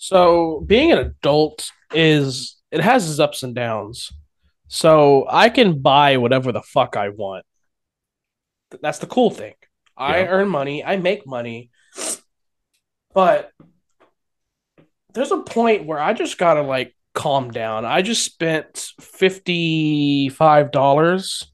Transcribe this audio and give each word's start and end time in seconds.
So 0.00 0.62
being 0.64 0.92
an 0.92 0.98
adult 0.98 1.70
is 1.92 2.56
it 2.70 2.80
has 2.80 3.10
its 3.10 3.18
ups 3.18 3.42
and 3.42 3.52
downs. 3.54 4.12
So 4.68 5.26
I 5.28 5.48
can 5.50 5.80
buy 5.82 6.18
whatever 6.18 6.52
the 6.52 6.62
fuck 6.62 6.96
I 6.96 7.08
want. 7.08 7.44
That's 8.80 9.00
the 9.00 9.06
cool 9.06 9.30
thing. 9.30 9.54
I 9.96 10.20
Yeah. 10.20 10.26
earn 10.28 10.48
money, 10.48 10.84
I 10.84 10.98
make 10.98 11.26
money, 11.26 11.70
but 13.12 13.50
there's 15.14 15.32
a 15.32 15.38
point 15.38 15.84
where 15.86 15.98
I 15.98 16.12
just 16.12 16.38
gotta 16.38 16.62
like 16.62 16.94
calm 17.14 17.50
down. 17.50 17.84
I 17.84 18.02
just 18.02 18.24
spent 18.24 18.92
fifty-five 19.00 20.70
dollars, 20.70 21.50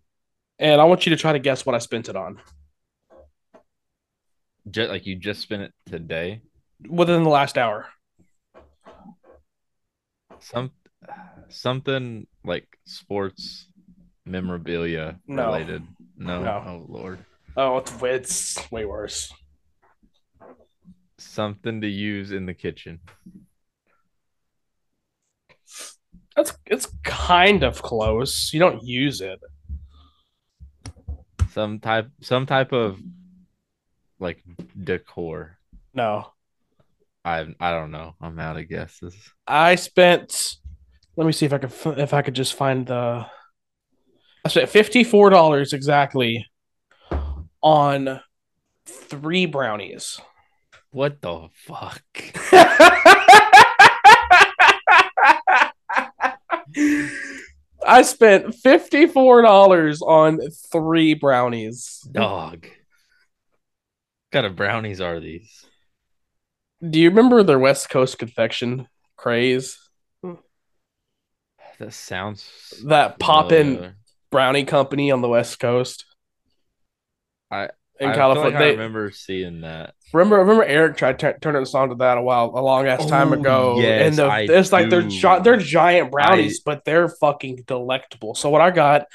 and 0.59 0.79
I 0.81 0.85
want 0.85 1.07
you 1.07 1.11
to 1.11 1.17
try 1.17 1.33
to 1.33 1.39
guess 1.39 1.65
what 1.65 1.75
I 1.75 1.79
spent 1.79 2.11
it 2.11 2.17
on 2.17 2.39
Just 4.71 4.91
like 4.91 5.07
you 5.07 5.17
just 5.17 5.41
spent 5.41 5.63
it 5.63 5.73
today. 5.87 6.43
within 6.87 7.23
the 7.23 7.31
last 7.31 7.57
hour. 7.57 7.87
Some 10.45 10.73
something 11.49 12.27
like 12.45 12.67
sports 12.85 13.69
memorabilia 14.27 15.19
No. 15.27 15.47
related. 15.47 15.83
No. 16.19 16.43
No. 16.43 16.65
Oh 16.67 16.85
lord. 16.93 17.19
Oh, 17.57 17.79
it's 17.79 17.93
it's 18.03 18.71
way 18.71 18.85
worse. 18.85 19.33
Something 21.19 21.81
to 21.81 21.89
use 21.89 22.31
in 22.31 22.45
the 22.45 22.53
kitchen. 22.55 23.01
That's 26.37 26.53
it's 26.67 26.89
kind 27.05 27.63
of 27.63 27.81
close. 27.81 28.51
You 28.53 28.61
don't 28.61 28.83
use 28.83 29.21
it. 29.23 29.41
Some 31.53 31.79
type 31.81 32.11
some 32.21 32.45
type 32.45 32.73
of 32.73 32.99
like 34.19 34.43
decor. 34.83 35.57
No. 35.95 36.34
I 37.25 37.47
I 37.59 37.71
don't 37.73 37.91
know. 37.91 38.15
I'm 38.21 38.39
out 38.39 38.59
of 38.59 38.69
guesses. 38.69 39.17
I 39.47 39.77
spent. 39.77 40.57
Let 41.17 41.27
me 41.27 41.33
see 41.33 41.47
if 41.47 41.53
I 41.53 41.59
could 41.59 41.99
if 41.99 42.13
I 42.13 42.23
could 42.23 42.35
just 42.35 42.55
find 42.55 42.87
the. 42.87 43.27
I 44.45 44.49
spent 44.49 44.69
fifty 44.69 45.05
four 45.05 45.31
dollars 45.31 45.73
exactly 45.73 46.47
on 47.63 48.21
three 48.87 49.47
brownies. 49.47 50.21
What 50.91 51.23
the 51.23 51.49
fuck? 51.55 52.03
I 57.87 58.03
spent 58.03 58.55
fifty 58.55 59.07
four 59.07 59.41
dollars 59.43 60.03
on 60.03 60.41
three 60.71 61.15
brownies. 61.15 62.07
Dog. 62.13 62.65
What 62.65 62.73
kind 64.33 64.47
of 64.47 64.57
brownies 64.57 65.01
are 65.01 65.21
these? 65.21 65.65
Do 66.91 67.01
you 67.01 67.09
remember 67.09 67.43
their 67.43 67.59
West 67.59 67.89
Coast 67.91 68.19
confection 68.19 68.89
craze? 69.17 69.79
Hmm. 70.23 70.35
That 71.79 71.93
sounds 71.93 72.49
That 72.87 73.19
poppin' 73.19 73.75
familiar. 73.77 73.97
brownie 74.31 74.65
company 74.65 75.11
on 75.11 75.23
the 75.23 75.29
West 75.29 75.59
Coast. 75.61 76.05
I- 77.51 77.71
in 78.01 78.11
I 78.11 78.15
California. 78.17 78.53
like 78.59 78.61
I 78.61 78.71
remember 78.71 79.13
seeing 79.13 79.61
that. 79.61 79.95
Remember, 80.13 80.39
remember 80.39 80.65
Eric 80.65 80.97
tried 80.97 81.21
to 81.21 81.39
turn 81.39 81.55
a 81.55 81.65
song 81.65 81.91
to 81.91 81.95
that 81.97 82.19
a 82.19 82.23
while, 82.23 82.47
a 82.55 82.61
long 82.61 82.87
ass 82.89 83.07
time 83.07 83.31
Oh, 83.33 83.35
ago. 83.41 83.77
yes, 83.79 84.09
and 84.09 84.17
the, 84.17 84.25
I 84.25 84.41
it's 84.41 84.73
like 84.73 84.91
they're 84.91 85.03
do. 85.03 85.09
gi- 85.11 85.39
they're 85.45 85.57
giant 85.57 86.11
brownies, 86.11 86.61
but 86.61 86.85
they're 86.85 87.09
fucking 87.09 87.63
delectable. 87.69 88.35
So 88.35 88.51
what 88.51 88.61
I 88.61 88.73
got, 88.73 89.07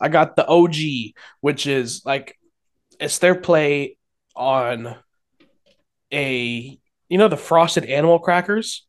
I 0.00 0.08
got 0.08 0.36
the 0.36 0.46
OG, 0.46 1.14
which 1.40 1.66
is 1.66 2.02
like 2.04 2.38
it's 3.00 3.18
their 3.18 3.34
play 3.34 3.98
on 4.36 4.94
a 6.12 6.78
you 7.08 7.18
know 7.18 7.28
the 7.28 7.36
frosted 7.36 7.84
animal 7.84 8.18
crackers. 8.18 8.86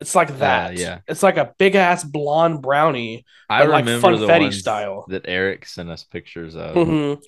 It's 0.00 0.14
like 0.14 0.38
that. 0.38 0.78
yeah. 0.78 1.00
It's 1.06 1.22
like 1.22 1.36
a 1.36 1.52
big 1.58 1.74
ass 1.74 2.04
blonde 2.04 2.62
brownie, 2.62 3.26
I 3.50 3.64
like 3.64 3.84
remember 3.84 4.16
the 4.16 4.26
funfetti 4.26 4.50
style. 4.52 5.04
that 5.08 5.26
Eric 5.28 5.66
sent 5.66 5.90
us 5.90 6.04
pictures 6.04 6.56
of. 6.56 6.74
Mhm. 6.74 7.22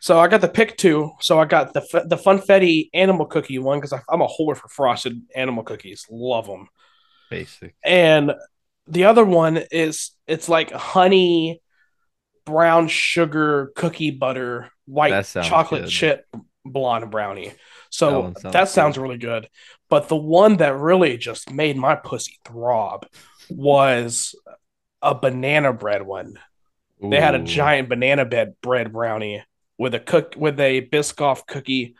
So 0.00 0.18
I 0.18 0.28
got 0.28 0.40
the 0.40 0.48
pick 0.48 0.78
two. 0.78 1.10
So 1.20 1.38
I 1.38 1.44
got 1.44 1.74
the 1.74 1.82
f- 1.82 2.08
the 2.08 2.16
funfetti 2.16 2.88
animal 2.94 3.26
cookie 3.26 3.58
one 3.58 3.78
because 3.78 3.92
I'm 4.08 4.22
a 4.22 4.26
whore 4.26 4.56
for 4.56 4.68
frosted 4.68 5.20
animal 5.36 5.64
cookies. 5.64 6.06
Love 6.10 6.46
them. 6.46 6.68
Basic. 7.30 7.74
And 7.84 8.32
the 8.86 9.04
other 9.04 9.24
one 9.24 9.58
is 9.70 10.12
it's 10.26 10.48
like 10.48 10.70
honey, 10.72 11.60
brown 12.46 12.88
sugar, 12.88 13.70
cookie 13.76 14.10
butter, 14.12 14.70
white 14.86 15.10
chocolate 15.26 15.82
good. 15.82 15.90
chip 15.90 16.26
blonde 16.64 17.10
brownie. 17.10 17.52
So 17.90 18.32
that 18.42 18.52
sounds 18.52 18.70
sounds, 18.70 18.98
really 18.98 19.18
good. 19.18 19.48
But 19.88 20.08
the 20.08 20.16
one 20.16 20.56
that 20.56 20.76
really 20.76 21.16
just 21.16 21.50
made 21.50 21.76
my 21.76 21.94
pussy 21.94 22.38
throb 22.44 23.06
was 23.48 24.34
a 25.02 25.14
banana 25.14 25.72
bread 25.72 26.02
one. 26.02 26.38
They 27.00 27.20
had 27.20 27.34
a 27.34 27.42
giant 27.42 27.90
banana 27.90 28.24
bed 28.24 28.54
bread 28.62 28.92
brownie 28.92 29.44
with 29.76 29.94
a 29.94 30.00
cook 30.00 30.34
with 30.38 30.58
a 30.58 30.80
Biscoff 30.88 31.46
cookie 31.46 31.96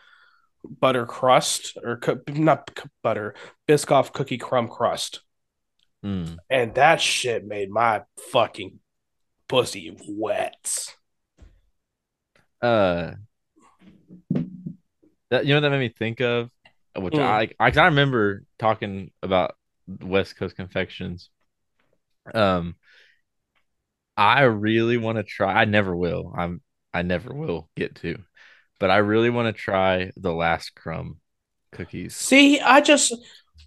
butter 0.81 1.05
crust 1.05 1.77
or 1.85 1.99
co- 1.99 2.21
not 2.29 2.71
butter 3.03 3.35
Biscoff 3.69 4.13
cookie 4.13 4.39
crumb 4.39 4.69
crust, 4.69 5.21
Mm. 6.03 6.39
and 6.49 6.75
that 6.77 7.01
shit 7.03 7.45
made 7.45 7.71
my 7.71 8.03
fucking 8.33 8.79
pussy 9.49 9.97
wet. 10.09 10.95
Uh, 12.63 13.13
that 15.35 15.47
you 15.47 15.51
know 15.51 15.57
what 15.57 15.61
that 15.63 15.71
made 15.71 15.81
me 15.81 15.95
think 15.97 16.21
of, 16.21 16.51
which 16.97 17.15
Mm. 17.15 17.21
I 17.21 17.51
I, 17.59 17.71
I 17.71 17.85
remember 17.87 18.45
talking 18.59 19.11
about 19.23 19.57
West 20.01 20.37
Coast 20.37 20.57
confections. 20.57 21.31
Um, 22.33 22.77
I 24.17 24.43
really 24.43 24.97
want 24.97 25.19
to 25.19 25.25
try. 25.25 25.53
I 25.53 25.65
never 25.65 25.95
will. 25.95 26.33
I'm 26.37 26.61
I 26.93 27.03
never 27.03 27.35
will 27.35 27.69
get 27.77 27.97
to, 27.97 28.19
but 28.79 28.91
I 28.91 28.99
really 28.99 29.31
want 29.31 29.55
to 29.55 29.61
try 29.61 30.13
the 30.17 30.33
last 30.33 30.75
crumb 30.75 31.19
cookies. 31.73 32.15
See, 32.15 32.61
I 32.61 32.81
just 32.81 33.15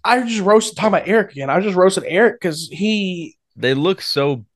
I 0.04 0.22
just 0.26 0.40
roasted 0.40 0.76
talking 0.76 0.88
about 0.88 1.08
Eric 1.08 1.32
again. 1.32 1.50
I 1.50 1.60
just 1.60 1.76
roasted 1.76 2.04
Eric 2.06 2.40
because 2.40 2.68
he 2.72 3.36
They 3.56 3.74
look 3.74 4.00
so 4.00 4.46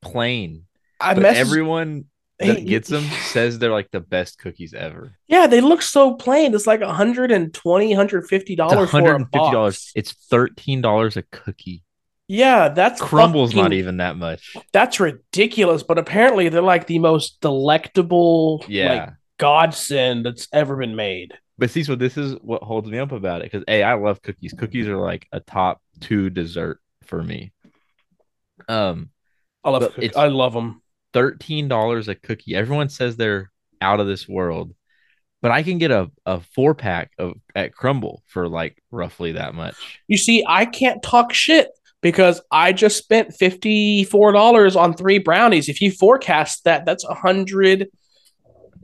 plain, 0.00 0.64
I 1.00 1.14
but 1.14 1.24
messaged 1.24 1.36
everyone 1.36 2.04
that 2.38 2.66
gets 2.66 2.88
them 2.88 3.02
says 3.32 3.58
they're 3.58 3.72
like 3.72 3.90
the 3.90 4.00
best 4.00 4.38
cookies 4.38 4.74
ever. 4.74 5.16
Yeah, 5.26 5.46
they 5.46 5.60
look 5.60 5.82
so 5.82 6.14
plain. 6.14 6.54
It's 6.54 6.66
like 6.66 6.80
120 6.80 7.88
150 7.88 8.56
dollars 8.56 8.90
for 8.90 8.98
a 9.00 9.02
$150. 9.18 9.30
box. 9.32 9.92
It's 9.96 10.12
$13 10.30 11.16
a 11.16 11.22
cookie. 11.22 11.82
Yeah, 12.30 12.68
that's 12.68 13.00
Crumbl's 13.00 13.54
not 13.54 13.72
even 13.72 13.96
that 13.96 14.16
much. 14.16 14.54
That's 14.72 15.00
ridiculous, 15.00 15.82
but 15.82 15.98
apparently 15.98 16.48
they're 16.50 16.60
like 16.60 16.86
the 16.86 16.98
most 16.98 17.40
delectable 17.40 18.64
Yeah. 18.68 18.92
like 18.92 19.10
godsend 19.38 20.26
that's 20.26 20.46
ever 20.52 20.76
been 20.76 20.94
made. 20.94 21.32
But 21.56 21.70
see, 21.70 21.82
so 21.82 21.94
this 21.96 22.16
is 22.18 22.34
what 22.42 22.62
holds 22.62 22.88
me 22.88 22.98
up 22.98 23.12
about 23.12 23.40
it 23.40 23.50
because 23.50 23.64
A, 23.66 23.82
I 23.82 23.94
love 23.94 24.20
cookies. 24.22 24.52
Cookies 24.52 24.86
are 24.88 24.98
like 24.98 25.26
a 25.32 25.40
top 25.40 25.80
two 26.00 26.28
dessert 26.30 26.80
for 27.04 27.22
me. 27.22 27.50
Um, 28.68 29.10
I 29.64 29.70
love 29.70 29.80
But 29.80 29.94
cookies. 29.94 30.10
it's- 30.10 30.22
I 30.22 30.28
love 30.28 30.52
them. 30.52 30.82
Thirteen 31.12 31.68
dollars 31.68 32.08
a 32.08 32.14
cookie. 32.14 32.54
Everyone 32.54 32.88
says 32.88 33.16
they're 33.16 33.50
out 33.80 34.00
of 34.00 34.06
this 34.06 34.28
world, 34.28 34.74
but 35.40 35.50
I 35.50 35.62
can 35.62 35.78
get 35.78 35.90
a, 35.90 36.10
a 36.26 36.40
four 36.54 36.74
pack 36.74 37.12
of 37.18 37.34
at 37.54 37.72
Crumbl 37.74 38.18
for 38.26 38.48
like 38.48 38.82
roughly 38.90 39.32
that 39.32 39.54
much. 39.54 39.74
You 40.06 40.18
see, 40.18 40.44
I 40.46 40.64
can't 40.66 41.02
talk 41.02 41.32
shit 41.32 41.68
because 42.02 42.40
I 42.52 42.72
just 42.72 42.96
spent 42.98 43.30
$54 43.40 44.76
on 44.76 44.94
three 44.94 45.18
brownies. 45.18 45.68
If 45.68 45.80
you 45.80 45.90
forecast 45.90 46.64
that, 46.64 46.84
that's 46.84 47.04
a 47.04 47.14
hundred 47.14 47.88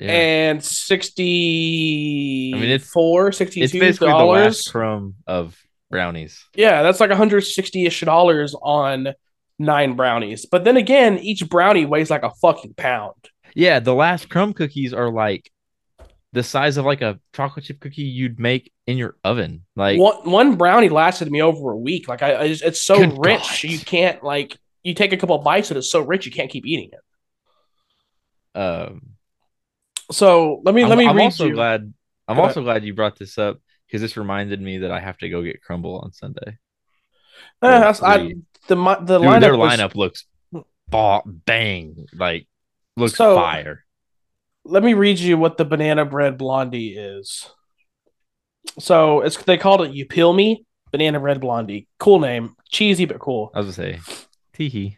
and 0.01 0.65
sixty 0.65 2.53
I 2.55 2.59
mean, 2.59 2.71
it's- 2.71 2.89
four, 2.89 3.29
it's 3.29 3.39
sixty-two 3.39 3.79
basically 3.81 4.09
the 4.09 4.15
last 4.15 4.19
dollars. 4.19 4.69
crumb 4.69 5.15
of 5.27 5.57
brownies. 5.91 6.45
Yeah, 6.57 6.83
that's 6.83 6.99
like 7.01 7.11
160-ish 7.11 8.01
dollars 8.01 8.55
on 8.61 9.15
nine 9.59 9.95
brownies. 9.95 10.47
But 10.47 10.65
then 10.65 10.77
again, 10.77 11.19
each 11.19 11.49
brownie 11.49 11.87
weighs 11.87 12.11
like 12.11 12.23
a 12.23 12.31
fucking 12.43 12.75
pound. 12.75 13.15
Yeah, 13.55 13.81
the 13.81 13.95
last 13.95 14.29
crumb 14.29 14.53
cookies 14.53 14.93
are 14.93 15.11
like 15.11 15.51
the 16.33 16.43
size 16.43 16.77
of 16.77 16.85
like 16.85 17.01
a 17.01 17.21
chocolate 17.33 17.65
chip 17.65 17.79
cookie 17.79 18.03
you'd 18.03 18.41
make 18.41 18.73
in 18.87 18.97
your 18.99 19.15
oven. 19.23 19.65
Like 19.77 19.99
one 20.01 20.29
one 20.29 20.57
brownie 20.57 20.89
lasted 20.89 21.31
me 21.31 21.41
over 21.43 21.71
a 21.71 21.77
week. 21.77 22.09
Like 22.09 22.23
I, 22.23 22.37
I 22.37 22.49
just, 22.49 22.63
it's 22.65 22.83
so 22.83 22.99
rich, 23.17 23.63
God. 23.63 23.65
you 23.65 23.79
can't 23.79 24.23
like 24.25 24.57
you 24.83 24.95
take 24.95 25.13
a 25.13 25.17
couple 25.17 25.39
bites 25.39 25.71
and 25.71 25.79
it's 25.79 25.91
so 25.91 26.01
rich 26.01 26.27
you 26.27 26.33
can't 26.33 26.51
keep 26.51 26.67
eating 26.67 26.91
it. 28.55 28.59
um 28.59 29.03
So 30.11 30.61
let 30.65 30.75
me 30.75 30.83
I'm, 30.83 30.89
let 30.89 30.99
me 30.99 31.07
I'm 31.07 31.17
read 31.17 31.25
also 31.25 31.47
you. 31.47 31.55
glad 31.55 31.93
I'm 32.27 32.37
Go 32.37 32.43
also 32.43 32.63
glad 32.63 32.85
you 32.85 32.95
brought 32.95 33.17
this 33.19 33.39
up 33.39 33.59
because 33.87 34.01
this 34.01 34.17
reminded 34.17 34.61
me 34.61 34.79
that 34.79 34.91
I 34.91 34.99
have 34.99 35.19
to 35.19 35.29
go 35.29 35.43
get 35.43 35.61
Crumbl 35.63 36.03
on 36.03 36.13
Sunday. 36.13 36.59
That's- 37.61 38.03
I. 38.03 38.35
the 38.69 38.77
the 38.77 39.19
Dude, 39.19 39.27
lineup 39.29 39.41
their 39.41 39.57
was- 39.57 39.73
lineup 39.79 39.95
looks 39.95 40.25
ba- 40.89 41.23
bang 41.27 42.07
like 42.15 42.47
looks 42.97 43.17
So- 43.17 43.37
fire. 43.37 43.85
let 44.65 44.83
me 44.83 44.95
read 44.95 45.19
you 45.19 45.37
what 45.39 45.57
the 45.59 45.65
banana 45.65 46.05
bread 46.05 46.39
blondie 46.39 46.97
is. 46.97 47.51
So 48.79 49.21
it's 49.21 49.37
they 49.43 49.59
called 49.59 49.83
it 49.83 49.93
You 49.93 50.07
Peel 50.07 50.33
Me 50.33 50.65
Banana 50.91 51.21
Bread 51.21 51.41
Blondie. 51.41 51.87
Cool 51.99 52.21
name, 52.21 52.55
cheesy 52.71 53.05
but 53.05 53.19
cool. 53.19 53.51
I 53.55 53.59
was 53.61 53.77
gonna 53.77 53.99
say, 53.99 54.01
teehee. 54.57 54.97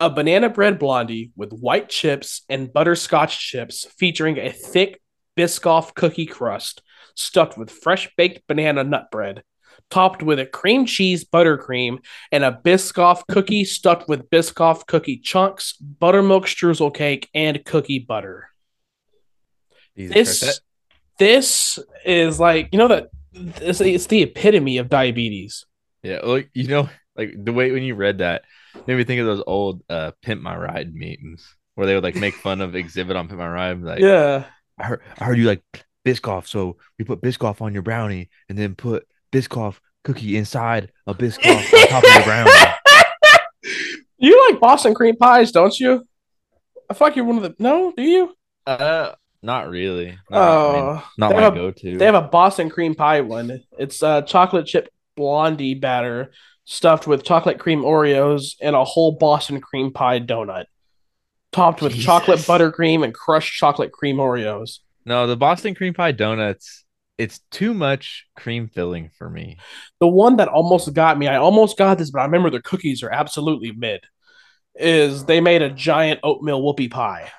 A 0.00 0.08
banana 0.10 0.48
bread 0.48 0.78
blondie 0.78 1.30
with 1.36 1.52
white 1.52 1.88
chips 1.88 2.42
and 2.48 2.72
butterscotch 2.72 3.38
chips, 3.38 3.86
featuring 3.98 4.38
a 4.38 4.50
thick 4.50 5.00
Biscoff 5.36 5.94
cookie 5.94 6.26
crust 6.26 6.82
stuffed 7.14 7.56
with 7.56 7.70
fresh 7.70 8.10
baked 8.16 8.46
banana 8.46 8.82
nut 8.84 9.10
bread, 9.10 9.42
topped 9.92 10.22
with 10.22 10.38
a 10.38 10.46
cream 10.46 10.86
cheese 10.86 11.22
buttercream 11.22 11.98
and 12.32 12.44
a 12.44 12.58
Biscoff 12.64 13.22
cookie 13.30 13.62
stuffed 13.64 14.08
with 14.08 14.30
Biscoff 14.30 14.86
cookie 14.86 15.18
chunks, 15.18 15.74
buttermilk 15.74 16.46
streusel 16.46 16.94
cake, 16.94 17.28
and 17.34 17.62
cookie 17.66 17.98
butter. 17.98 18.48
Jesus 19.96 20.14
This 20.14 20.40
Christ. 20.42 20.60
this 21.18 21.78
is 22.06 22.40
like 22.40 22.70
you 22.72 22.78
know 22.78 22.88
that 22.88 23.08
it's, 23.34 23.82
it's 23.82 24.06
the 24.06 24.22
epitome 24.22 24.78
of 24.78 24.88
diabetes. 24.88 25.66
Yeah, 26.02 26.20
like 26.24 26.48
you 26.54 26.68
know, 26.68 26.88
like 27.14 27.34
the 27.36 27.52
way 27.52 27.70
when 27.70 27.82
you 27.82 27.94
read 27.94 28.18
that 28.18 28.44
made 28.86 28.96
me 28.96 29.04
think 29.04 29.20
of 29.20 29.26
those 29.26 29.44
old 29.46 29.82
uh 29.90 30.12
Pimp 30.22 30.40
My 30.40 30.56
Ride 30.56 30.94
meetings 30.94 31.54
where 31.74 31.86
they 31.86 31.94
would 31.94 32.02
like 32.04 32.16
make 32.16 32.34
fun 32.34 32.62
of 32.62 32.72
Xzibit 32.72 33.14
on 33.14 33.28
Pimp 33.28 33.38
My 33.38 33.48
Ride. 33.48 33.82
Like, 33.82 34.00
Yeah. 34.00 34.46
I 34.78 34.84
heard, 34.84 35.02
I 35.18 35.24
heard 35.24 35.38
you 35.38 35.44
like 35.44 35.62
Biscoff, 36.04 36.46
so 36.46 36.78
we 36.98 37.04
put 37.04 37.20
Biscoff 37.20 37.60
on 37.60 37.74
your 37.74 37.82
brownie 37.82 38.30
and 38.48 38.56
then 38.58 38.74
put 38.74 39.06
Biscoff 39.32 39.78
cookie 40.04 40.36
inside 40.36 40.92
a 41.06 41.14
Biscoff 41.14 41.72
on 41.72 41.88
top 41.88 42.04
of 42.04 42.10
your 42.14 42.22
brownie. 42.24 42.50
You 44.18 44.48
like 44.50 44.60
Boston 44.60 44.94
cream 44.94 45.16
pies, 45.16 45.50
don't 45.50 45.78
you? 45.80 46.04
I 46.88 46.94
feel 46.94 47.08
like 47.08 47.16
you're 47.16 47.24
one 47.24 47.38
of 47.38 47.42
the 47.42 47.54
no, 47.58 47.92
do 47.96 48.02
you? 48.02 48.32
Uh, 48.66 49.12
not 49.42 49.68
really. 49.68 50.16
Not, 50.30 50.40
I 50.40 50.72
mean, 50.74 50.82
Oh, 50.84 51.08
not 51.18 51.28
they 51.30 51.34
my 51.34 51.40
have 51.42 51.54
a- 51.54 51.56
go-to. 51.56 51.98
they 51.98 52.04
have 52.04 52.14
a 52.14 52.22
Boston 52.22 52.70
cream 52.70 52.94
pie 52.94 53.20
one. 53.22 53.60
It's 53.78 54.00
uh, 54.02 54.22
chocolate 54.22 54.66
chip 54.66 54.88
blondie 55.16 55.74
batter 55.74 56.30
stuffed 56.64 57.08
with 57.08 57.24
chocolate 57.24 57.58
cream 57.58 57.82
Oreos 57.82 58.54
and 58.60 58.76
a 58.76 58.84
whole 58.84 59.12
Boston 59.12 59.60
cream 59.60 59.92
pie 59.92 60.20
donut, 60.20 60.66
topped 61.50 61.82
with 61.82 61.92
Jesus. 61.92 62.06
chocolate 62.06 62.38
buttercream 62.40 63.02
and 63.02 63.12
crushed 63.12 63.54
chocolate 63.54 63.90
cream 63.90 64.18
Oreos. 64.18 64.78
no, 65.04 65.26
the 65.26 65.36
Boston 65.36 65.74
cream 65.74 65.94
pie 65.94 66.12
donuts. 66.12 66.81
It's 67.22 67.38
too 67.50 67.72
much 67.72 68.26
cream 68.34 68.68
filling 68.68 69.10
for 69.16 69.30
me. 69.30 69.58
The 70.00 70.08
one 70.08 70.36
that 70.36 70.48
almost 70.48 70.92
got 70.92 71.16
me, 71.18 71.28
I 71.28 71.36
almost 71.36 71.78
got 71.78 71.98
this, 71.98 72.10
but 72.10 72.20
I 72.20 72.24
remember 72.24 72.50
the 72.50 72.60
cookies 72.60 73.02
are 73.04 73.10
absolutely 73.10 73.70
mid. 73.70 74.00
Is 74.74 75.24
they 75.26 75.40
made 75.40 75.62
a 75.62 75.70
giant 75.70 76.18
oatmeal 76.24 76.60
whoopie 76.60 76.90
pie. 76.90 77.30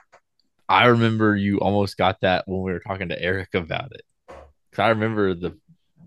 I 0.69 0.85
remember 0.85 1.35
you 1.35 1.59
almost 1.59 1.97
got 1.97 2.21
that 2.21 2.47
when 2.47 2.61
we 2.61 2.71
were 2.71 2.79
talking 2.79 3.09
to 3.09 3.21
Eric 3.21 3.55
about 3.55 3.91
it. 3.91 4.03
Cause 4.27 4.79
I 4.79 4.89
remember 4.89 5.33
the, 5.33 5.57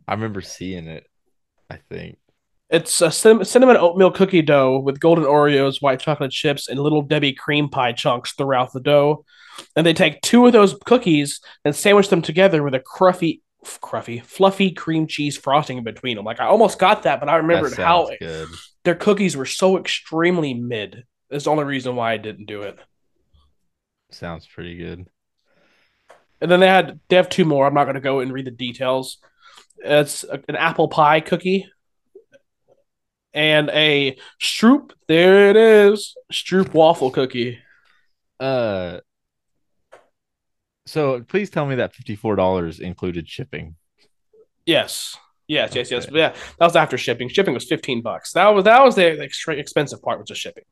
I 0.09 0.15
remember 0.15 0.41
seeing 0.41 0.87
it. 0.87 1.07
I 1.69 1.79
think. 1.91 2.19
It's 2.69 3.01
a 3.01 3.11
cinnamon 3.11 3.77
oatmeal 3.77 4.11
cookie 4.11 4.43
dough 4.43 4.79
with 4.79 5.01
golden 5.01 5.25
Oreos, 5.25 5.83
white 5.83 6.01
chocolate 6.01 6.33
chips, 6.33 6.69
and 6.69 6.81
little 6.81 7.03
Debbie 7.03 7.33
cream 7.33 7.69
pie 7.69 7.93
chunks 7.93 8.33
throughout 8.33 8.73
the 8.73 8.81
dough. 8.81 9.25
And 9.77 9.87
they 9.87 9.93
take 9.93 10.21
two 10.23 10.47
of 10.47 10.53
those 10.53 10.77
cookies 10.85 11.41
and 11.65 11.77
sandwich 11.77 12.09
them 12.09 12.23
together 12.23 12.63
with 12.63 12.75
a 12.75 12.81
cruffy, 12.81 13.41
cruffy, 13.81 14.23
fluffy 14.25 14.71
cream 14.71 15.07
cheese 15.07 15.37
frosting 15.37 15.79
in 15.79 15.85
between 15.85 16.17
them. 16.17 16.25
Like 16.25 16.41
I 16.41 16.47
almost 16.47 16.79
got 16.79 17.03
that, 17.05 17.21
but 17.21 17.29
I 17.29 17.37
remembered 17.37 17.73
how 17.87 18.07
their 18.85 18.95
cookies 18.95 19.37
were 19.37 19.45
so 19.47 19.79
extremely 19.79 20.55
mid. 20.55 21.05
That's 21.31 21.45
the 21.45 21.51
only 21.51 21.65
reason 21.65 21.97
why 21.97 22.13
I 22.13 22.17
didn't 22.19 22.47
do 22.47 22.63
it. 22.63 22.79
Sounds 24.11 24.47
pretty 24.47 24.77
good. 24.77 25.07
And 26.41 26.51
then 26.51 26.61
they 26.61 26.69
had 26.69 27.01
they 27.09 27.17
have 27.17 27.29
two 27.29 27.45
more. 27.45 27.67
I'm 27.67 27.75
not 27.75 27.85
going 27.85 27.95
to 27.95 28.01
go 28.01 28.21
and 28.21 28.33
read 28.33 28.47
the 28.47 28.51
details. 28.51 29.19
It's 29.79 30.23
a- 30.25 30.43
an 30.49 30.57
apple 30.57 30.89
pie 30.89 31.21
cookie 31.21 31.67
and 33.35 33.69
a 33.71 34.17
Stroop. 34.41 34.93
There 35.09 35.51
it 35.51 35.57
is, 35.57 36.15
Stroop 36.33 36.73
waffle 36.73 37.11
cookie. 37.11 37.59
Uh, 38.39 39.01
so 40.87 41.21
please 41.23 41.51
tell 41.51 41.67
me 41.67 41.77
that 41.77 41.95
fifty-four 41.95 42.37
dollars 42.37 42.81
included 42.81 43.29
shipping. 43.29 43.77
Yes, 44.65 45.17
yes, 45.49 45.75
yes, 45.75 45.91
yes. 45.91 46.07
But 46.07 46.15
yeah, 46.15 46.35
that 46.59 46.65
was 46.65 46.77
after 46.77 46.97
shipping. 46.97 47.29
Shipping 47.29 47.55
was 47.55 47.65
15 47.65 48.03
bucks. 48.03 48.33
That 48.33 48.49
was 48.49 48.65
that 48.65 48.83
was 48.83 48.95
the 48.95 49.21
extra 49.21 49.55
expensive 49.55 50.01
part, 50.03 50.19
was 50.19 50.29
the 50.29 50.35
shipping. 50.35 50.65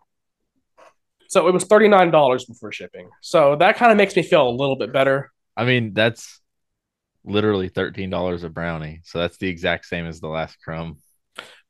So 1.28 1.48
it 1.48 1.52
was 1.52 1.64
thirty 1.64 1.88
nine 1.88 2.10
dollars 2.10 2.44
before 2.44 2.72
shipping. 2.72 3.10
So 3.20 3.56
that 3.56 3.76
kind 3.76 3.90
of 3.90 3.98
makes 3.98 4.14
me 4.14 4.22
feel 4.22 4.48
a 4.48 4.50
little 4.50 4.76
bit 4.76 4.92
better. 4.92 5.32
I 5.56 5.64
mean, 5.64 5.92
that's 5.92 6.40
literally 7.24 7.68
thirteen 7.68 8.10
dollars 8.10 8.44
a 8.44 8.48
brownie. 8.48 9.00
So 9.04 9.18
that's 9.18 9.36
the 9.38 9.48
exact 9.48 9.86
same 9.86 10.06
as 10.06 10.20
the 10.20 10.28
last 10.28 10.60
crumb. 10.60 10.98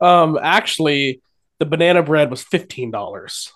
Um, 0.01 0.39
actually, 0.43 1.23
the 1.61 1.67
banana 1.67 2.03
bread 2.03 2.31
was 2.31 2.43
fifteen 2.43 2.91
dollars. 2.91 3.53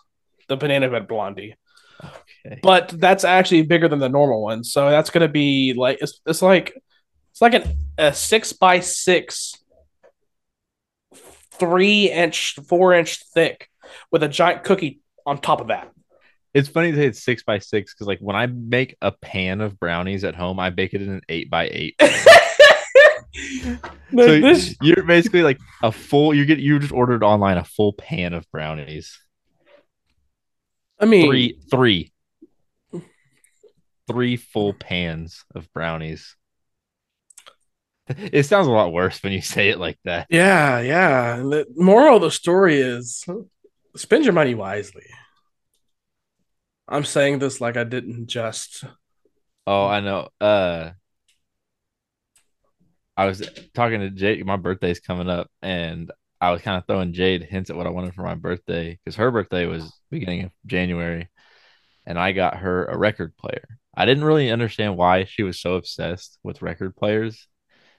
The 0.49 0.57
banana 0.57 0.89
bread 0.89 1.09
blondie. 1.09 1.57
Okay. 2.05 2.61
but 2.63 2.89
that's 2.89 3.25
actually 3.25 3.63
bigger 3.63 3.89
than 3.89 3.99
the 3.99 4.09
normal 4.09 4.43
one. 4.43 4.65
So 4.65 4.91
that's 4.91 5.11
gonna 5.11 5.29
be 5.29 5.75
like 5.75 5.99
it's, 6.01 6.21
it's 6.27 6.43
like 6.43 6.81
it's 7.33 7.41
like 7.41 7.55
an, 7.55 7.77
a 7.97 8.13
six 8.13 8.53
by 8.53 8.81
six, 8.81 9.55
three 11.53 12.11
inch, 12.11 12.57
four 12.69 12.95
inch 12.95 13.23
thick 13.35 13.69
with 14.11 14.23
a 14.23 14.29
giant 14.29 14.65
cookie 14.65 15.01
on 15.27 15.39
top 15.39 15.61
of 15.61 15.69
that. 15.69 15.91
It's 16.55 16.69
funny 16.69 16.91
to 16.91 16.97
say 16.97 17.07
it's 17.07 17.23
six 17.23 17.43
by 17.43 17.59
six 17.59 17.95
because, 17.95 18.07
like, 18.07 18.21
when 18.21 18.35
I 18.35 18.47
make 18.47 18.97
a 19.03 19.13
pan 19.13 19.61
of 19.61 19.79
brownies 19.79 20.25
at 20.25 20.35
home, 20.35 20.59
I 20.59 20.71
bake 20.71 20.95
it 20.95 21.03
in 21.03 21.11
an 21.11 21.21
eight 21.29 21.51
by 21.51 21.69
eight. 21.71 22.01
So 24.11 24.41
this 24.41 24.75
you're 24.81 25.05
basically 25.05 25.43
like 25.43 25.59
a 25.83 25.93
full. 25.93 26.35
You 26.35 26.47
get 26.47 26.59
you 26.59 26.79
just 26.79 26.93
ordered 26.93 27.23
online 27.23 27.59
a 27.59 27.65
full 27.65 27.93
pan 27.93 28.33
of 28.33 28.51
brownies. 28.51 29.19
I 31.01 31.07
mean 31.07 31.27
Three, 31.27 31.59
three, 31.71 32.13
three 34.07 34.37
full 34.37 34.75
pans 34.75 35.45
of 35.55 35.73
brownies. 35.73 36.35
It 38.09 38.45
sounds 38.45 38.67
a 38.67 38.71
lot 38.71 38.91
worse 38.91 39.23
when 39.23 39.35
you 39.35 39.43
say 39.43 39.69
it 39.69 39.79
like 39.79 39.99
that. 40.05 40.29
Yeah, 40.31 40.81
yeah. 40.81 41.37
And 41.37 41.53
The 41.53 41.67
moral 41.77 42.17
of 42.17 42.23
the 42.23 42.31
story 42.31 42.81
is 42.81 43.23
spend 43.97 44.25
your 44.25 44.33
money 44.33 44.55
wisely. 44.55 45.05
I'm 46.89 47.05
saying 47.05 47.39
this 47.39 47.61
like 47.61 47.77
I 47.77 47.85
didn't 47.85 48.29
just 48.29 48.83
Oh, 49.67 49.87
I 49.87 50.01
know. 50.01 50.29
Uh, 50.41 50.93
I 53.19 53.27
was 53.27 53.47
talking 53.75 54.01
to 54.01 54.09
Jake. 54.09 54.43
My 54.47 54.57
birthday's 54.57 54.99
coming 54.99 55.29
up, 55.29 55.51
and 55.61 56.11
I 56.41 56.53
was 56.53 56.63
kind 56.63 56.79
of 56.79 56.87
throwing 56.87 57.13
Jade 57.13 57.43
hints 57.43 57.71
at 57.71 57.77
what 57.77 57.87
I 57.87 57.91
wanted 57.91 58.15
for 58.15 58.23
my 58.23 58.35
birthday 58.35 58.99
because 59.05 59.17
her 59.17 59.31
birthday 59.31 59.67
was 59.67 59.93
beginning 60.11 60.45
of 60.45 60.53
January, 60.67 61.29
and 62.07 62.19
I 62.19 62.33
got 62.33 62.59
her 62.59 62.87
a 62.87 62.97
record 62.97 63.37
player. 63.37 63.67
I 63.97 64.07
didn't 64.07 64.25
really 64.25 64.51
understand 64.51 64.97
why 64.97 65.25
she 65.25 65.43
was 65.43 65.61
so 65.61 65.75
obsessed 65.75 66.39
with 66.45 66.63
record 66.63 66.97
players, 66.97 67.49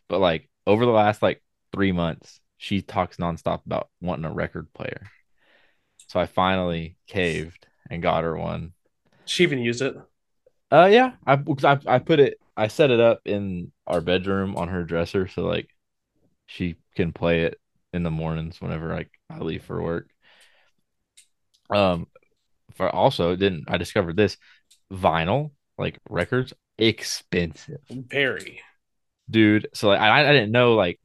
but 0.08 0.19
like 0.19 0.50
over 0.65 0.86
the 0.86 0.91
last 0.91 1.22
like 1.22 1.43
three 1.74 1.91
months, 1.91 2.39
she 2.58 2.81
talks 2.81 3.17
nonstop 3.17 3.65
about 3.65 3.89
wanting 4.01 4.25
a 4.25 4.34
record 4.34 4.72
player. 4.74 5.08
So 6.08 6.19
I 6.19 6.25
finally 6.25 6.98
caved 7.08 7.67
and 7.89 8.01
got 8.01 8.24
her 8.24 8.38
one. 8.38 8.74
she 9.25 9.43
even 9.43 9.60
used 9.60 9.81
it. 9.81 9.96
Uh, 10.72 10.89
yeah, 10.91 11.13
I, 11.25 11.39
I 11.63 11.79
I 11.88 12.00
put 12.00 12.19
it, 12.19 12.38
I 12.55 12.67
set 12.67 12.91
it 12.91 13.00
up 13.00 13.22
in 13.25 13.72
our 13.88 14.01
bedroom 14.01 14.55
on 14.55 14.67
her 14.69 14.84
dresser, 14.84 15.27
so 15.27 15.43
like 15.43 15.69
she 16.46 16.75
can 16.96 17.12
play 17.12 17.43
it 17.43 17.60
in 17.93 18.03
the 18.03 18.12
mornings 18.12 18.62
whenever 18.62 18.93
I 18.93 19.05
I 19.29 19.39
leave 19.39 19.63
for 19.63 19.81
work. 19.81 20.10
Um, 21.69 22.08
for 22.75 22.89
also 22.89 23.36
didn't 23.36 23.65
I 23.67 23.77
discovered 23.77 24.17
this 24.17 24.38
vinyl 24.91 25.51
like 25.77 26.00
records 26.10 26.53
expensive, 26.77 27.81
Very. 27.89 28.62
dude. 29.29 29.67
So 29.74 29.89
like 29.89 30.00
I 30.00 30.29
I 30.29 30.34
didn't 30.34 30.51
know 30.51 30.75
like, 30.75 31.00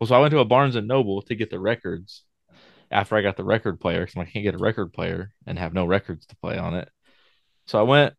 well, 0.00 0.08
so 0.08 0.14
I 0.16 0.20
went 0.20 0.32
to 0.32 0.40
a 0.40 0.44
Barnes 0.44 0.76
and 0.76 0.88
Noble 0.88 1.22
to 1.22 1.34
get 1.34 1.50
the 1.50 1.60
records 1.60 2.24
after 2.90 3.16
I 3.16 3.22
got 3.22 3.36
the 3.36 3.44
record 3.44 3.80
player 3.80 4.06
because 4.06 4.20
I 4.20 4.26
can't 4.30 4.44
get 4.44 4.54
a 4.54 4.58
record 4.58 4.92
player 4.92 5.32
and 5.46 5.58
have 5.58 5.74
no 5.74 5.86
records 5.86 6.26
to 6.26 6.36
play 6.36 6.58
on 6.58 6.74
it. 6.74 6.90
So 7.66 7.78
I 7.78 7.82
went 7.82 8.14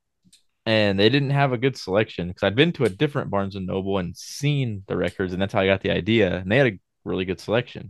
and 0.66 1.00
they 1.00 1.10
didn't 1.10 1.32
have 1.32 1.54
a 1.54 1.58
good 1.58 1.78
selection 1.78 2.28
because 2.30 2.44
I'd 2.44 2.56
been 2.56 2.74
to 2.74 2.86
a 2.86 2.90
different 2.90 3.32
Barnes 3.32 3.56
and 3.56 3.68
Noble 3.68 3.98
and 4.00 4.16
seen 4.18 4.84
the 4.88 4.98
records, 4.98 5.34
and 5.34 5.42
that's 5.42 5.54
how 5.54 5.62
I 5.62 5.68
got 5.68 5.82
the 5.82 5.92
idea. 5.92 6.38
And 6.38 6.52
they 6.52 6.58
had 6.58 6.68
a 6.68 6.80
really 7.08 7.26
good 7.26 7.40
selection. 7.40 7.90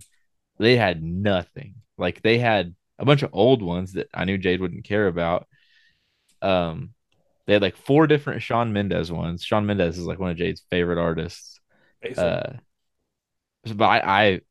They 0.60 0.78
had 0.78 1.04
nothing. 1.04 1.76
Like 1.98 2.22
they 2.22 2.38
had 2.38 2.76
a 3.00 3.06
bunch 3.06 3.24
of 3.24 3.32
old 3.34 3.62
ones 3.62 3.94
that 3.94 4.08
I 4.14 4.26
knew 4.26 4.38
Jade 4.38 4.62
wouldn't 4.62 4.86
care 4.86 5.08
about. 5.08 5.48
Um, 6.42 6.94
they 7.46 7.54
had 7.54 7.62
like 7.62 7.78
four 7.78 8.08
different 8.08 8.42
Shawn 8.42 8.74
Mendes 8.74 9.12
ones. 9.12 9.44
Shawn 9.44 9.66
Mendes 9.66 9.98
is 9.98 10.06
like 10.06 10.20
one 10.20 10.32
of 10.32 10.38
Jade's 10.38 10.64
favorite 10.70 11.00
artists. 11.00 11.60
Uh, 12.16 12.54
but 13.74 13.86
I, 13.86 14.00
I 14.00 14.42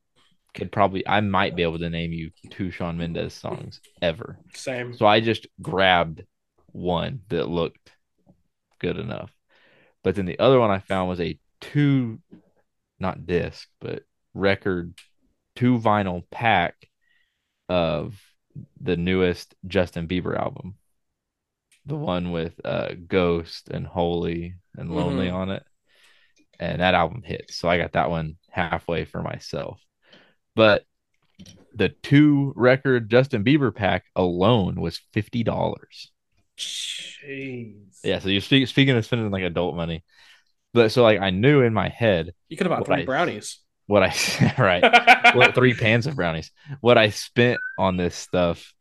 could 0.55 0.73
probably, 0.73 1.07
I 1.07 1.21
might 1.21 1.57
be 1.57 1.63
able 1.63 1.79
to 1.79 1.91
name 1.91 2.13
you 2.13 2.31
two 2.51 2.71
Shawn 2.71 2.97
Mendes 2.97 3.35
songs 3.35 3.81
ever. 4.01 4.39
Same. 4.55 4.97
So 4.97 5.07
I 5.07 5.21
just 5.21 5.47
grabbed 5.61 6.23
one 6.73 7.21
that 7.29 7.49
looked 7.49 7.93
good 8.79 8.99
enough. 8.99 9.31
But 10.03 10.15
then 10.15 10.27
the 10.27 10.39
other 10.39 10.61
one 10.61 10.71
I 10.71 10.79
found 10.79 11.09
was 11.09 11.21
a 11.21 11.39
two 11.61 12.21
not 12.99 13.27
disc, 13.27 13.69
but 13.81 14.03
record 14.37 14.95
two 15.57 15.79
vinyl 15.79 16.23
pack 16.31 16.75
of 17.69 18.21
the 18.81 18.97
newest 18.97 19.55
Justin 19.67 20.07
Bieber 20.07 20.39
album. 20.39 20.77
The 21.87 21.97
one 21.97 22.33
with 22.33 22.55
uh 22.65 22.91
Ghost 23.07 23.69
and 23.69 23.87
Holy 23.87 24.55
and 24.77 24.91
Lonely 24.95 25.29
Mhm. 25.29 25.35
on 25.35 25.51
it. 25.51 25.63
And 26.59 26.81
that 26.81 26.95
album 26.95 27.23
hits. 27.23 27.57
So 27.57 27.69
I 27.69 27.77
got 27.79 27.93
that 27.93 28.11
one 28.11 28.37
halfway 28.51 29.05
for 29.05 29.23
myself. 29.23 29.81
But 30.55 30.85
the 31.75 31.91
two 31.91 32.53
record 32.57 33.11
Justin 33.11 33.45
Bieber 33.45 33.75
pack 33.75 34.05
alone 34.17 34.81
was 34.81 35.01
fifty 35.13 35.43
dollars. 35.43 36.11
Jeez. 36.59 38.01
Yeah, 38.03 38.19
so 38.21 38.29
you're 38.29 38.41
speak, 38.41 38.67
speaking 38.69 38.97
of 38.97 39.05
spending 39.05 39.31
like 39.31 39.43
adult 39.43 39.77
money, 39.77 40.03
but 40.73 40.91
so 40.91 41.03
like 41.03 41.21
I 41.21 41.31
knew 41.31 41.61
in 41.63 41.75
my 41.75 41.89
head 41.91 42.33
You 42.49 42.57
could 42.57 42.67
have 42.67 42.77
bought 42.79 42.87
three 42.87 43.03
I- 43.03 43.05
brownies. 43.05 43.59
What 43.87 44.03
I 44.03 44.55
right, 44.59 44.89
well, 45.35 45.53
three 45.53 45.75
pans 45.75 46.07
of 46.07 46.17
brownies, 46.17 46.51
what 46.81 46.99
I 46.99 47.11
spent 47.11 47.61
on 47.79 47.97
this 47.97 48.15
stuff, 48.17 48.73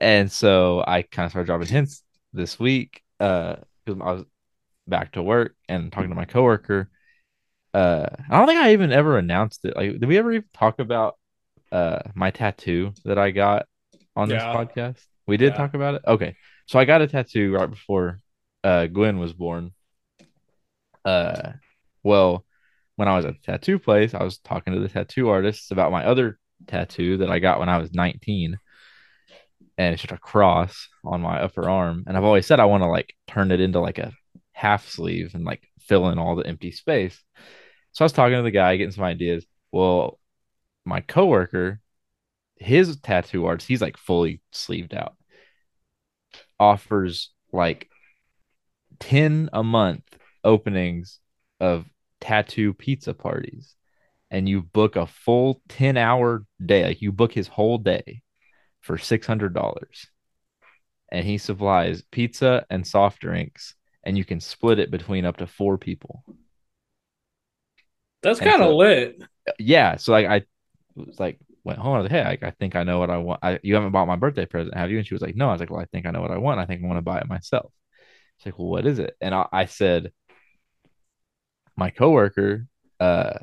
and 0.00 0.30
so 0.30 0.84
I 0.86 1.02
kind 1.02 1.26
of 1.26 1.32
started 1.32 1.46
dropping 1.46 1.68
hints 1.68 2.02
this 2.32 2.58
week, 2.58 3.02
uh, 3.20 3.56
because 3.84 4.00
I 4.02 4.12
was 4.12 4.24
back 4.88 5.12
to 5.12 5.22
work 5.22 5.54
and 5.68 5.92
talking 5.92 6.10
to 6.10 6.16
my 6.16 6.26
coworker. 6.26 6.90
Uh, 7.74 8.06
I 8.30 8.38
don't 8.38 8.48
think 8.48 8.60
I 8.60 8.72
even 8.72 8.92
ever 8.92 9.18
announced 9.18 9.64
it. 9.64 9.76
Like, 9.76 9.92
did 9.92 10.06
we 10.06 10.18
ever 10.18 10.32
even 10.32 10.48
talk 10.54 10.78
about 10.80 11.16
uh 11.72 12.00
my 12.14 12.30
tattoo 12.30 12.92
that 13.04 13.18
I 13.18 13.32
got 13.32 13.66
on 14.16 14.28
this 14.30 14.46
podcast? 14.46 15.04
We 15.26 15.36
did 15.38 15.54
Yeah. 15.54 15.56
talk 15.56 15.74
about 15.74 15.96
it. 15.96 16.02
Okay, 16.06 16.36
so 16.66 16.78
I 16.78 16.86
got 16.86 17.02
a 17.02 17.08
tattoo 17.08 17.52
right 17.54 17.70
before 17.70 18.20
uh 18.64 18.86
Gwen 18.86 19.18
was 19.18 19.34
born. 19.34 19.72
Uh, 21.04 21.52
well, 22.02 22.45
when 22.96 23.08
I 23.08 23.16
was 23.16 23.24
at 23.24 23.34
the 23.34 23.52
tattoo 23.52 23.78
place, 23.78 24.14
I 24.14 24.22
was 24.22 24.38
talking 24.38 24.72
to 24.74 24.80
the 24.80 24.88
tattoo 24.88 25.28
artist 25.28 25.70
about 25.70 25.92
my 25.92 26.04
other 26.04 26.38
tattoo 26.66 27.18
that 27.18 27.30
I 27.30 27.38
got 27.38 27.60
when 27.60 27.68
I 27.68 27.78
was 27.78 27.92
19. 27.94 28.58
And 29.78 29.92
it's 29.92 30.02
just 30.02 30.12
a 30.12 30.18
cross 30.18 30.88
on 31.04 31.20
my 31.20 31.40
upper 31.40 31.68
arm. 31.68 32.04
And 32.06 32.16
I've 32.16 32.24
always 32.24 32.46
said 32.46 32.60
I 32.60 32.64
want 32.64 32.82
to 32.82 32.88
like 32.88 33.14
turn 33.26 33.50
it 33.50 33.60
into 33.60 33.80
like 33.80 33.98
a 33.98 34.12
half 34.52 34.88
sleeve 34.88 35.34
and 35.34 35.44
like 35.44 35.68
fill 35.80 36.08
in 36.08 36.18
all 36.18 36.34
the 36.34 36.46
empty 36.46 36.72
space. 36.72 37.22
So 37.92 38.04
I 38.04 38.06
was 38.06 38.12
talking 38.12 38.36
to 38.36 38.42
the 38.42 38.50
guy, 38.50 38.76
getting 38.76 38.92
some 38.92 39.04
ideas. 39.04 39.44
Well, 39.70 40.18
my 40.86 41.02
coworker, 41.02 41.80
his 42.56 42.96
tattoo 42.96 43.44
artist, 43.44 43.68
he's 43.68 43.82
like 43.82 43.98
fully 43.98 44.40
sleeved 44.52 44.94
out, 44.94 45.14
offers 46.58 47.30
like 47.52 47.90
10 49.00 49.50
a 49.52 49.62
month 49.62 50.04
openings 50.42 51.18
of 51.60 51.84
tattoo 52.26 52.74
pizza 52.74 53.14
parties. 53.14 53.74
And 54.30 54.48
you 54.48 54.62
book 54.62 54.96
a 54.96 55.06
full 55.06 55.62
10 55.68 55.96
hour 55.96 56.44
day, 56.64 56.84
like 56.84 57.00
you 57.02 57.12
book 57.12 57.32
his 57.32 57.46
whole 57.46 57.78
day 57.78 58.22
for 58.80 58.98
$600. 58.98 60.08
And 61.12 61.24
he 61.24 61.38
supplies 61.38 62.02
pizza 62.10 62.66
and 62.68 62.84
soft 62.84 63.20
drinks, 63.20 63.76
and 64.02 64.18
you 64.18 64.24
can 64.24 64.40
split 64.40 64.80
it 64.80 64.90
between 64.90 65.24
up 65.24 65.36
to 65.36 65.46
four 65.46 65.78
people. 65.78 66.24
That's 68.22 68.40
kind 68.40 68.60
of 68.62 68.68
so- 68.70 68.76
lit. 68.76 69.22
yeah 69.60 69.94
so 69.96 70.10
like 70.10 70.26
i 70.26 70.42
was 70.96 71.20
like 71.20 71.38
went 71.62 71.78
home 71.78 71.94
I 71.94 72.00
was 72.00 72.10
like, 72.10 72.24
hey 72.24 72.38
I, 72.42 72.48
I 72.48 72.50
think 72.50 72.74
i 72.74 72.82
know 72.82 72.98
what 72.98 73.10
i 73.10 73.18
want 73.18 73.38
I, 73.42 73.60
you 73.62 73.74
haven't 73.76 73.92
bought 73.92 74.08
my 74.08 74.16
birthday 74.16 74.46
present 74.46 74.74
have 74.76 74.90
you 74.90 74.98
and 74.98 75.06
she 75.06 75.14
was 75.14 75.22
like 75.22 75.36
no 75.36 75.48
i 75.48 75.52
was 75.52 75.60
like 75.60 75.70
well 75.70 75.80
i 75.80 75.84
think 75.84 76.06
i 76.06 76.10
know 76.10 76.20
what 76.20 76.32
i 76.32 76.38
want 76.38 76.58
i 76.58 76.66
think 76.66 76.82
i 76.82 76.86
want 76.86 76.98
to 76.98 77.02
buy 77.02 77.18
it 77.20 77.28
myself 77.28 77.72
she's 78.38 78.46
like 78.46 78.58
well 78.58 78.68
what 78.68 78.86
is 78.86 78.98
it 78.98 79.14
and 79.20 79.32
i, 79.34 79.46
I 79.52 79.66
said 79.66 80.10
my 81.76 81.90
coworker 81.90 82.66
uh 83.00 83.38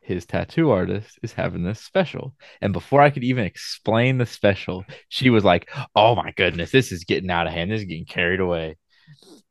his 0.00 0.26
tattoo 0.26 0.70
artist 0.70 1.18
is 1.22 1.32
having 1.32 1.64
this 1.64 1.80
special 1.80 2.34
and 2.60 2.72
before 2.74 3.00
i 3.00 3.08
could 3.10 3.24
even 3.24 3.44
explain 3.44 4.18
the 4.18 4.26
special 4.26 4.84
she 5.08 5.30
was 5.30 5.44
like 5.44 5.70
oh 5.96 6.14
my 6.14 6.30
goodness 6.36 6.70
this 6.70 6.92
is 6.92 7.04
getting 7.04 7.30
out 7.30 7.46
of 7.46 7.52
hand 7.52 7.70
this 7.70 7.80
is 7.80 7.86
getting 7.86 8.04
carried 8.04 8.40
away 8.40 8.76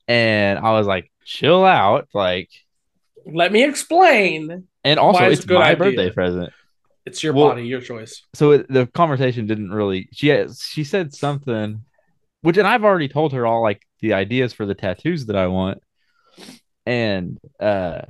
and 0.07 0.59
i 0.59 0.71
was 0.73 0.85
like 0.85 1.09
chill 1.25 1.65
out 1.65 2.07
like 2.13 2.49
Let 3.25 3.51
me 3.51 3.63
explain. 3.63 4.67
and 4.83 4.99
also 4.99 5.23
it's 5.25 5.41
it's 5.41 5.49
my 5.49 5.71
idea. 5.71 5.77
birthday 5.77 6.09
present 6.11 6.53
It's 7.05 7.23
your 7.23 7.33
Well- 7.33 7.49
body, 7.49 7.65
your 7.65 7.81
choice. 7.81 8.21
so 8.35 8.51
it, 8.51 8.67
the 8.69 8.85
conversation 8.87 9.47
didn't 9.47 9.71
really 9.71 10.07
she 10.11 10.45
she 10.55 10.83
said 10.83 11.13
something 11.13 11.81
which 12.41 12.57
and 12.57 12.67
I've 12.67 12.83
already 12.83 13.07
told 13.07 13.33
her 13.33 13.47
all 13.47 13.61
like 13.63 13.81
the 14.01 14.13
ideas 14.13 14.53
for 14.53 14.65
the 14.65 14.75
tattoos 14.75 15.25
that 15.27 15.35
I 15.37 15.47
want 15.47 15.81
and 16.85 17.39
uh 17.59 18.01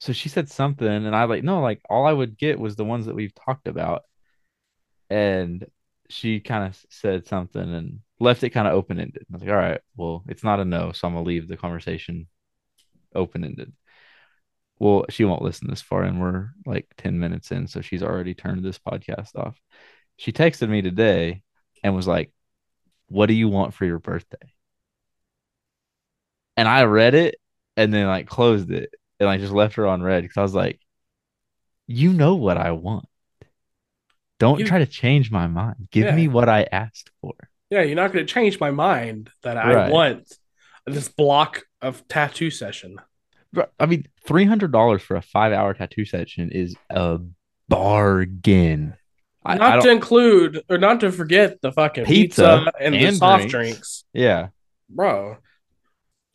so 0.00 0.12
she 0.12 0.28
said 0.28 0.48
something 0.50 0.86
and 0.88 1.14
I 1.14 1.24
like 1.24 1.44
no 1.44 1.60
like 1.60 1.80
all 1.88 2.06
I 2.06 2.12
would 2.12 2.36
get 2.36 2.58
was 2.58 2.76
the 2.76 2.84
ones 2.84 3.06
that 3.06 3.14
we've 3.14 3.34
talked 3.34 3.68
about 3.68 4.02
and 5.10 5.66
she 6.08 6.40
kind 6.40 6.64
of 6.66 6.78
said 6.90 7.26
something 7.26 7.62
and 7.62 8.00
left 8.20 8.42
it 8.44 8.50
kind 8.50 8.68
of 8.68 8.74
open 8.74 9.00
ended. 9.00 9.24
I 9.30 9.34
was 9.34 9.42
like, 9.42 9.50
all 9.50 9.56
right, 9.56 9.80
well, 9.96 10.24
it's 10.28 10.44
not 10.44 10.60
a 10.60 10.64
no, 10.64 10.92
so 10.92 11.08
I'm 11.08 11.14
gonna 11.14 11.26
leave 11.26 11.48
the 11.48 11.56
conversation 11.56 12.28
open 13.14 13.44
ended. 13.44 13.72
Well, 14.78 15.06
she 15.10 15.24
won't 15.24 15.42
listen 15.42 15.68
this 15.68 15.82
far, 15.82 16.02
and 16.02 16.20
we're 16.20 16.50
like 16.66 16.88
10 16.98 17.18
minutes 17.18 17.52
in, 17.52 17.66
so 17.68 17.80
she's 17.80 18.02
already 18.02 18.34
turned 18.34 18.64
this 18.64 18.78
podcast 18.78 19.36
off. 19.36 19.58
She 20.16 20.32
texted 20.32 20.68
me 20.68 20.82
today 20.82 21.42
and 21.82 21.94
was 21.94 22.06
like, 22.08 22.32
What 23.08 23.26
do 23.26 23.34
you 23.34 23.48
want 23.48 23.74
for 23.74 23.84
your 23.86 23.98
birthday? 23.98 24.52
And 26.56 26.68
I 26.68 26.84
read 26.84 27.14
it 27.14 27.36
and 27.76 27.92
then 27.92 28.06
like 28.06 28.26
closed 28.26 28.70
it 28.70 28.90
and 29.20 29.28
I 29.28 29.38
just 29.38 29.52
left 29.52 29.74
her 29.76 29.86
on 29.86 30.02
red 30.02 30.22
because 30.22 30.36
I 30.36 30.42
was 30.42 30.54
like, 30.54 30.80
You 31.86 32.12
know 32.12 32.34
what 32.36 32.56
I 32.56 32.72
want. 32.72 33.06
Don't 34.38 34.58
You- 34.60 34.66
try 34.66 34.78
to 34.78 34.86
change 34.86 35.30
my 35.30 35.46
mind. 35.46 35.88
Give 35.90 36.06
Yeah. 36.06 36.14
me 36.16 36.28
what 36.28 36.48
I 36.48 36.66
asked 36.70 37.10
for. 37.20 37.34
Yeah, 37.70 37.82
you're 37.82 37.96
not 37.96 38.12
going 38.12 38.26
to 38.26 38.32
change 38.32 38.60
my 38.60 38.70
mind 38.70 39.30
that 39.42 39.56
I 39.56 39.72
Right. 39.74 39.92
want 39.92 40.32
this 40.86 41.08
block 41.08 41.62
of 41.80 42.06
tattoo 42.08 42.50
session. 42.50 42.96
I 43.78 43.86
mean, 43.86 44.06
three 44.26 44.44
hundred 44.44 44.72
dollars 44.72 45.02
for 45.02 45.16
a 45.16 45.22
five 45.22 45.52
hour 45.52 45.74
tattoo 45.74 46.04
session 46.04 46.50
is 46.50 46.74
a 46.90 47.20
bargain. 47.68 48.94
I, 49.44 49.54
I 49.54 49.56
not 49.58 49.70
don't, 49.74 49.82
to 49.84 49.90
include 49.90 50.62
or 50.68 50.78
not 50.78 51.00
to 51.00 51.10
forget 51.12 51.60
the 51.60 51.72
fucking 51.72 52.04
pizza, 52.04 52.58
Pizza 52.64 52.72
and, 52.80 52.94
the 52.94 53.04
and 53.06 53.16
soft 53.16 53.48
drinks. 53.48 53.50
drinks. 53.50 54.04
yeah, 54.12 54.48
bro. 54.88 55.36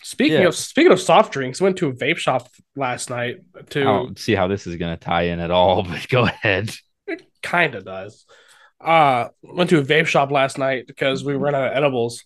Speaking 0.03 0.41
Yeah. 0.41 0.47
of 0.47 0.55
speaking 0.55 0.91
of 0.91 1.01
soft 1.01 1.33
drinks, 1.33 1.59
went 1.59 1.77
to 1.77 1.87
a 1.87 1.93
vape 1.93 2.17
shop 2.17 2.47
last 2.75 3.09
night. 3.09 3.37
I 3.57 3.61
To 3.61 3.83
don't 3.83 4.19
see 4.19 4.35
how 4.35 4.47
this 4.47 4.67
is 4.67 4.75
gonna 4.75 4.97
tie 4.97 5.23
in 5.23 5.39
at 5.39 5.51
all, 5.51 5.83
but 5.89 6.07
go 6.07 6.23
ahead. 6.25 6.71
it 7.07 7.23
kind 7.41 7.75
of 7.75 7.83
does. 7.85 8.25
Uh, 8.79 9.29
went 9.41 9.69
to 9.71 9.79
a 9.79 9.83
vape 9.83 10.05
shop 10.05 10.29
last 10.31 10.57
night 10.59 10.85
because 10.87 11.23
we 11.23 11.33
ran 11.35 11.55
out 11.55 11.71
of 11.71 11.73
edibles, 11.75 12.23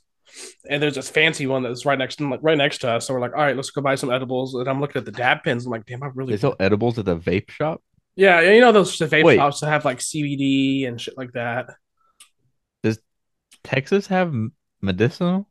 and 0.69 0.83
there's 0.83 0.95
this 0.95 1.09
fancy 1.09 1.47
one 1.47 1.63
that's 1.63 1.85
right 1.85 1.97
next 1.97 2.19
like 2.19 2.41
right 2.43 2.57
next 2.57 2.79
to 2.79 2.91
us. 2.91 3.07
So 3.07 3.13
we're 3.13 3.21
like, 3.21 3.31
all 3.33 3.39
right, 3.41 3.55
let's 3.55 3.69
go 3.71 3.81
buy 3.81 3.95
some 3.95 4.11
edibles. 4.11 4.53
And 4.53 4.67
I'm 4.67 4.81
looking 4.81 4.99
at 4.99 5.05
the 5.05 5.11
dab 5.13 5.43
pens. 5.43 5.65
I'm 5.65 5.71
like, 5.71 5.85
damn, 5.85 6.03
I 6.03 6.07
really 6.13 6.33
They 6.33 6.37
sell 6.41 6.55
edibles 6.59 6.99
at 6.99 7.05
the 7.05 7.15
vape 7.17 7.49
shop. 7.51 7.81
yeah, 8.17 8.41
yeah, 8.41 8.51
you 8.51 8.59
know 8.59 8.73
those 8.73 8.97
vape 8.97 9.23
Wait. 9.23 9.37
shops 9.37 9.61
that 9.61 9.67
have 9.69 9.85
like 9.85 9.99
CBD 9.99 10.87
and 10.87 10.99
shit 10.99 11.17
like 11.17 11.31
that. 11.33 11.67
Does 12.83 12.99
Texas 13.63 14.07
have 14.07 14.33
medicinal. 14.81 15.47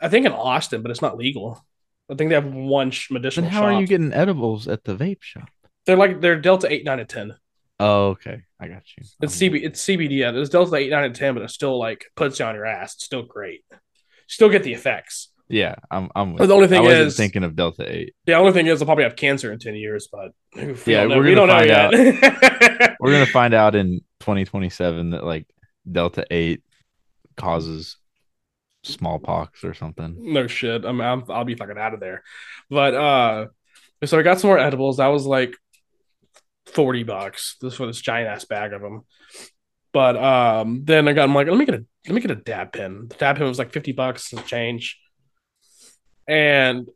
I 0.00 0.08
think 0.08 0.26
in 0.26 0.32
Austin, 0.32 0.82
but 0.82 0.90
it's 0.90 1.02
not 1.02 1.16
legal. 1.16 1.64
I 2.10 2.14
think 2.14 2.30
they 2.30 2.34
have 2.36 2.46
one 2.52 2.90
sh- 2.90 3.08
Then 3.10 3.14
medicinal 3.22 3.50
how 3.50 3.60
shop. 3.60 3.64
are 3.68 3.80
you 3.80 3.86
getting 3.86 4.12
edibles 4.12 4.66
at 4.68 4.84
the 4.84 4.96
vape 4.96 5.22
shop? 5.22 5.48
they're 5.86 5.96
like 5.96 6.20
they're 6.20 6.40
Delta 6.40 6.70
eight, 6.72 6.84
nine, 6.84 7.00
and 7.00 7.08
ten. 7.08 7.34
Oh, 7.80 8.08
okay, 8.08 8.42
I 8.60 8.68
got 8.68 8.82
you. 8.96 9.04
It's 9.20 9.36
CB, 9.36 9.62
it's 9.64 9.82
CBD. 9.84 10.18
Yeah, 10.18 10.32
it's 10.34 10.50
Delta 10.50 10.74
eight, 10.76 10.90
nine, 10.90 11.04
and 11.04 11.14
ten, 11.14 11.34
but 11.34 11.42
it 11.42 11.50
still 11.50 11.78
like 11.78 12.06
puts 12.16 12.38
you 12.38 12.44
on 12.44 12.54
your 12.54 12.66
ass. 12.66 12.94
It's 12.94 13.04
still 13.04 13.22
great. 13.22 13.62
Still 14.26 14.48
get 14.48 14.62
the 14.62 14.72
effects. 14.72 15.28
Yeah, 15.50 15.76
I'm. 15.90 16.10
I'm. 16.14 16.36
The 16.36 16.52
only 16.52 16.68
thing 16.68 16.84
is- 16.84 17.16
thinking 17.16 17.42
of 17.44 17.56
Delta 17.56 17.90
Eight. 17.90 18.14
The 18.26 18.34
only 18.34 18.52
thing 18.52 18.66
is, 18.66 18.82
I'll 18.82 18.86
probably 18.86 19.04
have 19.04 19.16
cancer 19.16 19.50
in 19.52 19.58
ten 19.58 19.74
years. 19.76 20.08
But 20.12 20.32
we 20.56 20.74
Yeah, 20.92 21.04
know- 21.04 21.16
we're 21.16 21.34
gonna 21.34 21.34
don't 21.34 21.48
know 21.48 21.54
find 21.54 21.68
yet. 21.68 22.96
We're 23.00 23.12
gonna 23.12 23.26
find 23.26 23.54
out 23.54 23.74
in 23.74 24.00
2027 24.20 25.10
that 25.10 25.24
like 25.24 25.46
Delta 25.90 26.26
Eight 26.30 26.62
causes 27.36 27.96
smallpox 28.82 29.64
or 29.64 29.74
something. 29.74 30.16
no 30.18 30.46
shit. 30.46 30.84
I'm, 30.84 31.00
I'm 31.00 31.24
I'll 31.28 31.44
be 31.44 31.54
fucking 31.54 31.78
out 31.78 31.94
of 31.94 32.00
there. 32.00 32.22
But 32.70 32.94
uh, 32.94 33.46
so 34.04 34.18
I 34.18 34.22
got 34.22 34.40
some 34.40 34.48
more 34.48 34.58
edibles. 34.58 34.98
That 34.98 35.08
was 35.08 35.26
like 35.26 35.56
forty 36.66 37.02
bucks. 37.02 37.56
This 37.60 37.74
for 37.74 37.86
this 37.86 38.00
giant 38.00 38.28
ass 38.28 38.44
bag 38.44 38.72
of 38.72 38.82
them. 38.82 39.02
But 39.92 40.16
um, 40.16 40.84
then 40.84 41.08
I 41.08 41.12
got 41.12 41.24
I'm 41.24 41.34
like, 41.34 41.48
let 41.48 41.56
me 41.56 41.64
get 41.64 41.74
a 41.74 41.84
let 42.06 42.14
me 42.14 42.20
get 42.20 42.30
a 42.30 42.36
dab 42.36 42.72
pen. 42.72 43.06
The 43.08 43.14
dab 43.16 43.36
pen 43.36 43.48
was 43.48 43.58
like 43.58 43.72
fifty 43.72 43.92
bucks 43.92 44.32
and 44.32 44.44
change. 44.46 44.98
And 46.26 46.88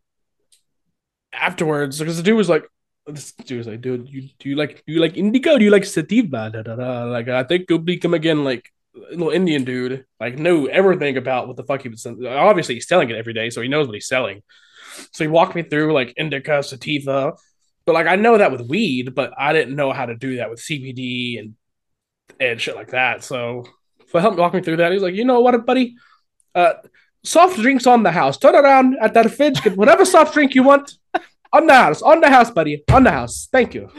afterwards, 1.32 1.98
because 1.98 2.18
the 2.18 2.22
dude 2.22 2.36
was 2.36 2.50
like, 2.50 2.64
this 3.06 3.32
dude 3.32 3.58
was 3.58 3.66
like, 3.66 3.80
dude, 3.80 4.08
you 4.08 4.28
do 4.38 4.48
you 4.48 4.56
like 4.56 4.84
do 4.86 4.92
you 4.92 5.00
like 5.00 5.16
indica? 5.16 5.58
Do 5.58 5.64
you 5.64 5.70
like 5.70 5.84
sativa? 5.84 6.50
Da, 6.52 6.62
da, 6.62 6.76
da. 6.76 7.04
Like 7.04 7.28
I 7.28 7.42
think 7.44 7.66
you'll 7.68 7.78
become 7.78 8.14
again 8.14 8.44
like 8.44 8.70
little 8.94 9.30
Indian 9.30 9.64
dude, 9.64 10.04
like 10.20 10.38
knew 10.38 10.68
everything 10.68 11.16
about 11.16 11.46
what 11.46 11.56
the 11.56 11.64
fuck 11.64 11.82
he 11.82 11.88
was. 11.88 12.06
Obviously, 12.06 12.74
he's 12.74 12.88
selling 12.88 13.10
it 13.10 13.16
every 13.16 13.32
day, 13.32 13.50
so 13.50 13.60
he 13.60 13.68
knows 13.68 13.86
what 13.86 13.94
he's 13.94 14.08
selling. 14.08 14.42
So 15.12 15.24
he 15.24 15.28
walked 15.28 15.54
me 15.54 15.62
through 15.62 15.92
like 15.92 16.14
indica, 16.16 16.62
sativa, 16.62 17.34
But 17.84 17.94
like 17.94 18.06
I 18.06 18.16
know 18.16 18.38
that 18.38 18.52
with 18.52 18.68
weed, 18.68 19.14
but 19.14 19.32
I 19.38 19.52
didn't 19.52 19.76
know 19.76 19.92
how 19.92 20.06
to 20.06 20.14
do 20.14 20.36
that 20.36 20.50
with 20.50 20.60
CBD 20.60 21.38
and 21.38 21.54
and 22.40 22.60
shit 22.60 22.76
like 22.76 22.90
that. 22.90 23.24
So 23.24 23.64
so 24.10 24.18
help 24.18 24.36
walk 24.36 24.54
me 24.54 24.60
through 24.60 24.76
that. 24.76 24.92
He's 24.92 25.02
like, 25.02 25.14
you 25.14 25.24
know 25.24 25.40
what, 25.40 25.64
buddy? 25.64 25.96
Uh, 26.54 26.74
soft 27.24 27.58
drinks 27.58 27.86
on 27.86 28.02
the 28.02 28.12
house. 28.12 28.36
Turn 28.36 28.54
around 28.54 28.96
at 29.00 29.14
that 29.14 29.30
fridge, 29.30 29.62
get 29.62 29.76
whatever 29.76 30.04
soft 30.04 30.34
drink 30.34 30.54
you 30.54 30.62
want 30.62 30.92
on 31.52 31.66
the 31.66 31.74
house, 31.74 32.02
on 32.02 32.20
the 32.20 32.28
house, 32.28 32.50
buddy, 32.50 32.84
on 32.92 33.04
the 33.04 33.10
house. 33.10 33.48
Thank 33.50 33.74
you. 33.74 33.90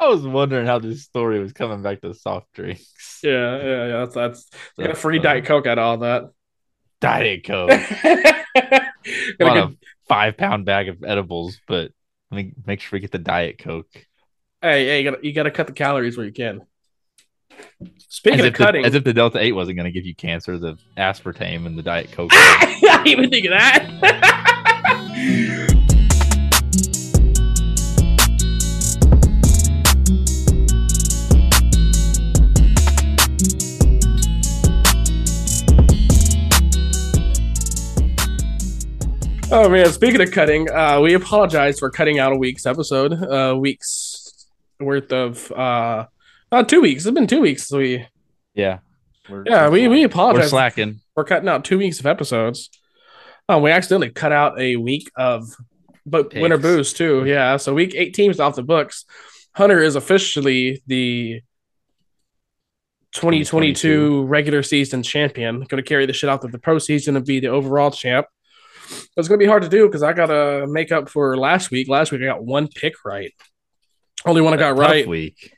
I 0.00 0.08
was 0.08 0.26
wondering 0.26 0.66
how 0.66 0.78
this 0.78 1.02
story 1.02 1.40
was 1.40 1.52
coming 1.52 1.82
back 1.82 2.00
to 2.02 2.14
soft 2.14 2.52
drinks. 2.52 3.20
Yeah, 3.22 3.56
yeah, 3.56 3.86
yeah. 3.86 3.98
That's 3.98 4.14
that's, 4.14 4.50
that's 4.50 4.78
got 4.78 4.90
a 4.90 4.94
free 4.94 5.18
Diet 5.18 5.44
Coke 5.44 5.66
out 5.66 5.78
of 5.78 5.84
all 5.84 5.98
that. 5.98 6.30
Diet 7.00 7.44
Coke. 7.44 7.70
Got 9.38 9.56
a 9.56 9.76
five 10.08 10.36
pound 10.36 10.64
bag 10.64 10.88
of 10.88 11.04
edibles, 11.04 11.60
but 11.66 11.92
let 12.30 12.36
me 12.36 12.52
make 12.66 12.80
sure 12.80 12.96
we 12.96 13.00
get 13.00 13.12
the 13.12 13.18
Diet 13.18 13.58
Coke. 13.58 13.90
Hey, 14.60 14.86
hey, 14.86 14.98
you 14.98 15.10
gotta 15.10 15.26
you 15.26 15.32
gotta 15.32 15.50
cut 15.50 15.66
the 15.66 15.72
calories 15.72 16.16
where 16.16 16.26
you 16.26 16.32
can. 16.32 16.62
Speaking 18.08 18.40
as 18.40 18.46
of 18.46 18.54
cutting, 18.54 18.82
the, 18.82 18.88
as 18.88 18.94
if 18.94 19.04
the 19.04 19.12
Delta 19.12 19.38
Eight 19.38 19.52
wasn't 19.52 19.76
going 19.76 19.84
to 19.84 19.92
give 19.92 20.06
you 20.06 20.14
cancer, 20.14 20.58
the 20.58 20.78
aspartame 20.96 21.66
and 21.66 21.76
the 21.76 21.82
Diet 21.82 22.12
Coke. 22.12 22.30
I 22.32 22.78
didn't 22.80 23.06
even 23.06 23.30
think 23.30 23.46
of 23.46 23.52
that. 23.52 25.64
Oh 39.50 39.66
man, 39.70 39.90
speaking 39.90 40.20
of 40.20 40.30
cutting, 40.30 40.70
uh, 40.70 41.00
we 41.00 41.14
apologize 41.14 41.78
for 41.78 41.90
cutting 41.90 42.18
out 42.18 42.32
a 42.32 42.36
week's 42.36 42.66
episode. 42.66 43.14
Uh, 43.14 43.56
weeks 43.58 44.46
worth 44.78 45.10
of 45.10 45.50
uh, 45.52 46.04
uh 46.52 46.62
two 46.64 46.82
weeks. 46.82 47.06
It's 47.06 47.14
been 47.14 47.26
two 47.26 47.40
weeks. 47.40 47.72
We 47.72 48.06
yeah, 48.52 48.80
we're, 49.26 49.44
yeah, 49.46 49.70
we 49.70 49.88
we 49.88 50.04
apologize. 50.04 50.44
We're 50.44 50.48
slacking. 50.48 51.00
We're 51.16 51.24
cutting 51.24 51.48
out 51.48 51.64
two 51.64 51.78
weeks 51.78 51.98
of 51.98 52.04
episodes. 52.04 52.68
Um, 53.48 53.62
we 53.62 53.70
accidentally 53.70 54.10
cut 54.10 54.32
out 54.32 54.60
a 54.60 54.76
week 54.76 55.10
of 55.16 55.48
but 56.04 56.28
Picks. 56.28 56.42
winter 56.42 56.58
boost 56.58 56.98
too. 56.98 57.24
Yeah, 57.24 57.56
so 57.56 57.72
week 57.72 57.94
eight 57.94 58.12
teams 58.12 58.40
off 58.40 58.54
the 58.54 58.62
books. 58.62 59.06
Hunter 59.54 59.80
is 59.80 59.96
officially 59.96 60.82
the 60.86 61.40
2022, 63.12 63.44
2022. 63.48 64.24
regular 64.24 64.62
season 64.62 65.02
champion. 65.02 65.60
Going 65.60 65.82
to 65.82 65.88
carry 65.88 66.04
the 66.04 66.12
shit 66.12 66.28
out 66.28 66.44
of 66.44 66.52
the 66.52 66.58
pro 66.58 66.78
season 66.78 67.16
and 67.16 67.24
be 67.24 67.40
the 67.40 67.48
overall 67.48 67.90
champ. 67.90 68.26
It's 69.18 69.26
gonna 69.26 69.38
be 69.38 69.46
hard 69.46 69.64
to 69.64 69.68
do 69.68 69.86
because 69.86 70.04
I 70.04 70.12
gotta 70.12 70.64
make 70.68 70.92
up 70.92 71.08
for 71.08 71.36
last 71.36 71.72
week. 71.72 71.88
Last 71.88 72.12
week 72.12 72.22
I 72.22 72.26
got 72.26 72.44
one 72.44 72.68
pick 72.68 73.04
right. 73.04 73.32
Only 74.24 74.40
one 74.40 74.54
I 74.54 74.56
got 74.56 74.76
right 74.76 75.08
week 75.08 75.52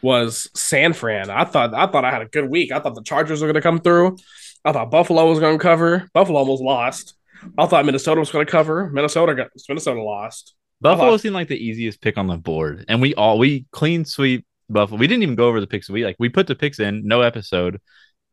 was 0.00 0.48
San 0.54 0.94
Fran. 0.94 1.28
I 1.28 1.44
thought 1.44 1.74
I 1.74 1.86
thought 1.86 2.06
I 2.06 2.10
had 2.10 2.22
a 2.22 2.26
good 2.26 2.48
week. 2.48 2.72
I 2.72 2.80
thought 2.80 2.94
the 2.94 3.02
Chargers 3.02 3.42
were 3.42 3.46
gonna 3.46 3.60
come 3.60 3.80
through. 3.80 4.16
I 4.64 4.72
thought 4.72 4.90
Buffalo 4.90 5.28
was 5.28 5.38
gonna 5.38 5.58
cover. 5.58 6.08
Buffalo 6.14 6.38
almost 6.38 6.62
lost. 6.62 7.14
I 7.58 7.66
thought 7.66 7.84
Minnesota 7.84 8.20
was 8.20 8.30
gonna 8.30 8.46
cover. 8.46 8.88
Minnesota 8.90 9.34
got 9.34 9.50
Minnesota 9.68 10.02
lost. 10.02 10.54
Buffalo 10.80 11.18
seemed 11.18 11.34
like 11.34 11.48
the 11.48 11.62
easiest 11.62 12.00
pick 12.00 12.16
on 12.16 12.26
the 12.26 12.38
board, 12.38 12.86
and 12.88 13.02
we 13.02 13.14
all 13.16 13.38
we 13.38 13.66
clean 13.70 14.06
sweep 14.06 14.46
Buffalo. 14.70 14.98
We 14.98 15.08
didn't 15.08 15.24
even 15.24 15.34
go 15.34 15.46
over 15.48 15.60
the 15.60 15.66
picks. 15.66 15.90
We 15.90 16.06
like 16.06 16.16
we 16.18 16.30
put 16.30 16.46
the 16.46 16.54
picks 16.56 16.80
in, 16.80 17.06
no 17.06 17.20
episode. 17.20 17.82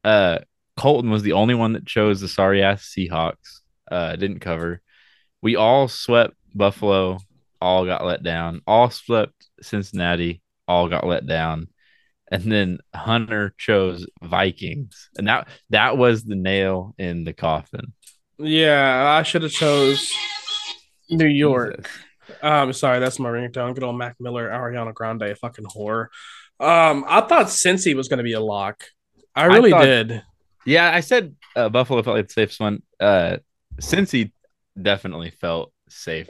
Uh, 0.06 0.40
Colton 0.78 1.12
was 1.12 1.24
the 1.24 1.34
only 1.34 1.56
one 1.56 1.74
that 1.74 1.86
chose 1.86 2.22
the 2.22 2.30
sorry 2.30 2.64
ass 2.64 2.94
Seahawks 2.96 3.65
uh, 3.90 4.16
didn't 4.16 4.40
cover. 4.40 4.82
We 5.42 5.56
all 5.56 5.88
swept 5.88 6.34
Buffalo, 6.54 7.20
all 7.62 7.86
got 7.86 8.06
let 8.06 8.24
down. 8.24 8.62
All 8.66 8.90
swept 8.90 9.34
Cincinnati, 9.62 10.42
all 10.68 10.90
got 10.90 11.06
let 11.06 11.28
down. 11.28 11.68
And 12.32 12.52
then 12.52 12.80
Hunter 12.94 13.54
chose 13.58 14.08
Vikings, 14.24 15.10
and 15.18 15.28
that 15.28 15.48
that 15.70 15.98
was 15.98 16.24
the 16.24 16.36
nail 16.36 16.96
in 16.98 17.24
the 17.24 17.34
coffin. 17.34 17.94
Yeah, 18.40 19.16
I 19.18 19.24
should 19.24 19.44
have 19.44 19.52
chose 19.52 20.12
New 21.10 21.28
York. 21.28 21.90
Um, 22.42 22.74
sorry, 22.74 23.00
that's 23.00 23.20
my 23.20 23.30
ringtone. 23.30 23.76
Good 23.76 23.84
old 23.84 23.98
Mac 23.98 24.16
Miller, 24.20 24.50
Ariana 24.50 24.94
Grande, 24.94 25.38
fucking 25.38 25.66
whore. 25.66 26.08
Um, 26.60 27.06
I 27.08 27.22
thought 27.22 27.48
Cincy 27.48 27.96
was 27.96 28.08
going 28.08 28.18
to 28.18 28.24
be 28.24 28.34
a 28.34 28.40
lock. 28.40 28.84
I 29.36 29.46
really 29.46 29.72
I 29.72 29.78
thought, 29.78 29.86
did. 29.86 30.24
Yeah, 30.66 30.92
I 30.92 31.02
said 31.02 31.36
uh, 31.56 31.70
Buffalo 31.70 32.02
felt 32.02 32.18
like 32.18 32.28
the 32.28 32.34
safest 32.34 32.60
one. 32.60 32.82
Uh, 33.00 33.38
Cincy 33.80 34.32
definitely 34.82 35.32
felt 35.32 35.74
safe. 35.90 36.30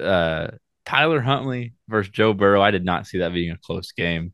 Uh, 0.00 0.48
Tyler 0.84 1.20
Huntley 1.20 1.74
versus 1.88 2.12
Joe 2.12 2.32
Burrow. 2.32 2.62
I 2.62 2.70
did 2.70 2.84
not 2.84 3.06
see 3.06 3.18
that 3.18 3.32
being 3.32 3.50
a 3.50 3.58
close 3.58 3.92
game, 3.92 4.32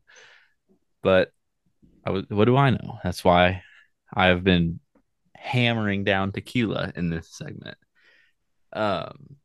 but 1.03 1.31
I 2.05 2.11
was. 2.11 2.25
What 2.29 2.45
do 2.47 2.57
I 2.57 2.71
know? 2.71 2.99
That's 3.03 3.25
why 3.25 3.63
I 4.13 4.27
have 4.27 4.45
been 4.45 4.81
hammering 5.35 6.05
down 6.05 6.33
tequila 6.33 6.93
in 6.95 7.11
this 7.11 7.29
segment. 7.31 7.77
Um, 8.73 9.37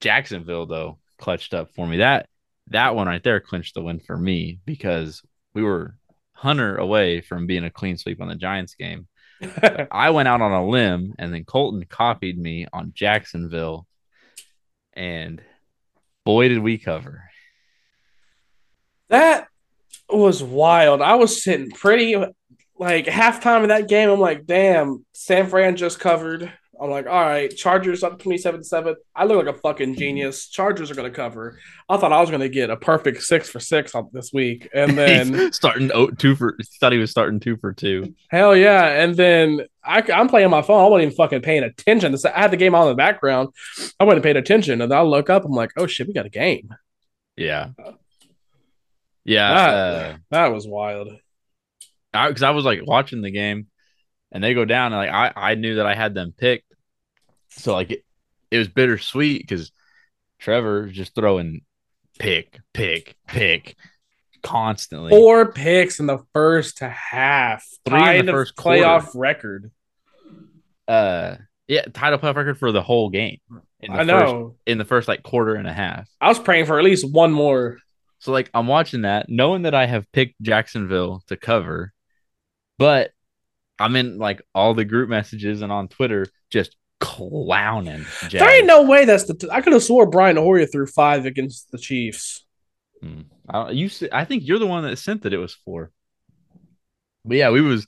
Jacksonville 0.00 0.66
though 0.66 0.98
clutched 1.18 1.54
up 1.54 1.74
for 1.74 1.86
me. 1.86 1.98
That 1.98 2.28
that 2.68 2.94
one 2.94 3.06
right 3.06 3.22
there 3.22 3.40
clinched 3.40 3.74
the 3.74 3.82
win 3.82 4.00
for 4.00 4.16
me 4.16 4.60
because 4.64 5.22
we 5.54 5.62
were 5.62 5.96
Hunter 6.32 6.76
away 6.76 7.22
from 7.22 7.46
being 7.46 7.64
a 7.64 7.70
clean 7.70 7.96
sweep 7.96 8.20
on 8.20 8.28
the 8.28 8.34
Giants 8.34 8.74
game. 8.74 9.08
I 9.90 10.10
went 10.10 10.28
out 10.28 10.40
on 10.40 10.52
a 10.52 10.66
limb, 10.66 11.14
and 11.18 11.32
then 11.32 11.44
Colton 11.44 11.84
copied 11.88 12.38
me 12.38 12.66
on 12.72 12.92
Jacksonville, 12.94 13.86
and 14.92 15.42
boy, 16.24 16.48
did 16.48 16.58
we 16.58 16.78
cover! 16.78 17.24
That 19.08 19.48
was 20.08 20.42
wild. 20.42 21.00
I 21.02 21.14
was 21.16 21.42
sitting 21.42 21.70
pretty 21.70 22.16
like 22.78 23.06
halftime 23.06 23.62
of 23.62 23.68
that 23.68 23.88
game. 23.88 24.10
I'm 24.10 24.20
like, 24.20 24.46
damn, 24.46 25.04
San 25.12 25.48
Fran 25.48 25.76
just 25.76 26.00
covered. 26.00 26.52
I'm 26.80 26.90
like, 26.90 27.06
all 27.06 27.20
right, 27.20 27.54
Chargers 27.54 28.02
up 28.02 28.18
27 28.18 28.62
7. 28.64 28.94
I 29.14 29.24
look 29.24 29.44
like 29.44 29.54
a 29.54 29.58
fucking 29.58 29.96
genius. 29.96 30.48
Chargers 30.48 30.90
are 30.90 30.94
going 30.94 31.10
to 31.10 31.16
cover. 31.16 31.58
I 31.88 31.96
thought 31.96 32.12
I 32.12 32.20
was 32.20 32.30
going 32.30 32.40
to 32.40 32.48
get 32.48 32.70
a 32.70 32.76
perfect 32.76 33.22
six 33.22 33.48
for 33.48 33.60
six 33.60 33.94
on 33.94 34.08
this 34.12 34.32
week. 34.32 34.68
And 34.74 34.96
then 34.98 35.52
starting 35.52 35.90
oh, 35.92 36.10
two 36.10 36.36
for, 36.36 36.56
thought 36.80 36.92
he 36.92 36.98
was 36.98 37.10
starting 37.10 37.40
two 37.40 37.56
for 37.56 37.72
two. 37.72 38.14
Hell 38.30 38.56
yeah. 38.56 39.02
And 39.02 39.14
then 39.14 39.62
I, 39.82 40.02
am 40.08 40.28
playing 40.28 40.50
my 40.50 40.62
phone. 40.62 40.84
I 40.84 40.88
wasn't 40.88 41.06
even 41.06 41.16
fucking 41.16 41.42
paying 41.42 41.62
attention. 41.62 42.14
I 42.24 42.40
had 42.40 42.50
the 42.50 42.56
game 42.56 42.74
on 42.74 42.82
in 42.82 42.88
the 42.88 42.94
background. 42.94 43.50
I 43.98 44.04
wasn't 44.04 44.24
paying 44.24 44.36
attention. 44.36 44.80
And 44.80 44.92
I 44.92 45.02
look 45.02 45.30
up. 45.30 45.44
I'm 45.44 45.52
like, 45.52 45.72
oh 45.76 45.86
shit, 45.86 46.06
we 46.06 46.12
got 46.12 46.26
a 46.26 46.30
game. 46.30 46.74
Yeah. 47.36 47.70
Yeah. 49.24 49.54
That, 49.54 50.14
uh, 50.14 50.16
that 50.30 50.46
was 50.52 50.66
wild. 50.66 51.08
Because 52.12 52.42
I, 52.42 52.48
I 52.48 52.52
was 52.52 52.64
like 52.64 52.80
watching 52.84 53.22
the 53.22 53.30
game 53.30 53.66
and 54.32 54.42
they 54.42 54.54
go 54.54 54.64
down 54.64 54.92
and 54.92 55.00
like 55.00 55.10
I, 55.36 55.52
I 55.52 55.54
knew 55.54 55.76
that 55.76 55.86
I 55.86 55.94
had 55.94 56.14
them 56.14 56.34
picked. 56.36 56.65
So 57.56 57.72
like 57.72 57.90
it, 57.90 58.04
it 58.50 58.58
was 58.58 58.68
bittersweet 58.68 59.42
because 59.42 59.72
Trevor 60.38 60.86
just 60.88 61.14
throwing 61.14 61.62
pick, 62.18 62.60
pick, 62.72 63.16
pick 63.26 63.76
constantly. 64.42 65.10
Four 65.10 65.52
picks 65.52 65.98
in 66.00 66.06
the 66.06 66.18
first 66.32 66.78
half. 66.80 67.66
Three 67.84 68.18
in 68.18 68.26
the 68.26 68.32
first 68.32 68.56
playoff 68.56 69.06
quarter. 69.06 69.18
record. 69.18 69.70
Uh 70.86 71.36
yeah, 71.68 71.82
title 71.92 72.18
playoff 72.18 72.36
record 72.36 72.58
for 72.58 72.70
the 72.70 72.82
whole 72.82 73.10
game. 73.10 73.38
I 73.88 74.04
know. 74.04 74.54
In 74.66 74.78
the 74.78 74.84
first 74.84 75.08
like 75.08 75.22
quarter 75.22 75.54
and 75.54 75.66
a 75.66 75.72
half. 75.72 76.08
I 76.20 76.28
was 76.28 76.38
praying 76.38 76.66
for 76.66 76.78
at 76.78 76.84
least 76.84 77.10
one 77.10 77.32
more. 77.32 77.78
So 78.18 78.32
like 78.32 78.50
I'm 78.54 78.66
watching 78.66 79.02
that, 79.02 79.28
knowing 79.28 79.62
that 79.62 79.74
I 79.74 79.86
have 79.86 80.10
picked 80.12 80.40
Jacksonville 80.40 81.22
to 81.26 81.36
cover, 81.36 81.92
but 82.78 83.10
I'm 83.78 83.96
in 83.96 84.18
like 84.18 84.42
all 84.54 84.74
the 84.74 84.84
group 84.84 85.08
messages 85.08 85.60
and 85.60 85.72
on 85.72 85.88
Twitter 85.88 86.26
just 86.50 86.76
clowning. 87.00 88.04
Jags. 88.22 88.32
There 88.32 88.56
ain't 88.56 88.66
no 88.66 88.82
way 88.82 89.04
that's 89.04 89.24
the. 89.24 89.34
T- 89.34 89.50
I 89.50 89.60
could 89.60 89.72
have 89.72 89.82
swore 89.82 90.06
Brian 90.06 90.36
Hoyer 90.36 90.66
threw 90.66 90.86
five 90.86 91.26
against 91.26 91.70
the 91.70 91.78
Chiefs. 91.78 92.44
Hmm. 93.02 93.22
I, 93.48 93.70
you, 93.70 93.90
I 94.12 94.24
think 94.24 94.46
you're 94.46 94.58
the 94.58 94.66
one 94.66 94.84
that 94.84 94.96
sent 94.98 95.22
that 95.22 95.32
it 95.32 95.38
was 95.38 95.54
four. 95.54 95.90
But 97.24 97.36
yeah, 97.36 97.50
we 97.50 97.60
was 97.60 97.86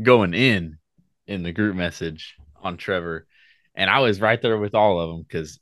going 0.00 0.34
in 0.34 0.78
in 1.26 1.42
the 1.42 1.52
group 1.52 1.76
message 1.76 2.36
on 2.62 2.76
Trevor, 2.76 3.26
and 3.74 3.90
I 3.90 4.00
was 4.00 4.20
right 4.20 4.40
there 4.40 4.56
with 4.56 4.74
all 4.74 5.00
of 5.00 5.10
them 5.10 5.22
because, 5.22 5.58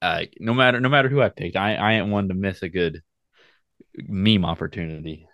uh, 0.00 0.22
no 0.38 0.54
matter 0.54 0.80
no 0.80 0.88
matter 0.88 1.08
who 1.08 1.20
I 1.20 1.28
picked, 1.28 1.56
I 1.56 1.74
I 1.74 1.92
ain't 1.94 2.08
one 2.08 2.28
to 2.28 2.34
miss 2.34 2.62
a 2.62 2.68
good 2.68 3.02
meme 3.96 4.44
opportunity. 4.44 5.26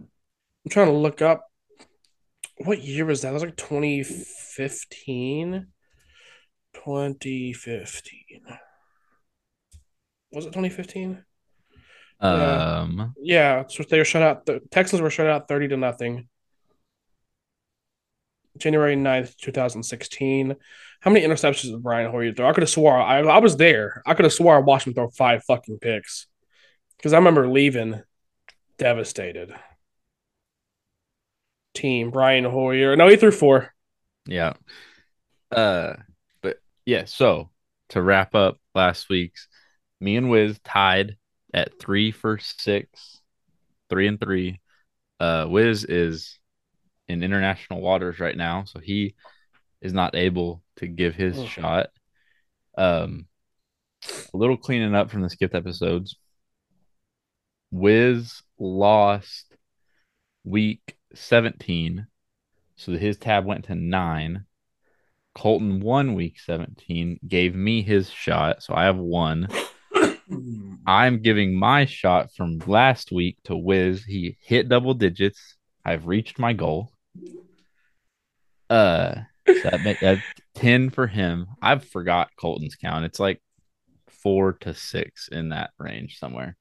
I'm 0.00 0.70
trying 0.70 0.86
to 0.88 0.92
look 0.92 1.22
up 1.22 1.47
what 2.64 2.82
year 2.82 3.04
was 3.04 3.22
that? 3.22 3.30
It 3.30 3.34
was 3.34 3.42
like 3.42 3.56
2015. 3.56 5.66
2015. 6.74 8.40
Was 10.32 10.44
it 10.44 10.48
2015? 10.48 11.24
Um 12.20 13.14
yeah, 13.20 13.64
so 13.68 13.84
they 13.84 13.98
were 13.98 14.04
shut 14.04 14.22
out 14.22 14.44
the 14.44 14.60
Texans 14.70 15.00
were 15.00 15.10
shut 15.10 15.28
out 15.28 15.48
30 15.48 15.68
to 15.68 15.76
nothing. 15.76 16.28
January 18.58 18.96
9th, 18.96 19.36
2016. 19.36 20.56
How 21.00 21.10
many 21.12 21.24
interceptions 21.24 21.70
did 21.70 21.82
Brian 21.82 22.10
Hoyer 22.10 22.32
throw? 22.32 22.48
I 22.48 22.52
could 22.52 22.64
have 22.64 22.70
swore 22.70 23.00
I, 23.00 23.20
I 23.20 23.38
was 23.38 23.56
there. 23.56 24.02
I 24.04 24.14
could 24.14 24.24
have 24.24 24.32
swore 24.32 24.56
I 24.56 24.58
watched 24.58 24.88
him 24.88 24.94
throw 24.94 25.10
five 25.10 25.44
fucking 25.44 25.78
picks. 25.78 26.26
Because 26.96 27.12
I 27.12 27.18
remember 27.18 27.48
leaving 27.48 28.02
devastated. 28.78 29.54
Team 31.78 32.10
Brian 32.10 32.44
Hoyer. 32.44 32.96
No, 32.96 33.08
he 33.08 33.16
threw 33.16 33.30
four. 33.30 33.72
Yeah. 34.26 34.54
Uh 35.50 35.94
but 36.42 36.58
yeah, 36.84 37.04
so 37.06 37.50
to 37.90 38.02
wrap 38.02 38.34
up 38.34 38.58
last 38.74 39.08
week's, 39.08 39.48
me 40.00 40.16
and 40.16 40.28
Wiz 40.28 40.58
tied 40.64 41.16
at 41.54 41.78
three 41.80 42.10
for 42.10 42.38
six, 42.38 43.20
three 43.88 44.06
and 44.08 44.20
three. 44.20 44.60
Uh 45.20 45.46
Wiz 45.48 45.84
is 45.84 46.38
in 47.08 47.22
international 47.22 47.80
waters 47.80 48.20
right 48.20 48.36
now, 48.36 48.64
so 48.64 48.80
he 48.80 49.14
is 49.80 49.92
not 49.94 50.14
able 50.14 50.62
to 50.76 50.86
give 50.86 51.14
his 51.14 51.38
Oh. 51.38 51.46
shot. 51.46 51.86
Um 52.76 53.26
a 54.32 54.36
little 54.36 54.56
cleaning 54.56 54.94
up 54.94 55.10
from 55.10 55.22
the 55.22 55.30
skipped 55.30 55.54
episodes. 55.54 56.16
Wiz 57.70 58.42
lost 58.58 59.46
week 60.44 60.97
17. 61.14 62.06
So 62.76 62.92
his 62.92 63.16
tab 63.16 63.44
went 63.44 63.64
to 63.66 63.74
nine. 63.74 64.44
Colton 65.34 65.80
won 65.80 66.14
week 66.14 66.40
17, 66.40 67.20
gave 67.26 67.54
me 67.54 67.82
his 67.82 68.10
shot. 68.10 68.62
So 68.62 68.74
I 68.74 68.84
have 68.84 68.96
one. 68.96 69.48
I'm 70.86 71.22
giving 71.22 71.54
my 71.54 71.84
shot 71.84 72.32
from 72.34 72.58
last 72.66 73.12
week 73.12 73.38
to 73.44 73.56
Wiz. 73.56 74.04
He 74.04 74.36
hit 74.40 74.68
double 74.68 74.94
digits. 74.94 75.56
I've 75.84 76.06
reached 76.06 76.38
my 76.38 76.54
goal. 76.54 76.92
Uh, 78.68 79.14
so 79.46 79.70
that 79.70 79.82
make 79.84 80.00
that 80.00 80.18
10 80.54 80.90
for 80.90 81.06
him. 81.06 81.46
I've 81.62 81.84
forgot 81.84 82.30
Colton's 82.38 82.76
count. 82.76 83.04
It's 83.04 83.20
like 83.20 83.40
four 84.08 84.54
to 84.54 84.74
six 84.74 85.28
in 85.28 85.50
that 85.50 85.70
range 85.78 86.18
somewhere. 86.18 86.56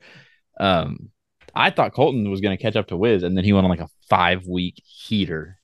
Um, 0.59 1.09
I 1.55 1.69
thought 1.69 1.93
Colton 1.93 2.29
was 2.29 2.41
going 2.41 2.55
to 2.57 2.61
catch 2.61 2.75
up 2.75 2.87
to 2.87 2.97
Wiz, 2.97 3.23
and 3.23 3.35
then 3.35 3.43
he 3.43 3.53
went 3.53 3.65
on 3.65 3.69
like 3.71 3.79
a 3.79 3.89
five 4.09 4.45
week 4.47 4.81
heater. 4.85 5.57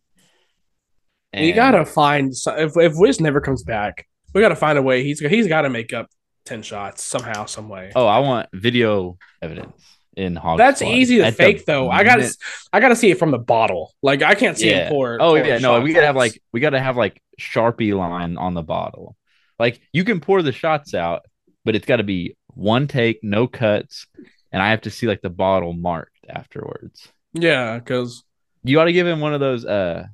we 1.33 1.51
gotta 1.51 1.85
find 1.85 2.33
if 2.33 2.77
if 2.77 2.93
Wiz 2.95 3.19
never 3.19 3.41
comes 3.41 3.63
back, 3.63 4.07
we 4.33 4.41
gotta 4.41 4.55
find 4.55 4.77
a 4.77 4.81
way. 4.81 5.03
He's 5.03 5.19
he's 5.19 5.47
got 5.47 5.61
to 5.61 5.69
make 5.69 5.93
up 5.93 6.07
ten 6.45 6.61
shots 6.61 7.03
somehow, 7.03 7.45
some 7.45 7.69
way. 7.69 7.91
Oh, 7.95 8.05
I 8.05 8.19
want 8.19 8.49
video 8.53 9.17
evidence 9.41 9.73
in 10.15 10.35
Hog. 10.35 10.57
That's 10.57 10.79
Squad. 10.81 10.91
easy 10.91 11.17
to 11.17 11.25
At 11.25 11.35
fake 11.35 11.65
though. 11.65 11.89
I 11.89 12.03
gotta 12.03 12.31
I 12.71 12.79
gotta 12.79 12.95
see 12.95 13.11
it 13.11 13.17
from 13.19 13.31
the 13.31 13.39
bottle. 13.39 13.93
Like 14.01 14.21
I 14.21 14.35
can't 14.35 14.57
see 14.57 14.69
Yeah. 14.69 14.85
him 14.85 14.89
pour. 14.91 15.15
Oh 15.15 15.29
pour 15.29 15.37
yeah, 15.37 15.57
no, 15.57 15.81
we 15.81 15.93
gotta 15.93 16.05
have 16.07 16.15
like 16.15 16.41
we 16.51 16.59
gotta 16.59 16.79
have 16.79 16.97
like 16.97 17.21
Sharpie 17.39 17.97
line 17.97 18.37
on 18.37 18.53
the 18.53 18.61
bottle. 18.63 19.15
Like 19.59 19.81
you 19.91 20.03
can 20.03 20.19
pour 20.19 20.41
the 20.41 20.51
shots 20.51 20.93
out, 20.93 21.23
but 21.65 21.75
it's 21.75 21.85
got 21.85 21.97
to 21.97 22.03
be 22.03 22.35
one 22.49 22.87
take, 22.87 23.19
no 23.23 23.47
cuts, 23.47 24.05
and 24.53 24.61
I 24.61 24.69
have 24.69 24.81
to 24.81 24.91
see 24.91 25.07
like 25.07 25.21
the 25.21 25.29
bottle 25.29 25.73
marked 25.73 26.25
afterwards. 26.29 27.11
yeah, 27.33 27.79
because 27.79 28.23
You 28.63 28.79
ought 28.79 28.85
to 28.85 28.93
give 28.93 29.07
him 29.07 29.19
one 29.19 29.33
of 29.33 29.39
those. 29.39 29.65
Uh, 29.65 30.05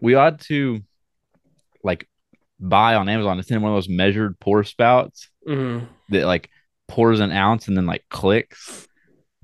we 0.00 0.14
ought 0.14 0.40
to 0.42 0.80
like 1.84 2.08
buy 2.58 2.94
on 2.94 3.08
Amazon. 3.08 3.38
It's 3.38 3.50
in 3.50 3.60
one 3.60 3.70
of 3.70 3.76
those 3.76 3.88
measured 3.88 4.40
pour 4.40 4.64
spouts 4.64 5.28
mm-hmm. 5.46 5.84
that 6.08 6.24
like 6.24 6.48
pours 6.88 7.20
an 7.20 7.30
ounce 7.30 7.68
and 7.68 7.76
then 7.76 7.86
like 7.86 8.04
clicks. 8.08 8.88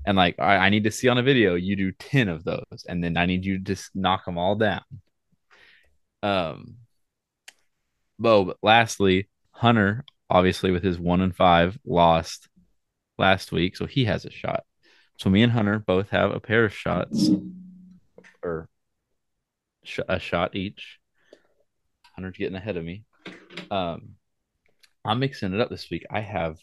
And 0.05 0.17
like 0.17 0.35
I, 0.39 0.57
I 0.57 0.69
need 0.69 0.83
to 0.85 0.91
see 0.91 1.07
on 1.07 1.17
a 1.17 1.23
video, 1.23 1.55
you 1.55 1.75
do 1.75 1.91
ten 1.91 2.27
of 2.27 2.43
those, 2.43 2.85
and 2.87 3.03
then 3.03 3.17
I 3.17 3.27
need 3.27 3.45
you 3.45 3.59
to 3.59 3.63
just 3.63 3.95
knock 3.95 4.25
them 4.25 4.37
all 4.37 4.55
down. 4.55 4.83
Um, 6.23 6.77
Bo, 8.17 8.45
but 8.45 8.57
lastly, 8.63 9.29
Hunter, 9.51 10.03
obviously 10.29 10.71
with 10.71 10.83
his 10.83 10.99
one 10.99 11.21
and 11.21 11.35
five, 11.35 11.77
lost 11.85 12.49
last 13.17 13.51
week, 13.51 13.77
so 13.77 13.85
he 13.85 14.05
has 14.05 14.25
a 14.25 14.31
shot. 14.31 14.63
So 15.17 15.29
me 15.29 15.43
and 15.43 15.51
Hunter 15.51 15.79
both 15.79 16.09
have 16.09 16.31
a 16.31 16.39
pair 16.39 16.65
of 16.65 16.73
shots, 16.73 17.29
or 18.43 18.69
sh- 19.83 19.99
a 20.07 20.19
shot 20.19 20.55
each. 20.55 20.99
Hunter's 22.15 22.37
getting 22.37 22.55
ahead 22.55 22.77
of 22.77 22.83
me. 22.83 23.03
Um, 23.71 24.15
I'm 25.03 25.19
mixing 25.19 25.53
it 25.53 25.61
up 25.61 25.69
this 25.69 25.89
week. 25.89 26.05
I 26.09 26.21
have 26.21 26.59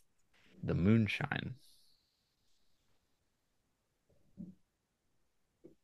the 0.62 0.74
moonshine. 0.74 1.54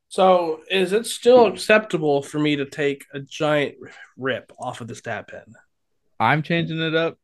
So 0.09 0.61
is 0.71 0.91
it 0.91 1.05
still 1.05 1.45
acceptable 1.45 2.23
for 2.23 2.39
me 2.39 2.55
to 2.55 2.65
take 2.65 3.05
a 3.13 3.19
giant 3.19 3.75
rip 4.17 4.51
off 4.59 4.81
of 4.81 4.87
the 4.87 4.95
dab 4.95 5.27
pen? 5.27 5.45
I'm 6.19 6.41
changing 6.41 6.79
it 6.79 6.95
up 6.95 7.17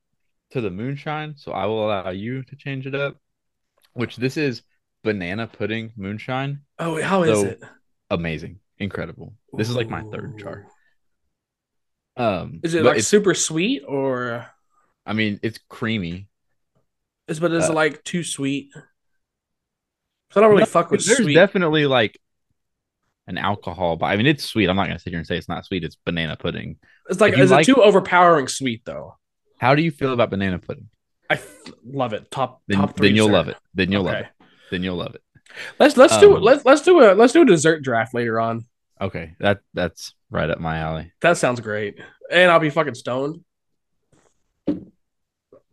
to 0.51 0.61
the 0.61 0.69
moonshine, 0.69 1.33
so 1.35 1.51
I 1.51 1.65
will 1.65 1.85
allow 1.85 2.11
you 2.11 2.43
to 2.43 2.55
change 2.55 2.85
it 2.85 2.93
up. 2.93 3.17
Which 3.95 4.15
this 4.17 4.37
is 4.37 4.61
banana 5.03 5.47
pudding 5.47 5.91
moonshine. 5.97 6.61
Oh, 6.79 7.01
how 7.01 7.23
is 7.23 7.39
So- 7.41 7.45
it? 7.47 7.63
Amazing, 8.11 8.59
incredible. 8.77 9.33
This 9.53 9.67
is 9.69 9.75
like 9.75 9.89
my 9.89 10.03
third. 10.03 10.39
Ooh. 10.41 12.21
Um, 12.21 12.59
Is 12.63 12.75
it 12.75 12.83
like 12.83 13.01
super 13.01 13.33
sweet 13.33 13.83
or 13.87 14.45
I 15.05 15.13
mean, 15.13 15.39
it's 15.43 15.59
creamy. 15.69 16.27
is 17.27 17.39
but 17.39 17.51
is 17.51 17.65
Uh, 17.67 17.71
it 17.71 17.75
like 17.75 18.03
too 18.03 18.23
sweet? 18.23 18.69
I 18.75 20.39
don't 20.41 20.49
really 20.49 20.61
No, 20.61 20.65
fuck 20.65 20.91
with 20.91 21.05
There's 21.05 21.17
sweet. 21.17 21.33
definitely 21.33 21.85
like 21.87 22.19
an 23.27 23.37
alcohol, 23.37 23.95
but 23.97 24.05
I 24.07 24.17
mean, 24.17 24.27
it's 24.27 24.43
sweet. 24.45 24.69
I'm 24.69 24.75
not 24.75 24.87
gonna 24.87 24.99
sit 24.99 25.09
here 25.11 25.19
and 25.19 25.27
say 25.27 25.37
it's 25.37 25.49
not 25.49 25.65
sweet. 25.65 25.83
It's 25.83 25.95
banana 25.95 26.35
pudding. 26.37 26.77
it's 27.09 27.19
like 27.21 27.37
is 27.37 27.51
like- 27.51 27.67
it 27.67 27.73
too 27.73 27.81
overpowering 27.81 28.47
sweet 28.47 28.83
though? 28.85 29.17
How 29.59 29.73
do 29.75 29.81
you 29.81 29.91
feel 29.91 30.11
about 30.13 30.29
banana 30.29 30.59
pudding? 30.59 30.89
I 31.29 31.35
f- 31.35 31.71
love 31.83 32.13
it. 32.13 32.29
Top 32.31 32.61
Then, 32.67 32.77
top 32.79 32.95
three. 32.95 33.07
then 33.09 33.15
you'll 33.15 33.27
sir. 33.27 33.33
love 33.33 33.47
it. 33.47 33.57
Then 33.73 33.91
you'll 33.91 34.03
love 34.03 34.15
it. 34.15 34.27
Then 34.71 34.83
you'll 34.83 34.95
love 34.97 35.15
it. 35.15 35.21
Let's 35.79 35.95
let's 35.97 36.17
do 36.19 36.35
Um, 36.37 36.41
let's 36.43 36.65
let's 36.65 36.81
do 36.81 36.99
a 37.01 37.13
let's 37.13 37.33
do 37.33 37.41
a 37.41 37.45
dessert 37.45 37.81
draft 37.83 38.13
later 38.13 38.39
on. 38.39 38.65
Okay, 38.99 39.35
that 39.39 39.59
that's 39.73 40.13
right 40.29 40.49
up 40.49 40.59
my 40.59 40.77
alley. 40.79 41.11
That 41.21 41.37
sounds 41.37 41.59
great. 41.59 41.99
And 42.31 42.51
I'll 42.51 42.59
be 42.59 42.69
fucking 42.69 42.95
stoned. 42.95 43.43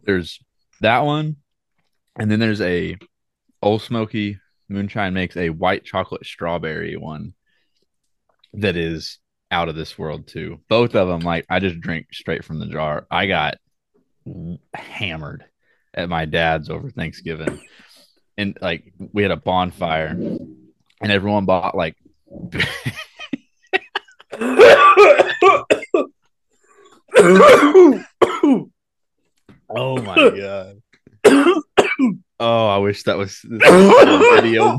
There's 0.05 0.41
that 0.81 1.01
one, 1.01 1.37
and 2.19 2.31
then 2.31 2.41
there's 2.41 2.61
a 2.61 2.97
Ole 3.63 3.79
Smoky 3.79 4.39
Moonshine 4.69 5.15
makes 5.15 5.37
a 5.37 5.51
white 5.51 5.85
chocolate 5.85 6.27
strawberry 6.27 6.97
one 6.97 7.35
that 8.55 8.77
is 8.77 9.19
out 9.51 9.69
of 9.69 9.77
this 9.77 9.99
world 9.99 10.27
too. 10.27 10.61
Both 10.69 10.95
of 10.95 11.09
them, 11.09 11.21
like 11.21 11.47
I 11.49 11.61
just 11.61 11.81
drink 11.81 12.09
straight 12.13 12.45
from 12.45 12.59
the 12.59 12.67
jar. 12.67 13.07
I 13.11 13.27
got 13.27 13.57
hammered 14.75 15.45
at 15.95 16.09
my 16.09 16.25
dad's 16.25 16.71
over 16.71 16.91
Thanksgiving, 16.91 17.61
and 18.37 18.57
like 18.61 18.93
we 19.13 19.23
had 19.23 19.33
a 19.33 19.37
bonfire, 19.37 20.09
and 20.09 21.13
everyone 21.13 21.45
bought 21.45 21.77
like 21.77 21.97
Oh 29.75 30.03
my 30.03 30.31
god. 30.31 30.83
oh, 32.41 32.67
I 32.69 32.79
wish 32.79 33.03
that 33.05 33.17
was 33.17 33.41
this 33.43 33.61
was 33.71 34.39
a 34.39 34.43
video. 34.43 34.79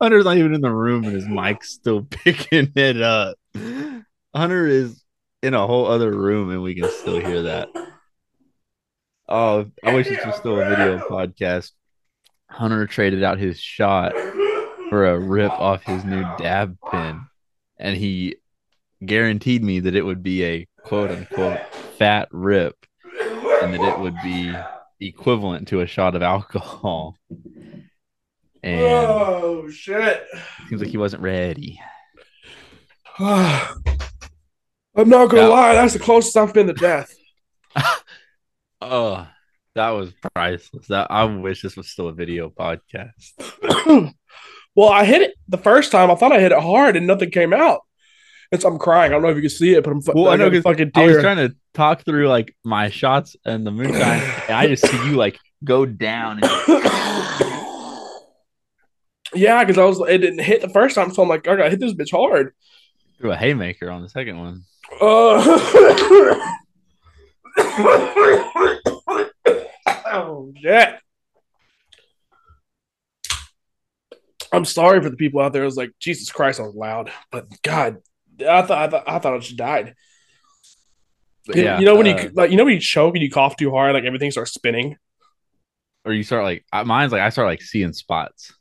Hunter's 0.00 0.24
not 0.24 0.36
even 0.36 0.54
in 0.54 0.60
the 0.60 0.72
room 0.72 1.04
and 1.04 1.14
his 1.14 1.26
mic's 1.26 1.70
still 1.70 2.02
picking 2.10 2.72
it 2.74 3.00
up. 3.00 3.38
Hunter 4.34 4.66
is 4.66 5.02
in 5.42 5.54
a 5.54 5.66
whole 5.66 5.86
other 5.86 6.10
room 6.10 6.50
and 6.50 6.62
we 6.62 6.74
can 6.74 6.90
still 6.90 7.20
hear 7.20 7.42
that. 7.42 7.68
Oh, 9.28 9.66
I 9.82 9.94
wish 9.94 10.08
this 10.08 10.24
was 10.24 10.36
still 10.36 10.60
a 10.60 10.68
video 10.68 10.98
podcast. 11.08 11.72
Hunter 12.48 12.86
traded 12.86 13.24
out 13.24 13.38
his 13.38 13.58
shot 13.58 14.12
for 14.88 15.06
a 15.06 15.18
rip 15.18 15.50
off 15.52 15.82
his 15.82 16.04
new 16.04 16.22
dab 16.38 16.78
pen, 16.90 17.26
and 17.76 17.96
he 17.96 18.36
guaranteed 19.04 19.64
me 19.64 19.80
that 19.80 19.96
it 19.96 20.02
would 20.02 20.22
be 20.22 20.44
a 20.44 20.68
quote 20.78 21.10
unquote 21.10 21.58
fat 21.98 22.28
rip 22.30 22.76
and 23.62 23.74
that 23.74 23.80
it 23.80 23.98
would 23.98 24.16
be 24.22 24.54
equivalent 25.00 25.68
to 25.68 25.80
a 25.80 25.86
shot 25.86 26.14
of 26.14 26.22
alcohol. 26.22 27.16
And 28.66 28.80
oh 28.82 29.68
shit. 29.70 30.26
seems 30.68 30.80
like 30.82 30.90
he 30.90 30.96
wasn't 30.98 31.22
ready. 31.22 31.78
I'm 33.18 33.74
not 34.96 35.26
gonna 35.30 35.42
Yeah. 35.42 35.46
lie, 35.48 35.74
that's 35.74 35.92
the 35.92 35.98
closest 36.00 36.36
I've 36.36 36.52
been 36.54 36.66
to 36.68 36.72
death. 36.74 37.14
Oh, 38.82 39.26
that 39.74 39.90
was 39.90 40.12
priceless. 40.34 40.86
That 40.88 41.10
I 41.10 41.24
wish 41.24 41.62
this 41.62 41.76
was 41.76 41.88
still 41.88 42.08
a 42.08 42.12
video 42.12 42.50
podcast. 42.50 43.32
well, 44.76 44.88
I 44.90 45.04
hit 45.06 45.22
it 45.22 45.34
the 45.48 45.56
first 45.58 45.90
time. 45.90 46.10
I 46.10 46.14
thought 46.14 46.30
I 46.30 46.40
hit 46.40 46.52
it 46.52 46.60
hard 46.60 46.94
and 46.94 47.06
nothing 47.06 47.30
came 47.30 47.54
out. 47.54 47.80
It's 48.52 48.64
I'm 48.64 48.78
crying. 48.78 49.10
I 49.10 49.14
don't 49.14 49.22
know 49.22 49.30
if 49.30 49.36
you 49.36 49.40
can 49.42 49.50
see 49.50 49.72
it, 49.74 49.82
but 49.82 49.90
I'm 49.92 50.02
well, 50.14 50.28
I, 50.28 50.34
I 50.34 50.36
know 50.36 50.50
got 50.50 50.56
a 50.58 50.62
'cause 50.62 50.62
fucking 50.64 50.90
I 50.94 51.06
was 51.06 51.22
trying 51.22 51.48
to 51.48 51.56
talk 51.72 52.04
through 52.04 52.28
like 52.28 52.54
my 52.64 52.90
shots 52.90 53.34
and 53.46 53.66
the 53.66 53.70
moonshine, 53.70 54.20
and 54.48 54.56
I 54.56 54.66
just 54.68 54.86
see 54.86 54.96
you 55.08 55.16
like 55.16 55.38
go 55.64 55.86
down. 55.86 56.40
And, 56.42 56.50
yeah, 59.34 59.64
because 59.64 59.78
I 59.78 59.84
was 59.84 60.00
it 60.08 60.18
didn't 60.18 60.40
hit 60.40 60.60
the 60.62 60.68
first 60.68 60.94
time, 60.94 61.12
so 61.12 61.22
I'm 61.22 61.28
like, 61.28 61.46
I 61.48 61.56
gotta 61.56 61.70
hit 61.70 61.80
this 61.80 61.94
bitch 61.94 62.12
hard. 62.12 62.54
threw 63.18 63.32
a 63.32 63.36
haymaker 63.36 63.90
on 63.90 64.02
the 64.02 64.08
second 64.08 64.38
one. 64.38 64.62
Uh, 65.00 65.42
oh 70.06 70.52
shit. 70.56 70.94
I'm 74.52 74.64
sorry 74.64 75.02
for 75.02 75.10
the 75.10 75.16
people 75.16 75.40
out 75.40 75.52
there. 75.52 75.62
I 75.62 75.66
was 75.66 75.76
like, 75.76 75.90
Jesus 75.98 76.30
Christ, 76.30 76.60
I 76.60 76.62
was 76.62 76.74
loud, 76.74 77.10
but 77.32 77.46
God, 77.62 77.96
I 78.40 78.62
thought 78.62 78.70
I 78.70 78.88
thought 78.88 79.08
I 79.08 79.18
thought 79.18 79.34
I 79.34 79.38
just 79.38 79.56
died. 79.56 79.94
You- 81.46 81.62
yeah, 81.62 81.78
you 81.78 81.84
know 81.84 81.96
when 81.96 82.06
uh, 82.06 82.22
you 82.22 82.30
like, 82.34 82.50
you 82.50 82.56
know 82.56 82.64
when 82.64 82.74
you 82.74 82.80
choke 82.80 83.14
and 83.14 83.22
you 83.22 83.30
cough 83.30 83.56
too 83.56 83.70
hard, 83.70 83.94
like 83.94 84.04
everything 84.04 84.30
starts 84.30 84.52
spinning. 84.52 84.96
or 86.04 86.12
you 86.12 86.22
start 86.22 86.44
like 86.44 86.64
mine's 86.86 87.12
like 87.12 87.22
I 87.22 87.30
start 87.30 87.48
like 87.48 87.62
seeing 87.62 87.92
spots. 87.92 88.54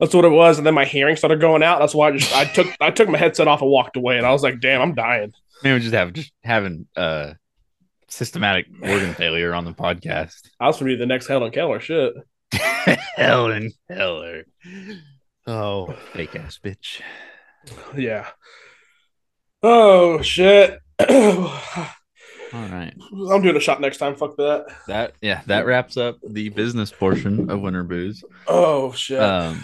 That's 0.00 0.14
what 0.14 0.24
it 0.24 0.30
was, 0.30 0.58
and 0.58 0.66
then 0.66 0.74
my 0.74 0.84
hearing 0.84 1.16
started 1.16 1.40
going 1.40 1.62
out. 1.62 1.80
That's 1.80 1.94
why 1.94 2.08
I 2.08 2.16
just 2.16 2.34
I 2.34 2.44
took 2.44 2.68
I 2.80 2.90
took 2.90 3.08
my 3.08 3.18
headset 3.18 3.48
off 3.48 3.62
and 3.62 3.70
walked 3.70 3.96
away, 3.96 4.16
and 4.16 4.26
I 4.26 4.30
was 4.30 4.42
like, 4.42 4.60
damn, 4.60 4.80
I'm 4.80 4.94
dying. 4.94 5.32
Maybe 5.62 5.74
we 5.74 5.80
just 5.80 5.94
have 5.94 6.12
just 6.12 6.32
having 6.44 6.86
uh 6.96 7.32
systematic 8.08 8.66
organ 8.82 9.14
failure 9.14 9.54
on 9.54 9.64
the 9.64 9.72
podcast. 9.72 10.48
I 10.60 10.66
was 10.66 10.78
gonna 10.78 10.92
be 10.92 10.96
the 10.96 11.06
next 11.06 11.26
Helen 11.26 11.50
Keller. 11.50 11.80
Shit. 11.80 12.14
Helen 13.16 13.72
Keller. 13.90 14.44
Oh, 15.46 15.94
fake 16.12 16.36
ass 16.36 16.60
bitch. 16.62 17.00
Yeah. 17.96 18.26
Oh 19.62 20.22
shit. 20.22 20.78
All 21.08 21.50
right. 22.52 22.94
I'm 23.12 23.42
doing 23.42 23.56
a 23.56 23.60
shot 23.60 23.80
next 23.80 23.98
time. 23.98 24.14
Fuck 24.14 24.36
that. 24.36 24.66
That 24.86 25.14
yeah, 25.20 25.42
that 25.46 25.66
wraps 25.66 25.96
up 25.96 26.18
the 26.26 26.50
business 26.50 26.92
portion 26.92 27.50
of 27.50 27.60
Winter 27.60 27.82
Booze. 27.82 28.24
Oh 28.46 28.92
shit. 28.92 29.20
Um 29.20 29.60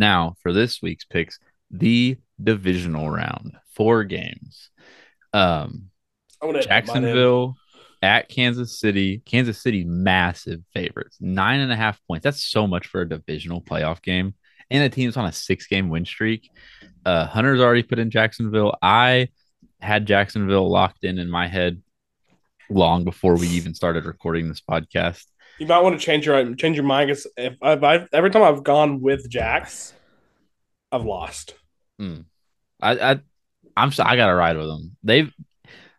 now 0.00 0.34
for 0.42 0.52
this 0.52 0.82
week's 0.82 1.04
picks, 1.04 1.38
the 1.70 2.16
divisional 2.42 3.08
round, 3.08 3.52
four 3.74 4.02
games. 4.02 4.70
Um 5.32 5.90
I'm 6.42 6.48
gonna 6.48 6.58
hit 6.58 6.68
mine 6.68 7.04
in. 7.04 7.12
Jacksonville 7.12 7.56
at 8.02 8.28
Kansas 8.28 8.78
City. 8.78 9.22
Kansas 9.24 9.60
City, 9.60 9.84
massive 9.84 10.60
favorites. 10.72 11.18
Nine 11.20 11.60
and 11.60 11.72
a 11.72 11.76
half 11.76 12.00
points. 12.06 12.24
That's 12.24 12.42
so 12.42 12.66
much 12.66 12.86
for 12.86 13.02
a 13.02 13.08
divisional 13.08 13.60
playoff 13.60 14.02
game. 14.02 14.34
And 14.70 14.82
the 14.84 14.94
team's 14.94 15.16
on 15.16 15.26
a 15.26 15.32
six 15.32 15.66
game 15.66 15.88
win 15.88 16.04
streak. 16.04 16.50
Uh, 17.04 17.26
Hunter's 17.26 17.60
already 17.60 17.82
put 17.82 17.98
in 17.98 18.10
Jacksonville. 18.10 18.76
I 18.82 19.28
had 19.80 20.06
Jacksonville 20.06 20.68
locked 20.70 21.04
in 21.04 21.18
in 21.18 21.28
my 21.30 21.48
head 21.48 21.82
long 22.68 23.04
before 23.04 23.36
we 23.36 23.48
even 23.48 23.74
started 23.74 24.04
recording 24.04 24.48
this 24.48 24.60
podcast. 24.60 25.24
You 25.60 25.66
might 25.66 25.80
want 25.80 26.00
to 26.00 26.04
change 26.04 26.24
your 26.24 26.54
change 26.54 26.76
your 26.76 26.86
mind. 26.86 27.10
'cause 27.10 27.26
If 27.36 27.54
I've, 27.60 27.84
I've 27.84 28.08
every 28.14 28.30
time 28.30 28.42
I've 28.42 28.64
gone 28.64 29.02
with 29.02 29.28
Jax, 29.28 29.92
I've 30.90 31.04
lost. 31.04 31.54
Hmm. 31.98 32.20
I, 32.80 32.92
I 33.12 33.20
I'm 33.76 33.92
I 33.98 34.16
gotta 34.16 34.34
ride 34.34 34.56
with 34.56 34.66
them. 34.66 34.96
They've 35.04 35.30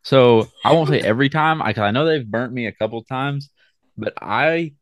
so 0.02 0.50
I 0.66 0.74
won't 0.74 0.90
say 0.90 1.00
every 1.00 1.30
time. 1.30 1.62
I 1.62 1.74
'cause 1.74 1.84
I 1.84 1.92
know 1.92 2.06
they've 2.06 2.26
burnt 2.26 2.52
me 2.52 2.66
a 2.66 2.72
couple 2.72 3.04
times, 3.04 3.52
but 3.96 4.14
I 4.20 4.74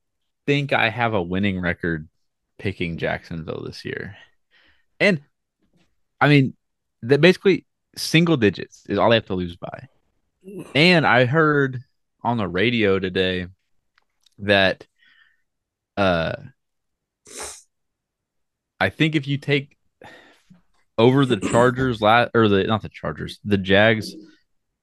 think 0.48 0.72
I 0.72 0.90
have 0.90 1.14
a 1.14 1.22
winning 1.22 1.60
record 1.60 2.08
picking 2.58 2.98
Jacksonville 2.98 3.64
this 3.66 3.84
year. 3.84 4.16
And 5.02 5.22
I 6.22 6.30
mean, 6.30 6.56
that 7.02 7.20
basically 7.20 7.66
single 7.98 8.38
digits 8.38 8.86
is 8.88 8.98
all 8.98 9.10
they 9.10 9.18
have 9.18 9.26
to 9.26 9.36
lose 9.36 9.58
by. 9.58 9.90
And 10.74 11.06
I 11.06 11.26
heard 11.26 11.84
on 12.24 12.38
the 12.38 12.48
radio 12.48 12.98
today 12.98 13.48
that 14.40 14.86
uh 15.98 16.34
I 18.80 18.90
think 18.90 19.16
if 19.16 19.28
you 19.28 19.38
take 19.38 19.78
over 20.98 21.26
the 21.26 21.38
Chargers 21.38 22.02
last 22.02 22.32
or 22.34 22.48
the 22.48 22.64
not 22.64 22.82
the 22.82 22.90
Chargers, 22.90 23.40
the 23.44 23.58
Jags, 23.58 24.16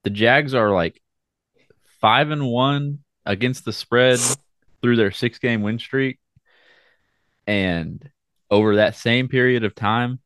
the 0.04 0.10
Jags 0.10 0.54
are 0.54 0.70
like 0.70 1.00
five 2.00 2.30
and 2.30 2.46
one 2.46 3.00
against 3.24 3.64
the 3.64 3.72
spread 3.72 4.20
through 4.82 4.96
their 4.96 5.10
six 5.10 5.38
game 5.38 5.62
win 5.62 5.78
streak. 5.78 6.18
And 7.46 8.08
over 8.50 8.76
that 8.76 8.96
same 8.96 9.28
period 9.28 9.64
of 9.64 9.74
time, 9.74 10.20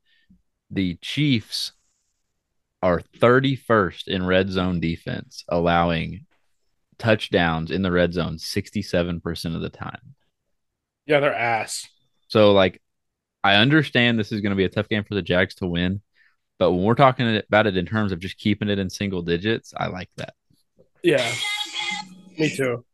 the 0.71 0.97
Chiefs 1.01 1.73
are 2.83 3.03
31st 3.19 4.09
in 4.09 4.25
red 4.27 4.49
zone 4.51 4.81
defense, 4.81 5.45
allowing 5.49 6.27
touchdowns 7.01 7.73
in 7.73 7.83
the 7.83 7.91
red 7.91 8.13
zone 8.13 8.37
67% 8.37 9.55
of 9.57 9.61
the 9.61 9.69
time. 9.71 10.15
Yeah, 11.07 11.19
they're 11.19 11.35
ass. 11.35 11.89
So, 12.29 12.53
like, 12.53 12.81
I 13.43 13.57
understand 13.57 14.19
this 14.19 14.31
is 14.31 14.41
going 14.41 14.51
to 14.51 14.57
be 14.57 14.65
a 14.65 14.69
tough 14.69 14.89
game 14.89 15.03
for 15.03 15.15
the 15.17 15.23
Jags 15.23 15.57
to 15.57 15.67
win, 15.67 16.03
but 16.59 16.71
when 16.71 16.85
we're 16.85 16.95
talking 16.95 17.37
about 17.37 17.67
it 17.67 17.77
in 17.77 17.87
terms 17.87 18.13
of 18.13 18.21
just 18.21 18.39
keeping 18.39 18.69
it 18.69 18.79
in 18.79 18.89
single 18.91 19.23
digits, 19.23 19.75
I 19.77 19.87
like 19.89 20.11
that. 20.19 20.35
Yeah, 21.03 21.33
me 22.39 22.55
too. 22.55 22.85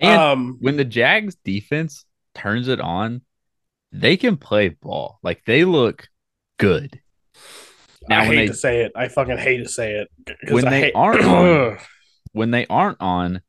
And 0.00 0.20
um, 0.20 0.56
when 0.60 0.76
the 0.76 0.84
Jags 0.84 1.36
defense 1.44 2.04
turns 2.34 2.66
it 2.66 2.80
on, 2.80 3.20
they 3.92 4.16
can 4.16 4.36
play 4.38 4.70
ball. 4.70 5.18
Like, 5.22 5.44
they 5.44 5.64
look 5.64 6.08
good. 6.58 6.98
Now, 8.08 8.22
I 8.22 8.24
hate 8.24 8.36
they- 8.36 8.46
to 8.48 8.54
say 8.54 8.80
it. 8.84 8.92
I 8.96 9.06
fucking 9.08 9.36
hate 9.38 9.58
to 9.58 9.68
say 9.68 9.92
it. 9.92 10.08
When 10.50 10.66
I 10.66 10.70
they 10.70 10.80
hate- 10.80 10.94
aren't 10.96 11.24
on, 11.24 11.78
when 12.32 12.50
they 12.50 12.66
aren't 12.66 13.00
on, 13.00 13.42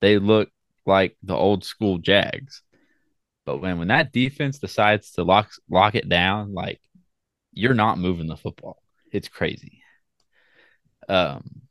they 0.00 0.18
look 0.18 0.50
like 0.86 1.16
the 1.22 1.34
old 1.34 1.64
school 1.64 1.98
Jags. 1.98 2.62
But 3.46 3.58
when 3.58 3.78
when 3.78 3.88
that 3.88 4.12
defense 4.12 4.58
decides 4.58 5.12
to 5.12 5.24
lock 5.24 5.50
lock 5.68 5.94
it 5.94 6.08
down, 6.08 6.54
like 6.54 6.80
you're 7.52 7.74
not 7.74 7.98
moving 7.98 8.26
the 8.26 8.36
football. 8.36 8.82
It's 9.12 9.28
crazy. 9.28 9.82
Um, 11.08 11.62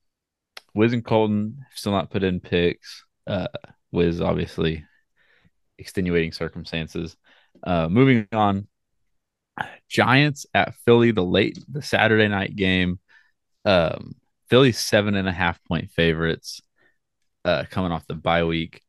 Wiz 0.73 0.93
and 0.93 1.03
Colton 1.03 1.65
still 1.73 1.91
not 1.91 2.09
put 2.09 2.23
in 2.23 2.39
picks. 2.39 3.03
Uh, 3.27 3.47
Wiz 3.91 4.21
obviously 4.21 4.85
extenuating 5.77 6.31
circumstances. 6.31 7.15
Uh, 7.61 7.87
moving 7.89 8.27
on, 8.31 8.67
Giants 9.89 10.45
at 10.53 10.75
Philly, 10.85 11.11
the 11.11 11.23
late 11.23 11.57
the 11.71 11.81
Saturday 11.81 12.27
night 12.27 12.55
game. 12.55 12.99
Um, 13.65 14.15
Philly's 14.53 14.77
seven 14.77 15.15
and 15.15 15.27
a 15.27 15.31
half 15.31 15.63
point 15.63 15.89
favorites 15.89 16.61
uh, 17.43 17.63
coming 17.71 17.91
off 17.91 18.05
the 18.05 18.13
bye 18.13 18.43
week. 18.43 18.83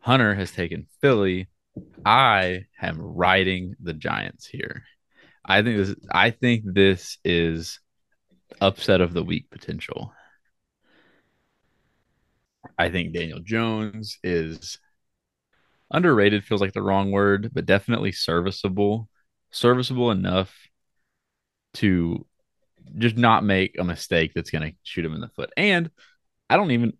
Hunter 0.00 0.34
has 0.34 0.52
taken 0.52 0.88
Philly. 1.00 1.48
I 2.04 2.66
am 2.82 3.00
riding 3.00 3.76
the 3.80 3.94
Giants 3.94 4.46
here. 4.46 4.82
I 5.42 5.62
think 5.62 5.78
this. 5.78 5.96
I 6.12 6.32
think 6.32 6.64
this 6.66 7.16
is 7.24 7.80
upset 8.60 9.00
of 9.00 9.14
the 9.14 9.22
week 9.22 9.48
potential. 9.48 10.12
I 12.78 12.90
think 12.90 13.14
Daniel 13.14 13.40
Jones 13.40 14.18
is 14.22 14.78
underrated. 15.90 16.44
Feels 16.44 16.60
like 16.60 16.74
the 16.74 16.82
wrong 16.82 17.10
word, 17.10 17.52
but 17.54 17.64
definitely 17.64 18.12
serviceable. 18.12 19.08
Serviceable 19.50 20.10
enough 20.10 20.54
to 21.72 22.26
just 22.98 23.16
not 23.16 23.44
make 23.44 23.78
a 23.78 23.84
mistake 23.84 24.32
that's 24.34 24.50
going 24.50 24.70
to 24.70 24.76
shoot 24.82 25.04
him 25.04 25.14
in 25.14 25.20
the 25.20 25.28
foot. 25.28 25.50
And 25.56 25.90
I 26.48 26.56
don't 26.56 26.70
even. 26.70 26.92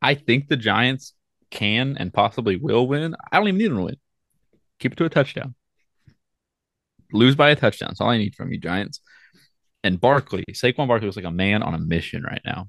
I 0.00 0.14
think 0.14 0.48
the 0.48 0.56
Giants 0.56 1.14
can 1.50 1.96
and 1.98 2.12
possibly 2.12 2.56
will 2.56 2.86
win. 2.88 3.14
I 3.30 3.38
don't 3.38 3.48
even 3.48 3.58
need 3.58 3.68
them 3.68 3.76
to 3.76 3.84
win. 3.84 3.96
Keep 4.80 4.92
it 4.92 4.98
to 4.98 5.04
a 5.04 5.08
touchdown. 5.08 5.54
Lose 7.12 7.36
by 7.36 7.50
a 7.50 7.56
touchdown. 7.56 7.88
That's 7.90 8.00
all 8.00 8.10
I 8.10 8.18
need 8.18 8.34
from 8.34 8.52
you, 8.52 8.58
Giants. 8.58 9.00
And 9.84 10.00
Barkley, 10.00 10.44
Saquon 10.50 10.88
Barkley 10.88 11.06
looks 11.06 11.16
like 11.16 11.24
a 11.24 11.30
man 11.30 11.62
on 11.62 11.74
a 11.74 11.78
mission 11.78 12.22
right 12.22 12.40
now. 12.44 12.68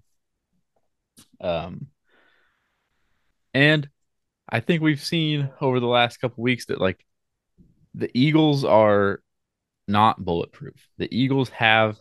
Um, 1.41 1.87
and 3.53 3.87
I 4.49 4.59
think 4.59 4.81
we've 4.81 5.01
seen 5.01 5.49
over 5.61 5.79
the 5.79 5.87
last 5.87 6.17
couple 6.17 6.43
weeks 6.43 6.67
that 6.67 6.81
like 6.81 7.03
the 7.93 8.09
Eagles 8.13 8.63
are 8.63 9.21
not 9.87 10.23
bulletproof. 10.23 10.87
The 10.97 11.07
Eagles 11.15 11.49
have 11.49 11.99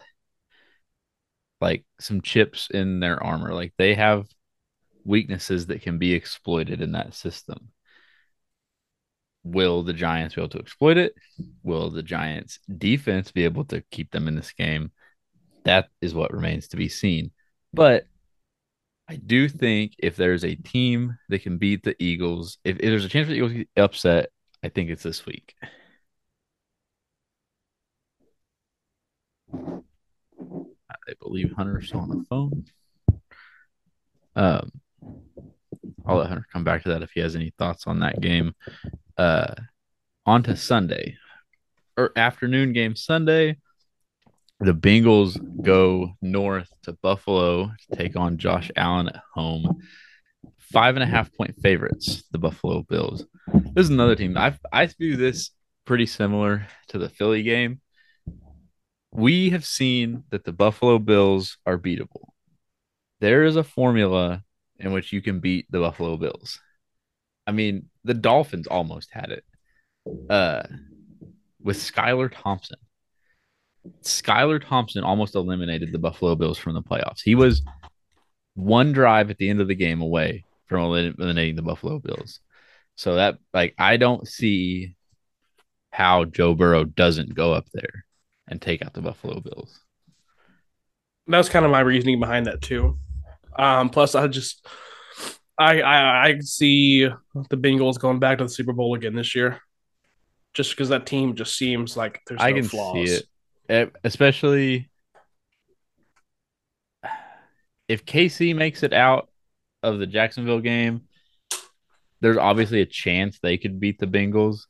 like 1.63 1.85
some 2.01 2.21
chips 2.21 2.69
in 2.71 2.99
their 2.99 3.23
armor. 3.23 3.55
Like 3.55 3.73
they 3.79 3.95
have 3.95 4.27
weaknesses 5.05 5.67
that 5.69 5.81
can 5.81 5.97
be 5.97 6.13
exploited 6.13 6.83
in 6.83 6.93
that 6.93 7.15
system. 7.15 7.69
Will 9.45 9.85
the 9.85 9.93
Giants 9.93 10.35
be 10.35 10.41
able 10.41 10.51
to 10.51 10.59
exploit 10.59 10.99
it? 10.99 11.15
Will 11.63 11.89
the 11.89 12.03
Giants 12.03 12.59
defense 12.79 13.31
be 13.31 13.45
able 13.45 13.65
to 13.67 13.83
keep 13.93 14.11
them 14.11 14.27
in 14.27 14.35
this 14.35 14.53
game? 14.53 14.91
That 15.65 15.89
is 16.01 16.15
what 16.15 16.33
remains 16.33 16.67
to 16.69 16.77
be 16.77 16.89
seen. 16.89 17.31
But 17.73 18.07
I 19.09 19.17
do 19.17 19.49
think 19.49 19.95
if 19.99 20.17
there's 20.17 20.45
a 20.45 20.57
team 20.57 21.17
that 21.29 21.43
can 21.43 21.59
beat 21.59 21.85
the 21.85 21.95
Eagles, 22.03 22.59
if, 22.65 22.77
if 22.77 22.83
there's 22.83 23.05
a 23.05 23.09
chance 23.09 23.27
for 23.27 23.31
the 23.31 23.37
Eagles 23.37 23.53
to 23.53 23.83
upset, 23.83 24.31
I 24.65 24.69
think 24.69 24.91
it's 24.91 25.05
this 25.05 25.27
week. 25.27 25.55
I 31.09 31.13
believe 31.21 31.53
Hunter's 31.53 31.89
still 31.89 32.01
on 32.01 32.09
the 32.09 32.25
phone. 32.29 32.65
Um, 34.35 34.73
I'll 36.07 36.17
let 36.17 36.29
Hunter 36.29 36.47
come 36.53 36.65
back 36.65 36.83
to 36.83 36.91
that 36.91 37.03
if 37.03 37.13
he 37.13 37.21
has 37.21 37.37
any 37.37 37.53
thoughts 37.59 37.87
on 37.87 38.01
that 38.01 38.21
game. 38.21 38.55
Uh, 39.17 39.55
on 40.27 40.43
to 40.45 40.57
Sunday 40.57 41.17
or 41.97 42.13
afternoon 42.17 42.73
game 42.73 42.97
Sunday. 42.97 43.59
The 44.61 44.75
Bengals 44.75 45.37
go 45.63 46.13
north 46.23 46.71
to 46.85 46.93
Buffalo 47.03 47.67
to 47.67 47.97
take 47.97 48.17
on 48.17 48.39
Josh 48.39 48.71
Allen 48.77 49.09
at 49.09 49.21
home. 49.35 49.79
Five 50.73 50.95
and 50.95 51.03
a 51.03 51.07
half 51.07 51.33
point 51.35 51.57
favorites, 51.61 52.25
the 52.31 52.39
Buffalo 52.39 52.83
Bills. 52.83 53.27
This 53.75 53.85
is 53.85 53.91
another 53.91 54.15
team. 54.15 54.37
I 54.39 54.55
I 54.73 54.87
view 54.87 55.17
this 55.17 55.51
pretty 55.85 56.07
similar 56.07 56.67
to 56.89 56.99
the 56.99 57.09
Philly 57.09 57.43
game. 57.43 57.81
We 59.13 59.51
have 59.51 59.65
seen 59.65 60.25
that 60.31 60.45
the 60.45 60.53
Buffalo 60.53 60.99
Bills 60.99 61.59
are 61.67 61.79
beatable. 61.79 62.31
There 63.21 63.45
is 63.45 63.57
a 63.57 63.65
formula 63.65 64.43
in 64.79 64.93
which 64.93 65.13
you 65.13 65.21
can 65.23 65.41
beat 65.41 65.67
the 65.71 65.81
Buffalo 65.81 66.17
Bills. 66.17 66.61
I 67.47 67.53
mean, 67.53 67.89
the 68.05 68.15
Dolphins 68.15 68.67
almost 68.67 69.11
had 69.13 69.31
it. 69.31 69.45
Uh 70.31 70.63
with 71.61 71.77
Skylar 71.77 72.31
Thompson. 72.33 72.79
Skylar 74.03 74.65
Thompson 74.65 75.05
almost 75.05 75.35
eliminated 75.35 75.93
the 75.93 75.99
Buffalo 75.99 76.35
Bills 76.35 76.59
from 76.59 76.75
the 76.75 76.83
playoffs. 76.83 77.21
He 77.23 77.35
was 77.35 77.63
one 78.55 78.93
drive 78.93 79.31
at 79.31 79.39
the 79.39 79.49
end 79.49 79.61
of 79.61 79.69
the 79.69 79.75
game 79.75 80.01
away 80.01 80.45
from 80.67 80.85
eliminating 80.85 81.57
the 81.57 81.63
Buffalo 81.63 81.99
Bills. 81.99 82.41
So 82.97 83.17
that 83.17 83.39
like 83.53 83.75
I 83.79 83.97
don't 83.97 84.27
see 84.27 84.97
how 85.91 86.25
Joe 86.25 86.55
Burrow 86.55 86.85
doesn't 86.85 87.35
go 87.35 87.53
up 87.53 87.67
there 87.73 88.05
and 88.49 88.61
take 88.61 88.83
out 88.85 88.95
the 88.95 89.03
Buffalo 89.03 89.41
Bills. 89.41 89.81
That 91.29 91.39
was 91.39 91.49
kind 91.49 91.65
of 91.65 91.71
my 91.71 91.81
reasoning 91.81 92.21
behind 92.21 92.47
that 92.47 92.63
too. 92.63 92.99
Um, 93.57 93.91
plus, 93.91 94.15
I 94.15 94.27
just 94.29 94.67
I, 95.59 95.81
I 95.81 96.27
I 96.27 96.39
see 96.41 97.07
the 97.07 97.57
Bengals 97.57 97.99
going 97.99 98.19
back 98.19 98.39
to 98.39 98.45
the 98.45 98.51
Super 98.51 98.73
Bowl 98.73 98.95
again 98.95 99.15
this 99.15 99.35
year, 99.35 99.61
just 100.55 100.71
because 100.71 100.89
that 100.89 101.07
team 101.07 101.35
just 101.35 101.57
seems 101.57 101.97
like 101.97 102.21
there's 102.27 102.41
I 102.43 102.51
no 102.51 102.57
can 102.57 102.65
flaws. 102.65 103.09
see 103.09 103.21
it, 103.69 103.95
especially 104.05 104.91
if 107.89 108.05
KC 108.05 108.55
makes 108.57 108.83
it 108.83 108.93
out 108.93 109.29
of 109.83 109.99
the 109.99 110.07
Jacksonville 110.07 110.61
game. 110.61 111.03
There's 112.21 112.37
obviously 112.37 112.81
a 112.81 112.87
chance 112.87 113.39
they 113.39 113.59
could 113.59 113.81
beat 113.81 113.99
the 113.99 114.07
Bengals, 114.07 114.67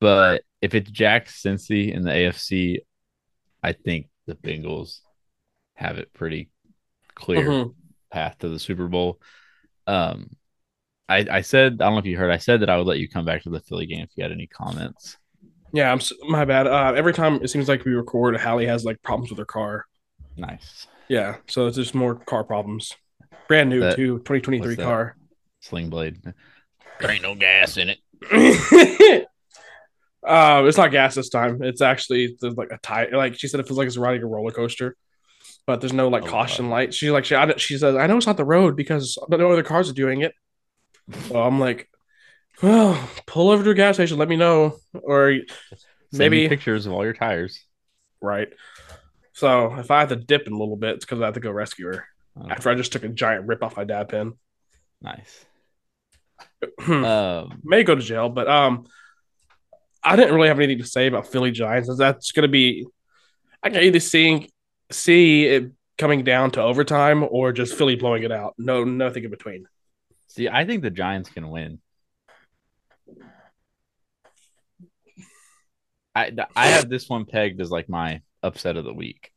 but 0.00 0.42
if 0.60 0.74
it's 0.74 0.90
Jack 0.90 1.28
Cincy 1.28 1.92
in 1.92 2.02
the 2.02 2.10
AFC, 2.10 2.78
I 3.62 3.72
think 3.72 4.08
the 4.26 4.34
Bengals 4.34 5.00
have 5.74 5.98
it 5.98 6.12
pretty 6.12 6.50
clear. 7.14 7.48
Mm-hmm 7.48 7.70
path 8.16 8.38
to 8.38 8.48
the 8.48 8.58
Super 8.58 8.88
Bowl. 8.88 9.20
Um, 9.86 10.30
I, 11.08 11.26
I 11.30 11.40
said 11.42 11.74
I 11.74 11.84
don't 11.84 11.92
know 11.92 11.98
if 11.98 12.06
you 12.06 12.16
heard. 12.16 12.32
I 12.32 12.38
said 12.38 12.60
that 12.60 12.70
I 12.70 12.76
would 12.78 12.86
let 12.86 12.98
you 12.98 13.08
come 13.08 13.24
back 13.24 13.42
to 13.42 13.50
the 13.50 13.60
Philly 13.60 13.86
game 13.86 14.00
if 14.00 14.10
you 14.16 14.22
had 14.22 14.32
any 14.32 14.46
comments. 14.46 15.16
Yeah, 15.72 15.92
I'm 15.92 16.00
my 16.28 16.44
bad. 16.44 16.66
Uh, 16.66 16.94
every 16.96 17.12
time 17.12 17.40
it 17.42 17.48
seems 17.48 17.68
like 17.68 17.84
we 17.84 17.92
record, 17.92 18.40
Hallie 18.40 18.66
has 18.66 18.84
like 18.84 19.02
problems 19.02 19.30
with 19.30 19.38
her 19.38 19.44
car. 19.44 19.84
Nice. 20.36 20.86
Yeah, 21.08 21.36
so 21.46 21.66
it's 21.66 21.76
just 21.76 21.94
more 21.94 22.16
car 22.16 22.42
problems. 22.42 22.96
Brand 23.46 23.70
new 23.70 23.80
that, 23.80 23.96
too, 23.96 24.18
2023 24.18 24.76
car. 24.76 25.16
Sling 25.60 25.88
blade. 25.88 26.20
There 27.00 27.10
ain't 27.10 27.22
no 27.22 27.34
gas 27.34 27.76
in 27.76 27.90
it. 27.90 29.28
uh, 30.26 30.64
it's 30.66 30.76
not 30.76 30.90
gas 30.90 31.14
this 31.14 31.28
time. 31.28 31.62
It's 31.62 31.80
actually 31.80 32.36
like 32.42 32.70
a 32.72 32.78
tire. 32.78 33.16
Like 33.16 33.38
she 33.38 33.48
said, 33.48 33.60
it 33.60 33.66
feels 33.66 33.78
like 33.78 33.86
it's 33.86 33.96
riding 33.96 34.22
a 34.22 34.26
roller 34.26 34.50
coaster 34.50 34.96
but 35.66 35.80
there's 35.80 35.92
no 35.92 36.08
like 36.08 36.22
oh, 36.24 36.28
caution 36.28 36.66
God. 36.66 36.70
light. 36.70 36.94
She's 36.94 37.10
like, 37.10 37.24
she, 37.24 37.34
I, 37.34 37.56
she 37.56 37.76
says, 37.76 37.96
I 37.96 38.06
know 38.06 38.16
it's 38.16 38.26
not 38.26 38.36
the 38.36 38.44
road 38.44 38.76
because 38.76 39.18
no 39.28 39.52
other 39.52 39.62
cars 39.62 39.90
are 39.90 39.94
doing 39.94 40.22
it. 40.22 40.32
So 41.28 41.40
I'm 41.40 41.60
like, 41.60 41.88
well, 42.60 43.08
pull 43.26 43.50
over 43.50 43.62
to 43.62 43.70
a 43.70 43.74
gas 43.74 43.94
station, 43.94 44.18
let 44.18 44.28
me 44.28 44.34
know, 44.34 44.76
or 44.92 45.36
Send 45.36 46.18
maybe 46.18 46.48
pictures 46.48 46.84
of 46.84 46.92
all 46.92 47.04
your 47.04 47.12
tires. 47.12 47.64
Right. 48.20 48.48
So 49.32 49.76
if 49.76 49.92
I 49.92 50.00
have 50.00 50.08
to 50.08 50.16
dip 50.16 50.48
in 50.48 50.52
a 50.52 50.58
little 50.58 50.74
bit, 50.74 50.96
it's 50.96 51.04
because 51.04 51.20
I 51.20 51.26
have 51.26 51.34
to 51.34 51.40
go 51.40 51.52
rescue 51.52 51.86
her 51.86 52.06
oh. 52.36 52.48
after 52.50 52.70
I 52.70 52.74
just 52.74 52.90
took 52.90 53.04
a 53.04 53.08
giant 53.08 53.46
rip 53.46 53.62
off 53.62 53.76
my 53.76 53.84
dab 53.84 54.08
pen. 54.08 54.32
Nice. 55.00 55.44
um, 56.88 57.60
May 57.62 57.84
go 57.84 57.94
to 57.94 58.02
jail, 58.02 58.28
but 58.28 58.48
um, 58.48 58.86
I 60.06 60.14
didn't 60.16 60.34
really 60.34 60.48
have 60.48 60.58
anything 60.58 60.78
to 60.78 60.86
say 60.86 61.08
about 61.08 61.26
Philly 61.26 61.50
Giants. 61.50 61.94
That's 61.98 62.30
going 62.30 62.42
to 62.42 62.48
be, 62.48 62.86
I 63.62 63.70
can 63.70 63.82
either 63.82 64.00
see 64.00 64.50
see 64.92 65.46
it 65.46 65.72
coming 65.98 66.22
down 66.22 66.52
to 66.52 66.62
overtime 66.62 67.24
or 67.28 67.50
just 67.50 67.74
Philly 67.74 67.96
blowing 67.96 68.22
it 68.22 68.30
out. 68.30 68.54
No, 68.56 68.84
nothing 68.84 69.24
in 69.24 69.30
between. 69.30 69.66
See, 70.28 70.48
I 70.48 70.64
think 70.64 70.82
the 70.82 70.90
Giants 70.90 71.28
can 71.28 71.50
win. 71.50 71.80
I 76.14 76.30
I 76.54 76.68
have 76.68 76.88
this 76.88 77.08
one 77.08 77.24
pegged 77.24 77.60
as 77.60 77.70
like 77.70 77.88
my 77.88 78.22
upset 78.42 78.76
of 78.76 78.84
the 78.84 78.94
week. 78.94 79.32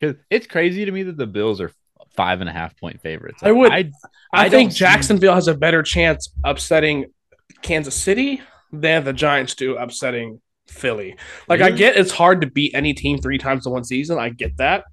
Because 0.00 0.16
it's 0.30 0.46
crazy 0.46 0.84
to 0.86 0.92
me 0.92 1.04
that 1.04 1.16
the 1.16 1.26
Bills 1.26 1.60
are 1.60 1.72
five 2.16 2.40
and 2.40 2.48
a 2.48 2.52
half 2.52 2.76
point 2.78 3.00
favorites. 3.00 3.42
I 3.42 3.52
would. 3.52 3.70
I, 3.70 3.90
I, 4.32 4.46
I 4.46 4.48
think 4.48 4.72
Jacksonville 4.72 5.34
has 5.34 5.48
a 5.48 5.54
better 5.54 5.82
chance 5.82 6.32
upsetting 6.42 7.06
Kansas 7.62 7.94
City 7.94 8.40
than 8.72 9.04
the 9.04 9.12
Giants 9.12 9.54
do 9.54 9.76
upsetting 9.76 10.40
Philly. 10.68 11.16
Like 11.48 11.60
I 11.60 11.70
get 11.70 11.96
it's 11.96 12.12
hard 12.12 12.40
to 12.40 12.46
beat 12.46 12.74
any 12.74 12.92
team 12.94 13.18
three 13.18 13.38
times 13.38 13.66
in 13.66 13.72
one 13.72 13.84
season. 13.84 14.18
I 14.18 14.30
get 14.30 14.56
that. 14.58 14.84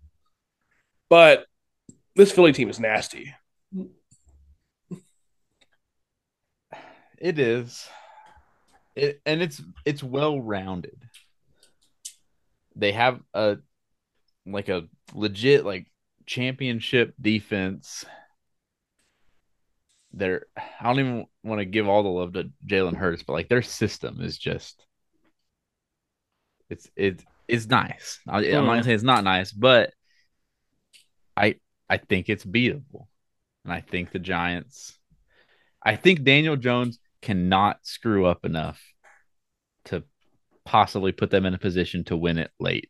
But 1.10 1.46
this 2.16 2.32
Philly 2.32 2.54
team 2.54 2.70
is 2.70 2.80
nasty. 2.80 3.34
It 7.20 7.40
is. 7.40 7.88
It, 8.96 9.22
and 9.26 9.42
it's 9.42 9.62
it's 9.86 10.04
well 10.04 10.40
rounded. 10.40 10.98
They 12.76 12.92
have 12.92 13.22
a 13.34 13.58
like 14.46 14.70
a 14.70 14.88
legit 15.14 15.66
like 15.66 15.88
championship 16.26 17.14
defense. 17.20 18.06
They're 20.14 20.46
I 20.58 20.84
don't 20.84 21.00
even 21.00 21.26
want 21.44 21.60
to 21.60 21.66
give 21.66 21.88
all 21.88 22.04
the 22.04 22.10
love 22.10 22.34
to 22.34 22.52
Jalen 22.66 22.96
Hurts, 22.96 23.24
but 23.24 23.34
like 23.34 23.50
their 23.50 23.62
system 23.62 24.22
is 24.22 24.38
just 24.38 24.86
it's 26.70 26.90
it 26.96 27.24
it's 27.48 27.68
nice. 27.68 28.20
I, 28.28 28.44
am 28.46 28.66
not 28.66 28.72
gonna 28.72 28.84
say 28.84 28.94
it's 28.94 29.04
not 29.04 29.24
nice, 29.24 29.52
but 29.52 29.94
I 31.36 31.56
I 31.90 31.98
think 31.98 32.30
it's 32.30 32.46
beatable, 32.46 33.08
and 33.64 33.74
I 33.74 33.82
think 33.82 34.12
the 34.12 34.20
Giants. 34.20 34.98
I 35.86 35.96
think 35.96 36.24
Daniel 36.24 36.56
Jones 36.56 37.00
cannot 37.22 37.78
screw 37.84 38.26
up 38.26 38.46
enough 38.46 38.82
to 39.86 40.04
possibly 40.66 41.12
put 41.12 41.30
them 41.30 41.46
in 41.46 41.54
a 41.54 41.60
position 41.60 42.04
to 42.06 42.18
win 42.18 42.38
it 42.38 42.52
late. 42.60 42.90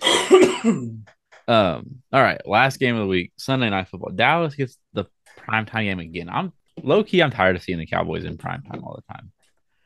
um. 0.02 1.04
All 1.48 2.22
right. 2.22 2.40
Last 2.46 2.78
game 2.78 2.96
of 2.96 3.02
the 3.02 3.06
week, 3.06 3.32
Sunday 3.36 3.70
night 3.70 3.88
football. 3.88 4.10
Dallas 4.10 4.54
gets 4.54 4.76
the 4.92 5.04
primetime 5.36 5.84
game 5.84 6.00
again. 6.00 6.28
I'm 6.28 6.52
low 6.82 7.04
key. 7.04 7.22
I'm 7.22 7.30
tired 7.30 7.56
of 7.56 7.62
seeing 7.62 7.78
the 7.78 7.86
Cowboys 7.86 8.24
in 8.24 8.36
primetime 8.38 8.82
all 8.82 8.96
the 8.96 9.14
time. 9.14 9.32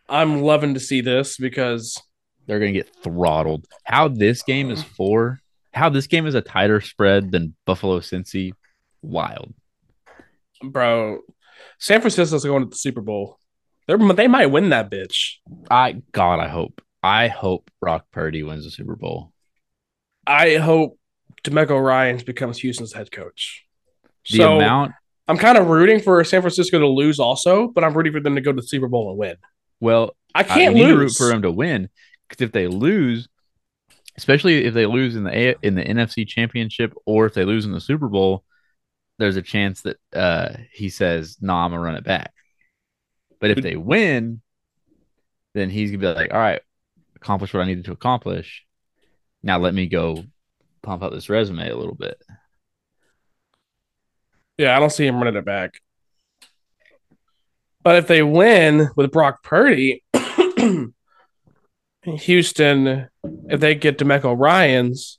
I'm 0.09 0.43
loving 0.43 0.75
to 0.75 0.81
see 0.81 1.01
this 1.01 1.37
because 1.37 2.01
they're 2.47 2.61
going 2.61 2.73
to 2.73 2.79
get 2.79 2.95
throttled. 3.03 3.67
How 3.85 4.09
this 4.09 4.43
game 4.43 4.71
is 4.71 4.83
for, 4.83 5.41
how 5.73 5.89
this 5.89 6.07
game 6.07 6.27
is 6.27 6.35
a 6.35 6.41
tighter 6.41 6.81
spread 6.81 7.33
than 7.33 7.57
Buffalo 7.65 8.01
Cincy, 8.01 8.53
wild. 9.03 9.53
Bro, 10.63 11.21
San 11.79 12.01
Francisco's 12.01 12.45
going 12.45 12.63
to 12.63 12.71
the 12.71 12.77
Super 12.77 13.01
Bowl. 13.01 13.39
They're, 13.87 13.99
they 13.99 14.29
might 14.29 14.47
win 14.47 14.71
that 14.71 14.91
bitch. 14.91 15.35
I 15.71 16.03
God, 16.13 16.41
I 16.41 16.49
hope. 16.49 16.81
I 17.03 17.29
hope 17.29 17.71
Brock 17.81 18.07
Purdy 18.11 18.43
wins 18.43 18.65
the 18.65 18.71
Super 18.71 18.97
Bowl. 18.97 19.33
I 20.27 20.57
hope 20.57 20.99
DeMeco 21.45 21.81
Ryans 21.81 22.25
becomes 22.25 22.59
Houston's 22.59 22.93
head 22.93 23.13
coach. 23.13 23.65
The 24.29 24.39
so 24.39 24.57
amount 24.57 24.93
I'm 25.29 25.39
kind 25.39 25.59
of 25.59 25.67
rooting 25.67 26.01
for 26.01 26.23
San 26.25 26.41
Francisco 26.41 26.79
to 26.79 26.87
lose 26.87 27.19
also, 27.19 27.69
but 27.69 27.83
I'm 27.83 27.95
rooting 27.95 28.13
for 28.13 28.21
them 28.21 28.37
to 28.37 28.41
go 28.41 28.53
to 28.53 28.61
the 28.61 28.67
Super 28.67 28.89
Bowl 28.89 29.11
and 29.11 29.19
win. 29.19 29.37
Well, 29.81 30.17
I 30.35 30.43
can't 30.43 30.77
I 30.77 30.81
lose. 30.81 30.97
root 30.97 31.13
for 31.13 31.29
them 31.29 31.43
to 31.43 31.51
win 31.51 31.89
because 32.29 32.45
if 32.45 32.53
they 32.53 32.69
lose, 32.69 33.29
especially 34.17 34.65
if 34.65 34.75
they 34.75 34.87
lose 34.87 35.17
in 35.17 35.25
the 35.25 35.37
A- 35.37 35.57
in 35.63 35.75
the 35.75 35.83
NFC 35.83 36.27
Championship 36.27 36.95
or 37.07 37.27
if 37.27 37.35
they 37.35 37.45
lose 37.45 37.65
in 37.65 37.73
the 37.73 37.81
Super 37.81 38.09
Bowl, 38.09 38.45
there's 39.19 39.37
a 39.37 39.43
chance 39.43 39.83
that 39.83 39.97
uh, 40.15 40.51
he 40.73 40.89
says, 40.91 41.39
"No, 41.41 41.55
nah, 41.55 41.65
I'm 41.65 41.71
gonna 41.71 41.83
run 41.83 41.97
it 41.97 42.05
back." 42.05 42.33
But 43.41 43.51
if 43.51 43.63
they 43.63 43.77
win, 43.77 44.41
then 45.55 45.71
he's 45.71 45.91
gonna 45.91 46.01
be 46.01 46.21
like, 46.21 46.33
"All 46.33 46.39
right, 46.39 46.61
accomplish 47.17 47.53
what 47.53 47.63
I 47.63 47.67
needed 47.67 47.87
to 47.87 47.93
accomplish. 47.93 48.65
Now 49.43 49.59
let 49.59 49.75
me 49.75 49.87
go 49.87 50.25
pump 50.83 51.03
up 51.03 51.13
this 51.13 51.29
resume 51.29 51.69
a 51.69 51.77
little 51.77 51.95
bit." 51.95 52.23
Yeah, 54.59 54.77
I 54.77 54.81
don't 54.81 54.91
see 54.91 55.07
him 55.07 55.17
running 55.17 55.37
it 55.37 55.45
back. 55.45 55.81
But 57.83 57.97
if 57.97 58.07
they 58.09 58.23
win 58.23 58.89
with 58.97 59.13
Brock 59.13 59.43
Purdy, 59.43 60.03
Houston, 62.05 63.09
if 63.49 63.61
they 63.61 63.75
get 63.75 63.99
DeMeco 63.99 64.37
Ryans, 64.39 65.19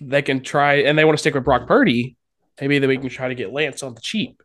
they 0.00 0.22
can 0.22 0.42
try 0.42 0.76
and 0.76 0.98
they 0.98 1.04
want 1.04 1.16
to 1.18 1.20
stick 1.20 1.34
with 1.34 1.44
Brock 1.44 1.66
Purdy. 1.66 2.16
Maybe 2.60 2.78
then 2.78 2.88
we 2.88 2.98
can 2.98 3.08
try 3.08 3.28
to 3.28 3.34
get 3.34 3.52
Lance 3.52 3.82
on 3.82 3.94
the 3.94 4.00
cheap, 4.00 4.42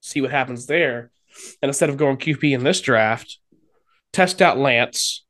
see 0.00 0.20
what 0.20 0.30
happens 0.30 0.66
there. 0.66 1.10
And 1.62 1.68
instead 1.70 1.88
of 1.90 1.96
going 1.96 2.16
QB 2.18 2.52
in 2.52 2.64
this 2.64 2.80
draft, 2.80 3.38
test 4.12 4.42
out 4.42 4.58
Lance. 4.58 5.24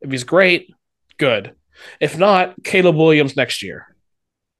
If 0.00 0.10
he's 0.10 0.24
great, 0.24 0.74
good. 1.18 1.54
If 2.00 2.18
not, 2.18 2.54
Caleb 2.64 2.96
Williams 2.96 3.36
next 3.36 3.62
year. 3.62 3.94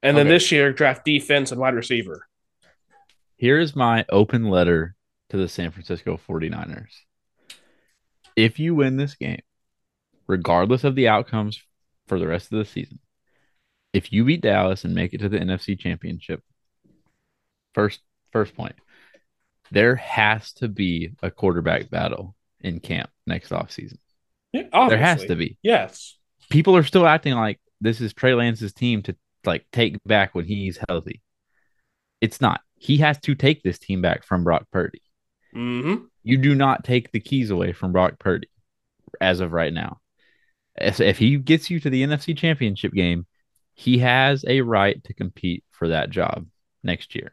And 0.02 0.16
then 0.16 0.26
Okay. 0.26 0.34
this 0.34 0.52
year, 0.52 0.72
draft 0.72 1.04
defense 1.04 1.50
and 1.50 1.60
wide 1.60 1.74
receiver. 1.74 2.26
Here 3.42 3.58
is 3.58 3.74
my 3.74 4.06
open 4.08 4.50
letter 4.50 4.94
to 5.30 5.36
the 5.36 5.48
San 5.48 5.72
Francisco 5.72 6.16
49ers. 6.28 6.92
If 8.36 8.60
you 8.60 8.76
win 8.76 8.96
this 8.96 9.16
game, 9.16 9.42
regardless 10.28 10.84
of 10.84 10.94
the 10.94 11.08
outcomes 11.08 11.60
for 12.06 12.20
the 12.20 12.28
rest 12.28 12.52
of 12.52 12.58
the 12.58 12.64
season, 12.64 13.00
if 13.92 14.12
you 14.12 14.24
beat 14.24 14.42
Dallas 14.42 14.84
and 14.84 14.94
make 14.94 15.12
it 15.12 15.18
to 15.18 15.28
the 15.28 15.40
NFC 15.40 15.76
Championship, 15.76 16.40
first 17.74 17.98
first 18.30 18.54
point, 18.54 18.76
there 19.72 19.96
has 19.96 20.52
to 20.52 20.68
be 20.68 21.10
a 21.20 21.28
quarterback 21.28 21.90
battle 21.90 22.36
in 22.60 22.78
camp 22.78 23.10
next 23.26 23.50
offseason. 23.50 23.98
Yeah, 24.52 24.68
There 24.88 24.98
has 24.98 25.24
to 25.24 25.34
be. 25.34 25.58
Yes. 25.64 26.16
People 26.48 26.76
are 26.76 26.84
still 26.84 27.08
acting 27.08 27.34
like 27.34 27.58
this 27.80 28.00
is 28.00 28.14
Trey 28.14 28.34
Lance's 28.34 28.72
team 28.72 29.02
to 29.02 29.16
like 29.44 29.66
take 29.72 29.96
back 30.04 30.32
when 30.32 30.44
he's 30.44 30.78
healthy. 30.88 31.22
It's 32.20 32.40
not. 32.40 32.60
He 32.82 32.96
has 32.98 33.16
to 33.20 33.36
take 33.36 33.62
this 33.62 33.78
team 33.78 34.02
back 34.02 34.24
from 34.24 34.42
Brock 34.42 34.66
Purdy. 34.72 35.02
Mm-hmm. 35.54 36.04
You 36.24 36.36
do 36.36 36.54
not 36.56 36.82
take 36.82 37.12
the 37.12 37.20
keys 37.20 37.50
away 37.50 37.72
from 37.72 37.92
Brock 37.92 38.18
Purdy 38.18 38.48
as 39.20 39.38
of 39.38 39.52
right 39.52 39.72
now. 39.72 40.00
If 40.76 41.00
if 41.00 41.16
he 41.18 41.36
gets 41.36 41.70
you 41.70 41.78
to 41.78 41.90
the 41.90 42.02
NFC 42.02 42.36
Championship 42.36 42.92
game, 42.92 43.26
he 43.74 43.98
has 43.98 44.44
a 44.48 44.62
right 44.62 45.02
to 45.04 45.14
compete 45.14 45.62
for 45.70 45.88
that 45.88 46.10
job 46.10 46.46
next 46.82 47.14
year. 47.14 47.32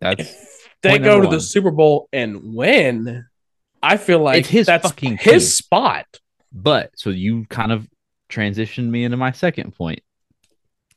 That's 0.00 0.20
If 0.20 0.68
they 0.82 0.98
go 0.98 1.20
to 1.20 1.28
the. 1.28 1.40
Super 1.40 1.70
Bowl 1.70 2.08
and 2.10 2.54
win, 2.54 3.26
I 3.82 3.98
feel 3.98 4.20
like 4.20 4.38
It's 4.40 4.48
his 4.48 4.66
that's 4.66 4.86
fucking 4.88 5.18
his 5.18 5.24
team. 5.24 5.40
spot. 5.40 6.06
but 6.52 6.90
so 6.96 7.10
you 7.10 7.44
kind 7.50 7.70
of 7.72 7.86
transitioned 8.30 8.88
me 8.88 9.04
into 9.04 9.18
my 9.18 9.32
second 9.32 9.74
point 9.74 10.00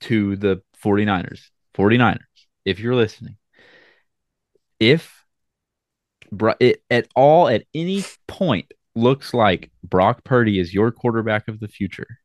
to 0.02 0.36
the 0.38 0.62
49ers. 0.84 1.42
49ers, 1.76 2.20
if 2.64 2.80
you're 2.80 2.96
listening, 2.96 3.36
if 4.80 5.26
it 6.60 6.84
at 6.90 7.08
all 7.16 7.48
at 7.48 7.64
any 7.74 8.04
point 8.28 8.72
looks 8.96 9.34
like 9.34 9.72
Brock 9.84 10.24
Purdy 10.24 10.60
is 10.60 10.74
your 10.74 10.92
quarterback 10.92 11.48
of 11.48 11.60
the 11.60 11.68
future, 11.68 12.20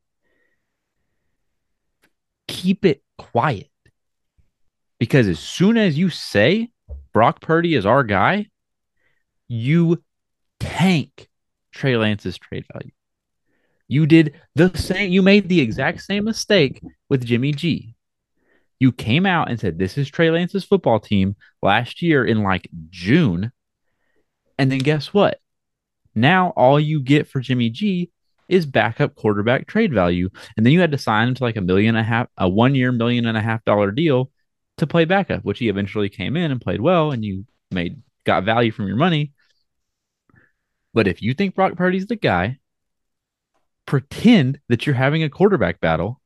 keep 2.48 2.84
it 2.84 3.02
quiet. 3.18 3.68
Because 4.98 5.26
as 5.28 5.38
soon 5.38 5.76
as 5.76 5.98
you 5.98 6.10
say 6.10 6.70
Brock 7.12 7.40
Purdy 7.40 7.74
is 7.74 7.86
our 7.86 8.04
guy, 8.04 8.46
you 9.48 10.02
tank 10.60 11.28
Trey 11.72 11.96
Lance's 11.96 12.38
trade 12.38 12.64
value. 12.72 12.92
You 13.88 14.06
did 14.06 14.40
the 14.54 14.74
same, 14.76 15.10
you 15.12 15.22
made 15.22 15.48
the 15.48 15.60
exact 15.60 16.02
same 16.02 16.24
mistake 16.24 16.80
with 17.08 17.24
Jimmy 17.24 17.52
G. 17.52 17.94
You 18.82 18.90
came 18.90 19.26
out 19.26 19.48
and 19.48 19.60
said, 19.60 19.78
This 19.78 19.96
is 19.96 20.10
Trey 20.10 20.32
Lance's 20.32 20.64
football 20.64 20.98
team 20.98 21.36
last 21.62 22.02
year 22.02 22.24
in 22.24 22.42
like 22.42 22.68
June. 22.90 23.52
And 24.58 24.72
then 24.72 24.80
guess 24.80 25.14
what? 25.14 25.38
Now 26.16 26.48
all 26.56 26.80
you 26.80 27.00
get 27.00 27.28
for 27.28 27.38
Jimmy 27.38 27.70
G 27.70 28.10
is 28.48 28.66
backup 28.66 29.14
quarterback 29.14 29.68
trade 29.68 29.94
value. 29.94 30.30
And 30.56 30.66
then 30.66 30.72
you 30.72 30.80
had 30.80 30.90
to 30.90 30.98
sign 30.98 31.28
him 31.28 31.34
to 31.36 31.44
like 31.44 31.54
a 31.54 31.60
million 31.60 31.94
and 31.94 32.04
a 32.04 32.08
half, 32.08 32.26
a 32.36 32.48
one 32.48 32.74
year 32.74 32.90
million 32.90 33.24
and 33.24 33.38
a 33.38 33.40
half 33.40 33.64
dollar 33.64 33.92
deal 33.92 34.32
to 34.78 34.86
play 34.88 35.04
backup, 35.04 35.44
which 35.44 35.60
he 35.60 35.68
eventually 35.68 36.08
came 36.08 36.36
in 36.36 36.50
and 36.50 36.60
played 36.60 36.80
well, 36.80 37.12
and 37.12 37.24
you 37.24 37.46
made 37.70 38.02
got 38.24 38.42
value 38.42 38.72
from 38.72 38.88
your 38.88 38.96
money. 38.96 39.30
But 40.92 41.06
if 41.06 41.22
you 41.22 41.34
think 41.34 41.54
Brock 41.54 41.76
Purdy's 41.76 42.06
the 42.06 42.16
guy, 42.16 42.58
pretend 43.86 44.58
that 44.68 44.86
you're 44.86 44.96
having 44.96 45.22
a 45.22 45.30
quarterback 45.30 45.78
battle 45.78 46.20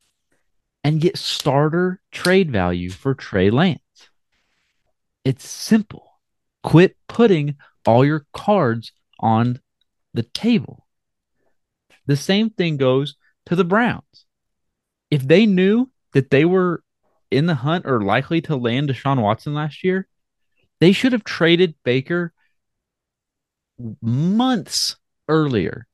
and 0.87 1.01
get 1.01 1.19
starter 1.19 2.01
trade 2.13 2.49
value 2.49 2.91
for 2.91 3.13
Trey 3.13 3.51
Lance. 3.51 3.81
It's 5.25 5.45
simple. 5.45 6.21
Quit 6.63 6.97
putting 7.09 7.57
all 7.85 8.05
your 8.05 8.25
cards 8.33 8.93
on 9.19 9.61
the 10.15 10.23
table. 10.23 10.87
The 12.07 12.15
same 12.15 12.51
thing 12.51 12.77
goes 12.77 13.17
to 13.47 13.57
the 13.57 13.65
Browns. 13.65 14.27
If 15.11 15.27
they 15.27 15.45
knew 15.45 15.91
that 16.13 16.31
they 16.31 16.45
were 16.45 16.85
in 17.33 17.47
the 17.47 17.57
hunt 17.57 17.85
or 17.85 18.03
likely 18.03 18.41
to 18.43 18.55
land 18.55 18.89
Deshaun 18.89 19.21
Watson 19.21 19.55
last 19.55 19.83
year, 19.83 20.07
they 20.79 20.93
should 20.93 21.11
have 21.11 21.25
traded 21.25 21.75
Baker 21.83 22.33
months 24.01 24.95
earlier. 25.29 25.89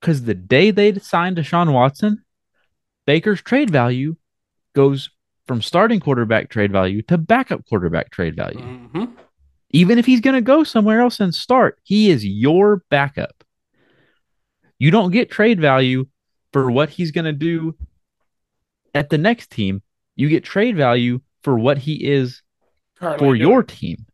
Because 0.00 0.22
the 0.22 0.32
day 0.32 0.70
they 0.70 0.94
signed 0.94 1.36
Deshaun 1.36 1.74
Watson, 1.74 2.23
Baker's 3.06 3.42
trade 3.42 3.70
value 3.70 4.16
goes 4.74 5.10
from 5.46 5.60
starting 5.60 6.00
quarterback 6.00 6.48
trade 6.48 6.72
value 6.72 7.02
to 7.02 7.18
backup 7.18 7.66
quarterback 7.68 8.10
trade 8.10 8.34
value. 8.36 8.60
Mm-hmm. 8.60 9.04
Even 9.70 9.98
if 9.98 10.06
he's 10.06 10.20
going 10.20 10.34
to 10.34 10.40
go 10.40 10.64
somewhere 10.64 11.00
else 11.00 11.20
and 11.20 11.34
start, 11.34 11.78
he 11.82 12.10
is 12.10 12.24
your 12.24 12.82
backup. 12.90 13.44
You 14.78 14.90
don't 14.90 15.10
get 15.10 15.30
trade 15.30 15.60
value 15.60 16.06
for 16.52 16.70
what 16.70 16.90
he's 16.90 17.10
going 17.10 17.24
to 17.24 17.32
do 17.32 17.76
at 18.94 19.10
the 19.10 19.18
next 19.18 19.50
team. 19.50 19.82
You 20.16 20.28
get 20.28 20.44
trade 20.44 20.76
value 20.76 21.20
for 21.42 21.58
what 21.58 21.78
he 21.78 22.04
is 22.04 22.42
for 23.00 23.34
your 23.34 23.62
team. 23.62 24.06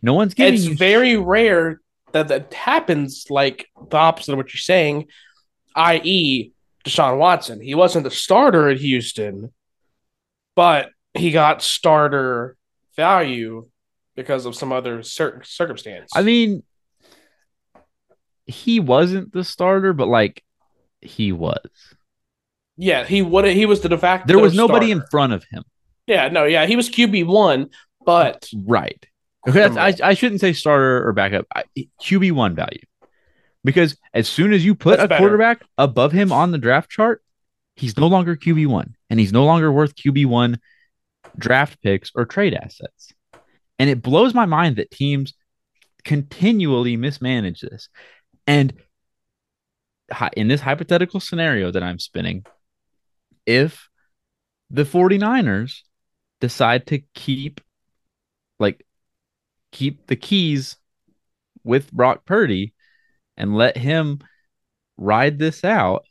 No 0.00 0.14
one's 0.14 0.34
getting. 0.34 0.54
It's 0.54 0.66
very 0.66 1.16
rare 1.16 1.80
that 2.12 2.28
that 2.28 2.52
happens 2.54 3.26
like 3.30 3.68
the 3.90 3.96
opposite 3.96 4.32
of 4.32 4.38
what 4.38 4.52
you're 4.52 4.60
saying, 4.60 5.06
i.e., 5.76 6.51
Deshaun 6.84 7.18
Watson. 7.18 7.60
He 7.60 7.74
wasn't 7.74 8.04
the 8.04 8.10
starter 8.10 8.68
at 8.68 8.78
Houston, 8.78 9.52
but 10.56 10.90
he 11.14 11.30
got 11.30 11.62
starter 11.62 12.56
value 12.96 13.68
because 14.16 14.46
of 14.46 14.54
some 14.54 14.72
other 14.72 15.02
certain 15.02 15.42
circumstance. 15.44 16.10
I 16.14 16.22
mean, 16.22 16.62
he 18.46 18.80
wasn't 18.80 19.32
the 19.32 19.44
starter, 19.44 19.92
but 19.92 20.08
like 20.08 20.42
he 21.00 21.32
was. 21.32 21.58
yeah, 22.76 23.04
he 23.04 23.22
would. 23.22 23.44
He 23.46 23.66
was 23.66 23.80
the 23.80 23.88
de 23.88 23.98
facto. 23.98 24.26
There 24.26 24.42
was 24.42 24.54
nobody 24.54 24.90
in 24.90 25.02
front 25.10 25.32
of 25.32 25.44
him. 25.50 25.64
Yeah, 26.06 26.28
no, 26.28 26.44
yeah, 26.44 26.66
he 26.66 26.76
was 26.76 26.90
QB 26.90 27.26
one, 27.26 27.70
but 28.04 28.48
Right. 28.64 29.04
Okay, 29.48 29.64
I, 29.64 29.94
I 30.02 30.14
shouldn't 30.14 30.40
say 30.40 30.52
starter 30.52 31.06
or 31.06 31.12
backup. 31.12 31.46
QB 32.00 32.32
one 32.32 32.54
value, 32.54 32.80
because 33.64 33.96
as 34.12 34.28
soon 34.28 34.52
as 34.52 34.64
you 34.64 34.74
put 34.74 34.96
That's 34.96 35.04
a 35.04 35.08
better. 35.08 35.20
quarterback 35.20 35.62
above 35.78 36.12
him 36.12 36.32
on 36.32 36.50
the 36.50 36.58
draft 36.58 36.90
chart, 36.90 37.22
he's 37.76 37.96
no 37.96 38.06
longer 38.06 38.36
QB 38.36 38.66
one, 38.66 38.96
and 39.10 39.20
he's 39.20 39.32
no 39.32 39.44
longer 39.44 39.70
worth 39.70 39.94
QB 39.94 40.26
one 40.26 40.60
draft 41.36 41.80
picks 41.82 42.10
or 42.14 42.24
trade 42.24 42.54
assets. 42.54 43.12
And 43.78 43.88
it 43.88 44.02
blows 44.02 44.34
my 44.34 44.46
mind 44.46 44.76
that 44.76 44.90
teams 44.90 45.34
continually 46.04 46.96
mismanage 46.96 47.60
this. 47.60 47.88
And 48.46 48.74
in 50.36 50.48
this 50.48 50.60
hypothetical 50.60 51.20
scenario 51.20 51.70
that 51.70 51.82
I'm 51.82 51.98
spinning, 51.98 52.44
if 53.46 53.88
the 54.70 54.84
49ers 54.84 55.80
decide 56.40 56.86
to 56.88 57.00
keep 57.14 57.60
like 58.58 58.84
keep 59.70 60.06
the 60.06 60.16
keys 60.16 60.76
with 61.64 61.92
Brock 61.92 62.24
Purdy 62.24 62.74
and 63.36 63.56
let 63.56 63.76
him 63.76 64.20
ride 64.96 65.38
this 65.38 65.64
out 65.64 66.04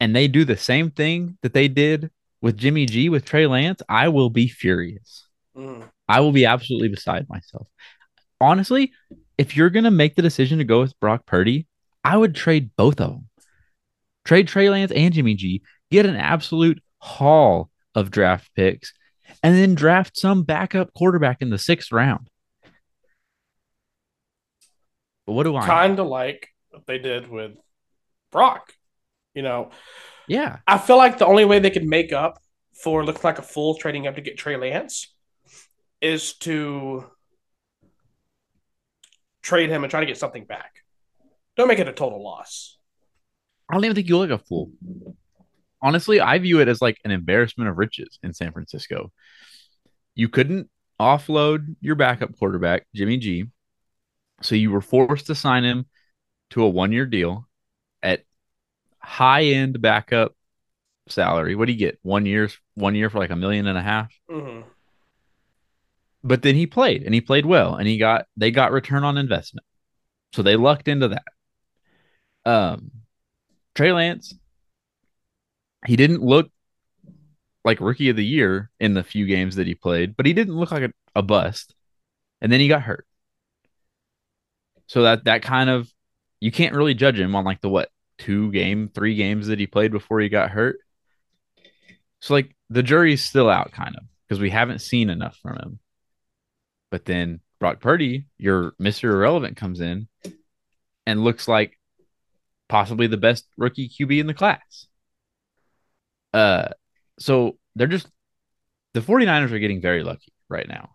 and 0.00 0.14
they 0.14 0.28
do 0.28 0.44
the 0.44 0.56
same 0.56 0.90
thing 0.90 1.38
that 1.42 1.52
they 1.52 1.68
did 1.68 2.10
with 2.40 2.56
Jimmy 2.56 2.86
G 2.86 3.08
with 3.08 3.24
Trey 3.24 3.46
Lance, 3.46 3.82
I 3.88 4.08
will 4.08 4.30
be 4.30 4.48
furious. 4.48 5.26
Mm. 5.56 5.88
I 6.08 6.20
will 6.20 6.32
be 6.32 6.46
absolutely 6.46 6.88
beside 6.88 7.28
myself. 7.28 7.66
Honestly, 8.40 8.92
if 9.36 9.56
you're 9.56 9.70
going 9.70 9.84
to 9.84 9.90
make 9.90 10.14
the 10.14 10.22
decision 10.22 10.58
to 10.58 10.64
go 10.64 10.80
with 10.80 10.98
Brock 11.00 11.26
Purdy, 11.26 11.66
I 12.04 12.16
would 12.16 12.34
trade 12.34 12.70
both 12.76 13.00
of 13.00 13.10
them. 13.10 13.28
Trade 14.24 14.46
Trey 14.48 14.70
Lance 14.70 14.92
and 14.92 15.12
Jimmy 15.12 15.34
G, 15.34 15.62
get 15.90 16.06
an 16.06 16.16
absolute 16.16 16.80
haul 16.98 17.70
of 17.94 18.10
draft 18.10 18.50
picks, 18.54 18.92
and 19.42 19.56
then 19.56 19.74
draft 19.74 20.16
some 20.16 20.44
backup 20.44 20.92
quarterback 20.94 21.42
in 21.42 21.50
the 21.50 21.58
sixth 21.58 21.90
round. 21.90 22.28
But 25.28 25.34
what 25.34 25.42
do 25.42 25.54
I? 25.54 25.66
kind 25.66 25.98
of 25.98 26.06
like 26.06 26.48
what 26.70 26.86
they 26.86 26.96
did 26.96 27.28
with 27.28 27.52
Brock. 28.32 28.72
You 29.34 29.42
know, 29.42 29.72
Yeah. 30.26 30.60
I 30.66 30.78
feel 30.78 30.96
like 30.96 31.18
the 31.18 31.26
only 31.26 31.44
way 31.44 31.58
they 31.58 31.68
could 31.68 31.84
make 31.84 32.14
up 32.14 32.38
for 32.82 33.04
looking 33.04 33.20
like 33.22 33.38
a 33.38 33.42
fool 33.42 33.74
trading 33.74 34.06
up 34.06 34.14
to 34.14 34.22
get 34.22 34.38
Trey 34.38 34.56
Lance 34.56 35.14
is 36.00 36.32
to 36.38 37.04
trade 39.42 39.68
him 39.68 39.84
and 39.84 39.90
try 39.90 40.00
to 40.00 40.06
get 40.06 40.16
something 40.16 40.46
back. 40.46 40.76
Don't 41.58 41.68
make 41.68 41.78
it 41.78 41.88
a 41.88 41.92
total 41.92 42.24
loss. 42.24 42.78
I 43.68 43.74
don't 43.74 43.84
even 43.84 43.96
think 43.96 44.08
you 44.08 44.16
look 44.16 44.30
like 44.30 44.40
a 44.40 44.42
fool. 44.42 44.70
Honestly, 45.82 46.22
I 46.22 46.38
view 46.38 46.60
it 46.60 46.68
as 46.68 46.80
like 46.80 46.96
an 47.04 47.10
embarrassment 47.10 47.68
of 47.68 47.76
riches 47.76 48.18
in 48.22 48.32
San 48.32 48.52
Francisco. 48.52 49.12
You 50.14 50.30
couldn't 50.30 50.70
offload 50.98 51.76
your 51.82 51.96
backup 51.96 52.30
quarterback, 52.38 52.86
Jimmy 52.94 53.18
G. 53.18 53.44
So 54.42 54.54
you 54.54 54.70
were 54.70 54.80
forced 54.80 55.26
to 55.26 55.34
sign 55.34 55.64
him 55.64 55.86
to 56.50 56.62
a 56.62 56.68
one 56.68 56.92
year 56.92 57.06
deal 57.06 57.48
at 58.02 58.24
high 58.98 59.44
end 59.44 59.80
backup 59.80 60.34
salary. 61.08 61.54
What 61.54 61.66
do 61.66 61.72
you 61.72 61.78
get? 61.78 61.98
One 62.02 62.26
year's 62.26 62.58
one 62.74 62.94
year 62.94 63.10
for 63.10 63.18
like 63.18 63.30
a 63.30 63.36
million 63.36 63.66
and 63.66 63.78
a 63.78 63.82
half. 63.82 64.12
Mm-hmm. 64.30 64.68
But 66.24 66.42
then 66.42 66.54
he 66.54 66.66
played 66.66 67.02
and 67.02 67.14
he 67.14 67.20
played 67.20 67.46
well 67.46 67.76
and 67.76 67.88
he 67.88 67.98
got 67.98 68.26
they 68.36 68.50
got 68.50 68.72
return 68.72 69.04
on 69.04 69.18
investment. 69.18 69.64
So 70.32 70.42
they 70.42 70.56
lucked 70.56 70.88
into 70.88 71.08
that. 71.08 71.24
Um 72.44 72.90
Trey 73.74 73.92
Lance, 73.92 74.34
he 75.86 75.96
didn't 75.96 76.22
look 76.22 76.50
like 77.64 77.80
rookie 77.80 78.08
of 78.08 78.16
the 78.16 78.24
year 78.24 78.70
in 78.80 78.94
the 78.94 79.02
few 79.02 79.26
games 79.26 79.56
that 79.56 79.66
he 79.66 79.74
played, 79.74 80.16
but 80.16 80.26
he 80.26 80.32
didn't 80.32 80.56
look 80.56 80.70
like 80.72 80.84
a, 80.84 80.92
a 81.14 81.22
bust. 81.22 81.74
And 82.40 82.50
then 82.50 82.60
he 82.60 82.68
got 82.68 82.82
hurt. 82.82 83.06
So 84.88 85.02
that 85.02 85.24
that 85.24 85.42
kind 85.42 85.70
of 85.70 85.88
you 86.40 86.50
can't 86.50 86.74
really 86.74 86.94
judge 86.94 87.20
him 87.20 87.36
on 87.36 87.44
like 87.44 87.60
the 87.60 87.68
what 87.68 87.90
two 88.18 88.50
game, 88.50 88.88
three 88.88 89.14
games 89.14 89.46
that 89.46 89.58
he 89.58 89.66
played 89.66 89.92
before 89.92 90.20
he 90.20 90.28
got 90.28 90.50
hurt. 90.50 90.78
So 92.20 92.34
like 92.34 92.54
the 92.70 92.82
jury's 92.82 93.22
still 93.22 93.48
out 93.48 93.70
kind 93.70 93.94
of 93.96 94.02
because 94.26 94.40
we 94.40 94.50
haven't 94.50 94.80
seen 94.80 95.10
enough 95.10 95.36
from 95.40 95.56
him. 95.56 95.78
But 96.90 97.04
then 97.04 97.40
Brock 97.60 97.80
Purdy, 97.80 98.26
your 98.38 98.72
Mr. 98.80 99.04
Irrelevant, 99.04 99.56
comes 99.56 99.80
in 99.80 100.08
and 101.06 101.22
looks 101.22 101.46
like 101.46 101.78
possibly 102.68 103.06
the 103.06 103.16
best 103.16 103.46
rookie 103.56 103.88
QB 103.88 104.20
in 104.20 104.26
the 104.26 104.34
class. 104.34 104.86
Uh 106.32 106.68
so 107.18 107.58
they're 107.74 107.86
just 107.86 108.08
the 108.94 109.00
49ers 109.00 109.52
are 109.52 109.58
getting 109.58 109.80
very 109.80 110.02
lucky 110.02 110.32
right 110.48 110.66
now. 110.68 110.90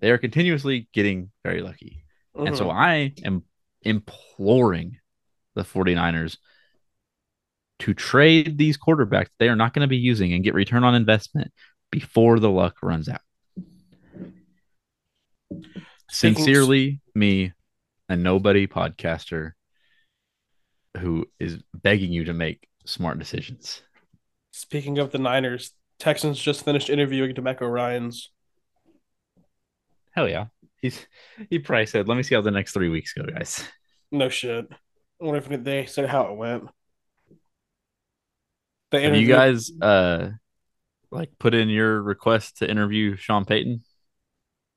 They 0.00 0.10
are 0.10 0.18
continuously 0.18 0.88
getting 0.94 1.30
very 1.44 1.60
lucky. 1.60 2.04
Mm-hmm. 2.36 2.46
And 2.46 2.56
so 2.56 2.66
mm-hmm. 2.66 2.78
I 2.78 3.14
am 3.24 3.44
imploring 3.82 4.98
the 5.54 5.62
49ers 5.62 6.36
to 7.80 7.94
trade 7.94 8.58
these 8.58 8.76
quarterbacks 8.78 9.28
they 9.38 9.48
are 9.48 9.56
not 9.56 9.72
going 9.72 9.82
to 9.82 9.88
be 9.88 9.96
using 9.96 10.32
and 10.32 10.44
get 10.44 10.54
return 10.54 10.84
on 10.84 10.94
investment 10.94 11.50
before 11.90 12.38
the 12.38 12.50
luck 12.50 12.76
runs 12.82 13.08
out. 13.08 13.20
Sincerely, 16.10 17.00
me, 17.14 17.52
a 18.08 18.16
nobody 18.16 18.66
podcaster 18.66 19.52
who 20.98 21.26
is 21.38 21.62
begging 21.72 22.12
you 22.12 22.24
to 22.24 22.32
make 22.32 22.68
smart 22.84 23.18
decisions. 23.18 23.82
Speaking 24.50 24.98
of 24.98 25.12
the 25.12 25.18
Niners, 25.18 25.72
Texans 25.98 26.38
just 26.38 26.64
finished 26.64 26.90
interviewing 26.90 27.34
DeMeco 27.34 27.70
Ryans. 27.70 28.30
Hell 30.12 30.28
yeah. 30.28 30.46
He's 30.82 31.06
he 31.48 31.58
probably 31.58 31.86
said, 31.86 32.08
Let 32.08 32.16
me 32.16 32.22
see 32.22 32.34
how 32.34 32.40
the 32.40 32.50
next 32.50 32.72
three 32.72 32.88
weeks 32.88 33.12
go, 33.12 33.24
guys. 33.24 33.64
No 34.10 34.28
shit. 34.28 34.66
I 35.20 35.24
wonder 35.24 35.38
if 35.38 35.64
they 35.64 35.86
said 35.86 36.08
how 36.08 36.32
it 36.32 36.36
went. 36.36 36.64
The 38.90 39.00
Have 39.00 39.16
you 39.16 39.28
guys 39.28 39.70
uh 39.80 40.30
like 41.10 41.30
put 41.38 41.54
in 41.54 41.68
your 41.68 42.02
request 42.02 42.58
to 42.58 42.70
interview 42.70 43.16
Sean 43.16 43.44
Payton? 43.44 43.82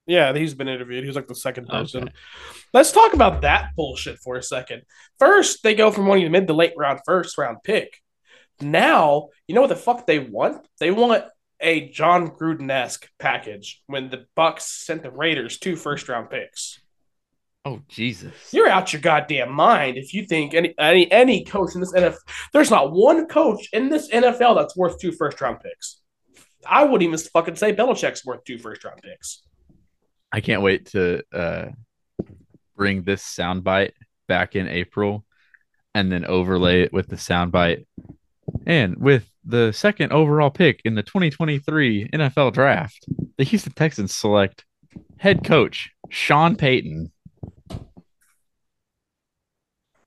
Yeah, 0.05 0.33
he's 0.33 0.53
been 0.53 0.67
interviewed. 0.67 1.03
He 1.03 1.07
was 1.07 1.15
like 1.15 1.27
the 1.27 1.35
second 1.35 1.67
person. 1.67 2.03
Okay. 2.03 2.13
Let's 2.73 2.91
talk 2.91 3.13
about 3.13 3.41
that 3.41 3.69
bullshit 3.75 4.19
for 4.19 4.35
a 4.35 4.43
second. 4.43 4.81
First, 5.17 5.63
they 5.63 5.75
go 5.75 5.91
from 5.91 6.07
wanting 6.07 6.29
mid 6.31 6.47
to 6.47 6.53
late 6.53 6.73
round 6.77 6.99
first 7.05 7.37
round 7.37 7.57
pick. 7.63 8.01
Now, 8.59 9.29
you 9.47 9.55
know 9.55 9.61
what 9.61 9.69
the 9.69 9.75
fuck 9.77 10.05
they 10.05 10.19
want? 10.19 10.67
They 10.79 10.91
want 10.91 11.23
a 11.63 11.89
Jon 11.89 12.29
Gruden 12.31 12.69
esque 12.69 13.09
package 13.17 13.81
when 13.87 14.09
the 14.09 14.25
Bucs 14.37 14.61
sent 14.61 15.01
the 15.01 15.11
Raiders 15.11 15.57
two 15.57 15.75
first 15.75 16.07
round 16.09 16.29
picks. 16.29 16.79
Oh 17.65 17.81
Jesus! 17.87 18.33
You're 18.51 18.67
out 18.67 18.91
your 18.91 19.01
goddamn 19.01 19.51
mind 19.51 19.97
if 19.97 20.13
you 20.13 20.25
think 20.25 20.53
any 20.53 20.75
any 20.77 21.09
any 21.11 21.45
coach 21.45 21.73
in 21.73 21.79
this 21.79 21.93
NFL. 21.93 22.17
There's 22.51 22.69
not 22.69 22.91
one 22.91 23.25
coach 23.27 23.69
in 23.71 23.89
this 23.89 24.09
NFL 24.11 24.55
that's 24.55 24.75
worth 24.75 24.99
two 24.99 25.13
first 25.13 25.39
round 25.39 25.61
picks. 25.61 26.01
I 26.67 26.83
wouldn't 26.83 27.03
even 27.03 27.17
fucking 27.17 27.55
say 27.55 27.73
Belichick's 27.73 28.25
worth 28.25 28.43
two 28.43 28.57
first 28.57 28.83
round 28.83 29.01
picks. 29.01 29.43
I 30.31 30.41
can't 30.41 30.61
wait 30.61 30.87
to 30.87 31.23
uh, 31.31 31.67
bring 32.75 33.03
this 33.03 33.23
soundbite 33.23 33.91
back 34.27 34.55
in 34.55 34.67
April, 34.67 35.25
and 35.95 36.11
then 36.11 36.25
overlay 36.25 36.81
it 36.81 36.91
with 36.91 37.07
the 37.07 37.15
soundbite, 37.15 37.85
and 38.65 38.97
with 38.97 39.29
the 39.45 39.71
second 39.71 40.11
overall 40.11 40.49
pick 40.49 40.81
in 40.85 40.95
the 40.95 41.03
2023 41.03 42.09
NFL 42.13 42.53
Draft, 42.53 43.05
the 43.37 43.43
Houston 43.43 43.73
Texans 43.73 44.13
select 44.13 44.65
head 45.17 45.43
coach 45.43 45.91
Sean 46.09 46.55
Payton 46.55 47.11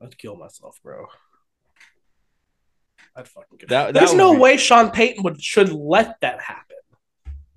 I'd 0.06 0.18
kill 0.18 0.36
myself, 0.36 0.78
bro. 0.82 1.06
I'd 3.14 3.28
fucking 3.28 3.58
kill. 3.58 3.68
That, 3.68 3.86
that 3.86 3.94
There's 3.94 4.14
no 4.14 4.34
be... 4.34 4.40
way 4.40 4.56
Sean 4.56 4.90
Payton 4.90 5.24
would 5.24 5.42
should 5.42 5.72
let 5.72 6.20
that 6.20 6.40
happen. 6.40 6.76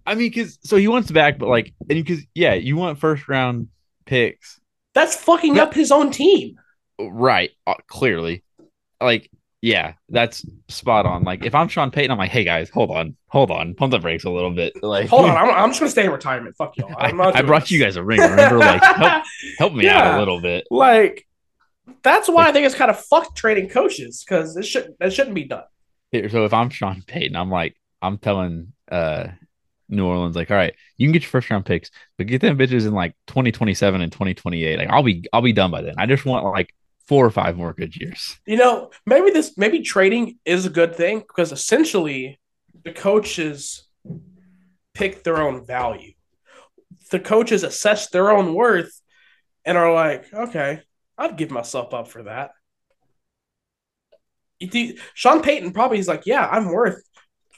I 0.05 0.15
mean, 0.15 0.29
because 0.29 0.57
so 0.63 0.77
he 0.77 0.87
wants 0.87 1.11
back, 1.11 1.37
but 1.37 1.49
like, 1.49 1.73
and 1.81 2.03
because 2.03 2.23
yeah, 2.33 2.55
you 2.55 2.75
want 2.75 2.97
first 2.97 3.27
round 3.27 3.67
picks. 4.05 4.59
That's 4.95 5.15
fucking 5.15 5.59
up 5.59 5.73
his 5.73 5.91
own 5.91 6.11
team. 6.11 6.59
Right, 6.99 7.51
uh, 7.67 7.75
clearly, 7.87 8.43
like 8.99 9.29
yeah, 9.61 9.93
that's 10.07 10.45
spot 10.69 11.05
on. 11.05 11.23
Like 11.23 11.45
if 11.45 11.53
I'm 11.53 11.67
Sean 11.67 11.91
Payton, 11.91 12.11
I'm 12.11 12.17
like, 12.17 12.31
hey 12.31 12.43
guys, 12.43 12.69
hold 12.69 12.91
on, 12.91 13.17
hold 13.27 13.51
on, 13.51 13.75
pump 13.75 13.91
the 13.91 13.99
brakes 13.99 14.23
a 14.23 14.29
little 14.29 14.51
bit. 14.51 14.81
Like, 14.81 15.09
hold 15.09 15.25
on, 15.25 15.35
I'm, 15.37 15.49
I'm 15.49 15.69
just 15.69 15.79
gonna 15.79 15.91
stay 15.91 16.05
in 16.05 16.11
retirement. 16.11 16.55
Fuck 16.55 16.77
y'all. 16.77 16.93
I, 16.97 17.09
I 17.09 17.41
brought 17.41 17.63
this. 17.63 17.71
you 17.71 17.79
guys 17.79 17.97
a 17.97 18.03
ring. 18.03 18.21
Remember, 18.21 18.57
like, 18.57 18.83
help, 18.83 19.23
help 19.57 19.73
me 19.73 19.85
yeah, 19.85 19.99
out 19.99 20.15
a 20.15 20.19
little 20.19 20.39
bit. 20.39 20.65
Like, 20.71 21.27
that's 22.03 22.29
why 22.29 22.47
I 22.47 22.51
think 22.53 22.65
it's 22.65 22.75
kind 22.75 22.89
of 22.89 23.03
fucked 23.03 23.37
trading 23.37 23.69
coaches 23.69 24.23
because 24.23 24.55
it 24.55 24.65
shouldn't 24.65 24.95
it 25.01 25.11
shouldn't 25.11 25.35
be 25.35 25.45
done. 25.45 25.63
So 26.13 26.45
if 26.45 26.53
I'm 26.53 26.69
Sean 26.69 27.03
Payton, 27.05 27.35
I'm 27.35 27.51
like 27.51 27.75
I'm 28.01 28.17
telling 28.17 28.73
uh 28.89 29.27
New 29.89 30.05
Orleans 30.05 30.35
like, 30.35 30.51
all 30.51 30.57
right, 30.57 30.73
you 30.97 31.07
can 31.07 31.11
get 31.11 31.23
your 31.23 31.29
first 31.29 31.49
round 31.49 31.65
picks, 31.65 31.91
but 32.17 32.27
get 32.27 32.41
them 32.41 32.57
bitches 32.57 32.85
in 32.85 32.93
like 32.93 33.15
2027 33.27 34.01
and 34.01 34.11
2028. 34.11 34.79
Like 34.79 34.89
I'll 34.89 35.03
be 35.03 35.25
I'll 35.33 35.41
be 35.41 35.53
done 35.53 35.71
by 35.71 35.81
then. 35.81 35.95
I 35.97 36.05
just 36.05 36.25
want 36.25 36.45
like 36.45 36.73
four 37.09 37.25
or 37.25 37.31
five 37.31 37.57
more 37.57 37.73
good 37.73 37.95
years. 37.95 38.39
You 38.45 38.57
know, 38.57 38.91
maybe 39.03 39.31
this 39.31 39.57
maybe 39.57 39.81
trading 39.81 40.37
is 40.45 40.67
a 40.67 40.69
good 40.69 40.95
thing 40.95 41.19
because 41.19 41.51
essentially 41.51 42.39
the 42.85 42.93
coaches 42.93 43.87
pick 44.93 45.23
their 45.23 45.41
own 45.41 45.65
value. 45.65 46.13
The 47.09 47.19
coaches 47.19 47.63
assess 47.63 48.09
their 48.11 48.29
own 48.29 48.53
worth 48.53 49.01
and 49.65 49.75
are 49.75 49.91
like, 49.91 50.31
okay, 50.31 50.83
I'd 51.17 51.35
give 51.35 51.49
myself 51.49 51.95
up 51.95 52.09
for 52.09 52.23
that. 52.23 52.51
Sean 55.15 55.41
Payton 55.41 55.71
probably 55.71 55.97
is 55.97 56.07
like, 56.07 56.27
yeah, 56.27 56.47
I'm 56.47 56.67
worth 56.67 57.01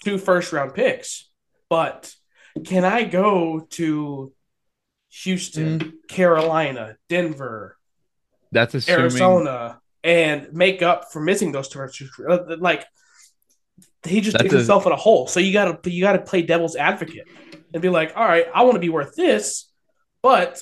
two 0.06 0.18
first 0.18 0.54
round 0.54 0.76
picks, 0.76 1.30
but 1.70 2.14
can 2.64 2.86
I 2.86 3.04
go 3.04 3.68
to 3.72 4.32
Houston, 5.10 5.80
mm. 5.80 5.94
Carolina, 6.08 6.96
Denver, 7.10 7.78
that's 8.52 8.74
assuming... 8.74 9.02
Arizona, 9.02 9.80
and 10.04 10.52
make 10.52 10.82
up 10.82 11.12
for 11.12 11.22
missing 11.22 11.52
those 11.52 11.70
two? 11.70 11.80
Uh, 12.28 12.58
like 12.58 12.86
he 14.04 14.22
just 14.22 14.38
digs 14.38 14.54
himself 14.54 14.86
in 14.86 14.92
a 14.92 14.96
hole. 14.96 15.28
So 15.28 15.40
you 15.40 15.54
gotta 15.54 15.90
you 15.90 16.02
gotta 16.02 16.20
play 16.20 16.42
devil's 16.42 16.76
advocate 16.76 17.28
and 17.74 17.82
be 17.82 17.90
like, 17.90 18.14
all 18.16 18.26
right, 18.26 18.46
I 18.54 18.64
want 18.64 18.74
to 18.76 18.80
be 18.80 18.90
worth 18.90 19.16
this, 19.16 19.72
but 20.22 20.62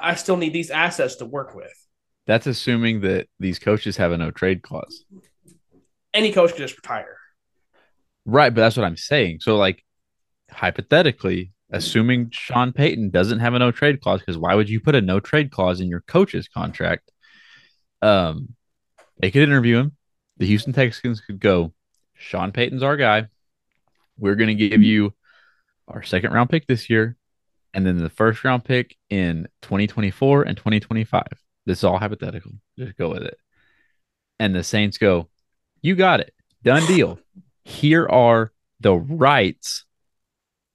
I 0.00 0.14
still 0.14 0.36
need 0.36 0.52
these 0.52 0.70
assets 0.70 1.16
to 1.16 1.26
work 1.26 1.54
with. 1.54 1.72
That's 2.26 2.46
assuming 2.46 3.00
that 3.00 3.28
these 3.38 3.58
coaches 3.58 3.96
have 3.96 4.12
a 4.12 4.16
no 4.16 4.30
trade 4.30 4.62
clause. 4.62 5.04
Any 6.14 6.32
coach 6.32 6.50
can 6.50 6.58
just 6.58 6.76
retire. 6.76 7.18
Right, 8.24 8.52
but 8.54 8.60
that's 8.60 8.76
what 8.76 8.84
I'm 8.84 8.96
saying. 8.96 9.40
So, 9.40 9.56
like, 9.56 9.84
hypothetically, 10.50 11.52
assuming 11.70 12.30
Sean 12.30 12.72
Payton 12.72 13.10
doesn't 13.10 13.38
have 13.38 13.54
a 13.54 13.58
no 13.58 13.70
trade 13.70 14.00
clause, 14.00 14.20
because 14.20 14.38
why 14.38 14.54
would 14.54 14.68
you 14.68 14.80
put 14.80 14.94
a 14.94 15.00
no 15.00 15.20
trade 15.20 15.50
clause 15.50 15.80
in 15.80 15.88
your 15.88 16.00
coach's 16.02 16.48
contract? 16.48 17.12
Um, 18.02 18.54
they 19.18 19.30
could 19.30 19.42
interview 19.42 19.78
him. 19.78 19.96
The 20.38 20.46
Houston 20.46 20.72
Texans 20.72 21.20
could 21.20 21.40
go, 21.40 21.72
Sean 22.14 22.52
Payton's 22.52 22.82
our 22.82 22.96
guy. 22.96 23.28
We're 24.18 24.34
going 24.34 24.56
to 24.56 24.68
give 24.68 24.82
you 24.82 25.14
our 25.88 26.02
second 26.02 26.32
round 26.32 26.50
pick 26.50 26.66
this 26.66 26.90
year, 26.90 27.16
and 27.74 27.86
then 27.86 27.98
the 27.98 28.10
first 28.10 28.42
round 28.44 28.64
pick 28.64 28.96
in 29.10 29.48
2024 29.62 30.42
and 30.42 30.56
2025. 30.56 31.24
This 31.66 31.78
is 31.78 31.84
all 31.84 31.98
hypothetical. 31.98 32.52
Just 32.78 32.96
go 32.96 33.10
with 33.10 33.22
it. 33.22 33.38
And 34.38 34.54
the 34.54 34.62
Saints 34.62 34.98
go, 34.98 35.28
You 35.82 35.96
got 35.96 36.20
it. 36.20 36.32
Done 36.62 36.86
deal. 36.86 37.18
Here 37.64 38.06
are 38.08 38.52
the 38.80 38.94
rights 38.94 39.84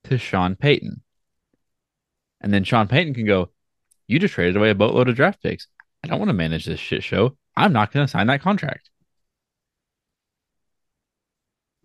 to 0.06 0.18
Sean 0.18 0.56
Payton. 0.56 1.02
And 2.42 2.54
then 2.54 2.64
Sean 2.64 2.88
Payton 2.88 3.14
can 3.14 3.26
go, 3.26 3.50
You 4.08 4.20
just 4.20 4.34
traded 4.34 4.58
away 4.58 4.70
a 4.70 4.76
boatload 4.76 5.10
of 5.10 5.16
draft 5.16 5.42
picks. 5.42 5.68
I 6.04 6.08
don't 6.08 6.20
want 6.20 6.30
to 6.30 6.34
manage 6.34 6.66
this 6.66 6.80
shit 6.80 7.04
show. 7.04 7.38
I'm 7.56 7.74
not 7.74 7.92
going 7.92 8.06
to 8.06 8.12
sign 8.12 8.28
that 8.28 8.42
contract. 8.42 8.90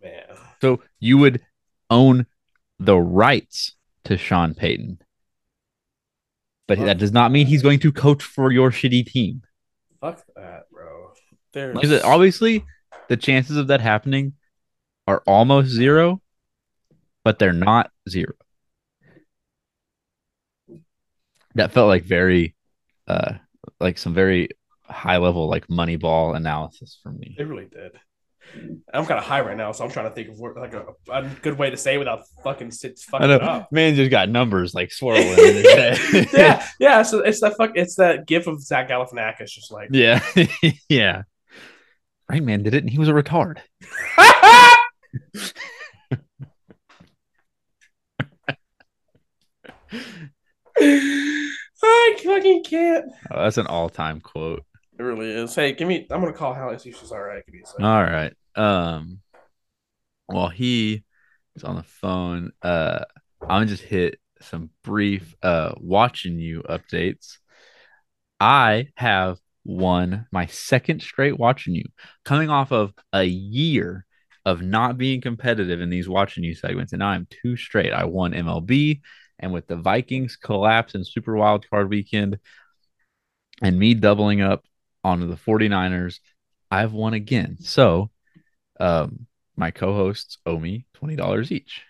Man. 0.03 0.25
So 0.61 0.83
you 1.01 1.19
would 1.19 1.43
own 1.91 2.27
the 2.79 2.97
rights 2.97 3.75
to 4.05 4.17
Sean 4.17 4.55
Payton. 4.55 4.99
But 6.69 6.79
that 6.79 6.99
does 6.99 7.13
not 7.13 7.31
mean 7.31 7.47
he's 7.47 7.63
going 7.63 7.79
to 7.81 7.93
coach 7.93 8.23
for 8.23 8.51
your 8.51 8.71
shitty 8.71 9.07
team. 9.07 9.43
Fuck 10.01 10.25
that, 10.35 10.69
bro. 10.71 11.13
There's 11.53 11.79
Because 11.79 12.03
obviously 12.03 12.65
the 13.09 13.17
chances 13.17 13.57
of 13.57 13.69
that 13.69 13.81
happening 13.81 14.33
are 15.07 15.23
almost 15.27 15.69
zero, 15.69 16.21
but 17.23 17.39
they're 17.39 17.53
not 17.53 17.91
zero. 18.09 18.33
That 21.55 21.73
felt 21.73 21.89
like 21.89 22.03
very 22.05 22.55
uh 23.07 23.35
like 23.81 23.99
some 23.99 24.15
very 24.15 24.51
high 24.83 25.17
level 25.19 25.49
like 25.49 25.69
money 25.69 25.97
ball 25.97 26.35
analysis 26.35 26.99
for 27.03 27.13
me. 27.13 27.37
It 27.39 27.45
really 27.45 27.67
did. 27.67 27.93
I'm 28.95 29.05
kind 29.07 29.19
of 29.19 29.25
high 29.25 29.41
right 29.41 29.57
now, 29.57 29.73
so 29.73 29.85
I'm 29.85 29.91
trying 29.91 30.09
to 30.09 30.15
think 30.15 30.29
of 30.29 30.39
where, 30.39 30.55
like 30.55 30.73
a, 30.73 30.87
a 31.11 31.29
good 31.43 31.59
way 31.59 31.69
to 31.71 31.77
say 31.77 31.97
it 31.97 31.99
without 31.99 32.21
fucking 32.45 32.71
sit 32.71 32.99
fucking 32.99 33.29
up. 33.31 33.73
man 33.73 33.97
just 33.97 34.11
got 34.11 34.29
numbers 34.29 34.73
like 34.73 34.93
swirling 34.93 35.27
in 35.27 35.37
his 35.37 35.73
head. 35.73 36.29
yeah, 36.33 36.67
yeah. 36.79 37.03
So 37.03 37.19
it's 37.21 37.41
that 37.41 37.57
fuck. 37.57 37.73
It's 37.75 37.97
that 37.97 38.27
gif 38.27 38.47
of 38.47 38.63
Zach 38.63 38.89
Galifianakis, 38.89 39.51
just 39.51 39.73
like 39.73 39.89
yeah. 39.93 40.23
yeah. 40.89 41.23
Right 42.29 42.43
man 42.43 42.63
did 42.63 42.75
it 42.75 42.83
and 42.83 42.91
he 42.91 42.99
was 42.99 43.09
a 43.09 43.13
retard. 43.13 43.59
I 51.87 52.17
fucking 52.23 52.65
can't. 52.65 53.07
Oh, 53.31 53.43
that's 53.43 53.59
an 53.59 53.67
all-time 53.67 54.21
quote. 54.21 54.65
It 54.99 55.03
really 55.03 55.31
is. 55.31 55.55
Hey, 55.55 55.73
give 55.73 55.89
me. 55.89 56.07
I'm 56.11 56.21
gonna 56.21 56.33
call 56.33 56.55
Hallie. 56.55 56.79
See 56.79 56.91
if 56.91 56.99
she's 56.99 57.13
all 57.13 57.21
right. 57.21 57.45
Give 57.45 57.55
me 57.55 57.61
a 57.63 57.67
second. 57.67 57.85
All 57.85 58.03
right. 58.03 58.33
Um 58.55 59.21
while 60.27 60.49
he 60.49 61.05
is 61.55 61.65
on 61.65 61.77
the 61.77 61.83
phone, 61.83 62.53
uh 62.63 63.01
I'm 63.43 63.49
gonna 63.49 63.67
just 63.67 63.83
hit 63.83 64.19
some 64.41 64.71
brief 64.83 65.35
uh 65.43 65.73
watching 65.77 66.39
you 66.39 66.63
updates. 66.63 67.39
I 68.41 68.89
have 68.97 69.39
won 69.65 70.27
my 70.33 70.47
second 70.47 71.03
straight 71.03 71.39
watching 71.39 71.75
you, 71.75 71.85
coming 72.25 72.49
off 72.51 72.73
of 72.73 72.93
a 73.13 73.25
year 73.25 74.07
of 74.45 74.63
not 74.63 74.97
being 74.97 75.21
competitive 75.21 75.81
in 75.81 75.91
these 75.91 76.09
watching 76.09 76.45
you 76.45 76.55
segments, 76.55 76.93
and 76.93 77.01
now 77.01 77.09
I'm 77.09 77.27
two 77.43 77.57
straight. 77.57 77.93
I 77.93 78.05
won 78.05 78.33
MLB, 78.33 79.01
and 79.39 79.53
with 79.53 79.67
the 79.67 79.77
Vikings 79.77 80.37
collapse 80.37 80.95
in 80.95 81.05
Super 81.05 81.37
Wild 81.37 81.69
Card 81.69 81.91
Weekend, 81.91 82.39
and 83.63 83.79
me 83.79 83.95
doubling 83.95 84.41
up 84.41 84.65
onto 85.05 85.27
the 85.27 85.37
49ers, 85.37 86.21
I've 86.71 86.93
won 86.93 87.15
again. 87.15 87.59
So, 87.61 88.11
um, 88.81 89.27
my 89.57 89.71
co-hosts 89.71 90.39
owe 90.45 90.59
me 90.59 90.87
twenty 90.93 91.17
dollars 91.17 91.51
each. 91.51 91.83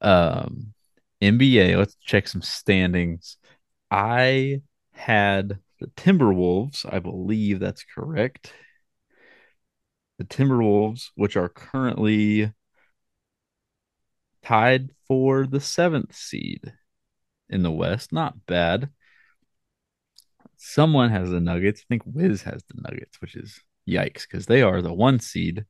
Um, 0.00 0.74
NBA. 1.20 1.76
Let's 1.76 1.96
check 1.96 2.28
some 2.28 2.42
standings. 2.42 3.36
I 3.90 4.62
had 4.92 5.58
the 5.80 5.86
Timberwolves. 5.96 6.86
I 6.92 6.98
believe 6.98 7.60
that's 7.60 7.84
correct. 7.84 8.52
The 10.18 10.24
Timberwolves, 10.24 11.10
which 11.14 11.36
are 11.36 11.48
currently 11.48 12.52
tied 14.44 14.90
for 15.06 15.46
the 15.46 15.60
seventh 15.60 16.14
seed 16.14 16.72
in 17.48 17.62
the 17.62 17.70
West. 17.70 18.12
Not 18.12 18.46
bad. 18.46 18.90
Someone 20.56 21.10
has 21.10 21.30
the 21.30 21.40
Nuggets. 21.40 21.82
I 21.82 21.84
think 21.88 22.02
Wiz 22.06 22.42
has 22.42 22.62
the 22.68 22.80
Nuggets, 22.80 23.20
which 23.20 23.36
is 23.36 23.60
yikes 23.88 24.22
because 24.22 24.46
they 24.46 24.62
are 24.62 24.80
the 24.80 24.92
one 24.92 25.18
seed 25.18 25.64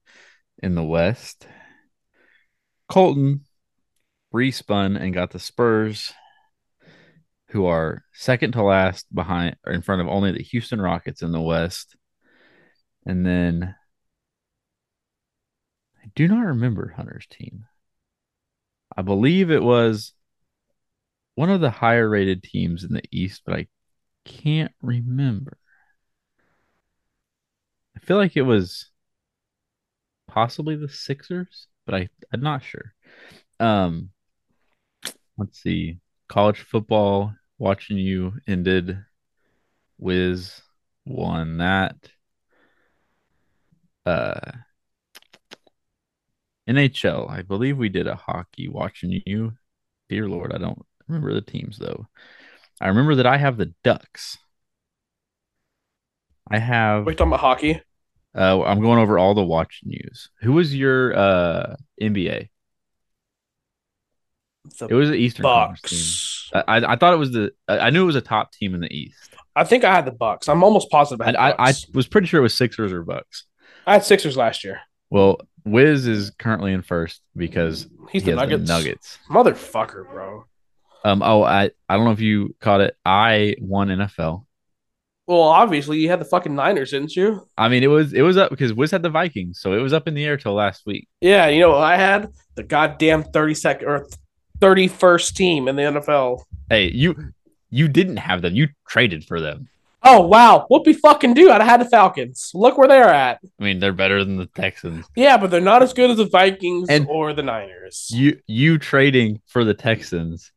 in 0.63 0.75
the 0.75 0.85
West. 0.85 1.47
Colton 2.89 3.43
respun 4.35 5.01
and 5.01 5.15
got 5.15 5.31
the 5.31 5.39
Spurs, 5.39 6.13
who 7.49 7.67
are 7.67 8.05
second 8.13 8.53
to 8.53 8.63
last 8.63 9.07
behind 9.15 9.57
or 9.67 9.73
in 9.73 9.83
front 9.83 10.01
of 10.01 10.09
only 10.09 10.33
the 10.33 10.43
Houston 10.43 10.81
Rockets 10.81 11.23
in 11.23 11.33
the 11.33 11.41
West. 11.41 11.97
And 13.05 13.27
then 13.27 13.75
I 16.03 16.11
do 16.15 16.29
not 16.29 16.47
remember 16.47 16.95
Hunter's 16.97 17.27
team. 17.27 17.67
I 18.97 19.03
believe 19.03 19.51
it 19.51 19.63
was 19.63 20.13
one 21.35 21.51
of 21.51 21.61
the 21.61 21.71
higher 21.71 22.09
rated 22.09 22.43
teams 22.43 22.85
in 22.85 22.93
the 22.93 23.03
East, 23.11 23.43
but 23.47 23.55
I 23.55 23.67
can't 24.25 24.73
remember. 24.83 25.57
I 27.97 28.01
feel 28.01 28.17
like 28.17 28.37
it 28.37 28.43
was 28.43 28.91
possibly 30.29 30.77
the 30.77 30.89
Sixers, 30.89 31.69
but 31.87 31.95
I, 31.95 32.09
I'm 32.33 32.41
not 32.43 32.63
sure. 32.63 32.95
Um, 33.61 34.11
let's 35.39 35.61
see. 35.63 35.99
College 36.29 36.61
football, 36.61 37.35
watching 37.59 37.99
you 37.99 38.35
ended. 38.47 38.99
Wiz 39.99 40.61
won 41.05 41.59
that. 41.59 41.97
Uh, 44.05 44.53
NHL, 46.69 47.31
I 47.31 47.43
believe 47.43 47.77
we 47.77 47.89
did 47.89 48.07
a 48.07 48.15
hockey 48.15 48.69
watching 48.69 49.21
you. 49.27 49.55
Dear 50.09 50.29
Lord, 50.29 50.53
I 50.53 50.59
don't 50.59 50.85
remember 51.09 51.35
the 51.35 51.41
teams 51.41 51.79
though. 51.79 52.07
I 52.81 52.89
remember 52.89 53.17
that 53.17 53.27
I 53.27 53.37
have 53.37 53.57
the 53.57 53.75
Ducks. 53.83 54.39
I 56.51 56.59
have. 56.59 57.07
Wait, 57.07 57.17
talking 57.17 57.31
about 57.31 57.41
hockey? 57.41 57.81
Uh, 58.35 58.63
I'm 58.63 58.81
going 58.81 58.99
over 58.99 59.19
all 59.19 59.35
the 59.35 59.45
watch 59.45 59.81
news. 59.85 60.31
Who 60.41 60.53
was 60.53 60.75
your 60.75 61.17
uh 61.17 61.77
NBA? 62.01 62.49
The 64.79 64.87
It 64.87 64.95
was 64.95 65.11
the 65.11 65.17
Eastern. 65.17 65.43
Bucks. 65.43 66.51
I, 66.55 66.93
I 66.93 66.97
thought 66.97 67.15
it 67.15 67.19
was 67.19 67.33
the 67.33 67.53
I 67.69 67.91
knew 67.91 68.03
it 68.03 68.07
was 68.07 68.17
a 68.17 68.21
top 68.21 68.53
team 68.53 68.75
in 68.75 68.81
the 68.81 68.93
East. 68.93 69.35
I 69.55 69.65
think 69.65 69.85
I 69.85 69.95
had 69.95 70.05
the 70.05 70.13
Bucks. 70.13 70.49
I'm 70.49 70.63
almost 70.63 70.91
positive. 70.91 71.21
I, 71.21 71.27
had 71.27 71.37
I, 71.37 71.51
the 71.51 71.61
I 71.63 71.75
was 71.95 72.07
pretty 72.07 72.27
sure 72.27 72.41
it 72.41 72.43
was 72.43 72.55
Sixers 72.55 72.93
or 72.93 73.03
Bucks. 73.03 73.45
I 73.87 73.95
had 73.95 74.05
Sixers 74.05 74.37
last 74.37 74.65
year. 74.65 74.81
Well, 75.11 75.41
Wiz 75.65 76.07
is 76.07 76.31
currently 76.39 76.73
in 76.73 76.83
first 76.83 77.21
because 77.37 77.87
He's 78.11 78.23
he 78.25 78.31
the 78.31 78.37
Nuggets. 78.37 78.69
the 78.69 78.75
Nuggets. 78.75 79.19
Motherfucker, 79.31 80.11
bro. 80.11 80.45
Um. 81.05 81.23
Oh, 81.23 81.43
I 81.43 81.71
I 81.89 81.97
don't 81.97 82.05
know 82.05 82.13
if 82.13 82.21
you 82.21 82.55
caught 82.61 82.81
it. 82.81 82.97
I 83.05 83.57
won 83.61 83.89
NFL. 83.89 84.45
Well, 85.27 85.43
obviously 85.43 85.99
you 85.99 86.09
had 86.09 86.21
the 86.21 86.25
fucking 86.25 86.55
Niners, 86.55 86.91
didn't 86.91 87.15
you? 87.15 87.47
I 87.57 87.69
mean, 87.69 87.83
it 87.83 87.89
was 87.89 88.13
it 88.13 88.23
was 88.23 88.37
up 88.37 88.51
because 88.51 88.73
Wiz 88.75 88.91
had 88.91 89.03
the 89.03 89.09
Vikings, 89.11 89.61
so 89.61 89.73
it 89.73 89.79
was 89.81 89.93
up 89.93 90.07
in 90.09 90.15
the 90.15 90.25
air 90.25 90.37
till 90.37 90.55
last 90.55 90.85
week. 90.85 91.09
Yeah, 91.21 91.47
you 91.49 91.61
know 91.61 91.77
I 91.77 91.97
had? 91.97 92.33
The 92.57 92.63
goddamn 92.65 93.25
32nd 93.25 93.83
or 93.85 94.09
31st 94.61 95.35
team 95.35 95.69
in 95.69 95.77
the 95.77 95.83
NFL. 95.83 96.43
Hey, 96.69 96.91
you 96.91 97.33
you 97.71 97.89
didn't 97.89 98.19
have 98.19 98.43
them. 98.43 98.55
You 98.55 98.69
traded 98.89 99.25
for 99.25 99.41
them. 99.41 99.69
Oh 100.05 100.23
wow, 100.27 100.67
whoopie 100.71 100.97
fucking 100.97 101.35
do? 101.35 101.51
I'd 101.51 101.61
have 101.61 101.71
had 101.71 101.81
the 101.81 101.89
Falcons. 101.89 102.51
Look 102.55 102.77
where 102.77 102.89
they're 102.89 103.09
at. 103.09 103.39
I 103.61 103.63
mean, 103.65 103.79
they're 103.79 103.93
better 103.93 104.25
than 104.25 104.37
the 104.37 104.47
Texans. 104.47 105.07
Yeah, 105.15 105.37
but 105.37 105.51
they're 105.51 105.61
not 105.61 105.83
as 105.83 105.93
good 105.93 106.11
as 106.11 106.17
the 106.17 106.27
Vikings 106.27 106.89
And- 106.89 107.07
or 107.09 107.33
the 107.33 107.43
Niners. 107.43 108.09
You 108.13 108.41
you 108.47 108.79
trading 108.79 109.41
for 109.47 109.65
the 109.65 109.75
Texans 109.75 110.51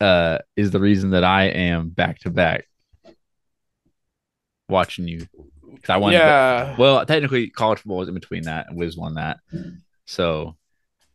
uh 0.00 0.38
is 0.56 0.70
the 0.70 0.80
reason 0.80 1.10
that 1.10 1.24
I 1.24 1.44
am 1.44 1.88
back 1.88 2.18
to 2.20 2.30
back 2.30 2.66
watching 4.68 5.08
you. 5.08 5.26
'Cause 5.82 5.90
I 5.90 5.96
won 5.98 6.12
yeah. 6.12 6.74
Well, 6.78 7.04
technically, 7.06 7.48
college 7.50 7.78
football 7.80 7.98
was 7.98 8.08
in 8.08 8.14
between 8.14 8.42
that, 8.44 8.66
and 8.68 8.76
Wiz 8.76 8.96
won 8.96 9.14
that. 9.14 9.38
So 10.04 10.56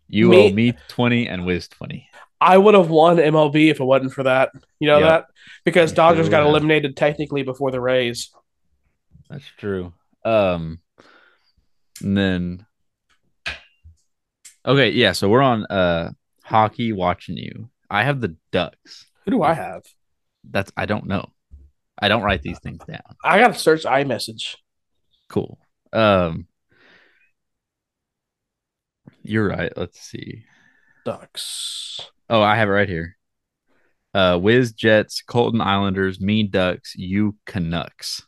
you 0.08 0.30
Me- 0.30 0.50
owe 0.52 0.54
me 0.54 0.74
twenty 0.88 1.28
and 1.28 1.46
Wiz 1.46 1.68
twenty. 1.68 2.08
I 2.42 2.58
would 2.58 2.74
have 2.74 2.90
won 2.90 3.18
MLB 3.18 3.70
if 3.70 3.80
it 3.80 3.84
wasn't 3.84 4.14
for 4.14 4.24
that. 4.24 4.50
You 4.80 4.88
know 4.88 5.00
that? 5.00 5.26
Because 5.64 5.94
Dodgers 5.94 6.28
got 6.28 6.44
eliminated 6.44 6.98
technically 6.98 7.44
before 7.44 7.70
the 7.70 7.80
Rays. 7.80 8.32
That's 9.30 9.46
true. 9.58 9.94
Um, 10.26 10.80
and 12.02 12.18
then 12.18 12.66
okay, 14.66 14.90
yeah. 14.90 15.12
So 15.12 15.30
we're 15.30 15.44
on 15.44 15.66
uh 15.66 16.12
hockey 16.44 16.92
watching 16.92 17.38
you. 17.38 17.70
I 17.90 18.04
have 18.04 18.22
the 18.22 18.36
Ducks. 18.52 19.06
Who 19.26 19.32
do 19.32 19.44
I 19.44 19.54
have? 19.54 19.84
That's 20.50 20.72
I 20.76 20.88
don't 20.88 21.06
know. 21.06 21.30
I 22.00 22.08
don't 22.08 22.24
write 22.24 22.42
these 22.42 22.60
things 22.60 22.84
down. 22.88 23.02
I 23.24 23.40
gotta 23.40 23.54
search 23.54 23.84
iMessage. 23.84 24.56
Cool. 25.30 25.60
Um, 25.94 26.48
you're 29.22 29.48
right. 29.48 29.72
Let's 29.78 30.00
see. 30.02 30.46
Ducks. 31.06 32.12
Oh, 32.32 32.42
I 32.42 32.56
have 32.56 32.70
it 32.70 32.72
right 32.72 32.88
here. 32.88 33.18
Uh, 34.14 34.40
Wiz 34.42 34.72
Jets, 34.72 35.22
Colton 35.22 35.60
Islanders, 35.60 36.22
Mean 36.22 36.50
Ducks, 36.50 36.96
you 36.96 37.36
Canucks. 37.46 38.24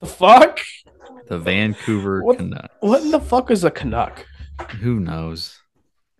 The 0.00 0.06
fuck? 0.06 0.60
The 1.26 1.38
Vancouver 1.38 2.22
What- 2.22 2.38
Canucks. 2.38 2.74
What 2.78 3.02
in 3.02 3.10
the 3.10 3.18
fuck 3.20 3.50
is 3.50 3.64
a 3.64 3.70
Canuck? 3.70 4.24
Who 4.80 5.00
knows? 5.00 5.58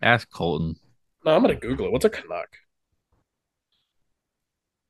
Ask 0.03 0.29
Colton. 0.31 0.75
No, 1.25 1.35
I'm 1.37 1.43
gonna 1.43 1.55
Google 1.55 1.87
it. 1.87 1.93
What's 1.93 2.05
a 2.05 2.11
Canuck? 2.11 2.49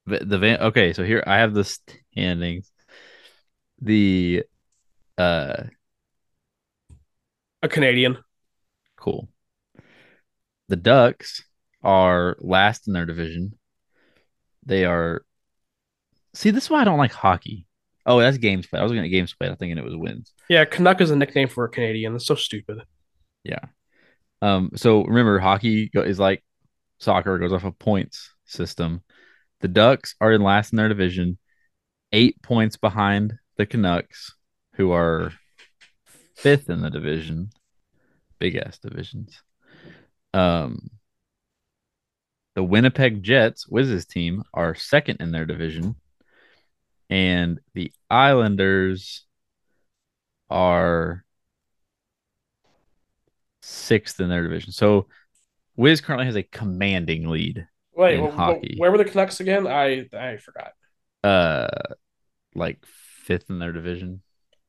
The, 0.06 0.20
the 0.24 0.38
Van. 0.38 0.60
Okay, 0.60 0.92
so 0.94 1.04
here 1.04 1.22
I 1.26 1.38
have 1.38 1.52
the 1.52 1.64
standings. 1.64 2.70
The 3.82 4.44
uh 5.18 5.64
A 7.62 7.68
Canadian. 7.68 8.18
Cool. 8.96 9.28
The 10.68 10.76
Ducks 10.76 11.44
are 11.82 12.36
last 12.40 12.86
in 12.86 12.92
their 12.92 13.06
division. 13.06 13.58
They 14.64 14.84
are. 14.84 15.24
See, 16.34 16.50
this 16.50 16.64
is 16.64 16.70
why 16.70 16.80
I 16.80 16.84
don't 16.84 16.98
like 16.98 17.12
hockey. 17.12 17.66
Oh, 18.06 18.20
that's 18.20 18.38
games 18.38 18.66
played. 18.66 18.80
I 18.80 18.82
was 18.82 18.92
looking 18.92 19.04
at 19.04 19.10
games 19.10 19.34
played. 19.34 19.50
I 19.50 19.54
thinking 19.54 19.78
it 19.78 19.84
was 19.84 19.96
wins. 19.96 20.32
Yeah, 20.48 20.64
Canuck 20.64 21.00
is 21.00 21.10
a 21.10 21.16
nickname 21.16 21.48
for 21.48 21.64
a 21.64 21.68
Canadian. 21.68 22.12
That's 22.12 22.26
so 22.26 22.34
stupid. 22.34 22.82
Yeah. 23.44 23.60
Um. 24.42 24.70
So 24.76 25.04
remember, 25.04 25.38
hockey 25.38 25.90
is 25.94 26.18
like 26.18 26.44
soccer. 26.98 27.38
Goes 27.38 27.52
off 27.52 27.64
a 27.64 27.72
points 27.72 28.30
system. 28.46 29.02
The 29.60 29.68
Ducks 29.68 30.14
are 30.20 30.32
in 30.32 30.42
last 30.42 30.72
in 30.72 30.76
their 30.76 30.88
division, 30.88 31.38
eight 32.12 32.40
points 32.42 32.76
behind 32.76 33.34
the 33.56 33.66
Canucks, 33.66 34.34
who 34.74 34.92
are 34.92 35.32
fifth 36.34 36.70
in 36.70 36.80
the 36.80 36.90
division. 36.90 37.50
Big 38.38 38.56
ass 38.56 38.78
divisions. 38.78 39.42
Um, 40.32 40.88
the 42.60 42.64
Winnipeg 42.64 43.22
Jets, 43.22 43.66
Wiz's 43.66 44.04
team, 44.04 44.44
are 44.52 44.74
second 44.74 45.22
in 45.22 45.32
their 45.32 45.46
division. 45.46 45.96
And 47.08 47.58
the 47.72 47.90
Islanders 48.10 49.24
are 50.50 51.24
sixth 53.62 54.20
in 54.20 54.28
their 54.28 54.42
division. 54.42 54.72
So 54.72 55.06
Wiz 55.74 56.02
currently 56.02 56.26
has 56.26 56.36
a 56.36 56.42
commanding 56.42 57.30
lead. 57.30 57.66
Wait, 57.94 58.18
in 58.18 58.30
hockey. 58.30 58.74
where 58.76 58.90
were 58.90 58.98
the 58.98 59.06
Canucks 59.06 59.40
again? 59.40 59.66
I 59.66 60.06
I 60.12 60.36
forgot. 60.36 60.72
Uh, 61.24 61.94
like 62.54 62.84
fifth 62.84 63.48
in 63.48 63.58
their 63.58 63.72
division. 63.72 64.20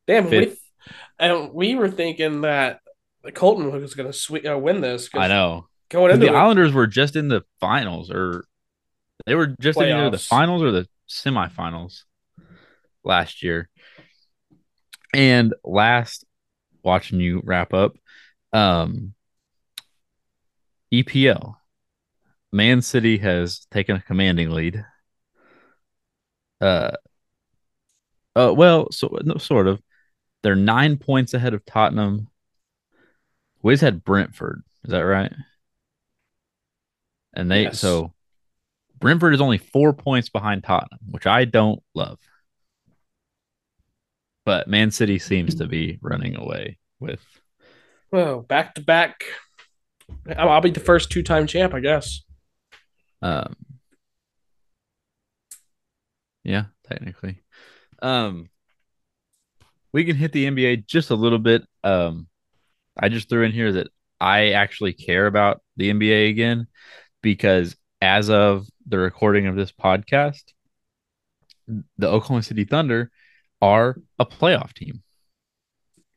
Damn, 0.07 0.29
we, 0.29 0.55
and 1.19 1.51
we 1.51 1.75
were 1.75 1.91
thinking 1.91 2.39
that 2.41 2.79
Colton 3.33 3.69
was 3.69 3.95
going 3.95 4.13
to 4.13 4.53
uh, 4.53 4.57
win 4.57 4.79
this. 4.79 5.09
I 5.13 5.27
know. 5.27 5.67
Going 5.91 6.13
into 6.13 6.25
the 6.25 6.31
it, 6.31 6.35
Islanders 6.35 6.71
were 6.71 6.87
just 6.87 7.17
in 7.17 7.27
the 7.27 7.43
finals, 7.59 8.09
or 8.09 8.45
they 9.25 9.35
were 9.35 9.47
just 9.59 9.77
playoffs. 9.77 9.91
in 9.91 9.97
either 9.97 10.09
the 10.09 10.17
finals 10.17 10.63
or 10.63 10.71
the 10.71 10.87
semifinals 11.09 12.03
last 13.03 13.43
year. 13.43 13.69
And 15.13 15.53
last, 15.65 16.23
watching 16.81 17.19
you 17.19 17.41
wrap 17.43 17.73
up, 17.73 17.97
um, 18.53 19.13
EPL, 20.93 21.55
Man 22.53 22.81
City 22.81 23.17
has 23.17 23.67
taken 23.69 23.97
a 23.97 24.01
commanding 24.01 24.51
lead. 24.51 24.85
Uh, 26.61 26.91
uh, 28.33 28.53
well, 28.55 28.89
so 28.91 29.17
no, 29.23 29.35
sort 29.37 29.67
of. 29.67 29.81
They're 30.41 30.55
nine 30.55 30.97
points 30.97 31.33
ahead 31.33 31.53
of 31.53 31.65
Tottenham. 31.65 32.29
Wiz 33.61 33.81
had 33.81 34.05
Brentford. 34.05 34.63
Is 34.85 34.91
that 34.91 35.01
right? 35.01 35.33
And 37.33 37.49
they 37.49 37.63
yes. 37.63 37.79
so 37.79 38.13
Brentford 39.01 39.33
is 39.33 39.41
only 39.41 39.57
four 39.57 39.93
points 39.93 40.29
behind 40.29 40.63
Tottenham, 40.63 40.99
which 41.09 41.25
I 41.25 41.45
don't 41.45 41.81
love. 41.93 42.19
But 44.45 44.67
Man 44.67 44.91
City 44.91 45.19
seems 45.19 45.55
to 45.55 45.67
be 45.67 45.99
running 46.01 46.35
away 46.35 46.77
with. 46.99 47.21
Well, 48.11 48.41
back 48.41 48.75
to 48.75 48.81
back. 48.81 49.23
I'll 50.35 50.61
be 50.61 50.71
the 50.71 50.79
first 50.79 51.09
two 51.09 51.23
time 51.23 51.47
champ, 51.47 51.73
I 51.73 51.79
guess. 51.79 52.21
Um. 53.21 53.55
Yeah, 56.43 56.65
technically. 56.87 57.41
Um. 58.01 58.49
We 59.93 60.05
can 60.05 60.15
hit 60.15 60.31
the 60.31 60.45
NBA 60.45 60.85
just 60.85 61.09
a 61.09 61.15
little 61.15 61.39
bit. 61.39 61.63
Um. 61.83 62.27
I 62.97 63.09
just 63.09 63.29
threw 63.29 63.43
in 63.43 63.51
here 63.51 63.71
that 63.73 63.87
I 64.19 64.51
actually 64.51 64.93
care 64.93 65.25
about 65.27 65.61
the 65.77 65.91
NBA 65.91 66.29
again 66.29 66.67
because 67.21 67.75
as 68.01 68.29
of 68.29 68.67
the 68.87 68.97
recording 68.97 69.47
of 69.47 69.55
this 69.55 69.71
podcast, 69.71 70.43
the 71.97 72.07
Oklahoma 72.07 72.43
City 72.43 72.65
Thunder 72.65 73.11
are 73.61 73.97
a 74.19 74.25
playoff 74.25 74.73
team. 74.73 75.03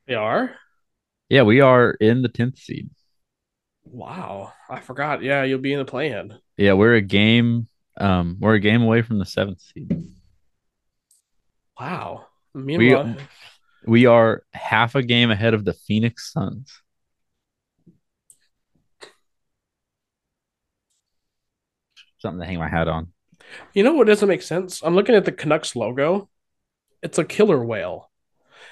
They 0.07 0.15
are? 0.15 0.55
Yeah, 1.29 1.43
we 1.43 1.61
are 1.61 1.91
in 1.93 2.23
the 2.23 2.29
10th 2.29 2.59
seed. 2.59 2.91
Wow. 3.85 4.53
I 4.69 4.81
forgot. 4.81 5.23
Yeah, 5.23 5.45
you'll 5.45 5.61
be 5.61 5.73
in 5.73 5.79
the 5.79 5.85
plan. 5.85 6.39
Yeah, 6.57 6.73
we're 6.75 6.95
a 6.95 7.01
game 7.01 7.69
um 8.01 8.39
we're 8.41 8.55
a 8.55 8.61
game 8.61 8.83
away 8.83 9.03
from 9.03 9.19
the 9.19 9.25
7th 9.25 9.61
seed. 9.61 10.05
Wow. 11.79 12.27
Meanwhile, 12.55 13.17
we, 13.85 13.91
we 13.91 14.07
are 14.07 14.43
half 14.53 14.95
a 14.95 15.03
game 15.03 15.31
ahead 15.31 15.55
of 15.55 15.65
the 15.65 15.73
Phoenix 15.73 16.33
Suns. 16.33 16.81
Something 22.25 22.41
to 22.41 22.47
hang 22.47 22.59
my 22.59 22.69
hat 22.69 22.89
on. 22.89 23.13
You 23.75 23.83
know 23.83 23.93
what 23.93 24.07
doesn't 24.07 24.29
make 24.29 24.43
sense? 24.43 24.83
I'm 24.83 24.95
looking 24.95 25.15
at 25.15 25.27
the 25.27 25.33
Canucks 25.33 25.77
logo. 25.77 26.29
It's 27.03 27.19
a 27.19 27.25
killer 27.25 27.63
whale. 27.63 28.11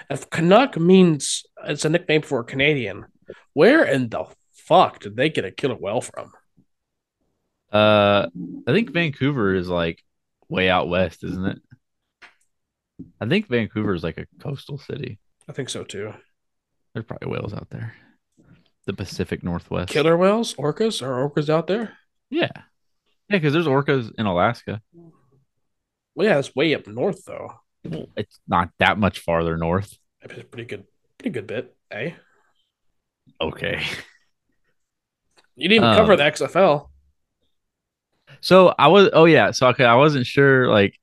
If 0.09 0.31
Canuck 0.31 0.79
means 0.79 1.45
it's 1.65 1.85
a 1.85 1.91
nickname 1.91 2.23
for 2.23 2.41
a 2.41 2.45
Canadian, 2.45 3.05
where 3.53 3.85
in 3.85 4.09
the 4.09 4.25
fuck 4.53 5.01
did 5.01 5.17
they 5.17 5.29
get 5.29 5.45
a 5.45 5.51
killer 5.51 5.77
whale 5.77 6.01
from? 6.01 6.33
Uh, 7.71 8.29
I 8.67 8.73
think 8.73 8.91
Vancouver 8.91 9.55
is 9.55 9.69
like 9.69 10.03
way 10.49 10.71
out 10.71 10.89
west, 10.89 11.23
isn't 11.25 11.45
it? 11.45 11.59
I 13.21 13.27
think 13.27 13.49
Vancouver 13.49 13.95
is 13.95 14.03
like 14.03 14.19
a 14.19 14.27
coastal 14.41 14.79
city. 14.79 15.19
I 15.49 15.53
think 15.53 15.69
so 15.69 15.85
too. 15.85 16.15
There's 16.95 17.07
probably 17.07 17.29
whales 17.29 17.53
out 17.53 17.69
there. 17.71 17.95
The 18.87 18.93
Pacific 18.95 19.45
Northwest. 19.45 19.93
Killer 19.93 20.17
whales, 20.17 20.55
orcas, 20.55 21.03
are 21.03 21.29
orcas 21.29 21.49
out 21.49 21.67
there? 21.67 21.99
Yeah. 22.31 22.51
Yeah, 23.33 23.39
because 23.39 23.55
there's 23.55 23.67
orcas 23.67 24.13
in 24.19 24.27
Alaska. 24.27 24.83
Well, 26.15 26.29
yeah, 26.29 26.39
it's 26.39 26.55
way 26.55 26.75
up 26.75 26.87
north 26.87 27.25
though. 27.25 27.55
It's 28.15 28.39
not 28.47 28.69
that 28.79 28.99
much 28.99 29.21
farther 29.21 29.57
north. 29.57 29.97
It's 30.21 30.39
a 30.39 30.45
pretty 30.45 30.67
good, 30.67 30.85
pretty 31.17 31.31
good 31.31 31.47
bit, 31.47 31.75
eh? 31.91 32.11
Okay. 33.41 33.83
You 35.57 35.69
didn't 35.69 35.85
even 35.85 35.89
um, 35.89 35.97
cover 35.97 36.17
the 36.17 36.25
XFL. 36.25 36.89
So 38.43 38.75
I 38.79 38.89
was, 38.89 39.09
oh 39.15 39.25
yeah, 39.25 39.53
so 39.53 39.69
okay, 39.69 39.85
I 39.87 39.95
wasn't 39.95 40.27
sure. 40.27 40.69
Like, 40.69 40.99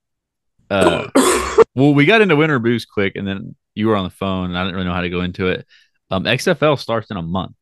uh, 0.69 1.07
well, 1.75 1.95
we 1.95 2.05
got 2.05 2.21
into 2.21 2.35
Winter 2.35 2.59
Boost 2.59 2.91
quick, 2.91 3.15
and 3.15 3.27
then 3.27 3.55
you 3.73 3.87
were 3.87 3.95
on 3.95 4.03
the 4.03 4.09
phone, 4.11 4.51
and 4.51 4.57
I 4.57 4.63
didn't 4.63 4.75
really 4.75 4.87
know 4.87 4.93
how 4.93 5.01
to 5.01 5.09
go 5.09 5.21
into 5.21 5.47
it. 5.47 5.65
Um, 6.11 6.25
XFL 6.25 6.77
starts 6.77 7.09
in 7.09 7.17
a 7.17 7.23
month. 7.23 7.55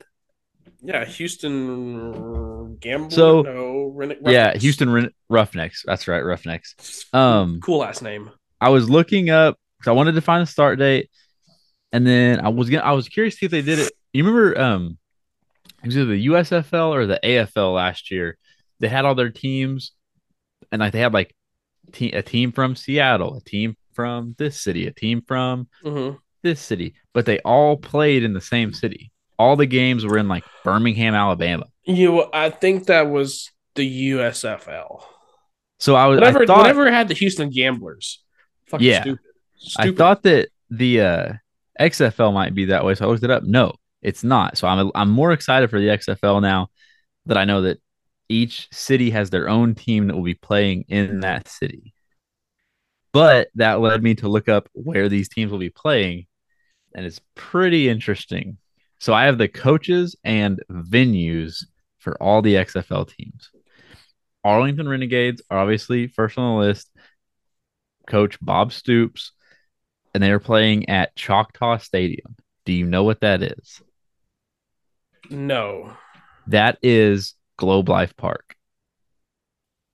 Yeah, 0.82 1.06
Houston 1.06 2.78
Gamble. 2.78 3.10
So 3.10 3.42
no, 3.42 4.16
yeah, 4.26 4.56
Houston 4.58 5.12
Roughnecks. 5.30 5.84
That's 5.86 6.08
right, 6.08 6.24
Roughnecks. 6.24 7.06
Um, 7.14 7.60
cool 7.62 7.80
last 7.80 8.02
name. 8.02 8.30
I 8.62 8.70
was 8.70 8.90
looking 8.90 9.30
up 9.30 9.58
because 9.78 9.90
I 9.90 9.94
wanted 9.94 10.14
to 10.14 10.22
find 10.22 10.42
the 10.42 10.52
start 10.52 10.80
date, 10.80 11.10
and 11.92 12.06
then 12.06 12.40
I 12.40 12.50
was 12.50 12.70
gonna. 12.70 12.84
I 12.84 12.92
was 12.92 13.10
curious 13.10 13.36
to 13.36 13.40
see 13.40 13.46
if 13.48 13.52
they 13.52 13.62
did 13.62 13.80
it. 13.80 13.92
You 14.14 14.24
remember, 14.24 14.60
um, 14.60 14.98
it 15.84 15.88
was 15.88 15.98
either 15.98 16.12
the 16.12 16.28
USFL 16.28 16.90
or 16.90 17.06
the 17.06 17.20
AFL 17.24 17.76
last 17.76 18.12
year. 18.12 18.38
They 18.80 18.88
had 18.88 19.06
all 19.06 19.16
their 19.16 19.32
teams, 19.32 19.94
and 20.72 20.80
like 20.80 20.94
they 20.94 21.00
had 21.00 21.14
like 21.14 21.34
te- 21.92 22.12
a 22.12 22.22
team 22.22 22.52
from 22.52 22.76
Seattle, 22.76 23.36
a 23.36 23.42
team 23.42 23.76
from 23.94 24.36
this 24.38 24.62
city, 24.62 24.86
a 24.86 24.92
team 24.92 25.24
from 25.28 25.68
mm-hmm. 25.84 26.18
this 26.44 26.62
city, 26.62 26.94
but 27.14 27.26
they 27.26 27.40
all 27.40 27.78
played 27.78 28.24
in 28.24 28.34
the 28.34 28.42
same 28.42 28.74
city 28.74 29.12
all 29.40 29.56
the 29.56 29.66
games 29.66 30.06
were 30.06 30.18
in 30.18 30.28
like 30.28 30.44
Birmingham, 30.64 31.14
Alabama. 31.14 31.66
You, 31.84 32.26
I 32.34 32.50
think 32.50 32.88
that 32.88 33.10
was 33.10 33.52
the 33.76 34.12
USFL. 34.12 35.04
So 35.80 35.96
I 35.96 36.08
was 36.08 36.20
whatever, 36.20 36.44
I 36.44 36.46
thought, 36.46 36.58
whatever 36.60 36.92
had 36.92 37.08
the 37.08 37.14
Houston 37.14 37.50
Gamblers. 37.50 38.24
Fucking 38.68 38.86
yeah, 38.86 39.02
stupid. 39.02 39.20
stupid. 39.58 39.94
I 39.94 39.96
thought 39.96 40.24
that 40.24 40.50
the 40.70 41.02
uh, 41.02 41.34
XFL 41.80 42.34
might 42.34 42.56
be 42.56 42.66
that 42.66 42.84
way, 42.84 42.96
so 42.96 43.06
I 43.06 43.08
looked 43.10 43.24
it 43.24 43.32
up. 43.32 43.44
No, 43.44 43.74
it's 44.02 44.24
not. 44.24 44.58
So 44.58 44.68
I'm 44.68 44.92
I'm 44.96 45.10
more 45.10 45.32
excited 45.32 45.70
for 45.70 45.80
the 45.80 45.88
XFL 45.88 46.42
now 46.42 46.70
that 47.28 47.38
I 47.38 47.46
know 47.46 47.62
that 47.62 47.80
each 48.30 48.68
city 48.72 49.12
has 49.12 49.30
their 49.30 49.48
own 49.48 49.76
team 49.76 50.08
that 50.08 50.16
will 50.16 50.24
be 50.24 50.34
playing 50.34 50.86
in 50.90 51.22
that 51.22 51.48
city. 51.48 51.94
But 53.14 53.50
that 53.56 53.80
led 53.80 54.04
me 54.04 54.16
to 54.16 54.28
look 54.28 54.50
up 54.50 54.70
where 54.74 55.10
these 55.10 55.30
teams 55.30 55.52
will 55.52 55.60
be 55.60 55.70
playing, 55.70 56.28
and 56.94 57.06
it's 57.06 57.22
pretty 57.36 57.88
interesting. 57.88 58.58
So 59.00 59.14
I 59.14 59.26
have 59.26 59.38
the 59.38 59.48
coaches 59.48 60.16
and 60.24 60.62
venues 60.72 61.64
for 62.00 62.22
all 62.22 62.42
the 62.42 62.56
XFL 62.56 63.08
teams. 63.08 63.50
Arlington 64.44 64.88
Renegades 64.88 65.42
are 65.50 65.60
obviously 65.60 66.08
first 66.08 66.38
on 66.38 66.54
the 66.56 66.66
list. 66.66 66.90
Coach 68.08 68.38
Bob 68.42 68.72
Stoops, 68.72 69.34
and 70.14 70.24
they 70.24 70.32
are 70.32 70.40
playing 70.40 70.90
at 70.90 71.16
Choctaw 71.16 71.78
Stadium. 71.78 72.36
Do 72.66 72.72
you 72.74 72.86
know 72.86 73.04
what 73.04 73.22
that 73.22 73.44
is? 73.44 73.82
No. 75.30 75.96
That 76.48 76.78
is 76.82 77.36
Globe 77.58 77.90
Life 77.90 78.16
Park, 78.16 78.56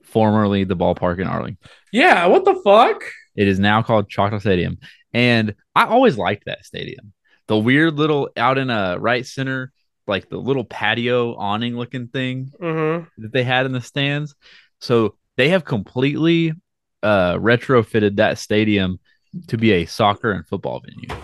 formerly 0.04 0.64
the 0.64 0.76
ballpark 0.76 1.20
in 1.20 1.28
Arlington. 1.28 1.68
Yeah, 1.92 2.28
what 2.28 2.46
the 2.46 2.56
fuck? 2.64 3.04
It 3.36 3.48
is 3.48 3.58
now 3.58 3.82
called 3.82 4.10
Choctaw 4.10 4.40
Stadium. 4.40 4.78
And 5.14 5.56
I 5.76 5.86
always 5.86 6.18
liked 6.18 6.46
that 6.46 6.66
stadium 6.66 7.14
the 7.48 7.58
weird 7.58 7.96
little 7.96 8.30
out 8.38 8.58
in 8.58 8.70
a 8.70 8.98
right 9.00 9.26
center 9.26 9.72
like 10.08 10.30
the 10.30 10.38
little 10.38 10.66
patio 10.66 11.36
awning 11.36 11.78
looking 11.78 12.08
thing 12.08 12.52
Mm-hmm. 12.62 13.22
that 13.24 13.32
they 13.32 13.44
had 13.44 13.66
in 13.66 13.72
the 13.72 13.82
stands. 13.82 14.36
So 14.80 15.16
they 15.38 15.50
have 15.50 15.64
completely 15.66 16.54
uh, 17.02 17.36
retrofitted 17.36 18.18
that 18.18 18.38
stadium 18.38 19.00
to 19.48 19.58
be 19.58 19.72
a 19.74 19.86
soccer 19.86 20.32
and 20.32 20.46
football 20.48 20.82
venue, 20.82 21.24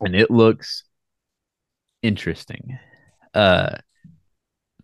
and 0.00 0.14
it 0.14 0.30
looks 0.30 0.84
interesting. 2.02 2.78
Uh, 3.34 3.76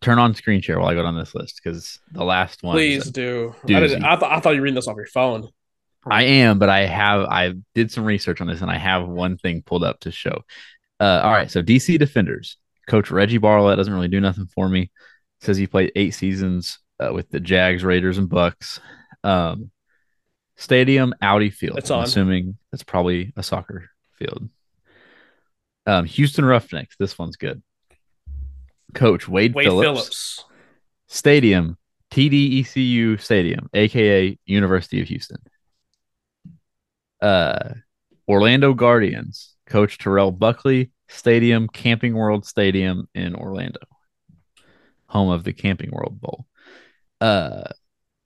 turn 0.01 0.19
on 0.19 0.35
screen 0.35 0.61
share 0.61 0.79
while 0.81 0.89
I 0.89 0.95
go 0.95 1.03
down 1.03 1.17
this 1.17 1.35
list 1.35 1.61
because 1.63 2.01
the 2.11 2.25
last 2.25 2.63
one. 2.63 2.75
Please 2.75 3.11
do. 3.11 3.55
I, 3.69 3.85
I, 3.85 3.87
th- 3.87 4.01
I 4.03 4.41
thought 4.41 4.51
you 4.55 4.57
were 4.61 4.65
reading 4.65 4.75
this 4.75 4.89
off 4.89 4.97
your 4.97 5.07
phone. 5.07 5.49
I 6.05 6.25
am, 6.25 6.59
but 6.59 6.69
I 6.69 6.81
have 6.87 7.23
I 7.23 7.55
did 7.75 7.93
some 7.93 8.05
research 8.05 8.41
on 8.41 8.47
this 8.47 8.61
and 8.61 8.71
I 8.71 8.79
have 8.79 9.07
one 9.07 9.37
thing 9.37 9.63
pulled 9.63 9.85
up 9.85 10.01
to 10.01 10.11
show. 10.11 10.43
Uh, 10.99 11.21
all 11.23 11.33
right, 11.33 11.51
so 11.51 11.63
DC 11.63 11.99
Defenders 11.99 12.57
coach 12.89 13.11
Reggie 13.11 13.39
Barlett 13.39 13.77
doesn't 13.77 13.93
really 13.93 14.09
do 14.09 14.21
nothing 14.21 14.47
for 14.47 14.69
me. 14.69 14.91
Says 15.41 15.57
he 15.57 15.67
played 15.67 15.93
eight 15.97 16.13
seasons 16.13 16.79
uh, 17.01 17.13
with 17.13 17.31
the 17.31 17.41
Jags, 17.41 17.85
Raiders, 17.85 18.19
and 18.19 18.29
Bucs. 18.29 18.81
Um, 19.25 19.71
stadium 20.57 21.15
Audi 21.21 21.51
Field. 21.51 21.79
It's 21.79 21.91
I'm 21.91 22.05
assuming 22.05 22.59
that's 22.71 22.85
probably 22.85 23.33
a 23.37 23.43
soccer 23.43 23.91
field. 24.19 24.49
Um, 25.87 26.05
Houston 26.05 26.45
Roughnecks. 26.45 26.97
This 26.99 27.19
one's 27.19 27.37
good. 27.37 27.63
Coach 28.95 29.29
Wade, 29.29 29.55
Wade 29.55 29.67
Phillips. 29.67 29.87
Phillips. 29.87 30.45
Stadium 31.09 31.77
TDECU 32.13 33.21
Stadium, 33.21 33.69
aka 33.73 34.39
University 34.45 35.01
of 35.01 35.09
Houston. 35.09 35.39
Uh, 37.23 37.75
Orlando 38.29 38.75
Guardians, 38.75 39.55
Coach 39.67 39.97
Terrell 39.99 40.31
Buckley, 40.33 40.91
Stadium 41.09 41.69
Camping 41.69 42.15
World 42.15 42.45
Stadium 42.45 43.09
in 43.15 43.35
Orlando, 43.35 43.81
home 45.07 45.31
of 45.31 45.45
the 45.45 45.53
Camping 45.53 45.91
World 45.93 46.21
Bowl. 46.21 46.47
Uh, 47.21 47.65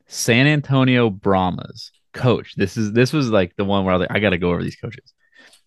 San 0.07 0.47
Antonio 0.47 1.11
Brahmas, 1.11 1.91
Coach. 2.13 2.55
This 2.57 2.77
is 2.77 2.93
this 2.93 3.13
was 3.13 3.29
like 3.31 3.55
the 3.57 3.65
one 3.65 3.85
where 3.85 3.95
I 3.95 3.99
like, 3.99 4.11
I 4.11 4.19
got 4.21 4.31
to 4.31 4.39
go 4.39 4.51
over 4.51 4.63
these 4.63 4.77
coaches. 4.77 5.13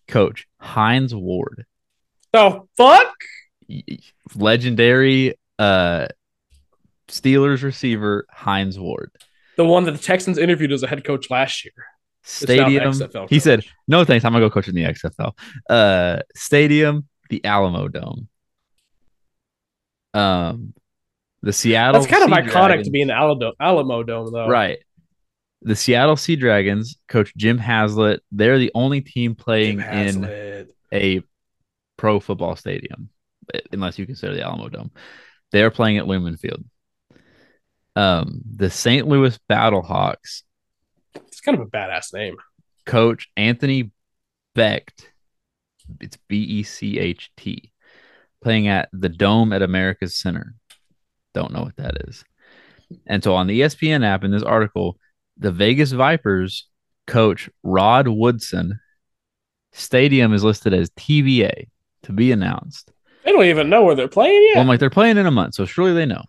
Coach 0.08 0.46
Hines 0.58 1.14
Ward, 1.14 1.64
The 2.32 2.60
fuck? 2.76 3.14
legendary 4.34 5.34
uh 5.60 6.08
Steelers 7.08 7.62
receiver 7.62 8.26
Hines 8.30 8.78
Ward. 8.78 9.12
The 9.56 9.64
one 9.64 9.84
that 9.84 9.92
the 9.92 9.98
Texans 9.98 10.38
interviewed 10.38 10.72
as 10.72 10.82
a 10.82 10.86
head 10.88 11.04
coach 11.04 11.30
last 11.30 11.64
year. 11.64 11.72
Now 12.22 12.30
the 12.30 12.92
Stadium. 12.92 12.92
He 13.28 13.36
coach. 13.36 13.40
said, 13.42 13.64
"No 13.88 14.04
thanks. 14.04 14.24
I'm 14.24 14.32
gonna 14.32 14.44
go 14.44 14.50
coach 14.50 14.68
in 14.68 14.74
the 14.74 14.84
XFL." 14.84 15.32
Uh, 15.68 16.20
stadium, 16.34 17.08
the 17.30 17.44
Alamo 17.44 17.88
Dome. 17.88 18.28
Um, 20.14 20.74
the 21.42 21.52
Seattle. 21.52 22.00
That's 22.00 22.10
kind 22.10 22.22
of 22.24 22.30
Sea 22.30 22.42
iconic 22.50 22.52
Dragons- 22.66 22.86
to 22.86 22.90
be 22.90 23.00
in 23.02 23.08
the 23.08 23.14
Alamo, 23.14 23.52
Alamo 23.60 24.02
Dome, 24.02 24.32
though. 24.32 24.48
right. 24.48 24.78
The 25.62 25.76
Seattle 25.76 26.16
Sea 26.16 26.36
Dragons, 26.36 26.96
coach 27.06 27.34
Jim 27.36 27.58
Haslett. 27.58 28.20
They're 28.32 28.58
the 28.58 28.70
only 28.74 29.02
team 29.02 29.34
playing 29.34 29.80
in 29.80 30.66
a 30.92 31.22
pro 31.98 32.18
football 32.18 32.56
stadium, 32.56 33.10
unless 33.70 33.98
you 33.98 34.06
consider 34.06 34.34
the 34.34 34.42
Alamo 34.42 34.68
Dome. 34.70 34.90
They 35.52 35.62
are 35.62 35.70
playing 35.70 35.98
at 35.98 36.06
Lumen 36.06 36.36
Field. 36.38 36.64
Um, 37.94 38.40
the 38.56 38.70
St. 38.70 39.06
Louis 39.06 39.38
Battlehawks 39.50 40.44
It's 41.14 41.40
kind 41.40 41.58
of 41.58 41.66
a 41.66 41.70
badass 41.70 42.12
name. 42.12 42.36
coach 42.86 43.28
Anthony 43.36 43.90
Becht. 44.56 45.06
It's 46.00 46.18
B 46.28 46.42
E 46.42 46.62
C 46.62 46.98
H 46.98 47.30
T, 47.36 47.72
playing 48.42 48.68
at 48.68 48.88
the 48.92 49.08
Dome 49.08 49.52
at 49.52 49.62
America's 49.62 50.16
Center. 50.16 50.54
Don't 51.34 51.52
know 51.52 51.62
what 51.62 51.76
that 51.76 52.08
is. 52.08 52.24
And 53.06 53.22
so 53.22 53.34
on 53.34 53.46
the 53.46 53.60
ESPN 53.60 54.04
app 54.04 54.24
in 54.24 54.30
this 54.30 54.42
article, 54.42 54.98
the 55.36 55.52
Vegas 55.52 55.92
Vipers 55.92 56.68
coach 57.06 57.48
Rod 57.62 58.08
Woodson 58.08 58.78
stadium 59.72 60.32
is 60.32 60.44
listed 60.44 60.74
as 60.74 60.90
TBA 60.90 61.68
to 62.04 62.12
be 62.12 62.32
announced. 62.32 62.92
They 63.24 63.32
don't 63.32 63.44
even 63.44 63.68
know 63.68 63.84
where 63.84 63.94
they're 63.94 64.08
playing 64.08 64.42
yet. 64.48 64.54
Well, 64.54 64.62
I'm 64.62 64.68
like, 64.68 64.80
they're 64.80 64.90
playing 64.90 65.18
in 65.18 65.26
a 65.26 65.30
month, 65.30 65.54
so 65.54 65.64
surely 65.64 65.92
they 65.92 66.06
know. 66.06 66.24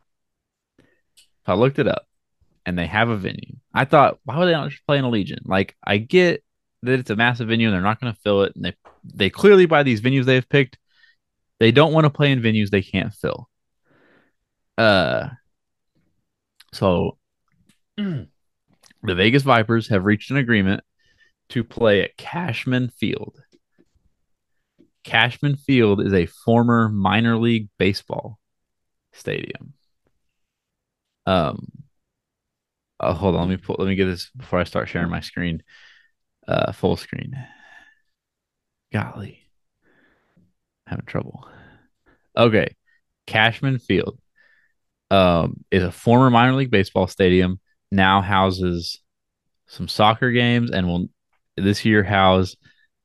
I 1.45 1.55
looked 1.55 1.79
it 1.79 1.87
up 1.87 2.05
and 2.65 2.77
they 2.77 2.87
have 2.87 3.09
a 3.09 3.17
venue. 3.17 3.55
I 3.73 3.85
thought, 3.85 4.19
why 4.23 4.37
would 4.37 4.47
they 4.47 4.51
not 4.51 4.69
just 4.69 4.85
play 4.85 4.97
in 4.97 5.05
Allegiant? 5.05 5.45
Like, 5.45 5.75
I 5.83 5.97
get 5.97 6.43
that 6.83 6.99
it's 6.99 7.09
a 7.09 7.15
massive 7.15 7.47
venue 7.47 7.67
and 7.67 7.73
they're 7.73 7.81
not 7.81 7.99
going 7.99 8.13
to 8.13 8.19
fill 8.21 8.43
it. 8.43 8.53
And 8.55 8.65
they, 8.65 8.73
they 9.03 9.29
clearly, 9.29 9.65
by 9.65 9.83
these 9.83 10.01
venues 10.01 10.25
they've 10.25 10.47
picked, 10.47 10.77
they 11.59 11.71
don't 11.71 11.93
want 11.93 12.05
to 12.05 12.09
play 12.09 12.31
in 12.31 12.41
venues 12.41 12.69
they 12.69 12.81
can't 12.81 13.13
fill. 13.13 13.47
Uh, 14.77 15.29
so 16.73 17.17
the 17.97 18.25
Vegas 19.03 19.43
Vipers 19.43 19.89
have 19.89 20.05
reached 20.05 20.31
an 20.31 20.37
agreement 20.37 20.81
to 21.49 21.63
play 21.63 22.01
at 22.01 22.17
Cashman 22.17 22.89
Field. 22.89 23.39
Cashman 25.03 25.55
Field 25.55 26.01
is 26.01 26.13
a 26.13 26.25
former 26.25 26.89
minor 26.89 27.37
league 27.37 27.69
baseball 27.77 28.39
stadium. 29.13 29.73
Um, 31.25 31.67
uh, 33.01 33.13
hold 33.13 33.35
on, 33.35 33.41
let 33.41 33.49
me 33.49 33.57
pull, 33.57 33.75
let 33.79 33.87
me 33.87 33.95
get 33.95 34.05
this 34.05 34.29
before 34.37 34.59
I 34.59 34.63
start 34.63 34.87
sharing 34.87 35.09
my 35.09 35.21
screen. 35.21 35.63
Uh, 36.47 36.71
full 36.71 36.95
screen. 36.95 37.33
Golly, 38.93 39.41
having 40.85 41.05
trouble. 41.05 41.47
Okay, 42.37 42.75
Cashman 43.25 43.79
Field, 43.79 44.19
um, 45.09 45.63
is 45.71 45.83
a 45.83 45.91
former 45.91 46.29
minor 46.29 46.53
league 46.53 46.71
baseball 46.71 47.07
stadium. 47.07 47.59
Now 47.91 48.21
houses 48.21 48.99
some 49.67 49.87
soccer 49.87 50.31
games, 50.31 50.71
and 50.71 50.87
will 50.87 51.07
this 51.57 51.83
year 51.83 52.03
house 52.03 52.55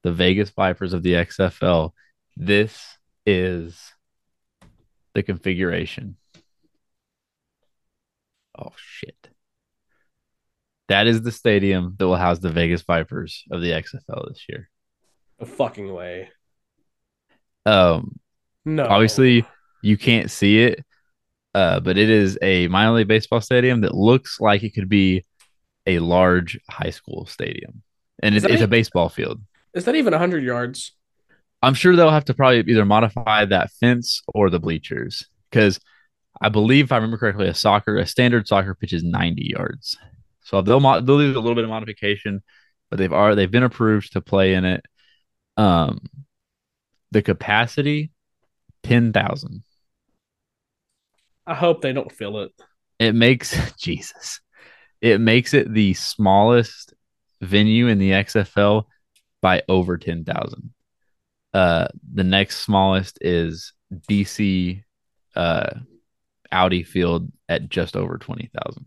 the 0.03 0.13
Vegas 0.13 0.51
Vipers 0.51 0.93
of 0.93 1.03
the 1.03 1.15
XFL. 1.15 1.93
This 2.37 2.99
is 3.25 3.81
the 5.15 5.23
configuration. 5.23 6.17
Oh 8.59 8.73
shit. 8.77 9.31
That 10.89 11.07
is 11.07 11.23
the 11.23 11.33
stadium 11.33 11.97
that 11.99 12.07
will 12.07 12.17
house 12.17 12.39
the 12.39 12.51
Vegas 12.51 12.83
Vipers 12.83 13.45
of 13.51 13.61
the 13.61 13.71
XFL 13.71 14.29
this 14.29 14.45
year. 14.49 14.69
No 15.41 15.47
fucking 15.47 15.93
way. 15.93 16.31
Um 17.65 18.19
No. 18.65 18.87
obviously 18.87 19.45
you 19.83 19.97
can't 19.97 20.31
see 20.31 20.63
it. 20.63 20.85
Uh, 21.55 21.81
but 21.81 21.97
it 21.97 22.11
is 22.11 22.39
a 22.43 22.69
minor 22.69 22.93
league 22.93 23.09
baseball 23.09 23.41
stadium 23.41 23.81
that 23.81 23.95
looks 23.95 24.41
like 24.41 24.63
it 24.63 24.75
could 24.75 24.91
be 24.91 25.25
a 25.87 26.01
large 26.01 26.59
high 26.69 26.91
school 26.91 27.25
stadium. 27.27 27.83
And 28.23 28.35
it's, 28.35 28.45
it's 28.45 28.61
a 28.63 28.69
baseball 28.69 29.09
field. 29.09 29.41
Is 29.73 29.87
that 29.87 29.95
even 29.95 30.13
100 30.13 30.45
yards? 30.45 30.93
I'm 31.63 31.73
sure 31.73 31.97
they'll 31.97 32.11
have 32.11 32.27
to 32.27 32.35
probably 32.35 32.61
either 32.71 32.85
modify 32.85 33.47
that 33.47 33.71
fence 33.81 34.23
or 34.29 34.51
the 34.51 34.61
bleachers 34.61 35.27
because 35.51 35.81
I 36.41 36.51
believe, 36.51 36.87
if 36.87 36.93
I 36.93 36.97
remember 36.97 37.17
correctly, 37.17 37.49
a 37.49 37.55
soccer, 37.55 37.97
a 37.97 38.07
standard 38.07 38.47
soccer 38.47 38.75
pitch 38.75 38.93
is 38.93 39.03
90 39.03 39.53
yards. 39.57 39.97
So 40.47 40.63
they'll 40.63 40.79
they'll 40.79 41.03
do 41.03 41.33
a 41.33 41.41
little 41.41 41.57
bit 41.57 41.65
of 41.65 41.71
modification, 41.71 42.41
but 42.89 42.99
they've 42.99 43.13
already 43.13 43.35
they've 43.35 43.51
been 43.51 43.65
approved 43.65 44.13
to 44.13 44.21
play 44.21 44.55
in 44.55 44.65
it. 44.65 44.87
Um, 45.57 46.07
the 47.11 47.21
capacity, 47.21 48.13
ten 48.85 49.13
thousand. 49.13 49.65
I 51.49 51.55
hope 51.55 51.83
they 51.83 51.93
don't 51.93 52.13
fill 52.13 52.43
it. 52.43 52.53
It 53.01 53.17
makes 53.17 53.73
Jesus. 53.77 54.41
It 55.01 55.21
makes 55.21 55.53
it 55.53 55.73
the 55.73 55.95
smallest 55.95 56.95
venue 57.41 57.89
in 57.89 57.99
the 57.99 58.13
XFL 58.13 58.85
by 59.43 59.65
over 59.69 59.99
ten 59.99 60.25
thousand. 60.25 60.73
Uh, 61.55 61.89
the 62.15 62.25
next 62.25 62.59
smallest 62.59 63.19
is 63.21 63.73
DC 64.09 64.81
uh, 65.35 65.71
Audi 66.53 66.85
Field 66.85 67.33
at 67.49 67.69
just 67.69 67.97
over 67.97 68.17
twenty 68.17 68.49
thousand. 68.55 68.87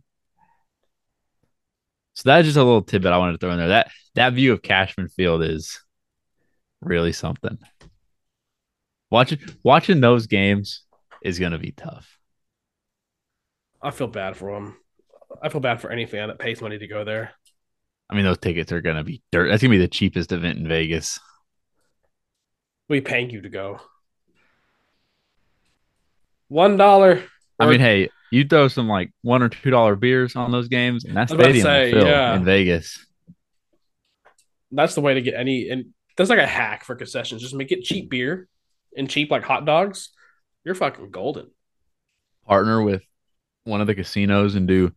So 2.20 2.28
that's 2.28 2.46
just 2.46 2.58
a 2.58 2.64
little 2.66 2.82
tidbit 2.82 3.14
I 3.14 3.18
wanted 3.18 3.32
to 3.32 3.38
throw 3.38 3.52
in 3.52 3.60
there. 3.60 3.70
That 3.70 3.92
that 4.16 4.34
view 4.34 4.52
of 4.52 4.62
Cashman 4.62 5.08
Field 5.08 5.42
is 5.42 5.80
really 6.82 7.14
something. 7.14 7.58
Watching 9.10 9.40
watching 9.64 10.02
those 10.02 10.28
games 10.28 10.82
is 11.24 11.40
going 11.40 11.54
to 11.54 11.58
be 11.58 11.72
tough. 11.72 12.18
I 13.82 13.92
feel 13.92 14.08
bad 14.08 14.36
for 14.36 14.54
them. 14.54 14.76
I 15.42 15.48
feel 15.48 15.62
bad 15.62 15.80
for 15.80 15.92
any 15.92 16.06
fan 16.06 16.28
that 16.28 16.40
pays 16.40 16.62
money 16.62 16.78
to 16.78 16.88
go 16.88 17.06
there. 17.06 17.32
I 18.10 18.16
mean, 18.16 18.26
those 18.26 18.40
tickets 18.40 18.74
are 18.74 18.82
going 18.82 18.98
to 18.98 19.06
be 19.06 19.24
dirt. 19.32 19.48
That's 19.48 19.62
going 19.62 19.72
to 19.72 19.78
be 19.78 19.82
the 19.82 19.88
cheapest 19.88 20.34
event 20.34 20.60
in 20.60 20.68
Vegas. 20.68 21.22
We 22.90 23.00
paying 23.00 23.30
you 23.30 23.40
to 23.44 23.50
go. 23.50 23.80
One 26.50 26.76
dollar. 26.76 27.24
I 27.58 27.68
mean, 27.68 27.80
hey, 27.80 28.10
you 28.32 28.46
throw 28.46 28.68
some 28.68 28.88
like 28.88 29.12
one 29.22 29.42
or 29.42 29.50
two 29.50 29.70
dollar 29.70 29.96
beers 29.96 30.36
on 30.36 30.52
those 30.52 30.68
games, 30.68 31.06
and 31.06 31.16
that 31.18 31.32
I 31.32 31.36
was 31.36 31.44
stadium 31.44 31.64
say, 31.64 31.92
fill 31.92 32.08
yeah. 32.08 32.36
in 32.36 32.46
Vegas. 32.46 33.06
that's 34.72 34.96
the 34.96 35.02
way 35.02 35.16
to 35.16 35.22
get 35.22 35.34
any. 35.36 35.70
And 35.70 35.88
there's 36.18 36.30
like 36.30 36.40
a 36.40 36.48
hack 36.48 36.84
for 36.84 36.96
concessions. 36.96 37.42
Just 37.42 37.56
make 37.56 37.72
it 37.72 37.84
cheap 37.84 38.10
beer 38.10 38.48
and 38.96 39.10
cheap 39.10 39.32
like 39.32 39.44
hot 39.44 39.66
dogs. 39.66 40.10
You're 40.64 40.76
fucking 40.76 41.12
golden. 41.12 41.50
Partner 42.46 42.82
with 42.82 43.04
one 43.64 43.82
of 43.82 43.88
the 43.88 43.96
casinos 43.96 44.56
and 44.56 44.68
do 44.68 44.94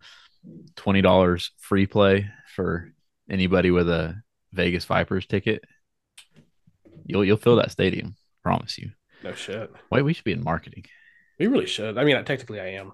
twenty 0.76 1.02
dollars 1.02 1.52
free 1.58 1.86
play 1.86 2.28
for 2.54 2.92
anybody 3.30 3.70
with 3.70 3.88
a 3.88 4.20
Vegas 4.52 4.84
Vipers 4.84 5.26
ticket. 5.26 5.62
You'll 7.06 7.24
you'll 7.24 7.36
fill 7.36 7.56
that 7.56 7.70
stadium. 7.70 8.16
Promise 8.42 8.78
you. 8.78 8.90
No 9.22 9.32
shit. 9.32 9.70
Wait, 9.90 10.02
we 10.02 10.12
should 10.12 10.24
be 10.24 10.32
in 10.32 10.42
marketing. 10.42 10.84
We 11.38 11.46
really 11.46 11.66
should. 11.66 11.96
I 11.96 12.04
mean, 12.04 12.16
technically, 12.24 12.60
I 12.60 12.72
am. 12.72 12.92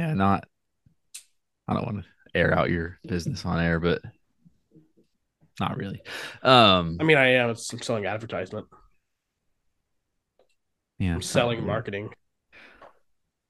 Yeah, 0.00 0.14
not. 0.14 0.44
I 1.68 1.74
don't 1.74 1.84
want 1.84 1.98
to 1.98 2.04
air 2.34 2.56
out 2.56 2.70
your 2.70 2.98
business 3.06 3.44
on 3.44 3.60
air, 3.60 3.78
but 3.78 4.00
not 5.60 5.76
really. 5.76 6.00
Um, 6.42 6.96
I 6.98 7.04
mean, 7.04 7.18
I 7.18 7.32
am. 7.32 7.50
I'm 7.50 7.56
selling 7.56 8.06
advertisement. 8.06 8.66
yeah, 10.98 11.12
I'm 11.12 11.20
selling 11.20 11.58
really- 11.58 11.66
marketing. 11.66 12.08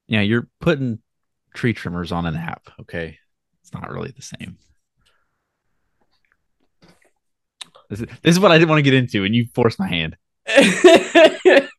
Yeah, 0.09 0.23
you're 0.23 0.49
putting 0.61 0.99
tree 1.55 1.73
trimmers 1.73 2.11
on 2.11 2.27
an 2.27 2.35
app. 2.35 2.69
Okay, 2.81 3.17
it's 3.63 3.73
not 3.73 3.89
really 3.89 4.11
the 4.11 4.23
same. 4.23 4.59
This 7.91 8.01
is, 8.01 8.07
this 8.23 8.35
is 8.35 8.41
what 8.41 8.51
I 8.51 8.59
didn't 8.59 8.71
want 8.71 8.81
to 8.81 8.91
get 8.91 8.95
into, 8.95 9.23
and 9.23 9.37
you 9.37 9.47
forced 9.55 9.79
my 9.79 9.87
hand. 9.87 10.17
it's 10.47 11.71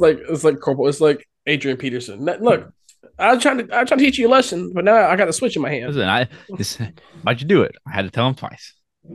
like 0.00 0.18
it's 0.28 0.44
like 0.44 0.60
corporal. 0.60 0.86
It's 0.88 1.00
like 1.00 1.26
Adrian 1.46 1.78
Peterson. 1.78 2.22
Look, 2.22 2.74
I 3.18 3.32
was 3.34 3.42
trying 3.42 3.58
to 3.58 3.64
I 3.76 3.84
trying 3.84 3.98
to 3.98 4.04
teach 4.04 4.18
you 4.18 4.28
a 4.28 4.30
lesson, 4.30 4.72
but 4.74 4.84
now 4.84 4.94
I 5.08 5.16
got 5.16 5.26
the 5.26 5.32
switch 5.32 5.56
in 5.56 5.62
my 5.62 5.70
hand. 5.70 5.86
Listen, 5.94 6.08
I 6.08 6.28
this, 6.56 6.78
why'd 7.22 7.40
you 7.40 7.46
do 7.46 7.62
it? 7.62 7.74
I 7.86 7.92
had 7.92 8.02
to 8.04 8.10
tell 8.10 8.28
him 8.28 8.34
twice. 8.34 8.74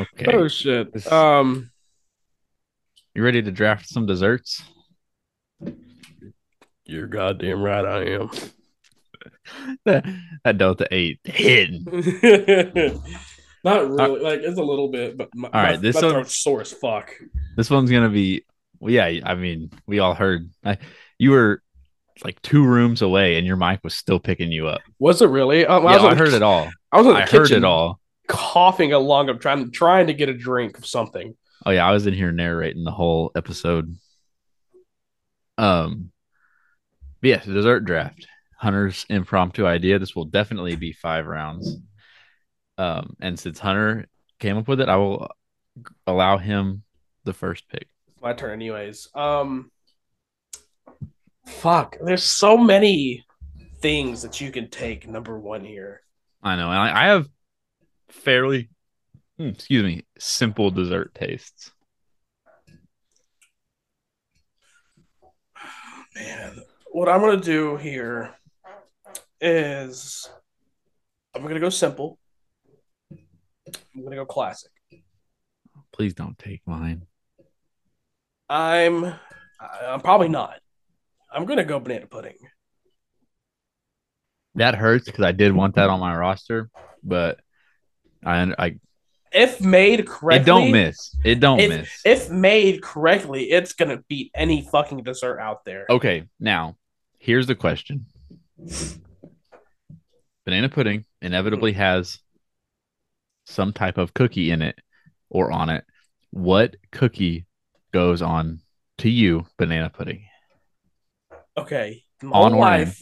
Okay, 0.00 0.26
Oh 0.36 0.48
shit. 0.48 0.92
This- 0.92 1.10
Um, 1.10 1.70
you 3.14 3.22
ready 3.22 3.42
to 3.42 3.50
draft 3.52 3.88
some 3.88 4.06
desserts? 4.06 4.62
you're 6.84 7.06
goddamn 7.06 7.62
right. 7.62 7.84
I 7.84 8.04
am. 8.14 8.30
that, 9.84 10.04
that 10.44 10.58
Delta 10.58 10.86
Eight 10.90 11.20
hidden. 11.24 11.84
Not 13.64 13.88
really. 13.90 14.20
like 14.20 14.40
it's 14.40 14.58
a 14.58 14.62
little 14.62 14.88
bit, 14.88 15.16
but 15.16 15.28
my, 15.34 15.48
All 15.48 15.62
right, 15.62 15.70
my, 15.72 15.76
this 15.76 16.00
my 16.00 16.12
one- 16.12 16.24
sore 16.26 16.60
as 16.62 16.72
fuck. 16.72 17.10
This 17.56 17.70
one's 17.70 17.90
gonna 17.90 18.08
be. 18.10 18.44
Well, 18.80 18.92
yeah, 18.92 19.20
I 19.24 19.34
mean, 19.34 19.70
we 19.86 19.98
all 20.00 20.14
heard. 20.14 20.50
I, 20.64 20.78
you 21.18 21.30
were 21.30 21.62
like 22.24 22.40
two 22.42 22.64
rooms 22.64 23.02
away, 23.02 23.36
and 23.36 23.46
your 23.46 23.56
mic 23.56 23.80
was 23.82 23.94
still 23.94 24.20
picking 24.20 24.52
you 24.52 24.68
up. 24.68 24.80
Was 24.98 25.22
it 25.22 25.26
really? 25.26 25.66
Um, 25.66 25.84
yeah, 25.84 25.90
I, 25.90 25.94
was 25.94 26.02
I, 26.02 26.10
in 26.10 26.18
the 26.18 26.24
heard 26.24 26.32
it 26.34 26.42
all. 26.42 26.70
I 26.90 26.98
was 26.98 27.06
in 27.06 27.12
the 27.14 27.18
I 27.18 27.24
kitchen, 27.24 27.38
heard 27.38 27.50
it 27.52 27.64
all. 27.64 28.00
coughing 28.28 28.92
along. 28.92 29.28
I'm 29.28 29.38
trying 29.38 29.70
trying 29.70 30.06
to 30.08 30.14
get 30.14 30.28
a 30.28 30.34
drink 30.34 30.78
of 30.78 30.86
something. 30.86 31.36
Oh 31.64 31.70
yeah, 31.70 31.86
I 31.86 31.92
was 31.92 32.06
in 32.06 32.14
here 32.14 32.32
narrating 32.32 32.84
the 32.84 32.90
whole 32.90 33.30
episode. 33.36 33.96
Um, 35.58 36.10
but 37.20 37.28
yes, 37.28 37.44
dessert 37.44 37.80
draft. 37.84 38.26
Hunter's 38.56 39.04
impromptu 39.08 39.66
idea. 39.66 39.98
This 39.98 40.14
will 40.14 40.24
definitely 40.24 40.76
be 40.76 40.92
five 40.92 41.26
rounds. 41.26 41.76
Um, 42.78 43.16
and 43.20 43.38
since 43.38 43.58
Hunter 43.58 44.06
came 44.38 44.56
up 44.56 44.68
with 44.68 44.80
it, 44.80 44.88
I 44.88 44.96
will 44.96 45.28
allow 46.06 46.38
him 46.38 46.82
the 47.24 47.32
first 47.32 47.68
pick. 47.68 47.88
My 48.20 48.32
turn, 48.32 48.52
anyways. 48.52 49.08
Um, 49.14 49.70
fuck. 51.46 51.96
There's 52.00 52.22
so 52.24 52.56
many 52.56 53.24
things 53.80 54.22
that 54.22 54.40
you 54.40 54.50
can 54.50 54.70
take. 54.70 55.08
Number 55.08 55.38
one 55.38 55.64
here. 55.64 56.02
I 56.42 56.56
know, 56.56 56.68
I, 56.68 57.04
I 57.04 57.06
have 57.06 57.28
fairly, 58.08 58.68
hmm, 59.38 59.48
excuse 59.48 59.84
me, 59.84 60.04
simple 60.18 60.70
dessert 60.70 61.14
tastes. 61.14 61.70
Man, 66.14 66.60
what 66.90 67.08
I'm 67.08 67.20
gonna 67.20 67.40
do 67.40 67.76
here 67.76 68.34
is 69.40 70.28
I'm 71.34 71.42
gonna 71.42 71.60
go 71.60 71.70
simple. 71.70 72.18
I'm 73.10 74.02
gonna 74.02 74.16
go 74.16 74.26
classic. 74.26 74.70
Please 75.92 76.12
don't 76.14 76.38
take 76.38 76.60
mine. 76.66 77.06
I'm 78.48 79.14
I'm 79.60 80.00
probably 80.00 80.28
not. 80.28 80.61
I'm 81.32 81.46
gonna 81.46 81.64
go 81.64 81.80
banana 81.80 82.06
pudding. 82.06 82.36
That 84.54 84.74
hurts 84.74 85.06
because 85.06 85.24
I 85.24 85.32
did 85.32 85.52
want 85.52 85.76
that 85.76 85.88
on 85.88 85.98
my 85.98 86.14
roster, 86.14 86.70
but 87.02 87.40
I, 88.24 88.52
I, 88.58 88.78
If 89.32 89.60
made 89.62 90.06
correctly, 90.06 90.42
it 90.42 90.46
don't 90.46 90.72
miss. 90.72 91.16
It 91.24 91.40
don't 91.40 91.60
if, 91.60 91.68
miss. 91.70 92.00
If 92.04 92.30
made 92.30 92.82
correctly, 92.82 93.50
it's 93.50 93.72
gonna 93.72 94.02
beat 94.08 94.30
any 94.34 94.68
fucking 94.70 95.02
dessert 95.04 95.40
out 95.40 95.64
there. 95.64 95.86
Okay, 95.88 96.28
now 96.38 96.76
here's 97.18 97.46
the 97.46 97.54
question. 97.54 98.06
Banana 100.44 100.68
pudding 100.68 101.04
inevitably 101.22 101.72
has 101.72 102.18
some 103.46 103.72
type 103.72 103.96
of 103.96 104.12
cookie 104.12 104.50
in 104.50 104.60
it 104.60 104.78
or 105.30 105.50
on 105.50 105.70
it. 105.70 105.84
What 106.30 106.76
cookie 106.90 107.46
goes 107.92 108.22
on 108.22 108.60
to 108.98 109.08
you 109.08 109.46
banana 109.56 109.88
pudding? 109.88 110.24
Okay, 111.56 112.04
my 112.22 112.30
On 112.30 112.52
whole 112.52 112.52
in? 112.54 112.58
life, 112.58 113.00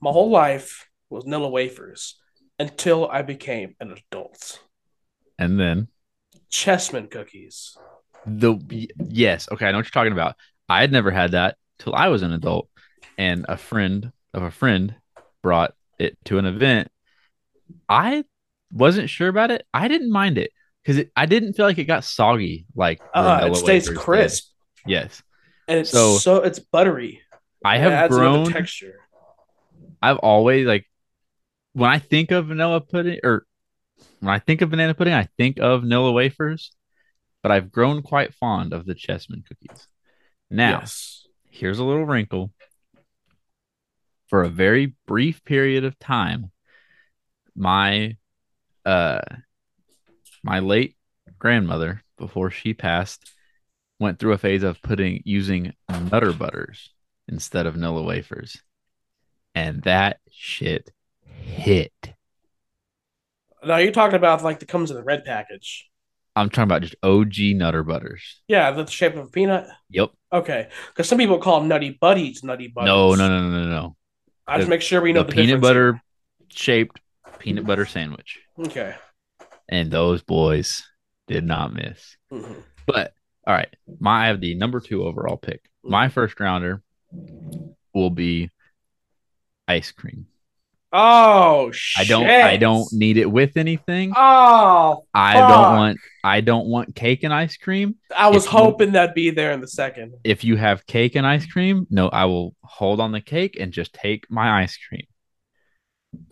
my 0.00 0.10
whole 0.10 0.30
life 0.30 0.88
was 1.10 1.24
Nilla 1.24 1.50
wafers 1.50 2.16
until 2.58 3.08
I 3.08 3.22
became 3.22 3.74
an 3.80 3.92
adult. 4.10 4.60
And 5.38 5.58
then 5.58 5.88
Chessman 6.50 7.10
cookies. 7.10 7.76
the 8.26 8.58
yes, 9.08 9.48
okay, 9.50 9.66
I 9.66 9.72
know 9.72 9.78
what 9.78 9.86
you're 9.86 9.90
talking 9.90 10.12
about. 10.12 10.36
I 10.68 10.80
had 10.80 10.92
never 10.92 11.10
had 11.10 11.32
that 11.32 11.56
till 11.78 11.94
I 11.94 12.08
was 12.08 12.22
an 12.22 12.32
adult, 12.32 12.68
and 13.16 13.46
a 13.48 13.56
friend 13.56 14.12
of 14.34 14.42
a 14.42 14.50
friend 14.50 14.94
brought 15.42 15.72
it 15.98 16.16
to 16.26 16.38
an 16.38 16.44
event. 16.44 16.88
I 17.88 18.24
wasn't 18.70 19.08
sure 19.08 19.28
about 19.28 19.50
it. 19.50 19.64
I 19.72 19.88
didn't 19.88 20.10
mind 20.12 20.36
it 20.36 20.50
because 20.84 21.04
I 21.16 21.24
didn't 21.26 21.54
feel 21.54 21.64
like 21.64 21.78
it 21.78 21.84
got 21.84 22.04
soggy 22.04 22.66
like 22.74 23.00
Uh, 23.14 23.48
it 23.50 23.56
stays 23.56 23.84
wafers 23.84 23.88
did. 23.88 23.96
crisp 23.98 24.52
Yes, 24.86 25.22
and 25.66 25.78
it's 25.80 25.90
So- 25.90 26.18
so, 26.18 26.36
it's 26.42 26.58
buttery. 26.58 27.22
I 27.68 27.78
have 27.78 28.10
grown. 28.10 28.50
texture. 28.52 28.94
I've 30.00 30.18
always 30.18 30.66
like 30.66 30.88
when 31.72 31.90
I 31.90 31.98
think 31.98 32.30
of 32.30 32.46
vanilla 32.46 32.80
pudding 32.80 33.20
or 33.22 33.44
when 34.20 34.32
I 34.32 34.38
think 34.38 34.62
of 34.62 34.70
banana 34.70 34.94
pudding, 34.94 35.14
I 35.14 35.28
think 35.36 35.58
of 35.58 35.82
vanilla 35.82 36.12
wafers, 36.12 36.72
but 37.42 37.52
I've 37.52 37.70
grown 37.70 38.02
quite 38.02 38.34
fond 38.34 38.72
of 38.72 38.86
the 38.86 38.94
Chessman 38.94 39.44
cookies. 39.46 39.86
Now, 40.50 40.80
Yes. 40.80 41.26
here's 41.50 41.78
a 41.78 41.84
little 41.84 42.04
wrinkle. 42.06 42.52
For 44.28 44.42
a 44.44 44.48
very 44.48 44.94
brief 45.06 45.42
period 45.44 45.84
of 45.84 45.98
time, 45.98 46.50
my 47.56 48.16
uh 48.84 49.22
my 50.42 50.58
late 50.60 50.96
grandmother, 51.38 52.02
before 52.18 52.50
she 52.50 52.74
passed, 52.74 53.32
went 53.98 54.18
through 54.18 54.32
a 54.32 54.38
phase 54.38 54.62
of 54.62 54.80
putting 54.82 55.22
using 55.24 55.72
Nutter 55.88 56.32
Butters 56.32 56.90
instead 57.28 57.66
of 57.66 57.74
Nilla 57.74 58.04
wafers. 58.04 58.60
And 59.54 59.82
that 59.82 60.18
shit 60.30 60.90
hit. 61.22 61.92
Now 63.64 63.78
you're 63.78 63.92
talking 63.92 64.16
about 64.16 64.42
like 64.42 64.60
that 64.60 64.68
comes 64.68 64.90
in 64.90 64.96
the 64.96 65.02
red 65.02 65.24
package. 65.24 65.88
I'm 66.36 66.48
talking 66.48 66.64
about 66.64 66.82
just 66.82 66.94
OG 67.02 67.56
Nutter 67.56 67.82
Butters. 67.82 68.40
Yeah, 68.46 68.70
the 68.70 68.86
shape 68.86 69.16
of 69.16 69.26
a 69.26 69.28
peanut. 69.28 69.66
Yep. 69.90 70.10
Okay, 70.32 70.68
because 70.88 71.08
some 71.08 71.18
people 71.18 71.38
call 71.38 71.58
them 71.58 71.68
nutty 71.68 71.98
buddies 72.00 72.44
nutty 72.44 72.68
Butters. 72.68 72.86
No, 72.86 73.14
no, 73.14 73.28
no, 73.28 73.48
no, 73.48 73.64
no, 73.64 73.68
no. 73.68 73.96
I 74.46 74.58
just 74.58 74.68
make 74.68 74.82
sure 74.82 75.00
we 75.00 75.12
know 75.12 75.24
the 75.24 75.32
the, 75.32 75.42
peanut 75.42 75.60
butter 75.60 76.00
shaped 76.48 77.00
peanut 77.38 77.66
butter 77.66 77.86
sandwich. 77.86 78.38
Okay. 78.58 78.94
And 79.68 79.90
those 79.90 80.22
boys 80.22 80.84
did 81.26 81.44
not 81.44 81.72
miss. 81.72 82.16
Mhm. 82.32 82.62
But 82.86 83.12
all 83.46 83.54
right, 83.54 83.74
my 84.00 84.24
I 84.24 84.26
have 84.28 84.40
the 84.40 84.54
number 84.54 84.80
two 84.80 85.04
overall 85.04 85.36
pick. 85.36 85.68
My 85.82 86.08
first 86.08 86.38
rounder 86.38 86.82
will 87.94 88.10
be 88.10 88.50
ice 89.66 89.90
cream. 89.90 90.26
Oh 90.90 91.70
shit! 91.70 92.06
I 92.06 92.08
don't 92.08 92.26
I 92.26 92.56
don't 92.56 92.90
need 92.92 93.18
it 93.18 93.26
with 93.30 93.58
anything. 93.58 94.12
Oh, 94.16 95.04
I 95.12 95.34
fuck. 95.34 95.48
don't 95.50 95.76
want 95.76 95.98
I 96.24 96.40
don't 96.40 96.66
want 96.66 96.94
cake 96.94 97.24
and 97.24 97.32
ice 97.34 97.58
cream. 97.58 97.96
I 98.16 98.28
was 98.30 98.46
If 98.46 98.52
you- 98.52 98.58
hoping 98.58 98.92
that'd 98.92 99.14
be 99.14 99.28
there 99.30 99.52
in 99.52 99.60
the 99.60 99.68
second. 99.68 100.14
If 100.24 100.44
you 100.44 100.56
have 100.56 100.86
cake 100.86 101.14
and 101.14 101.26
ice 101.26 101.44
cream, 101.44 101.86
no, 101.90 102.08
I 102.08 102.24
will 102.24 102.54
hold 102.62 103.00
on 103.00 103.12
the 103.12 103.20
cake 103.20 103.58
and 103.60 103.70
just 103.70 103.92
take 103.92 104.30
my 104.30 104.62
ice 104.62 104.78
cream. 104.88 105.04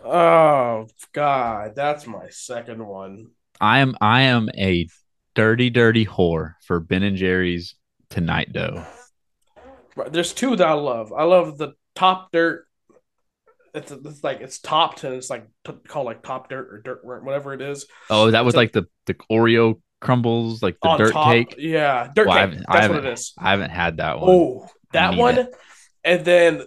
Oh 0.02 0.86
god, 1.12 1.74
that's 1.76 2.06
my 2.06 2.28
second 2.30 2.84
one. 2.86 3.26
I 3.60 3.80
am 3.80 3.94
I 4.00 4.22
am 4.22 4.48
a 4.56 4.88
dirty 5.34 5.68
dirty 5.68 6.06
whore 6.06 6.54
for 6.66 6.80
Ben 6.80 7.02
and 7.02 7.16
Jerry's 7.18 7.74
tonight 8.08 8.54
dough. 8.54 8.86
There's 10.10 10.32
two 10.32 10.56
that 10.56 10.66
I 10.66 10.72
love. 10.74 11.12
I 11.12 11.24
love 11.24 11.58
the 11.58 11.72
top 11.94 12.30
dirt. 12.32 12.66
It's, 13.74 13.90
it's 13.90 14.24
like 14.24 14.40
it's 14.40 14.58
topped 14.58 15.04
and 15.04 15.14
it's 15.14 15.28
like 15.28 15.46
t- 15.66 15.72
called 15.86 16.06
like 16.06 16.22
top 16.22 16.48
dirt 16.48 16.68
or 16.72 16.80
dirt 16.80 17.04
whatever 17.04 17.52
it 17.52 17.60
is. 17.60 17.86
Oh, 18.08 18.30
that 18.30 18.44
was 18.44 18.54
like 18.56 18.72
the 18.72 18.86
the 19.06 19.14
Oreo 19.30 19.80
crumbles, 20.00 20.62
like 20.62 20.78
the 20.82 20.96
dirt 20.96 21.12
top. 21.12 21.32
cake. 21.32 21.54
Yeah, 21.58 22.10
dirt 22.14 22.26
Well, 22.28 22.36
I 22.36 22.40
cake. 22.40 22.50
haven't- 22.50 22.66
That's 22.72 22.86
I 22.86 22.88
what 22.88 23.04
it 23.04 23.12
is. 23.12 23.32
I 23.38 23.50
haven't 23.50 23.70
had 23.70 23.96
that 23.98 24.20
one. 24.20 24.30
Oh, 24.30 24.68
that 24.92 25.16
one, 25.16 25.38
it. 25.38 25.54
and 26.04 26.24
then 26.24 26.62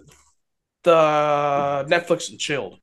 the 0.84 1.86
Netflix 1.88 2.30
and 2.30 2.38
chilled. 2.38 2.78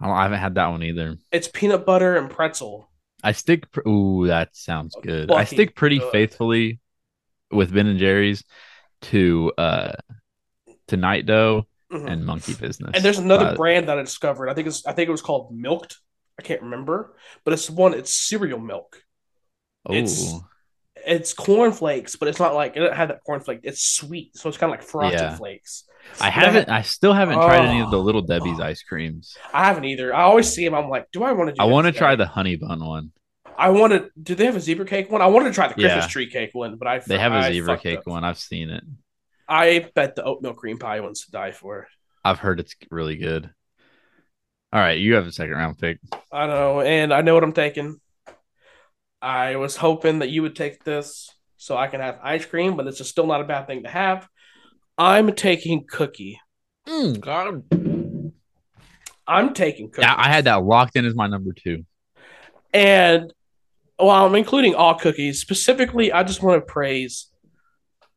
I, 0.00 0.10
I 0.10 0.22
haven't 0.24 0.38
had 0.40 0.54
that 0.56 0.68
one 0.68 0.82
either. 0.82 1.16
It's 1.32 1.48
peanut 1.48 1.86
butter 1.86 2.16
and 2.16 2.30
pretzel. 2.30 2.90
I 3.22 3.32
stick. 3.32 3.70
pr- 3.70 3.88
Ooh, 3.88 4.26
that 4.28 4.54
sounds 4.56 4.94
uh, 4.96 5.00
good. 5.00 5.30
I 5.30 5.44
stick 5.44 5.74
pretty 5.74 5.98
good. 5.98 6.12
faithfully 6.12 6.78
with 7.50 7.72
Ben 7.72 7.86
and 7.86 7.98
Jerry's 7.98 8.44
to 9.02 9.52
uh 9.58 9.92
to 10.88 10.96
Night 10.96 11.26
Dough 11.26 11.66
Mhm. 11.92 12.10
and 12.10 12.24
Monkey 12.26 12.54
Business. 12.54 12.90
And 12.94 13.04
there's 13.04 13.18
another 13.18 13.46
Uh, 13.46 13.54
brand 13.56 13.88
that 13.88 13.98
I 13.98 14.02
discovered. 14.02 14.48
I 14.48 14.54
think 14.54 14.68
it's 14.68 14.86
I 14.86 14.92
think 14.92 15.08
it 15.08 15.12
was 15.12 15.22
called 15.22 15.52
Milked. 15.54 15.98
I 16.38 16.42
can't 16.42 16.62
remember, 16.62 17.16
but 17.44 17.52
it's 17.52 17.68
one. 17.68 17.94
It's 17.94 18.14
cereal 18.14 18.58
milk. 18.58 19.02
it's- 19.88 20.22
oh, 20.34 20.46
It's 21.06 21.32
cornflakes, 21.32 22.16
but 22.16 22.28
it's 22.28 22.38
not 22.38 22.54
like 22.54 22.76
it 22.76 22.80
doesn't 22.80 22.96
have 22.96 23.08
that 23.08 23.20
cornflake. 23.26 23.60
It's 23.62 23.82
sweet, 23.82 24.36
so 24.36 24.48
it's 24.50 24.58
kind 24.58 24.70
of 24.72 24.78
like 24.78 24.86
frosted 24.86 25.20
Yeah. 25.20 25.36
flakes. 25.36 25.84
I 26.20 26.28
haven't. 26.28 26.68
I 26.68 26.82
still 26.82 27.14
haven't 27.14 27.36
tried 27.36 27.64
any 27.64 27.80
of 27.80 27.90
the 27.90 27.96
Oh. 27.98 28.02
Little 28.02 28.20
Debbie's 28.20 28.60
ice 28.60 28.82
creams. 28.82 29.36
I 29.54 29.64
haven't 29.64 29.86
either. 29.86 30.14
I 30.14 30.22
always 30.22 30.52
see 30.52 30.62
them. 30.64 30.74
I'm 30.74 30.90
like, 30.90 31.06
do 31.12 31.22
I 31.24 31.32
want 31.32 31.48
to? 31.48 31.54
do 31.54 31.62
I 31.62 31.64
want 31.64 31.86
to 31.86 31.92
try 31.92 32.16
the 32.16 32.26
honey 32.26 32.56
bun 32.56 32.84
one. 32.84 33.12
I 33.60 33.68
wanted. 33.68 34.10
Do 34.20 34.34
they 34.34 34.46
have 34.46 34.56
a 34.56 34.60
zebra 34.60 34.86
cake 34.86 35.10
one? 35.10 35.20
I 35.20 35.26
wanted 35.26 35.50
to 35.50 35.54
try 35.54 35.68
the 35.68 35.74
Christmas 35.74 36.06
Yeah. 36.06 36.08
tree 36.10 36.30
cake 36.30 36.50
one, 36.54 36.76
but 36.76 36.88
I 36.88 36.98
They 37.00 37.18
have 37.18 37.34
a 37.34 37.52
zebra 37.52 37.76
cake 37.76 37.98
up. 37.98 38.06
one. 38.06 38.24
I've 38.24 38.38
seen 38.38 38.70
it. 38.70 38.82
I 39.46 39.90
bet 39.94 40.16
the 40.16 40.24
oatmeal 40.24 40.54
cream 40.54 40.78
pie 40.78 41.00
one's 41.00 41.26
to 41.26 41.30
die 41.30 41.50
for. 41.52 41.86
I've 42.24 42.38
heard 42.38 42.58
it's 42.58 42.74
really 42.90 43.16
good. 43.16 43.50
All 44.72 44.80
right, 44.80 44.98
you 44.98 45.14
have 45.16 45.26
a 45.26 45.32
second 45.32 45.56
round 45.56 45.78
pick. 45.78 45.98
I 46.32 46.46
know, 46.46 46.80
and 46.80 47.12
I 47.12 47.20
know 47.20 47.34
what 47.34 47.44
I'm 47.44 47.52
taking. 47.52 48.00
I 49.20 49.56
was 49.56 49.76
hoping 49.76 50.20
that 50.20 50.30
you 50.30 50.40
would 50.40 50.56
take 50.56 50.82
this 50.82 51.30
so 51.58 51.76
I 51.76 51.88
can 51.88 52.00
have 52.00 52.18
ice 52.22 52.46
cream, 52.46 52.78
but 52.78 52.86
it's 52.86 52.96
just 52.96 53.10
still 53.10 53.26
not 53.26 53.42
a 53.42 53.44
bad 53.44 53.66
thing 53.66 53.82
to 53.82 53.90
have. 53.90 54.26
I'm 54.96 55.34
taking 55.34 55.84
cookie. 55.86 56.40
Mm, 56.88 57.20
God. 57.20 57.62
I'm 59.26 59.52
taking 59.52 59.90
cookie. 59.90 60.06
I 60.06 60.28
had 60.28 60.44
that 60.44 60.64
locked 60.64 60.96
in 60.96 61.04
as 61.04 61.14
my 61.14 61.26
number 61.26 61.52
two. 61.52 61.84
And 62.72 63.32
while 64.04 64.26
I'm 64.26 64.34
including 64.34 64.74
all 64.74 64.94
cookies, 64.94 65.40
specifically, 65.40 66.12
I 66.12 66.22
just 66.22 66.42
want 66.42 66.60
to 66.60 66.72
praise 66.72 67.26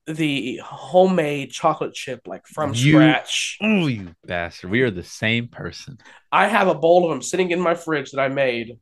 the 0.05 0.57
homemade 0.63 1.51
chocolate 1.51 1.93
chip, 1.93 2.27
like 2.27 2.45
from 2.47 2.73
You- 2.75 2.93
scratch. 2.93 3.57
Oh, 3.61 3.87
you 3.87 4.15
bastard! 4.25 4.69
We 4.69 4.81
are 4.81 4.91
the 4.91 5.03
same 5.03 5.47
person. 5.47 5.97
I 6.31 6.47
have 6.47 6.67
a 6.67 6.75
bowl 6.75 7.05
of 7.05 7.11
them 7.11 7.21
sitting 7.21 7.51
in 7.51 7.59
my 7.61 7.73
fridge 7.75 8.11
that 8.11 8.19
I 8.21 8.27
made. 8.27 8.79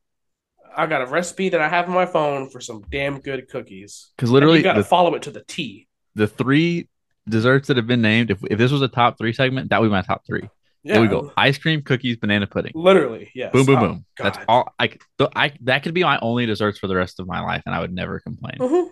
I 0.75 0.87
got 0.87 1.01
a 1.01 1.05
recipe 1.05 1.49
that 1.49 1.61
I 1.61 1.67
have 1.67 1.87
on 1.89 1.93
my 1.93 2.05
phone 2.05 2.49
for 2.49 2.59
some 2.61 2.81
damn 2.89 3.19
good 3.19 3.49
cookies. 3.49 4.11
Because 4.15 4.29
And 4.29 4.33
literally, 4.33 4.57
you 4.59 4.63
got 4.63 4.73
to 4.73 4.83
follow 4.83 5.13
it 5.15 5.21
to 5.23 5.31
the 5.31 5.43
T. 5.43 5.87
the 6.15 6.27
three 6.27 6.87
desserts 7.29 7.67
that 7.67 7.77
have 7.77 7.87
been 7.87 8.01
named. 8.01 8.31
If 8.31 8.39
if 8.49 8.57
this 8.57 8.71
was 8.71 8.81
a 8.81 8.87
top 8.87 9.17
three 9.17 9.33
segment, 9.33 9.69
that 9.69 9.81
would 9.81 9.87
be 9.87 9.91
my 9.91 10.01
top 10.01 10.25
three. 10.25 10.49
Yeah, 10.83 10.93
There 10.93 11.01
we 11.03 11.07
go: 11.09 11.31
ice 11.37 11.57
cream, 11.59 11.83
cookies, 11.83 12.17
banana 12.17 12.47
pudding. 12.47 12.71
Literally, 12.73 13.31
yes. 13.35 13.51
Boom, 13.53 13.65
boom, 13.67 13.77
Oh, 13.77 13.87
boom. 13.87 14.05
That's 14.17 14.39
all. 14.47 14.73
I, 14.79 14.97
I 15.35 15.53
that 15.61 15.83
could 15.83 15.93
be 15.93 16.03
my 16.03 16.17
only 16.21 16.47
desserts 16.47 16.79
for 16.79 16.87
the 16.87 16.95
rest 16.95 17.19
of 17.19 17.27
my 17.27 17.39
life, 17.41 17.61
and 17.67 17.75
I 17.75 17.79
would 17.79 17.93
never 17.93 18.19
complain. 18.19 18.55
Mhm. 18.57 18.89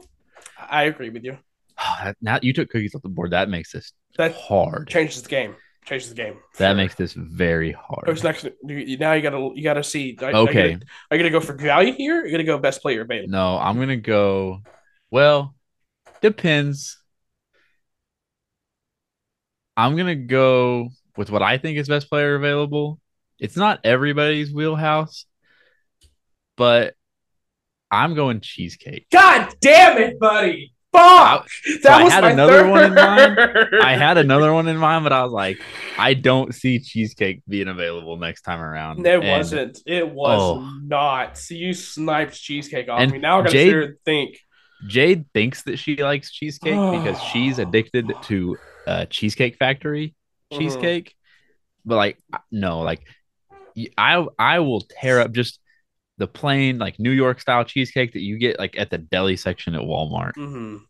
I 0.70 0.84
agree 0.84 1.10
with 1.10 1.24
you. 1.24 1.38
now 2.22 2.38
you 2.44 2.54
took 2.54 2.70
cookies 2.70 2.94
off 2.94 3.02
the 3.02 3.10
board. 3.10 3.32
That 3.32 3.50
makes 3.50 3.72
this 3.72 3.92
That 4.18 4.36
hard. 4.36 4.88
changes 4.88 5.24
the 5.24 5.30
game. 5.30 5.56
Changes 5.86 6.10
the 6.10 6.16
game. 6.16 6.36
That 6.58 6.70
Sure. 6.70 6.76
makes 6.76 6.94
this 6.94 7.14
very 7.14 7.72
hard. 7.72 8.24
Next? 8.24 8.46
Now 8.64 9.14
you 9.14 9.22
gotta 9.24 9.52
you 9.56 9.64
gotta 9.64 9.84
see. 9.84 10.16
Are, 10.22 10.32
Okay. 10.32 10.60
Are 10.60 10.66
you, 10.68 10.74
gonna, 10.74 10.86
are 11.10 11.18
you 11.18 11.24
gonna 11.24 11.30
go 11.32 11.40
for 11.40 11.54
value 11.54 11.94
here? 11.94 12.20
Or 12.20 12.22
are 12.22 12.26
you 12.28 12.32
gonna 12.32 12.44
go 12.44 12.60
best 12.60 12.82
player 12.84 13.02
available? 13.02 13.32
No, 13.32 13.58
I'm 13.58 13.80
gonna 13.80 13.98
go. 13.98 14.62
Well, 15.10 15.56
depends. 16.22 16.98
I'm 19.76 19.96
gonna 19.96 20.16
go 20.16 20.90
with 21.20 21.30
what 21.30 21.42
I 21.44 21.58
think 21.58 21.78
is 21.78 21.90
best 21.90 22.10
player 22.10 22.36
available. 22.36 22.98
It's 23.40 23.58
not 23.58 23.82
everybody's 23.84 24.54
wheelhouse, 24.54 25.26
but 26.56 26.94
I'm 27.92 28.16
going 28.16 28.40
cheesecake. 28.40 29.06
God 29.12 29.54
damn 29.60 29.98
it, 29.98 30.18
buddy! 30.18 30.74
Fuck! 30.94 31.50
that 31.84 31.92
I 31.92 32.04
was 32.06 32.14
had 32.14 32.24
my 32.24 32.32
another 32.32 32.66
one 32.70 32.86
in 32.86 32.94
mind. 32.96 33.38
I 33.84 33.98
had 33.98 34.18
another 34.18 34.54
one 34.54 34.70
in 34.70 34.78
mind, 34.78 35.04
but 35.04 35.12
I 35.12 35.22
was 35.24 35.34
like, 35.34 35.60
I 35.98 36.14
don't 36.14 36.56
see 36.56 36.80
cheesecake 36.80 37.42
being 37.50 37.68
available 37.68 38.16
next 38.16 38.44
time 38.44 38.62
around. 38.62 39.06
It 39.06 39.20
And 39.22 39.28
wasn't. 39.28 39.78
It 39.86 40.10
was 40.10 40.40
Oh. 40.42 40.80
not. 40.86 41.38
So 41.38 41.54
you 41.54 41.74
sniped 41.74 42.34
cheesecake 42.42 42.88
off 42.88 43.02
And 43.02 43.12
me. 43.12 43.18
Now 43.20 43.40
I 43.40 43.44
gotta 43.44 43.52
Jade- 43.52 43.74
and 43.76 43.96
think. 44.06 44.38
Jade 44.88 45.26
thinks 45.34 45.64
that 45.64 45.78
she 45.80 45.98
likes 46.02 46.32
cheesecake 46.32 46.72
because 47.04 47.22
she's 47.34 47.60
addicted 47.60 48.10
to 48.24 48.58
uh, 48.88 49.06
Cheesecake 49.08 49.58
Factory 49.58 50.16
Mhm. 50.52 50.58
cheesecake. 50.58 51.16
But 51.86 51.96
like, 51.96 52.18
no, 52.52 52.80
like, 52.82 53.02
I 53.98 54.26
I 54.38 54.60
will 54.60 54.82
tear 54.82 55.22
up 55.22 55.32
just 55.32 55.60
the 56.18 56.28
plain 56.28 56.78
like 56.80 57.00
New 57.00 57.12
York 57.12 57.40
style 57.40 57.64
cheesecake 57.64 58.14
that 58.14 58.22
you 58.22 58.38
get 58.38 58.60
like 58.60 58.78
at 58.78 58.90
the 58.90 58.98
deli 58.98 59.38
section 59.38 59.74
at 59.76 59.82
Walmart. 59.82 60.34
Mhm. 60.34 60.82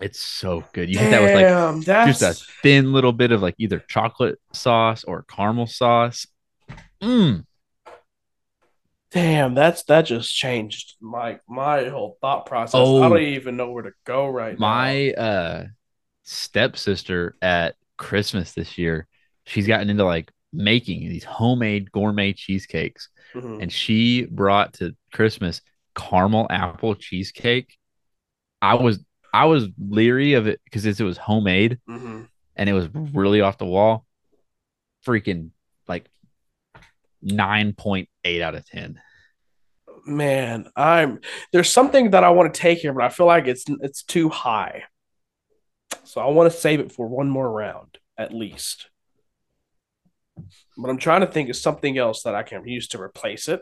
It's 0.00 0.20
so 0.20 0.64
good. 0.72 0.88
You 0.88 0.98
hit 0.98 1.10
that 1.10 1.22
with 1.22 1.34
like 1.34 1.84
that's 1.84 2.20
just 2.20 2.42
a 2.42 2.52
thin 2.62 2.92
little 2.92 3.12
bit 3.12 3.30
of 3.32 3.42
like 3.42 3.54
either 3.58 3.78
chocolate 3.88 4.38
sauce 4.52 5.04
or 5.04 5.24
caramel 5.24 5.66
sauce. 5.66 6.26
Mm. 7.00 7.44
damn. 9.10 9.54
That's 9.54 9.84
that 9.84 10.02
just 10.02 10.34
changed 10.34 10.96
my 11.00 11.38
my 11.48 11.84
whole 11.88 12.18
thought 12.20 12.46
process. 12.46 12.74
I 12.74 12.82
Oh. 12.82 13.08
don't 13.08 13.22
even 13.22 13.56
know 13.56 13.70
where 13.70 13.84
to 13.84 13.92
go 14.04 14.26
right 14.28 14.58
now. 14.58 14.66
My 14.66 15.12
uh 15.12 15.64
stepsister 16.24 17.36
at 17.40 17.76
Christmas 17.98 18.52
this 18.52 18.78
year, 18.78 19.06
she's 19.44 19.66
gotten 19.66 19.90
into 19.90 20.04
like 20.04 20.32
making 20.52 21.08
these 21.08 21.24
homemade 21.24 21.92
gourmet 21.92 22.32
cheesecakes. 22.32 23.10
Mhm. 23.34 23.62
And 23.62 23.72
she 23.72 24.24
brought 24.24 24.74
to 24.74 24.96
Christmas 25.12 25.60
caramel 25.94 26.46
apple 26.48 26.94
cheesecake. 26.94 27.76
I 28.62 28.74
was 28.74 29.04
I 29.34 29.44
was 29.44 29.68
leery 29.78 30.32
of 30.32 30.46
it 30.46 30.60
because 30.64 30.86
it 30.86 31.04
was 31.04 31.18
homemade 31.18 31.78
Mhm. 31.88 32.28
and 32.56 32.68
it 32.70 32.72
was 32.72 32.88
really 32.94 33.42
off 33.42 33.58
the 33.58 33.66
wall. 33.66 34.06
Freaking 35.06 35.50
like 35.86 36.08
9.8 37.22 38.42
out 38.42 38.54
of 38.54 38.64
10. 38.66 39.00
Man, 40.06 40.66
I'm 40.76 41.20
there's 41.52 41.70
something 41.70 42.12
that 42.12 42.24
I 42.24 42.30
want 42.30 42.54
to 42.54 42.58
take 42.60 42.78
here, 42.78 42.92
but 42.94 43.04
I 43.04 43.08
feel 43.10 43.26
like 43.26 43.46
it's 43.46 43.64
it's 43.82 44.02
too 44.02 44.28
high. 44.30 44.84
So 46.04 46.20
I 46.20 46.26
want 46.26 46.50
to 46.50 46.58
save 46.58 46.80
it 46.80 46.92
for 46.92 47.06
one 47.06 47.28
more 47.28 47.50
round 47.50 47.98
at 48.16 48.34
least. 48.34 48.88
But 50.76 50.90
I'm 50.90 50.98
trying 50.98 51.20
to 51.22 51.26
think 51.26 51.48
of 51.48 51.56
something 51.56 51.98
else 51.98 52.22
that 52.22 52.34
I 52.34 52.42
can 52.42 52.66
use 52.66 52.88
to 52.88 53.00
replace 53.00 53.48
it. 53.48 53.60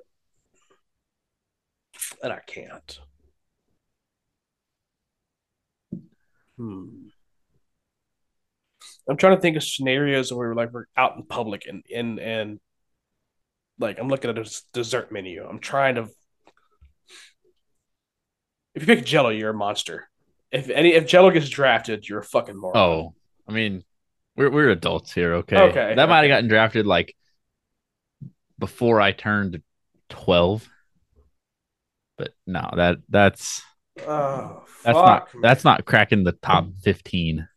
And 2.23 2.33
I 2.33 2.41
can't. 2.47 3.01
Hmm. 6.57 7.09
I'm 9.09 9.17
trying 9.17 9.37
to 9.37 9.41
think 9.41 9.57
of 9.57 9.63
scenarios 9.63 10.33
where 10.33 10.55
like 10.55 10.73
we're 10.73 10.87
out 10.97 11.17
in 11.17 11.23
public 11.23 11.67
and 11.67 11.85
and 11.95 12.19
and 12.19 12.61
like 13.79 13.99
I'm 13.99 14.09
looking 14.09 14.31
at 14.31 14.39
a 14.39 14.63
dessert 14.73 15.13
menu. 15.13 15.47
I'm 15.49 15.59
trying 15.59 15.97
to. 15.97 16.09
If 18.75 18.83
you 18.83 18.87
pick 18.87 19.05
Jello, 19.05 19.31
you're 19.31 19.51
a 19.51 19.55
monster. 19.55 20.09
If 20.57 20.71
any, 20.71 20.95
if 20.95 21.07
Jello 21.07 21.31
gets 21.31 21.49
drafted, 21.51 22.09
you're 22.09 22.21
a 22.21 22.25
fucking 22.25 22.57
moron. 22.57 22.77
Oh, 22.77 23.15
I 23.47 23.53
mean, 23.53 23.85
we're 24.37 24.51
we're 24.51 24.71
adults 24.71 25.13
here, 25.13 25.35
okay? 25.37 25.59
Okay, 25.59 25.95
That 25.95 26.09
might 26.09 26.23
have 26.23 26.29
gotten 26.29 26.49
drafted 26.49 26.87
like 26.87 27.15
before 28.59 29.01
I 29.01 29.13
turned 29.13 29.63
12. 30.09 30.67
But 32.17 32.31
no, 32.47 32.71
that 32.75 32.99
that's 33.09 33.63
Oh, 34.07 34.65
that's 34.83 34.97
fuck, 34.97 35.05
not 35.07 35.35
man. 35.35 35.43
that's 35.43 35.65
not 35.65 35.85
cracking 35.85 36.25
the 36.25 36.33
top 36.33 36.69
15. 36.83 37.49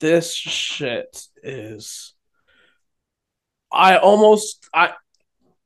this 0.00 0.34
shit 0.34 1.22
is. 1.42 2.14
I 3.72 3.96
almost 3.98 4.68
I 4.72 4.92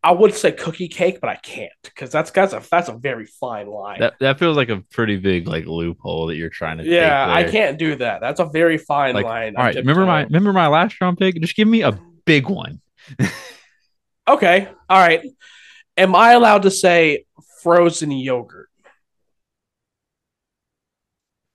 I 0.02 0.12
would 0.12 0.34
say 0.34 0.52
cookie 0.52 0.88
cake, 0.88 1.20
but 1.20 1.28
I 1.28 1.36
can't 1.36 1.70
because 1.82 2.10
that's 2.10 2.30
that's 2.30 2.54
a 2.54 2.62
that's 2.70 2.88
a 2.88 2.94
very 2.94 3.26
fine 3.26 3.66
line. 3.66 4.00
That 4.00 4.14
that 4.20 4.38
feels 4.38 4.56
like 4.56 4.70
a 4.70 4.82
pretty 4.92 5.16
big 5.18 5.46
like 5.46 5.66
loophole 5.66 6.28
that 6.28 6.36
you're 6.36 6.48
trying 6.48 6.78
to 6.78 6.84
yeah, 6.84 7.30
I 7.30 7.44
can't 7.44 7.78
do 7.78 7.96
that. 7.96 8.20
That's 8.20 8.40
a 8.40 8.46
very 8.46 8.78
fine 8.78 9.14
Like, 9.14 9.26
line. 9.26 9.56
All 9.56 9.64
right, 9.64 9.76
remember 9.76 10.06
my 10.06 10.22
remember 10.22 10.52
my 10.52 10.68
last 10.68 10.98
round 11.00 11.18
pick? 11.18 11.38
Just 11.40 11.54
give 11.54 11.68
me 11.68 11.82
a 11.82 11.92
big 12.24 12.48
one. 12.48 12.80
Okay, 14.28 14.68
all 14.88 14.98
right. 14.98 15.26
Am 15.96 16.14
I 16.14 16.32
allowed 16.32 16.62
to 16.62 16.70
say 16.70 17.24
frozen 17.62 18.12
yogurt? 18.12 18.68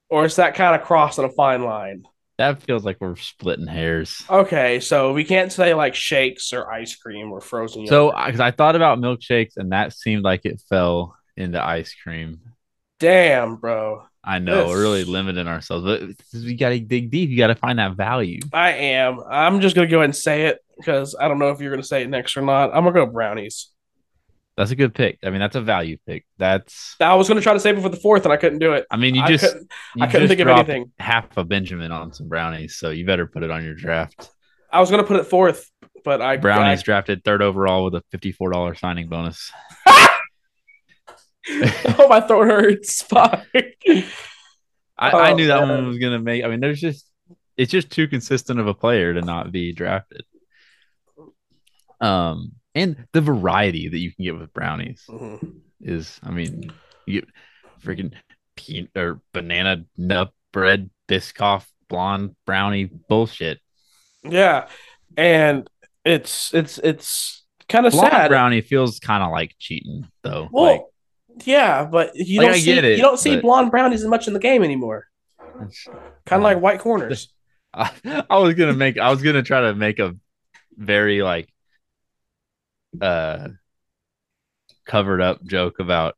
Or 0.09 0.25
is 0.25 0.35
that 0.35 0.55
kind 0.55 0.75
of 0.79 0.85
crossing 0.85 1.23
a 1.23 1.29
fine 1.29 1.63
line? 1.63 2.03
That 2.37 2.61
feels 2.63 2.83
like 2.83 2.97
we're 2.99 3.15
splitting 3.15 3.67
hairs. 3.67 4.21
Okay, 4.29 4.79
so 4.81 5.13
we 5.13 5.23
can't 5.23 5.51
say 5.51 5.73
like 5.73 5.95
shakes 5.95 6.51
or 6.51 6.69
ice 6.71 6.95
cream 6.95 7.31
or 7.31 7.39
frozen. 7.39 7.87
So, 7.87 8.11
because 8.25 8.41
I 8.41 8.51
thought 8.51 8.75
about 8.75 8.99
milkshakes, 8.99 9.53
and 9.55 9.71
that 9.71 9.93
seemed 9.93 10.23
like 10.23 10.41
it 10.45 10.61
fell 10.69 11.15
into 11.37 11.63
ice 11.63 11.93
cream. 11.93 12.39
damn, 12.99 13.55
bro, 13.55 14.03
I 14.23 14.39
know, 14.39 14.67
we're 14.67 14.81
really 14.81 15.03
limiting 15.05 15.47
ourselves, 15.47 15.85
but 15.85 16.01
we 16.33 16.55
got 16.55 16.69
to 16.69 16.79
dig 16.79 17.09
deep. 17.11 17.29
You 17.29 17.37
got 17.37 17.47
to 17.47 17.55
find 17.55 17.79
that 17.79 17.95
value. 17.95 18.39
I 18.51 18.71
am. 18.71 19.21
I'm 19.29 19.61
just 19.61 19.75
gonna 19.75 19.87
go 19.87 19.97
ahead 19.97 20.05
and 20.05 20.15
say 20.15 20.47
it 20.47 20.59
because 20.77 21.15
I 21.19 21.27
don't 21.27 21.39
know 21.39 21.51
if 21.51 21.61
you're 21.61 21.71
gonna 21.71 21.83
say 21.83 22.03
it 22.03 22.09
next 22.09 22.35
or 22.35 22.41
not. 22.41 22.71
I'm 22.75 22.83
gonna 22.83 22.91
go 22.93 23.05
brownies. 23.05 23.69
That's 24.57 24.71
a 24.71 24.75
good 24.75 24.93
pick. 24.95 25.19
I 25.23 25.31
mean, 25.31 25.39
that's 25.39 25.55
a 25.57 25.61
value 25.61 25.97
pick. 26.07 26.25
That's. 26.37 26.95
I 27.01 27.13
was 27.15 27.27
gonna 27.27 27.41
try 27.41 27.53
to 27.53 27.59
save 27.59 27.77
it 27.77 27.81
for 27.81 27.89
the 27.89 27.97
fourth, 27.97 28.23
and 28.23 28.31
I 28.31 28.37
couldn't 28.37 28.59
do 28.59 28.71
it. 28.73 28.85
I 28.89 28.95
mean, 28.97 29.13
you 29.15 29.21
I 29.23 29.27
just 29.27 29.43
couldn't, 29.45 29.71
you 29.95 30.03
I 30.03 30.07
couldn't 30.07 30.27
think 30.29 30.39
of 30.39 30.47
anything. 30.47 30.91
half 30.97 31.35
a 31.37 31.43
Benjamin 31.43 31.91
on 31.91 32.13
some 32.13 32.29
brownies, 32.29 32.75
so 32.77 32.89
you 32.89 33.05
better 33.05 33.27
put 33.27 33.43
it 33.43 33.51
on 33.51 33.63
your 33.65 33.75
draft. 33.75 34.29
I 34.71 34.79
was 34.79 34.89
gonna 34.89 35.03
put 35.03 35.17
it 35.19 35.25
fourth, 35.25 35.69
but 36.05 36.21
I 36.21 36.37
Brownies 36.37 36.83
drafted 36.83 37.23
third 37.25 37.41
overall 37.41 37.83
with 37.83 37.95
a 37.95 38.03
fifty-four 38.11 38.49
dollar 38.51 38.75
signing 38.75 39.09
bonus. 39.09 39.51
Oh, 41.99 42.07
my 42.07 42.21
throat 42.21 42.45
hurts. 42.47 43.01
Fuck. 43.03 43.45
I, 43.53 44.03
I 44.97 45.31
Oh, 45.31 45.35
knew 45.35 45.47
that 45.47 45.59
man. 45.59 45.69
one 45.69 45.87
was 45.87 45.99
gonna 45.99 46.19
make. 46.19 46.43
I 46.43 46.47
mean, 46.47 46.59
there's 46.59 46.81
just 46.81 47.05
it's 47.57 47.71
just 47.71 47.91
too 47.91 48.07
consistent 48.07 48.59
of 48.59 48.67
a 48.67 48.73
player 48.73 49.13
to 49.13 49.21
not 49.21 49.51
be 49.51 49.71
drafted. 49.71 50.23
Um, 52.01 52.53
and 52.75 53.07
the 53.13 53.21
variety 53.21 53.87
that 53.89 53.97
you 53.97 54.13
can 54.13 54.25
get 54.25 54.37
with 54.37 54.53
brownies 54.53 55.03
Mhm. 55.09 55.61
is, 55.81 56.19
I 56.21 56.29
mean, 56.31 56.71
you 57.07 57.21
get 57.21 57.29
freaking 57.83 58.13
peanut 58.55 58.91
or 58.95 59.21
banana 59.33 59.85
nut 59.97 60.31
bread, 60.51 60.89
Biscoff 61.07 61.65
blonde 61.89 62.35
brownie 62.45 62.85
bullshit. 62.85 63.59
Yeah, 64.23 64.67
and 65.17 65.67
it's 66.03 66.53
it's 66.53 66.77
it's 66.79 67.45
kind 67.69 67.85
of 67.85 67.93
Blonde 67.93 68.11
sad. 68.11 68.27
brownie 68.29 68.61
feels 68.61 68.99
kind 68.99 69.23
of 69.23 69.31
like 69.31 69.55
cheating, 69.59 70.07
though. 70.23 70.49
Well, 70.51 70.65
like, 70.65 70.81
yeah, 71.45 71.85
but 71.85 72.15
you 72.15 72.39
Like, 72.39 72.47
don't 72.47 72.55
I 72.55 72.59
see 72.59 72.71
it, 72.71 72.83
you 72.97 73.01
don't 73.03 73.19
see 73.19 73.35
but- 73.35 73.41
blonde 73.43 73.71
brownies 73.71 74.01
as 74.03 74.07
much 74.07 74.27
in 74.27 74.33
the 74.33 74.39
game 74.39 74.63
anymore. 74.63 75.07
Kind 76.25 76.39
of 76.39 76.41
like 76.41 76.59
white 76.59 76.79
corners. 76.79 77.31
I, 77.73 77.91
I 78.29 78.37
was 78.39 78.53
gonna 78.55 78.73
make. 78.73 78.97
I 78.97 79.09
was 79.09 79.21
gonna 79.21 79.43
try 79.43 79.61
to 79.61 79.75
make 79.75 79.99
a 79.99 80.15
very 80.75 81.21
like 81.21 81.49
uh 83.01 83.49
covered 84.85 85.21
up 85.21 85.43
joke 85.43 85.79
about 85.79 86.15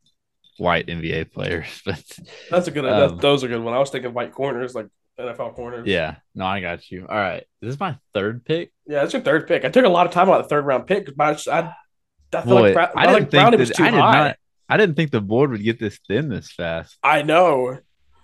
white 0.57 0.87
NBA 0.87 1.31
players, 1.31 1.81
but 1.85 2.03
That's 2.49 2.67
a 2.67 2.71
good. 2.71 2.85
Um, 2.85 3.15
that, 3.15 3.21
those 3.21 3.43
are 3.43 3.47
good 3.47 3.61
one. 3.61 3.73
I 3.73 3.79
was 3.79 3.89
thinking 3.89 4.13
white 4.13 4.33
corners, 4.33 4.75
like 4.75 4.87
NFL 5.19 5.55
corners. 5.55 5.87
yeah, 5.87 6.17
no, 6.35 6.45
I 6.45 6.61
got 6.61 6.89
you. 6.91 7.07
All 7.07 7.15
right, 7.17 7.45
this 7.61 7.73
is 7.73 7.79
my 7.79 7.97
third 8.13 8.45
pick. 8.45 8.71
yeah. 8.85 9.01
That's 9.01 9.13
your 9.13 9.21
third 9.21 9.47
pick. 9.47 9.65
I 9.65 9.69
took 9.69 9.85
a 9.85 9.89
lot 9.89 10.05
of 10.05 10.11
time 10.11 10.29
on 10.29 10.41
the 10.41 10.47
third 10.47 10.65
round 10.65 10.87
pick, 10.87 11.15
but 11.15 11.47
I, 11.47 11.59
I, 11.59 11.59
I 11.59 12.41
felt 12.41 12.45
Boy, 12.45 12.73
like, 12.73 12.91
I 12.95 13.01
I 13.01 13.05
didn't 13.05 13.13
like 13.13 13.31
think 13.31 13.31
Brownie 13.31 13.57
was 13.57 13.69
too 13.71 13.83
I 13.83 13.91
did 13.91 13.99
high. 13.99 14.27
not. 14.27 14.37
I 14.69 14.77
didn't 14.77 14.95
think 14.95 15.11
the 15.11 15.21
board 15.21 15.51
would 15.51 15.63
get 15.63 15.79
this 15.79 15.99
thin 16.07 16.27
this 16.29 16.51
fast. 16.51 16.97
I 17.01 17.21
know. 17.21 17.79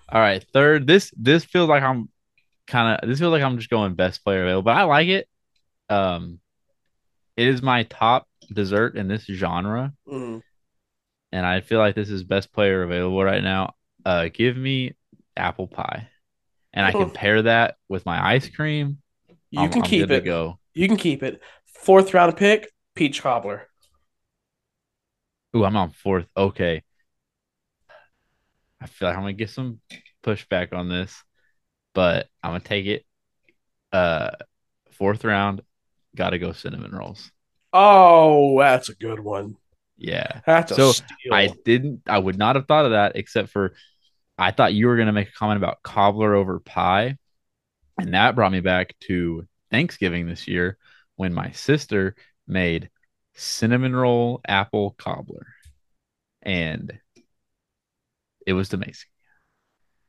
All 0.09 0.21
right, 0.21 0.45
third. 0.53 0.87
This 0.87 1.11
this 1.17 1.45
feels 1.45 1.69
like 1.69 1.83
I'm 1.83 2.09
kind 2.67 2.99
of. 3.01 3.09
This 3.09 3.19
feels 3.19 3.31
like 3.31 3.43
I'm 3.43 3.57
just 3.57 3.69
going 3.69 3.95
best 3.95 4.23
player 4.23 4.43
available, 4.43 4.63
but 4.63 4.77
I 4.77 4.83
like 4.83 5.07
it. 5.07 5.27
Um, 5.89 6.39
it 7.37 7.47
is 7.47 7.61
my 7.61 7.83
top 7.83 8.27
dessert 8.51 8.95
in 8.97 9.07
this 9.07 9.25
genre. 9.25 9.93
Mhm. 10.07 10.41
and 11.31 11.45
I 11.47 11.61
feel 11.61 11.79
like 11.79 11.95
this 11.95 12.09
is 12.11 12.23
best 12.23 12.53
player 12.53 12.83
available 12.83 13.23
right 13.23 13.41
now. 13.43 13.73
Uh, 14.05 14.29
give 14.31 14.55
me 14.55 14.93
apple 15.35 15.67
pie, 15.67 16.07
and 16.73 16.85
I 16.85 16.91
can 16.91 17.01
Oh. 17.03 17.09
pair 17.09 17.41
that 17.41 17.77
with 17.89 18.05
my 18.05 18.23
ice 18.33 18.47
cream. 18.49 19.01
You 19.49 19.61
I'm- 19.61 19.71
can 19.71 19.81
I'm 19.81 19.87
keep 19.89 20.11
it. 20.11 20.25
Go. 20.25 20.59
You 20.75 20.87
can 20.87 20.97
keep 20.97 21.23
it. 21.23 21.41
Fourth 21.65 22.13
round 22.13 22.37
pick, 22.37 22.71
peach 22.95 23.21
cobbler. 23.21 23.67
Ooh, 25.55 25.65
I'm 25.65 25.75
on 25.75 25.91
fourth. 25.91 26.27
Okay, 26.37 26.83
I 28.79 28.85
feel 28.87 29.07
like 29.07 29.15
I'm 29.17 29.23
gonna 29.23 29.33
get 29.33 29.49
some 29.49 29.79
pushback 30.23 30.73
on 30.73 30.89
this, 30.89 31.23
but 31.93 32.27
I'm 32.43 32.51
gonna 32.51 32.59
take 32.59 32.85
it. 32.85 33.05
Uh, 33.91 34.31
fourth 34.91 35.23
round, 35.23 35.61
gotta 36.15 36.37
go 36.39 36.51
cinnamon 36.51 36.91
rolls. 36.91 37.31
Oh, 37.73 38.59
that's 38.59 38.89
a 38.89 38.95
good 38.95 39.19
one. 39.19 39.57
Yeah. 39.97 40.41
That's 40.45 40.71
a 40.71 40.93
So. 40.93 41.03
I 41.31 41.51
didn't. 41.65 42.03
I 42.07 42.19
would 42.19 42.37
not 42.37 42.55
have 42.55 42.67
thought 42.67 42.85
of 42.85 42.91
that 42.91 43.15
except 43.15 43.49
for 43.49 43.73
I 44.37 44.51
thought 44.51 44.73
you 44.73 44.87
were 44.87 44.95
going 44.95 45.07
to 45.07 45.13
make 45.13 45.29
a 45.29 45.33
comment 45.33 45.57
about 45.57 45.83
cobbler 45.83 46.33
over 46.33 46.59
pie, 46.59 47.17
and 47.99 48.13
that 48.13 48.35
brought 48.35 48.51
me 48.51 48.61
back 48.61 48.95
to 49.07 49.47
Thanksgiving 49.71 50.27
this 50.27 50.47
year 50.47 50.77
when 51.15 51.33
my 51.33 51.51
sister 51.51 52.15
made 52.47 52.89
cinnamon 53.35 53.95
roll 53.95 54.41
apple 54.47 54.95
cobbler, 54.97 55.47
and 56.41 56.99
it 58.45 58.53
was 58.53 58.73
amazing. 58.73 59.09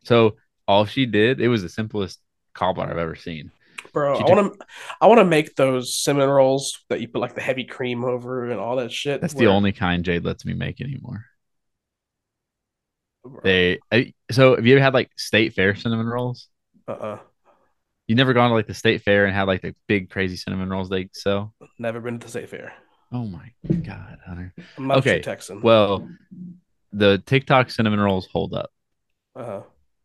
So 0.05 0.36
all 0.66 0.86
she 0.86 1.07
did, 1.07 1.41
it 1.41 1.49
was 1.49 1.62
the 1.62 1.69
simplest 1.69 2.20
cobbler 2.55 2.86
I've 2.86 2.99
ever 2.99 3.16
seen. 3.16 3.51
Bro, 3.95 4.19
She 4.19 4.25
I 4.25 4.35
want 4.35 4.53
to, 4.59 4.66
I 5.01 5.07
want 5.07 5.21
to 5.21 5.25
make 5.25 5.55
those 5.55 5.95
cinnamon 5.95 6.29
rolls 6.29 6.85
that 6.91 7.01
you 7.01 7.09
put 7.09 7.21
like 7.21 7.35
the 7.35 7.41
heavy 7.41 7.65
cream 7.65 8.05
over 8.05 8.51
and 8.51 8.61
all 8.61 8.77
that 8.77 8.93
shit. 8.93 9.21
That's 9.21 9.35
the 9.35 9.47
only 9.47 9.73
kind 9.73 10.05
Jade 10.05 10.25
lets 10.25 10.45
me 10.45 10.53
make 10.53 10.81
anymore. 10.81 11.25
Bro, 13.25 13.41
They 13.43 13.79
I, 13.91 14.12
so 14.31 14.57
have 14.57 14.66
you 14.66 14.75
ever 14.75 14.83
had 14.83 14.95
like 14.95 15.11
state 15.16 15.55
fair 15.55 15.75
cinnamon 15.75 16.07
rolls? 16.07 16.49
uh-uh. 16.89 17.19
You 18.07 18.16
never 18.16 18.35
gone 18.35 18.51
to 18.51 18.55
like 18.55 18.66
the 18.66 18.75
state 18.75 19.01
fair 19.03 19.25
and 19.25 19.35
had 19.35 19.45
like 19.45 19.62
the 19.62 19.75
big 19.87 20.11
crazy 20.11 20.37
cinnamon 20.37 20.69
rolls 20.69 20.91
they 20.91 21.09
sell? 21.12 21.55
Never 21.79 22.01
been 22.01 22.19
to 22.19 22.27
the 22.27 22.31
state 22.31 22.51
fair. 22.51 22.75
Oh 23.12 23.25
my 23.25 23.53
god, 23.83 24.19
Hunter. 24.27 24.53
I'm 24.77 24.89
not 24.89 24.99
Okay, 24.99 25.21
Texan. 25.23 25.62
Well, 25.62 26.09
the 26.93 27.23
TikTok 27.25 27.71
cinnamon 27.71 28.01
rolls 28.01 28.29
hold 28.31 28.55
up. 28.55 28.71
uh-huh. 29.37 29.62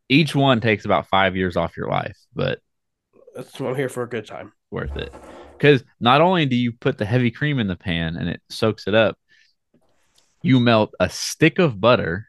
Each 0.07 0.33
one 0.33 0.59
takes 0.61 0.85
about 0.85 1.07
five 1.07 1.35
years 1.35 1.57
off 1.57 1.75
your 1.77 1.87
life, 1.89 2.17
but 2.33 2.59
That's, 3.39 3.57
I'm 3.61 3.73
here 3.73 3.87
for 3.87 4.03
a 4.03 4.09
good 4.09 4.27
time. 4.27 4.51
worth 4.69 4.97
it. 4.97 5.13
Because 5.57 5.81
not 6.01 6.19
only 6.19 6.45
do 6.45 6.57
you 6.57 6.73
put 6.73 6.97
the 6.97 7.05
heavy 7.05 7.31
cream 7.31 7.57
in 7.57 7.67
the 7.67 7.75
pan 7.77 8.17
and 8.17 8.27
it 8.27 8.41
soaks 8.49 8.85
it 8.85 8.93
up, 8.93 9.17
you 10.43 10.59
melt 10.59 10.93
a 10.99 11.09
stick 11.09 11.57
of 11.57 11.79
butter 11.79 12.27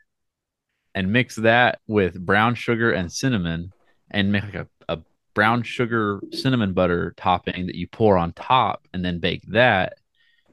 and 0.94 1.12
mix 1.12 1.34
that 1.34 1.80
with 1.88 2.24
brown 2.24 2.54
sugar 2.54 2.92
and 2.92 3.10
cinnamon 3.10 3.72
and 4.08 4.30
make 4.30 4.44
like 4.44 4.54
a, 4.54 4.68
a 4.88 4.98
brown 5.34 5.64
sugar 5.64 6.20
cinnamon 6.32 6.74
butter 6.74 7.12
topping 7.16 7.66
that 7.66 7.74
you 7.74 7.88
pour 7.88 8.16
on 8.16 8.32
top 8.32 8.86
and 8.94 9.04
then 9.04 9.18
bake 9.18 9.42
that 9.48 9.94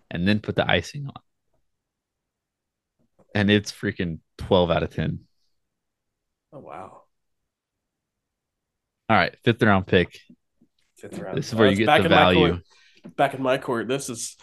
and 0.09 0.27
then 0.27 0.39
put 0.39 0.55
the 0.55 0.67
icing 0.67 1.05
on. 1.05 1.21
And 3.35 3.51
it's 3.51 3.71
freaking 3.71 4.21
12 4.39 4.71
out 4.71 4.81
of 4.81 4.89
10. 4.89 5.19
Oh 6.51 6.59
wow. 6.59 7.03
All 9.09 9.15
right, 9.15 9.35
fifth 9.43 9.61
round 9.61 9.85
pick. 9.85 10.19
Fifth 10.97 11.19
round. 11.19 11.37
This 11.37 11.47
is 11.49 11.55
where 11.55 11.67
Oh, 11.67 11.71
you 11.71 11.77
get 11.77 11.85
back 11.85 11.99
the 12.01 12.05
in 12.05 12.11
my 12.11 12.17
value. 12.17 12.47
court. 12.51 13.15
Back 13.15 13.33
in 13.35 13.41
my 13.43 13.57
court. 13.57 13.87
This 13.87 14.09
is. 14.09 14.35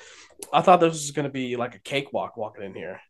I 0.53 0.61
thought 0.63 0.81
this 0.81 0.93
was 0.93 1.11
gonna 1.11 1.31
be 1.31 1.57
like 1.57 1.75
a 1.75 1.79
cakewalk 1.81 2.37
walking 2.37 2.65
in 2.65 2.75
here. 2.75 3.01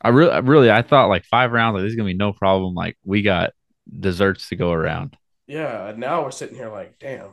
I 0.00 0.08
really, 0.08 0.40
really, 0.42 0.70
I 0.70 0.82
thought 0.82 1.08
like 1.08 1.24
five 1.24 1.52
rounds, 1.52 1.74
like 1.74 1.82
this 1.84 1.90
is 1.90 1.96
gonna 1.96 2.08
be 2.08 2.14
no 2.14 2.32
problem. 2.32 2.74
Like 2.74 2.96
we 3.04 3.22
got 3.22 3.52
desserts 3.98 4.48
to 4.48 4.56
go 4.56 4.72
around. 4.72 5.16
Yeah. 5.46 5.92
Now 5.96 6.22
we're 6.22 6.30
sitting 6.30 6.56
here 6.56 6.70
like, 6.70 6.98
damn. 6.98 7.30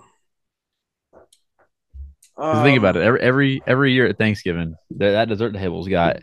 'Cause 2.36 2.64
think 2.64 2.78
Um, 2.78 2.84
about 2.86 2.96
it. 2.96 3.04
Every 3.04 3.20
every 3.22 3.62
every 3.68 3.94
year 3.94 4.08
at 4.08 4.18
Thanksgiving, 4.18 4.76
that, 4.92 5.12
that 5.12 5.28
dessert 5.30 5.54
table's 5.54 5.88
got 5.90 6.18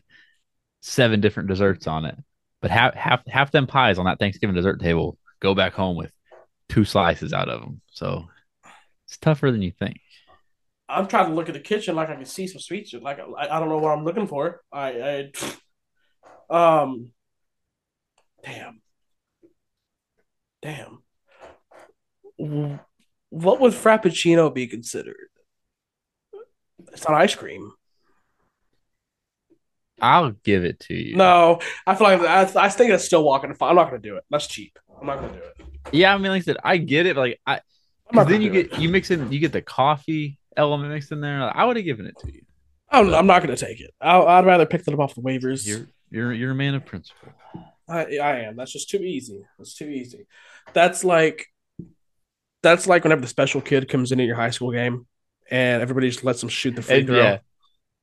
seven 0.80 1.20
different 1.20 1.48
desserts 1.48 1.86
on 1.86 2.04
it. 2.06 2.16
But 2.62 2.70
half 2.70 2.94
half 2.94 3.26
half 3.26 3.50
them 3.50 3.66
pies 3.66 3.98
on 3.98 4.06
that 4.06 4.18
Thanksgiving 4.18 4.56
dessert 4.56 4.80
table 4.80 5.18
go 5.40 5.54
back 5.54 5.74
home 5.74 5.96
with 5.96 6.10
two 6.70 6.84
slices 6.84 7.32
out 7.34 7.48
of 7.50 7.60
them. 7.60 7.80
So 7.90 8.28
it's 9.06 9.16
tougher 9.18 9.50
than 9.50 9.62
you 9.62 9.70
think. 9.72 10.00
I'm 10.88 11.06
trying 11.08 11.28
to 11.28 11.34
look 11.34 11.48
at 11.48 11.54
the 11.54 11.60
kitchen 11.60 11.96
like 11.96 12.10
I 12.10 12.14
can 12.16 12.24
see 12.24 12.46
some 12.46 12.60
sweets. 12.60 12.92
Like 12.94 13.18
I, 13.18 13.56
I 13.56 13.58
don't 13.60 13.68
know 13.68 13.78
what 13.78 13.90
I'm 13.90 14.04
looking 14.04 14.26
for. 14.26 14.60
I, 14.72 15.30
I 16.50 16.50
um, 16.82 17.10
damn, 18.44 18.80
damn. 20.62 21.02
What 23.30 23.60
would 23.60 23.72
Frappuccino 23.72 24.52
be 24.52 24.66
considered? 24.66 25.28
It's 26.92 27.08
not 27.08 27.20
ice 27.20 27.34
cream. 27.34 27.72
I'll 30.00 30.32
give 30.32 30.64
it 30.64 30.80
to 30.80 30.94
you. 30.94 31.16
No, 31.16 31.60
I 31.86 31.94
feel 31.94 32.06
like 32.06 32.20
I, 32.20 32.42
I 32.64 32.68
think 32.68 32.90
that's 32.90 33.04
still 33.04 33.24
walking. 33.24 33.54
I'm 33.60 33.76
not 33.76 33.90
going 33.90 34.00
to 34.00 34.08
do 34.08 34.16
it. 34.16 34.24
That's 34.30 34.46
cheap. 34.46 34.78
I'm 35.00 35.06
not 35.06 35.20
going 35.20 35.32
to 35.32 35.38
do 35.38 35.44
it. 35.44 35.66
Yeah, 35.92 36.14
I 36.14 36.18
mean, 36.18 36.30
like 36.32 36.42
I 36.42 36.44
said, 36.44 36.58
I 36.62 36.76
get 36.76 37.06
it. 37.06 37.14
But 37.14 37.20
like 37.22 37.40
I, 37.46 37.54
I'm 37.54 37.58
'cause 37.58 37.64
not 37.64 37.75
then 38.12 38.40
you 38.42 38.50
get 38.50 38.72
it. 38.72 38.78
you 38.78 38.88
mix 38.88 39.10
in 39.10 39.30
you 39.32 39.38
get 39.38 39.52
the 39.52 39.62
coffee 39.62 40.38
element 40.56 40.92
mixed 40.92 41.12
in 41.12 41.20
there. 41.20 41.50
I 41.54 41.64
would 41.64 41.76
have 41.76 41.84
given 41.84 42.06
it 42.06 42.18
to 42.20 42.32
you. 42.32 42.42
I'm, 42.90 43.12
I'm 43.12 43.26
not 43.26 43.42
going 43.42 43.54
to 43.54 43.62
take 43.66 43.80
it. 43.80 43.92
I, 44.00 44.18
I'd 44.18 44.46
rather 44.46 44.64
pick 44.66 44.84
them 44.84 44.98
off 45.00 45.14
the 45.14 45.20
waivers. 45.22 45.66
You're 45.66 45.88
you're 46.10 46.32
you're 46.32 46.50
a 46.52 46.54
man 46.54 46.74
of 46.74 46.86
principle. 46.86 47.32
I, 47.88 48.16
I 48.18 48.36
am. 48.40 48.56
That's 48.56 48.72
just 48.72 48.90
too 48.90 48.98
easy. 48.98 49.44
That's 49.58 49.74
too 49.74 49.88
easy. 49.88 50.26
That's 50.72 51.04
like 51.04 51.46
that's 52.62 52.86
like 52.86 53.04
whenever 53.04 53.20
the 53.20 53.28
special 53.28 53.60
kid 53.60 53.88
comes 53.88 54.12
in 54.12 54.20
at 54.20 54.26
your 54.26 54.36
high 54.36 54.50
school 54.50 54.72
game, 54.72 55.06
and 55.50 55.82
everybody 55.82 56.08
just 56.08 56.24
lets 56.24 56.42
him 56.42 56.48
shoot 56.48 56.74
the 56.74 56.82
free 56.82 57.04
throw. 57.04 57.16
yeah, 57.16 57.38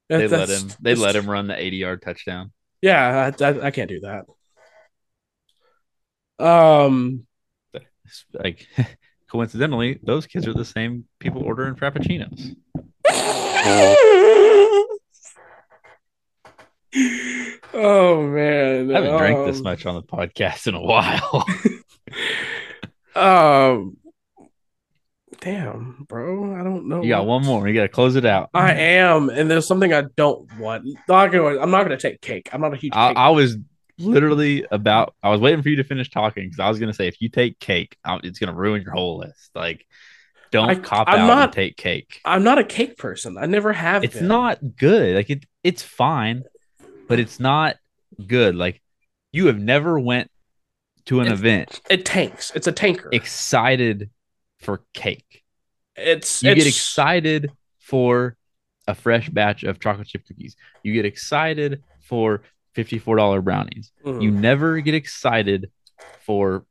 they 0.10 0.28
That's- 0.28 0.50
let 0.50 0.62
him. 0.62 0.72
They 0.82 0.96
let 0.96 1.16
him 1.16 1.30
run 1.30 1.48
the 1.48 1.60
eighty-yard 1.60 2.02
touchdown. 2.02 2.52
Yeah, 2.82 3.32
I, 3.40 3.44
I, 3.44 3.66
I 3.68 3.72
can't 3.72 3.90
do 3.90 4.02
that. 4.02 4.26
Um, 6.46 7.26
like 8.34 8.68
coincidentally, 9.34 9.99
those 10.03 10.27
kids 10.27 10.47
are 10.47 10.53
the 10.53 10.64
same 10.64 11.05
people 11.19 11.41
ordering 11.41 11.73
frappuccinos. 11.73 12.55
oh 17.73 18.27
man, 18.27 18.91
I 18.91 18.93
haven't 18.93 19.18
drank 19.18 19.47
this 19.47 19.57
Um, 19.57 19.64
much 19.64 19.88
on 19.88 19.95
the 19.95 20.03
podcast 20.03 20.68
in 20.68 20.76
a 20.76 20.81
while. 20.81 21.45
Um, 23.15 23.97
damn, 25.39 26.03
bro, 26.10 26.55
I 26.60 26.64
don't 26.64 26.88
know. 26.88 27.03
you 27.03 27.10
got 27.10 27.27
one 27.27 27.45
more. 27.45 27.68
You 27.68 27.76
got 27.76 27.84
to 27.84 27.88
close 27.88 28.15
it 28.15 28.26
out. 28.26 28.49
I 28.55 28.73
am, 28.73 29.30
and 29.30 29.51
there's 29.51 29.68
something 29.68 29.93
I 29.93 30.05
don't 30.15 30.51
want. 30.57 30.88
Not 31.07 31.31
gonna, 31.31 31.60
I'm 31.60 31.69
not 31.69 31.84
gonna 31.84 31.99
take 31.99 32.22
cake. 32.22 32.49
I'm 32.51 32.60
not 32.60 32.73
a 32.73 32.76
huge 32.76 32.93
I, 32.95 33.10
cake. 33.10 33.18
I 33.18 33.30
was 33.30 33.57
literally 33.99 34.65
about. 34.72 35.14
I 35.24 35.30
was 35.30 35.40
waiting 35.41 35.61
for 35.61 35.70
you 35.70 35.76
to 35.78 35.84
finish 35.84 36.10
talking 36.10 36.45
because 36.45 36.60
I 36.60 36.70
was 36.70 36.80
gonna 36.80 36.94
say 36.94 37.07
if 37.07 37.22
you 37.22 37.30
take 37.30 37.60
cake, 37.60 37.98
um, 38.06 38.22
it's 38.24 38.40
gonna 38.40 38.53
ruin 38.53 38.82
your 38.82 38.94
whole 38.94 39.20
list. 39.20 39.52
Like, 39.56 39.86
don't 40.52 40.70
I- 40.70 40.76
cop 40.76 41.07
I'm 41.10 41.20
out 41.22 41.28
not- 41.28 41.44
and 41.45 41.53
take 41.53 41.78
cake. 41.78 42.22
I'm 42.26 42.44
not 42.44 42.57
a 42.60 42.64
cake 42.64 42.98
person. 42.98 43.38
I 43.38 43.45
never 43.45 43.74
have. 43.74 44.03
It's 44.03 44.15
been. 44.15 44.28
not 44.28 44.60
good. 44.78 45.15
Like 45.15 45.30
it, 45.30 45.45
it's 45.64 45.82
fine, 45.84 46.44
but 47.07 47.20
it's 47.20 47.40
not 47.40 47.78
good. 48.28 48.56
Like 48.56 48.82
you 49.32 49.48
have 49.48 49.60
never 49.60 49.99
went 49.99 50.30
to 51.06 51.20
an 51.20 51.26
It's- 51.28 51.40
event 51.40 51.82
It 51.90 52.06
tanks. 52.06 52.52
It's 52.56 52.68
a 52.68 52.72
tanker. 52.72 53.10
excited 53.11 54.10
for 54.60 54.84
cake. 54.94 55.44
it's 55.98 56.41
You 56.41 56.56
get 56.56 56.65
excited 56.68 57.52
for 57.80 58.38
a 58.88 58.95
fresh 58.95 59.30
batch 59.30 59.64
of 59.64 59.80
chocolate 59.80 60.07
chip 60.07 60.26
cookies. 60.26 60.56
You 60.84 60.94
get 60.94 61.06
excited 61.06 61.84
for 62.02 62.44
$54 62.76 63.44
brownies. 63.44 63.91
Mhm, 64.06 64.22
You 64.24 64.32
never 64.32 64.80
get 64.82 64.94
excited 64.95 65.72
for 66.22 66.66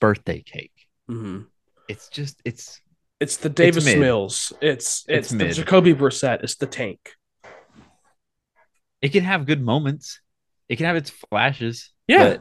birthday 0.00 0.42
cake. 0.42 0.72
mhm. 1.10 1.46
It's 1.88 2.08
just 2.08 2.40
it's 2.44 2.80
It's 3.20 3.36
the 3.38 3.48
Davis 3.48 3.84
mid. 3.84 3.98
Mills. 3.98 4.52
It's 4.60 5.04
it's, 5.08 5.08
It's 5.08 5.28
the 5.30 5.36
mid. 5.36 5.54
Jacoby 5.54 5.94
Brissett. 5.94 6.42
It's 6.42 6.56
the 6.56 6.66
tank. 6.66 7.14
it 9.02 9.10
can 9.12 9.24
have 9.24 9.46
good 9.46 9.62
moments. 9.62 10.20
It 10.68 10.76
can 10.76 10.86
have 10.86 10.96
its 10.96 11.10
flashes. 11.10 11.92
Yeah, 12.08 12.38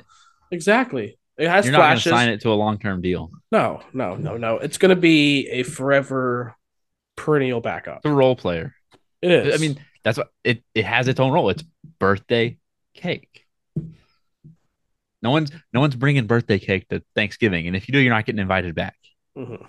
exactly. 0.52 1.18
It 1.38 1.48
has 1.50 1.66
you're 1.66 1.74
not 1.74 1.80
going 1.80 1.98
to 1.98 2.02
flashes. 2.02 2.10
sign 2.12 2.30
it 2.30 2.42
to 2.42 2.50
a 2.52 2.56
long-term 2.56 3.02
deal. 3.02 3.30
No, 3.52 3.82
no, 3.94 4.16
no, 4.16 4.38
no. 4.38 4.58
It's 4.58 4.78
gonna 4.78 4.96
be 4.96 5.48
a 5.50 5.64
forever 5.64 6.56
perennial 7.16 7.62
backup. 7.62 7.98
It's 7.98 8.06
a 8.06 8.12
role 8.12 8.36
player. 8.36 8.74
It 9.22 9.32
is. 9.32 9.54
I 9.56 9.58
mean, 9.58 9.78
that's 10.04 10.18
what 10.18 10.30
it 10.44 10.64
it 10.74 10.86
has 10.86 11.08
its 11.08 11.20
own 11.20 11.32
role. 11.34 11.50
It's 11.50 11.64
birthday 12.00 12.58
cake. 12.96 13.46
No 15.22 15.32
one's 15.32 15.52
no 15.74 15.80
one's 15.80 15.96
bringing 15.96 16.28
birthday 16.28 16.60
cake 16.60 16.88
to 16.90 17.04
Thanksgiving, 17.16 17.68
and 17.68 17.76
if 17.76 17.88
you 17.88 17.94
do, 17.94 18.00
you're 18.00 18.14
not 18.14 18.26
getting 18.26 18.40
invited 18.40 18.76
back. 18.76 18.96
Mhm. 19.38 19.68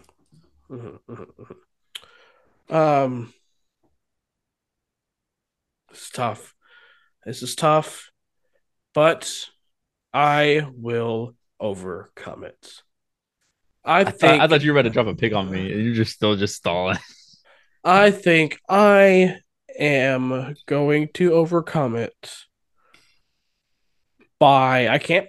Mhm, 0.70 0.98
mhm, 1.08 1.56
mhm. 2.70 2.74
Um, 2.74 3.32
it's 5.90 6.10
tough. 6.10 6.54
This 7.24 7.42
is 7.42 7.54
tough, 7.54 8.10
but 8.94 9.48
I 10.12 10.66
will 10.74 11.34
overcome 11.58 12.44
it. 12.44 12.82
I 13.84 14.00
I, 14.00 14.04
think. 14.04 14.20
thought, 14.20 14.40
I 14.40 14.46
thought 14.46 14.62
you 14.62 14.72
were 14.72 14.78
about 14.78 14.88
to 14.88 14.92
drop 14.92 15.06
a 15.06 15.14
pick 15.14 15.32
on 15.32 15.50
me, 15.50 15.72
and 15.72 15.84
you're 15.84 15.94
just 15.94 16.12
still 16.12 16.36
just 16.36 16.56
stalling. 16.56 16.98
I 17.84 18.10
think 18.10 18.58
I 18.68 19.36
am 19.78 20.54
going 20.66 21.08
to 21.14 21.32
overcome 21.32 21.94
it 21.94 22.36
by 24.38 24.88
I 24.88 24.98
can't. 24.98 25.28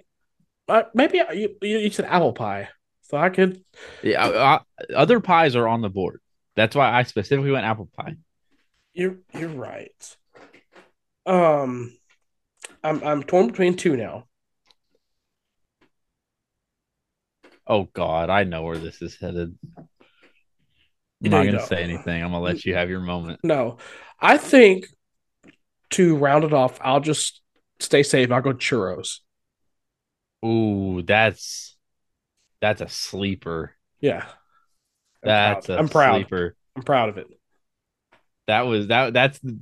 Uh, 0.68 0.82
maybe 0.94 1.20
you, 1.34 1.56
you 1.62 1.90
said 1.90 2.04
apple 2.06 2.32
pie, 2.32 2.68
so 3.02 3.16
I 3.16 3.30
could. 3.30 3.64
Yeah, 4.02 4.26
I- 4.26 4.54
I- 4.56 4.92
other 4.94 5.20
pies 5.20 5.56
are 5.56 5.66
on 5.66 5.80
the 5.80 5.88
board. 5.88 6.20
That's 6.56 6.76
why 6.76 6.92
I 6.92 7.04
specifically 7.04 7.50
went 7.50 7.64
apple 7.64 7.88
pie. 7.96 8.16
You're 8.92 9.16
you're 9.32 9.48
right. 9.48 10.16
Um, 11.24 11.96
I'm 12.82 13.02
I'm 13.02 13.22
torn 13.22 13.46
between 13.48 13.76
two 13.76 13.96
now. 13.96 14.24
Oh 17.66 17.84
God, 17.92 18.30
I 18.30 18.44
know 18.44 18.62
where 18.62 18.78
this 18.78 19.02
is 19.02 19.16
headed. 19.20 19.56
I'm 19.76 19.86
know 21.30 21.38
not 21.38 21.44
gonna 21.44 21.66
say 21.66 21.82
anything. 21.82 22.22
I'm 22.22 22.30
gonna 22.30 22.40
let 22.42 22.64
you 22.64 22.74
have 22.74 22.90
your 22.90 23.00
moment. 23.00 23.40
No, 23.42 23.78
I 24.20 24.38
think 24.38 24.86
to 25.90 26.16
round 26.16 26.44
it 26.44 26.52
off, 26.52 26.78
I'll 26.80 27.00
just 27.00 27.40
stay 27.80 28.02
safe. 28.02 28.30
I'll 28.30 28.40
go 28.42 28.52
churros. 28.52 29.18
Ooh, 30.44 31.02
that's 31.02 31.76
that's 32.60 32.80
a 32.80 32.88
sleeper. 32.88 33.74
Yeah, 34.00 34.24
I'm 35.24 35.28
That's 35.28 35.66
proud. 35.66 35.76
a 35.76 35.78
I'm 35.78 35.88
proud. 35.88 36.14
sleeper. 36.14 36.56
I'm 36.76 36.82
proud 36.82 37.08
of 37.08 37.18
it. 37.18 37.26
That 38.46 38.62
was 38.62 38.88
that. 38.88 39.12
That's 39.12 39.38
the, 39.40 39.58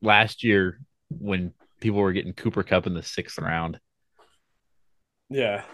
last 0.00 0.44
year 0.44 0.80
when 1.10 1.52
people 1.80 2.00
were 2.00 2.12
getting 2.12 2.32
Cooper 2.32 2.62
Kupp 2.62 2.86
in 2.86 2.94
the 2.94 3.02
sixth 3.02 3.38
round. 3.38 3.80
Yeah. 5.30 5.64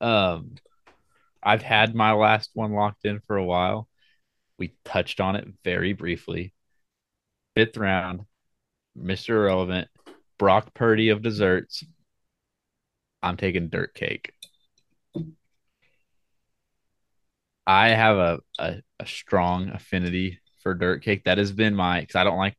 Um, 0.00 0.54
I've 1.42 1.62
had 1.62 1.94
my 1.94 2.12
last 2.12 2.50
one 2.54 2.72
locked 2.72 3.04
in 3.04 3.20
for 3.26 3.36
a 3.36 3.44
while. 3.44 3.88
We 4.58 4.74
touched 4.84 5.20
on 5.20 5.36
it 5.36 5.46
very 5.64 5.92
briefly. 5.92 6.52
Fifth 7.54 7.76
round, 7.76 8.22
Mr. 8.98 9.30
Irrelevant, 9.30 9.88
Brock 10.38 10.74
Purdy 10.74 11.10
of 11.10 11.22
desserts. 11.22 11.84
I'm 13.22 13.36
taking 13.36 13.68
dirt 13.68 13.94
cake. 13.94 14.32
I 17.66 17.88
have 17.88 18.16
a, 18.16 18.40
a, 18.58 18.74
a 19.00 19.06
strong 19.06 19.70
affinity 19.70 20.40
for 20.62 20.74
dirt 20.74 21.02
cake. 21.02 21.24
That 21.24 21.38
has 21.38 21.52
been 21.52 21.74
my 21.74 22.00
because 22.00 22.16
I 22.16 22.24
don't 22.24 22.36
like 22.36 22.56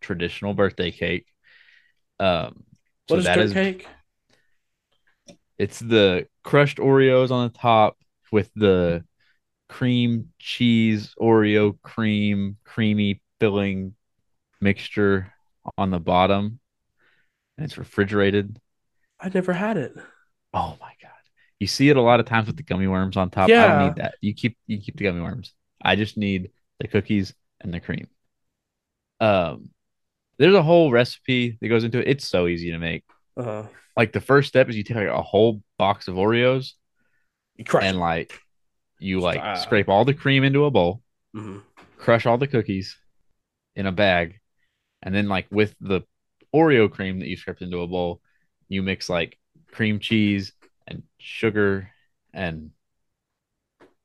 traditional 0.00 0.54
birthday 0.54 0.90
cake. 0.90 1.26
Um, 2.20 2.64
so 3.08 3.16
What 3.16 3.18
is 3.20 3.24
dirt 3.26 3.38
is- 3.38 3.52
cake? 3.52 3.86
it's 5.58 5.80
the 5.80 6.28
crushed 6.44 6.78
Oreos 6.78 7.30
on 7.30 7.48
the 7.50 7.58
top 7.58 7.96
with 8.30 8.50
the 8.54 9.04
cream 9.68 10.28
cheese 10.38 11.14
Oreo 11.20 11.80
cream 11.82 12.56
creamy 12.64 13.20
filling 13.40 13.94
mixture 14.60 15.32
on 15.76 15.90
the 15.90 15.98
bottom. 15.98 16.60
And 17.58 17.64
it's 17.66 17.76
refrigerated. 17.76 18.58
I 19.20 19.28
never 19.28 19.52
had 19.52 19.76
it. 19.76 19.94
Oh 20.54 20.76
my 20.80 20.92
god. 21.02 21.10
You 21.58 21.66
see 21.66 21.90
it 21.90 21.96
a 21.96 22.00
lot 22.00 22.20
of 22.20 22.26
times 22.26 22.46
with 22.46 22.56
the 22.56 22.62
gummy 22.62 22.86
worms 22.86 23.16
on 23.16 23.30
top. 23.30 23.48
I 23.50 23.52
Yeah. 23.52 23.66
don't 23.78 23.86
need 23.88 23.96
that. 23.96 24.14
You 24.20 24.32
keep 24.32 24.56
you 24.66 24.80
keep 24.80 24.96
the 24.96 25.04
gummy 25.04 25.20
worms. 25.20 25.52
I 25.82 25.96
just 25.96 26.16
need 26.16 26.52
the 26.78 26.86
cookies 26.88 27.34
and 27.60 27.74
the 27.74 27.80
cream. 27.80 28.06
Um 29.20 29.70
there's 30.38 30.54
a 30.54 30.62
whole 30.62 30.92
recipe 30.92 31.58
that 31.60 31.68
goes 31.68 31.82
into 31.82 31.98
it. 31.98 32.06
It's 32.06 32.28
so 32.28 32.46
easy 32.46 32.70
to 32.70 32.78
make. 32.78 33.04
Uh-huh. 33.36 33.64
Like 33.96 34.12
the 34.12 34.20
first 34.20 34.48
step 34.48 34.68
is 34.68 34.76
you 34.76 34.84
take 34.84 34.96
like 34.96 35.08
a 35.08 35.20
whole 35.20 35.60
box 35.78 36.06
of 36.06 36.14
Oreos 36.14 36.74
You 37.56 37.64
crush 37.64 37.82
and 37.84 37.98
like 37.98 38.38
you 39.00 39.18
like 39.20 39.58
scrape 39.58 39.88
all 39.88 40.04
the 40.04 40.14
cream 40.14 40.44
into 40.44 40.64
a 40.64 40.70
bowl. 40.70 41.02
Mhm. 41.34 41.62
crush 41.98 42.24
all 42.24 42.38
the 42.38 42.46
cookies 42.46 42.96
in 43.74 43.86
a 43.86 43.92
bag, 43.92 44.38
and 45.02 45.12
then 45.14 45.28
like 45.28 45.46
with 45.50 45.74
the 45.80 46.02
Oreo 46.54 46.90
cream 46.90 47.20
that 47.20 47.28
you 47.28 47.36
scraped 47.36 47.62
into 47.62 47.80
a 47.80 47.86
bowl, 47.86 48.20
you 48.68 48.82
mix 48.82 49.08
like 49.08 49.38
cream 49.70 49.98
cheese 49.98 50.52
and 50.86 51.02
sugar 51.18 51.90
and 52.32 52.70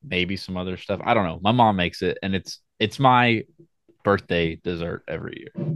maybe 0.04 0.36
some 0.38 0.58
other 0.58 0.78
stuff. 0.78 1.02
I 1.04 1.14
don't 1.14 1.26
know. 1.26 1.40
My 1.42 1.52
mom 1.52 1.76
makes 1.76 2.02
it 2.02 2.18
and 2.22 2.36
it's 2.36 2.60
it's 2.80 3.00
my 3.00 3.44
birthday 4.04 4.56
dessert 4.56 5.04
every 5.08 5.40
year. 5.40 5.68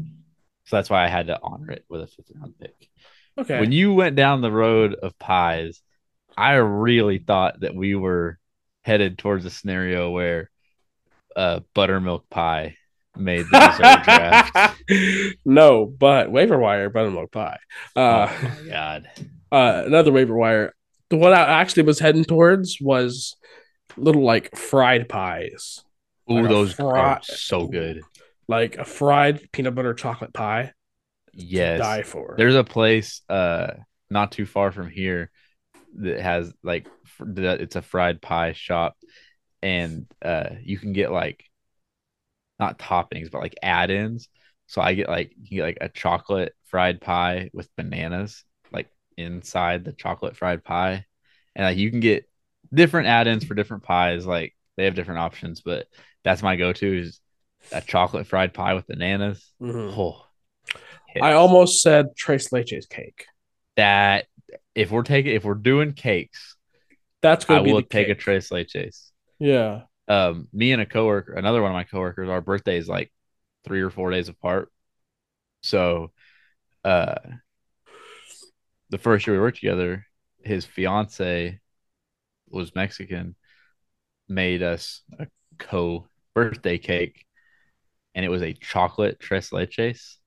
So 0.66 0.76
that's 0.76 0.90
why 0.90 1.06
I 1.06 1.08
had 1.08 1.28
to 1.28 1.40
honor 1.42 1.72
it 1.72 1.86
with 1.88 2.02
a 2.02 2.08
fifth 2.08 2.32
round 2.36 2.54
pick. 2.60 2.90
Okay. 3.38 3.60
When 3.60 3.72
you 3.72 3.94
went 3.94 4.16
down 4.16 4.42
the 4.42 4.52
road 4.52 4.96
of 4.96 5.18
pies, 5.18 5.82
I 6.36 6.56
really 6.56 7.20
thought 7.20 7.62
that 7.62 7.76
we 7.76 7.96
were 7.96 8.38
headed 8.84 9.18
towards 9.18 9.46
a 9.46 9.50
scenario 9.50 10.10
where 10.10 10.50
uh, 11.36 11.62
buttermilk 11.74 12.30
pie 12.30 12.78
made 13.20 13.46
the 13.52 13.60
dessert 13.60 14.04
draft. 14.04 15.38
no, 15.46 15.86
but 15.86 16.32
waiver 16.32 16.58
wire 16.58 16.90
buttermilk 16.90 17.32
pie. 17.32 17.60
Uh, 17.96 18.28
oh 18.30 18.52
my 18.64 18.70
god! 18.70 19.10
uh, 19.52 19.84
another 19.86 20.12
waiver 20.12 20.36
wire. 20.36 20.74
The 21.10 21.18
one 21.18 21.34
I 21.34 21.62
actually 21.62 21.84
was 21.84 22.00
heading 22.00 22.26
towards 22.26 22.80
was 22.82 23.36
little 23.96 24.24
like 24.24 24.56
fried 24.56 25.08
pies, 25.10 25.84
Ooh, 26.30 26.42
Like 26.42 26.50
those 26.50 26.74
fri- 26.74 26.86
are 26.86 27.20
so 27.24 27.68
good. 27.68 28.02
like 28.48 28.78
a 28.78 28.86
fried 28.86 29.50
peanut 29.52 29.74
butter 29.76 29.94
chocolate 29.94 30.34
pie. 30.34 30.74
Yes, 31.34 31.80
die 31.80 32.02
for. 32.02 32.34
there's 32.38 32.56
a 32.56 32.64
place 32.64 33.22
uh 33.30 33.74
not 34.10 34.32
too 34.32 34.46
far 34.46 34.72
from 34.72 34.90
here 34.90 35.30
that 36.00 36.20
has 36.20 36.52
like 36.64 36.88
it's 37.20 37.76
a 37.76 37.82
fried 37.82 38.22
pie 38.22 38.54
shop 38.54 38.96
and 39.62 40.08
uh, 40.24 40.50
you 40.64 40.78
can 40.78 40.94
get 40.94 41.12
like 41.12 41.44
not 42.60 42.80
toppings, 42.80 43.32
but 43.32 43.42
like 43.42 43.56
add-ins. 43.62 44.30
So 44.68 44.82
I 44.82 44.94
get 44.94 45.10
like 45.10 45.34
you 45.42 45.58
get 45.60 45.64
like 45.64 45.78
a 45.82 45.90
chocolate 45.90 46.54
fried 46.66 47.02
pie 47.02 47.50
with 47.54 47.74
bananas 47.76 48.44
like 48.72 48.90
inside 49.18 49.86
the 49.86 49.94
chocolate 49.94 50.36
fried 50.36 50.64
pie, 50.64 51.06
and 51.56 51.66
like 51.66 51.78
you 51.78 51.90
can 51.90 52.00
get 52.00 52.30
different 52.74 53.08
add-ins 53.08 53.46
for 53.46 53.54
different 53.56 53.84
pies. 53.84 54.26
Like 54.26 54.56
they 54.76 54.86
have 54.86 54.96
different 54.96 55.20
options, 55.20 55.62
but 55.62 55.88
that's 56.24 56.44
my 56.44 56.56
go-to 56.56 57.00
is 57.00 57.20
a 57.72 57.82
chocolate 57.82 58.28
fried 58.28 58.54
pie 58.54 58.74
with 58.74 58.88
bananas. 58.88 59.52
Mhm. 59.62 59.94
Oh, 59.98 60.26
I 61.22 61.34
almost 61.34 61.82
said 61.82 62.16
Tres 62.16 62.50
Leches 62.50 62.88
cake. 62.90 63.26
that 63.76 64.26
if 64.76 64.92
we're 64.92 65.04
taking 65.04 65.36
if 65.36 65.44
we're 65.44 65.54
doing 65.54 65.94
cakes, 65.94 66.56
That's 67.22 67.46
I 67.46 67.60
gonna 67.60 67.64
be 67.64 67.72
will 67.72 67.82
take 67.82 68.08
a 68.08 68.16
cake. 68.16 68.20
Tres 68.20 68.50
Leches. 68.50 69.12
Yeah. 69.40 69.84
Um, 70.08 70.48
me 70.54 70.72
and 70.72 70.82
a 70.82 70.86
coworker, 70.86 71.34
another 71.34 71.62
one 71.62 71.72
of 71.72 71.76
my 71.76 71.84
coworkers, 71.84 72.30
our 72.30 72.42
birthday 72.42 72.78
is 72.78 72.88
like 72.88 73.12
three 73.66 73.82
or 73.82 73.90
four 73.90 74.12
days 74.12 74.30
apart. 74.30 74.70
So, 75.62 76.12
uh, 76.86 77.16
the 78.90 78.98
first 78.98 79.28
year 79.28 79.36
we 79.36 79.42
worked 79.42 79.58
together, 79.60 80.06
his 80.44 80.66
fiance 80.66 81.60
was 82.50 82.76
Mexican, 82.76 83.36
made 84.30 84.64
us 84.64 85.02
a 85.20 85.28
co 85.60 86.08
birthday 86.36 86.78
cake, 86.78 87.26
and 88.16 88.26
it 88.26 88.30
was 88.30 88.44
a 88.44 88.54
chocolate 88.54 89.20
tres 89.20 89.52
leches. 89.52 90.18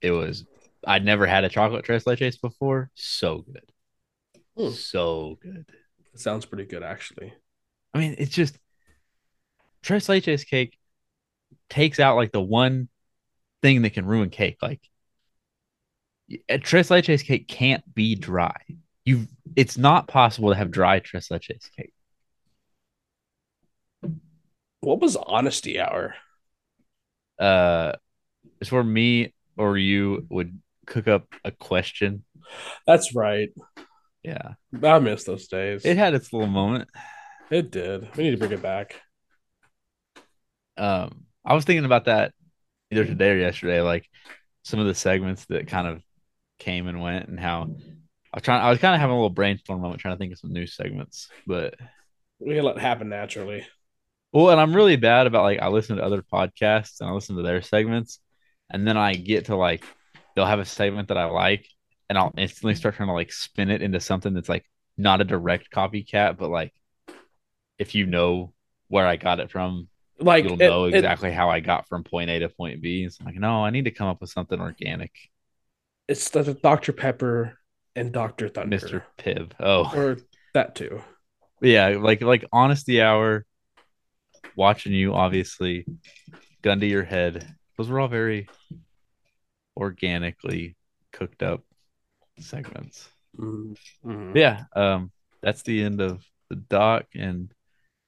It 0.00 0.10
was 0.12 0.44
I'd 0.86 1.04
never 1.04 1.26
had 1.26 1.44
a 1.44 1.48
chocolate 1.48 1.84
tres 1.84 2.04
leches 2.04 2.40
before. 2.40 2.90
So 2.94 3.38
good, 3.42 3.72
Hmm. 4.56 4.74
so 4.74 5.38
good. 5.42 5.66
It 6.12 6.20
sounds 6.20 6.44
pretty 6.44 6.66
good 6.66 6.82
actually. 6.82 7.32
I 7.94 7.98
mean, 7.98 8.14
it's 8.18 8.34
just 8.34 8.58
tres 9.88 10.06
leches 10.06 10.46
cake 10.46 10.76
takes 11.70 11.98
out 11.98 12.16
like 12.16 12.30
the 12.30 12.42
one 12.42 12.90
thing 13.62 13.80
that 13.80 13.94
can 13.94 14.04
ruin 14.04 14.28
cake. 14.28 14.58
Like 14.60 14.82
a 16.46 16.58
tres 16.58 16.90
leches 16.90 17.24
cake 17.24 17.48
can't 17.48 17.82
be 17.94 18.14
dry. 18.14 18.60
You, 19.06 19.26
it's 19.56 19.78
not 19.78 20.06
possible 20.06 20.50
to 20.50 20.56
have 20.56 20.70
dry 20.70 20.98
tres 20.98 21.28
leches 21.28 21.70
cake. 21.74 21.94
What 24.80 25.00
was 25.00 25.16
honesty 25.16 25.80
hour? 25.80 26.14
Uh, 27.38 27.92
it's 28.60 28.70
where 28.70 28.84
me 28.84 29.32
or 29.56 29.78
you 29.78 30.26
would 30.28 30.60
cook 30.86 31.08
up 31.08 31.34
a 31.46 31.50
question. 31.50 32.24
That's 32.86 33.14
right. 33.14 33.48
Yeah, 34.22 34.52
I 34.82 34.98
miss 34.98 35.24
those 35.24 35.48
days. 35.48 35.86
it 35.86 35.96
had 35.96 36.12
its 36.12 36.30
little 36.30 36.46
moment. 36.46 36.90
It 37.50 37.70
did. 37.70 38.14
We 38.16 38.24
need 38.24 38.32
to 38.32 38.36
bring 38.36 38.52
it 38.52 38.60
back. 38.60 39.00
Um, 40.78 41.26
I 41.44 41.54
was 41.54 41.64
thinking 41.64 41.84
about 41.84 42.06
that 42.06 42.32
either 42.90 43.04
today 43.04 43.32
or 43.32 43.38
yesterday, 43.38 43.80
like 43.80 44.08
some 44.64 44.80
of 44.80 44.86
the 44.86 44.94
segments 44.94 45.46
that 45.46 45.68
kind 45.68 45.88
of 45.88 46.02
came 46.58 46.88
and 46.88 47.00
went, 47.02 47.28
and 47.28 47.40
how 47.40 47.62
I 47.62 48.36
was 48.36 48.42
trying. 48.42 48.62
I 48.62 48.70
was 48.70 48.78
kind 48.80 48.94
of 48.94 49.00
having 49.00 49.14
a 49.14 49.16
little 49.16 49.30
brainstorm 49.30 49.80
moment, 49.80 50.00
trying 50.00 50.14
to 50.14 50.18
think 50.18 50.32
of 50.32 50.38
some 50.38 50.52
new 50.52 50.66
segments, 50.66 51.30
but 51.46 51.76
We 52.40 52.54
can 52.54 52.64
let 52.64 52.76
it 52.76 52.82
happen 52.82 53.08
naturally. 53.08 53.66
Well, 54.32 54.50
and 54.50 54.60
I'm 54.60 54.76
really 54.76 54.96
bad 54.96 55.26
about 55.26 55.42
like 55.44 55.60
I 55.60 55.68
listen 55.68 55.96
to 55.96 56.04
other 56.04 56.22
podcasts 56.22 57.00
and 57.00 57.08
I 57.08 57.12
listen 57.12 57.36
to 57.36 57.42
their 57.42 57.62
segments, 57.62 58.20
and 58.70 58.86
then 58.86 58.96
I 58.96 59.14
get 59.16 59.46
to 59.46 59.56
like 59.56 59.84
they'll 60.34 60.46
have 60.46 60.58
a 60.60 60.64
segment 60.64 61.08
that 61.08 61.18
I 61.18 61.24
like, 61.26 61.66
and 62.08 62.18
I'll 62.18 62.34
instantly 62.36 62.74
start 62.74 62.96
trying 62.96 63.08
to 63.08 63.14
like 63.14 63.32
spin 63.32 63.70
it 63.70 63.82
into 63.82 64.00
something 64.00 64.34
that's 64.34 64.48
like 64.48 64.66
not 64.96 65.20
a 65.20 65.24
direct 65.24 65.70
copycat, 65.70 66.36
but 66.38 66.50
like 66.50 66.74
if 67.78 67.94
you 67.94 68.06
know 68.06 68.52
where 68.88 69.06
I 69.06 69.16
got 69.16 69.40
it 69.40 69.50
from, 69.50 69.88
Like 70.20 70.44
you'll 70.44 70.54
it- 70.54 70.58
know 70.68 70.84
it- 70.86 70.94
exactly 70.94 71.30
how 71.32 71.48
I 71.50 71.60
got 71.60 71.86
from 71.88 72.02
point 72.04 72.30
A 72.30 72.38
to 72.40 72.48
point 72.48 72.82
B. 72.82 73.04
It's 73.04 73.20
like, 73.20 73.36
no, 73.36 73.64
I 73.64 73.70
need 73.70 73.84
to 73.84 73.90
come 73.90 74.08
up 74.08 74.20
with 74.20 74.30
something 74.30 74.60
organic. 74.60 75.12
it's 76.08 76.30
the 76.30 76.54
Dr. 76.54 76.92
Pepper 76.92 77.58
and 77.94 78.12
Dr. 78.12 78.48
Thunder. 78.48 78.76
Mr. 78.78 79.02
Pibb. 79.18 79.52
Oh, 79.60 79.90
Or 79.94 80.16
that 80.54 80.74
too. 80.74 81.02
yeah, 81.60 81.88
like 82.00 82.20
like 82.22 82.44
honesty 82.52 83.02
hour, 83.02 83.44
watching 84.56 84.92
you 84.92 85.14
obviously, 85.14 85.84
gun 86.62 86.80
to 86.80 86.86
your 86.86 87.04
head. 87.04 87.46
Those 87.76 87.88
were 87.90 88.00
all 88.00 88.08
very 88.08 88.48
organically 89.76 90.76
cooked 91.12 91.42
up 91.42 91.62
segments. 92.40 93.08
Mhm. 93.36 94.34
Yeah, 94.34 94.64
um, 94.74 95.12
that's 95.42 95.62
the 95.62 95.82
end 95.82 96.00
of 96.00 96.24
the 96.50 96.56
doc, 96.56 97.06
and 97.14 97.52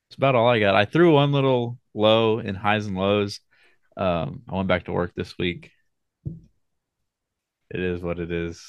it's 0.09 0.17
about 0.17 0.35
all 0.35 0.49
I 0.49 0.59
got. 0.61 0.75
I 0.75 0.85
threw 0.87 1.13
one 1.15 1.33
little 1.33 1.79
low 1.95 2.39
in 2.39 2.55
highs 2.55 2.87
and 2.87 2.97
lows. 2.97 3.41
Um, 3.97 4.43
I 4.49 4.55
went 4.57 4.69
back 4.69 4.85
to 4.85 4.93
work 4.93 5.13
this 5.15 5.37
week. 5.39 5.71
It 7.71 7.81
is 7.81 8.01
what 8.03 8.19
it 8.19 8.31
is. 8.33 8.65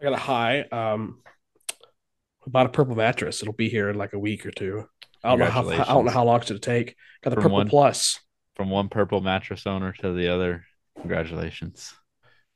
I 0.00 0.04
got 0.04 0.12
a 0.12 0.16
high. 0.18 0.60
Um, 0.62 1.22
I 1.70 2.48
bought 2.50 2.66
a 2.66 2.70
purple 2.70 2.94
mattress. 2.94 3.42
It'll 3.42 3.54
be 3.54 3.68
here 3.68 3.88
in 3.88 3.96
like 3.96 4.12
a 4.12 4.18
week 4.18 4.46
or 4.46 4.50
two. 4.50 4.88
I 5.24 5.30
don't 5.30 5.38
know 5.40 5.46
how 5.46 5.68
I 5.68 5.84
don't 5.84 6.04
know 6.04 6.12
how 6.12 6.24
long 6.24 6.40
should 6.42 6.56
it 6.56 6.62
take. 6.62 6.94
Got 7.22 7.30
the 7.30 7.36
From 7.36 7.42
purple 7.44 7.56
one- 7.56 7.68
plus. 7.68 8.20
From 8.54 8.70
one 8.70 8.88
purple 8.88 9.20
mattress 9.20 9.66
owner 9.66 9.92
to 10.00 10.12
the 10.14 10.28
other. 10.32 10.64
Congratulations. 11.00 11.92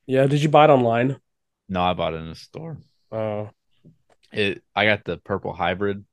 Yeah, 0.07 0.27
did 0.27 0.43
you 0.43 0.49
buy 0.49 0.65
it 0.65 0.71
online? 0.71 1.19
No, 1.69 1.83
I 1.83 1.93
bought 1.93 2.15
it 2.15 2.19
in 2.23 2.29
a 2.29 2.35
store. 2.35 2.79
Oh, 3.13 3.51
It 4.33 4.63
I 4.75 4.87
got 4.87 5.05
the 5.05 5.19
purple 5.19 5.53
hybrid. 5.53 6.05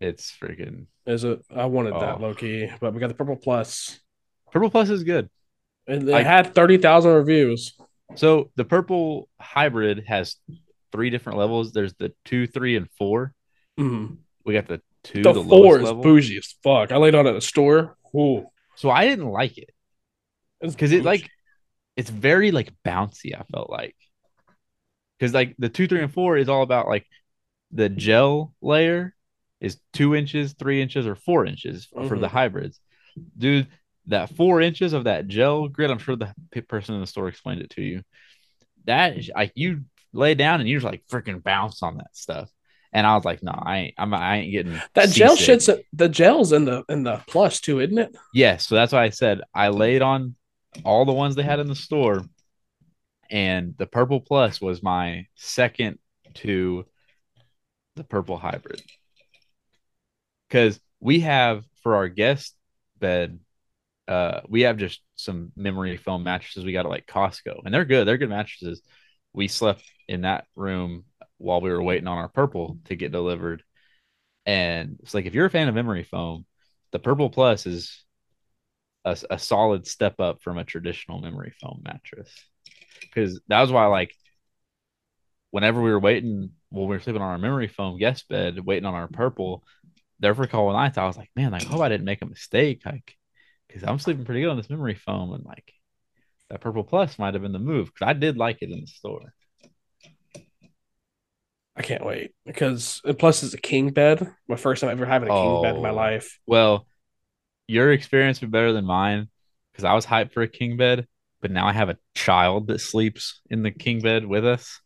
It's 0.00 0.30
freaking 0.40 0.86
is 1.06 1.24
it? 1.24 1.40
I 1.54 1.66
wanted 1.66 1.94
that 1.94 2.16
Oh. 2.16 2.20
low 2.20 2.34
key, 2.34 2.70
but 2.80 2.92
we 2.94 3.00
got 3.00 3.08
the 3.08 3.14
purple 3.14 3.36
plus. 3.36 3.98
purple 4.50 4.70
plus 4.70 4.90
is 4.90 5.02
good. 5.04 5.28
And 5.86 6.08
it 6.08 6.14
I- 6.14 6.22
had 6.22 6.54
thirty 6.54 6.76
thousand 6.78 7.12
reviews. 7.14 7.74
So 8.16 8.50
the 8.56 8.64
purple 8.64 9.28
hybrid 9.40 10.04
has 10.06 10.36
three 10.92 11.08
different 11.10 11.38
levels. 11.38 11.72
There's 11.72 11.94
the 11.94 12.12
two, 12.24 12.46
three, 12.46 12.76
and 12.76 12.88
four. 12.98 13.32
Mhm. 13.80 14.18
We 14.44 14.52
got 14.52 14.66
the 14.66 14.82
two, 15.02 15.22
The, 15.22 15.32
the, 15.32 15.42
four 15.44 15.78
is 15.78 15.84
level. 15.84 16.02
bougie 16.02 16.36
as 16.36 16.54
fuck. 16.62 16.92
I 16.92 16.98
laid 16.98 17.14
on 17.14 17.26
at 17.26 17.32
the 17.32 17.40
store. 17.40 17.96
Ooh, 18.14 18.46
So 18.76 18.90
I 18.90 19.06
didn't 19.06 19.30
like 19.30 19.56
it 19.58 19.70
because 20.60 20.92
it 20.92 21.02
like 21.04 21.28
it's 21.96 22.10
very 22.10 22.50
like 22.50 22.72
bouncy. 22.84 23.34
I 23.34 23.42
felt 23.50 23.70
like 23.70 23.96
because 25.18 25.32
like 25.32 25.54
the 25.58 25.68
two, 25.70 25.88
three, 25.88 26.02
and 26.02 26.12
four 26.12 26.36
is 26.36 26.48
all 26.50 26.62
about 26.62 26.86
like 26.88 27.06
the 27.70 27.88
gel 27.88 28.54
layer 28.60 29.14
is 29.62 29.78
two 29.92 30.14
inches, 30.14 30.54
three 30.58 30.82
inches, 30.82 31.06
or 31.06 31.14
four 31.14 31.46
inches 31.46 31.86
for 31.86 32.00
mm-hmm. 32.02 32.20
the 32.20 32.28
hybrids. 32.28 32.80
Dude, 33.38 33.68
that 34.06 34.34
four 34.36 34.60
inches 34.60 34.92
of 34.92 35.04
that 35.04 35.28
gel 35.28 35.68
grid, 35.68 35.90
I'm 35.90 35.98
sure 35.98 36.16
the 36.16 36.34
person 36.68 36.96
in 36.96 37.00
the 37.00 37.06
store 37.06 37.28
explained 37.28 37.62
it 37.62 37.70
to 37.70 37.82
you. 37.82 38.02
That 38.84 39.16
is 39.16 39.30
like 39.34 39.52
you 39.54 39.84
lay 40.12 40.34
down 40.34 40.60
and 40.60 40.68
you 40.68 40.76
just 40.76 40.84
like 40.84 41.04
freaking 41.10 41.42
bounce 41.42 41.82
on 41.82 41.98
that 41.98 42.14
stuff. 42.14 42.50
And 42.92 43.06
I 43.06 43.14
was 43.14 43.24
like, 43.24 43.42
no, 43.42 43.52
I 43.52 43.78
ain't, 43.78 43.94
I'm, 43.96 44.12
I 44.12 44.38
ain't 44.38 44.52
getting 44.52 44.78
that 44.94 45.10
gel 45.10 45.36
seasick. 45.36 45.78
shits. 45.78 45.84
The 45.92 46.08
gel's 46.08 46.52
in 46.52 46.64
the 46.64 46.82
in 46.88 47.04
the 47.04 47.22
plus 47.28 47.60
too, 47.60 47.80
isn't 47.80 47.96
it? 47.96 48.14
Yes, 48.34 48.66
so 48.66 48.74
that's 48.74 48.92
why 48.92 49.04
I 49.04 49.10
said 49.10 49.40
I 49.54 49.68
laid 49.68 50.02
on 50.02 50.34
all 50.84 51.04
the 51.04 51.12
ones 51.12 51.36
they 51.36 51.42
had 51.42 51.60
in 51.60 51.68
the 51.68 51.76
store, 51.76 52.24
and 53.30 53.74
the 53.78 53.86
purple 53.86 54.20
plus 54.20 54.60
was 54.60 54.82
my 54.82 55.26
second 55.36 56.00
to 56.34 56.84
the 57.94 58.04
purple 58.04 58.36
hybrid. 58.36 58.82
Because 60.52 60.78
we 61.00 61.20
have 61.20 61.64
for 61.82 61.96
our 61.96 62.08
guest 62.08 62.54
bed, 62.98 63.40
uh, 64.06 64.42
we 64.46 64.62
have 64.62 64.76
just 64.76 65.00
some 65.16 65.50
memory 65.56 65.96
foam 65.96 66.24
mattresses 66.24 66.62
we 66.62 66.74
got 66.74 66.84
at 66.84 66.90
like 66.90 67.06
Costco, 67.06 67.62
and 67.64 67.72
they're 67.72 67.86
good. 67.86 68.06
They're 68.06 68.18
good 68.18 68.28
mattresses. 68.28 68.82
We 69.32 69.48
slept 69.48 69.82
in 70.08 70.20
that 70.22 70.44
room 70.54 71.04
while 71.38 71.62
we 71.62 71.70
were 71.70 71.82
waiting 71.82 72.06
on 72.06 72.18
our 72.18 72.28
purple 72.28 72.76
to 72.84 72.96
get 72.96 73.12
delivered. 73.12 73.62
And 74.44 74.98
it's 75.02 75.14
like 75.14 75.24
if 75.24 75.32
you're 75.32 75.46
a 75.46 75.50
fan 75.50 75.68
of 75.68 75.74
memory 75.74 76.04
foam, 76.04 76.44
the 76.90 76.98
purple 76.98 77.30
plus 77.30 77.64
is 77.64 78.04
a, 79.06 79.16
a 79.30 79.38
solid 79.38 79.86
step 79.86 80.20
up 80.20 80.42
from 80.42 80.58
a 80.58 80.64
traditional 80.64 81.22
memory 81.22 81.54
foam 81.62 81.80
mattress. 81.82 82.30
Because 83.00 83.40
that 83.48 83.62
was 83.62 83.72
why, 83.72 83.86
like, 83.86 84.14
whenever 85.50 85.80
we 85.80 85.88
were 85.88 85.98
waiting, 85.98 86.50
when 86.68 86.88
we 86.88 86.96
were 86.96 87.00
sleeping 87.00 87.22
on 87.22 87.30
our 87.30 87.38
memory 87.38 87.68
foam 87.68 87.98
guest 87.98 88.28
bed, 88.28 88.60
waiting 88.60 88.84
on 88.84 88.94
our 88.94 89.08
purple, 89.08 89.64
there 90.22 90.34
for 90.34 90.44
a 90.44 90.48
couple 90.48 90.72
nights, 90.72 90.96
I 90.96 91.04
was 91.04 91.16
like, 91.18 91.30
man, 91.36 91.52
like, 91.52 91.66
I 91.66 91.68
hope 91.68 91.82
I 91.82 91.88
didn't 91.90 92.06
make 92.06 92.22
a 92.22 92.26
mistake. 92.26 92.80
Like, 92.86 93.16
because 93.68 93.82
I'm 93.82 93.98
sleeping 93.98 94.24
pretty 94.24 94.40
good 94.40 94.50
on 94.50 94.56
this 94.56 94.70
memory 94.70 94.94
foam. 94.94 95.32
And, 95.34 95.44
like, 95.44 95.74
that 96.48 96.60
purple 96.60 96.84
plus 96.84 97.18
might 97.18 97.34
have 97.34 97.42
been 97.42 97.52
the 97.52 97.58
move 97.58 97.88
because 97.88 98.06
I 98.06 98.14
did 98.14 98.38
like 98.38 98.62
it 98.62 98.70
in 98.70 98.80
the 98.80 98.86
store. 98.86 99.34
I 101.74 101.82
can't 101.82 102.04
wait 102.04 102.34
because 102.44 103.00
plus 103.18 103.42
it's 103.42 103.54
a 103.54 103.58
king 103.58 103.90
bed. 103.90 104.34
My 104.46 104.56
first 104.56 104.80
time 104.82 104.90
ever 104.90 105.06
having 105.06 105.30
a 105.30 105.32
king 105.32 105.62
bed 105.62 105.76
in 105.76 105.82
my 105.82 105.90
Oh. 105.90 105.94
life. 105.94 106.38
Well, 106.46 106.86
your 107.66 107.92
experience 107.92 108.40
would 108.40 108.50
be 108.50 108.56
better 108.56 108.72
than 108.72 108.84
mine 108.84 109.28
because 109.72 109.84
I 109.84 109.94
was 109.94 110.04
hyped 110.04 110.32
for 110.32 110.42
a 110.42 110.48
king 110.48 110.76
bed, 110.76 111.06
but 111.40 111.50
now 111.50 111.66
I 111.66 111.72
have 111.72 111.88
a 111.88 111.96
child 112.14 112.66
that 112.66 112.80
sleeps 112.80 113.40
in 113.48 113.62
the 113.62 113.70
king 113.70 114.00
bed 114.00 114.26
with 114.26 114.46
us. 114.46 114.80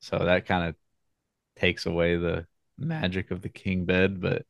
So 0.00 0.18
that 0.18 0.46
kind 0.46 0.68
of 0.68 0.74
takes 1.56 1.84
away 1.86 2.16
the 2.16 2.46
magic 2.78 3.30
of 3.30 3.42
the 3.42 3.48
king 3.48 3.84
bed, 3.84 4.20
but 4.20 4.44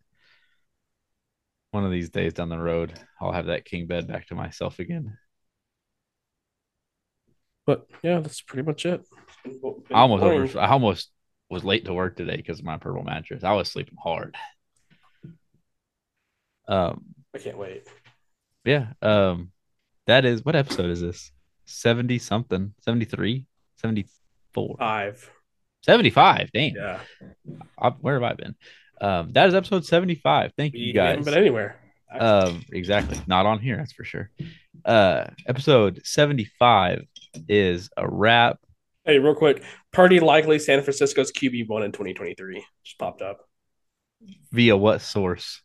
one 1.71 1.85
of 1.85 1.91
these 1.91 2.11
days 2.11 2.33
down 2.33 2.49
the 2.49 2.59
road, 2.59 2.93
I'll 3.21 3.33
have 3.33 3.47
that 3.47 3.65
king 3.65 3.87
bed 3.87 4.07
back 4.07 4.29
to 4.29 4.35
myself 4.35 4.79
again. 4.79 5.19
But 7.67 7.87
yeah, 8.03 8.21
that's 8.21 8.43
pretty 8.43 8.67
much 8.67 8.87
it. 8.87 9.03
I 9.93 10.01
almost 10.01 10.23
over, 10.23 10.61
I 10.61 10.69
almost 10.69 11.11
was 11.51 11.65
late 11.65 11.87
to 11.87 11.95
work 11.95 12.17
today 12.17 12.37
because 12.37 12.59
of 12.59 12.65
my 12.65 12.79
purple 12.79 13.03
mattress. 13.03 13.45
I 13.45 13.53
was 13.53 13.71
sleeping 13.71 13.97
hard. 14.03 14.37
Um, 16.69 17.05
I 17.35 17.39
can't 17.39 17.59
wait. 17.59 17.87
Yeah. 18.65 18.89
Um, 19.03 19.51
that 20.07 20.25
is 20.25 20.45
what 20.45 20.57
episode 20.57 20.91
is 20.91 21.01
this? 21.01 21.31
70 21.67 22.19
something, 22.19 22.75
73, 22.81 23.47
74, 23.77 24.77
five, 24.79 25.31
75. 25.85 26.51
Damn. 26.53 26.75
Yeah. 26.75 27.01
I, 27.79 27.91
where 27.91 28.15
have 28.15 28.23
I 28.23 28.35
been? 28.35 28.55
Um, 29.01 29.33
that 29.33 29.49
is 29.49 29.55
episode 29.55 29.85
75. 29.85 30.53
Thank 30.57 30.75
you 30.75 30.95
guys. 30.95 31.25
But 31.25 31.35
anywhere. 31.35 31.77
Um, 32.19 32.65
exactly. 32.73 33.21
Not 33.27 33.45
on 33.45 33.59
here, 33.59 33.77
that's 33.77 33.93
for 33.93 34.05
sure. 34.05 34.31
Uh, 34.85 35.27
episode 35.47 36.01
75 36.05 37.05
is 37.49 37.91
a 37.97 38.09
wrap. 38.09 38.59
Hey, 39.05 39.19
real 39.19 39.35
quick. 39.35 39.63
Purdy 39.93 40.21
likely 40.21 40.59
San 40.59 40.81
Francisco's 40.83 41.31
QB 41.33 41.69
one 41.69 41.83
in 41.83 41.93
2023. 41.93 42.65
Just 42.85 42.99
popped 42.99 43.21
up. 43.21 43.47
Via 44.53 44.77
what 44.77 45.03
source? 45.03 45.61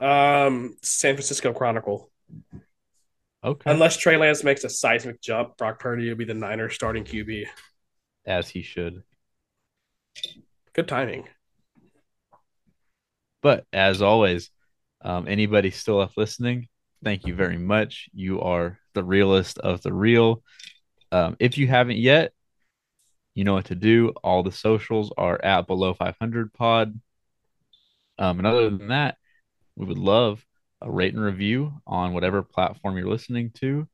Um, 0.00 0.76
San 0.82 1.14
Francisco 1.14 1.52
Chronicle. 1.52 2.10
Okay. 3.44 3.70
Unless 3.70 3.98
Trey 3.98 4.16
Lance 4.16 4.44
makes 4.44 4.64
a 4.64 4.70
seismic 4.70 5.20
jump, 5.20 5.58
Brock 5.58 5.78
Purdy 5.78 6.08
will 6.08 6.16
be 6.16 6.24
the 6.24 6.32
Niners 6.32 6.74
starting 6.74 7.04
QB. 7.04 7.46
As 8.24 8.48
he 8.48 8.62
should. 8.62 9.02
Good 10.74 10.88
timing. 10.88 11.28
But 13.42 13.66
as 13.72 14.00
always, 14.00 14.50
um, 15.02 15.26
anybody 15.28 15.70
still 15.70 15.96
left 15.96 16.16
listening, 16.16 16.68
thank 17.04 17.26
you 17.26 17.34
very 17.34 17.58
much. 17.58 18.08
You 18.14 18.40
are 18.40 18.78
the 18.94 19.04
realest 19.04 19.58
of 19.58 19.82
the 19.82 19.92
real. 19.92 20.42
Um, 21.10 21.36
if 21.38 21.58
you 21.58 21.66
haven't 21.66 21.98
yet, 21.98 22.32
you 23.34 23.44
know 23.44 23.54
what 23.54 23.66
to 23.66 23.74
do. 23.74 24.10
All 24.22 24.42
the 24.42 24.52
socials 24.52 25.12
are 25.18 25.42
at 25.42 25.66
below 25.66 25.92
500 25.92 26.52
pod. 26.52 26.98
Um, 28.18 28.38
and 28.38 28.46
other 28.46 28.70
than 28.70 28.88
that, 28.88 29.16
we 29.76 29.86
would 29.86 29.98
love 29.98 30.44
a 30.80 30.90
rate 30.90 31.14
and 31.14 31.22
review 31.22 31.72
on 31.86 32.14
whatever 32.14 32.42
platform 32.42 32.96
you're 32.96 33.08
listening 33.08 33.50
to. 33.56 33.88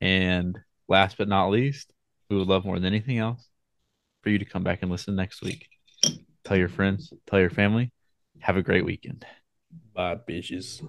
And 0.00 0.58
last 0.88 1.16
but 1.18 1.28
not 1.28 1.48
least, 1.48 1.92
we 2.28 2.36
would 2.36 2.48
love 2.48 2.64
more 2.64 2.76
than 2.76 2.92
anything 2.92 3.18
else 3.18 3.48
for 4.22 4.30
you 4.30 4.38
to 4.38 4.44
come 4.44 4.62
back 4.62 4.80
and 4.82 4.90
listen 4.90 5.14
next 5.16 5.42
week. 5.42 5.68
Tell 6.44 6.56
your 6.56 6.68
friends, 6.68 7.12
tell 7.26 7.40
your 7.40 7.50
family. 7.50 7.92
Have 8.40 8.56
a 8.56 8.62
great 8.62 8.84
weekend. 8.84 9.24
Bye, 9.94 10.16
bitches. 10.28 10.82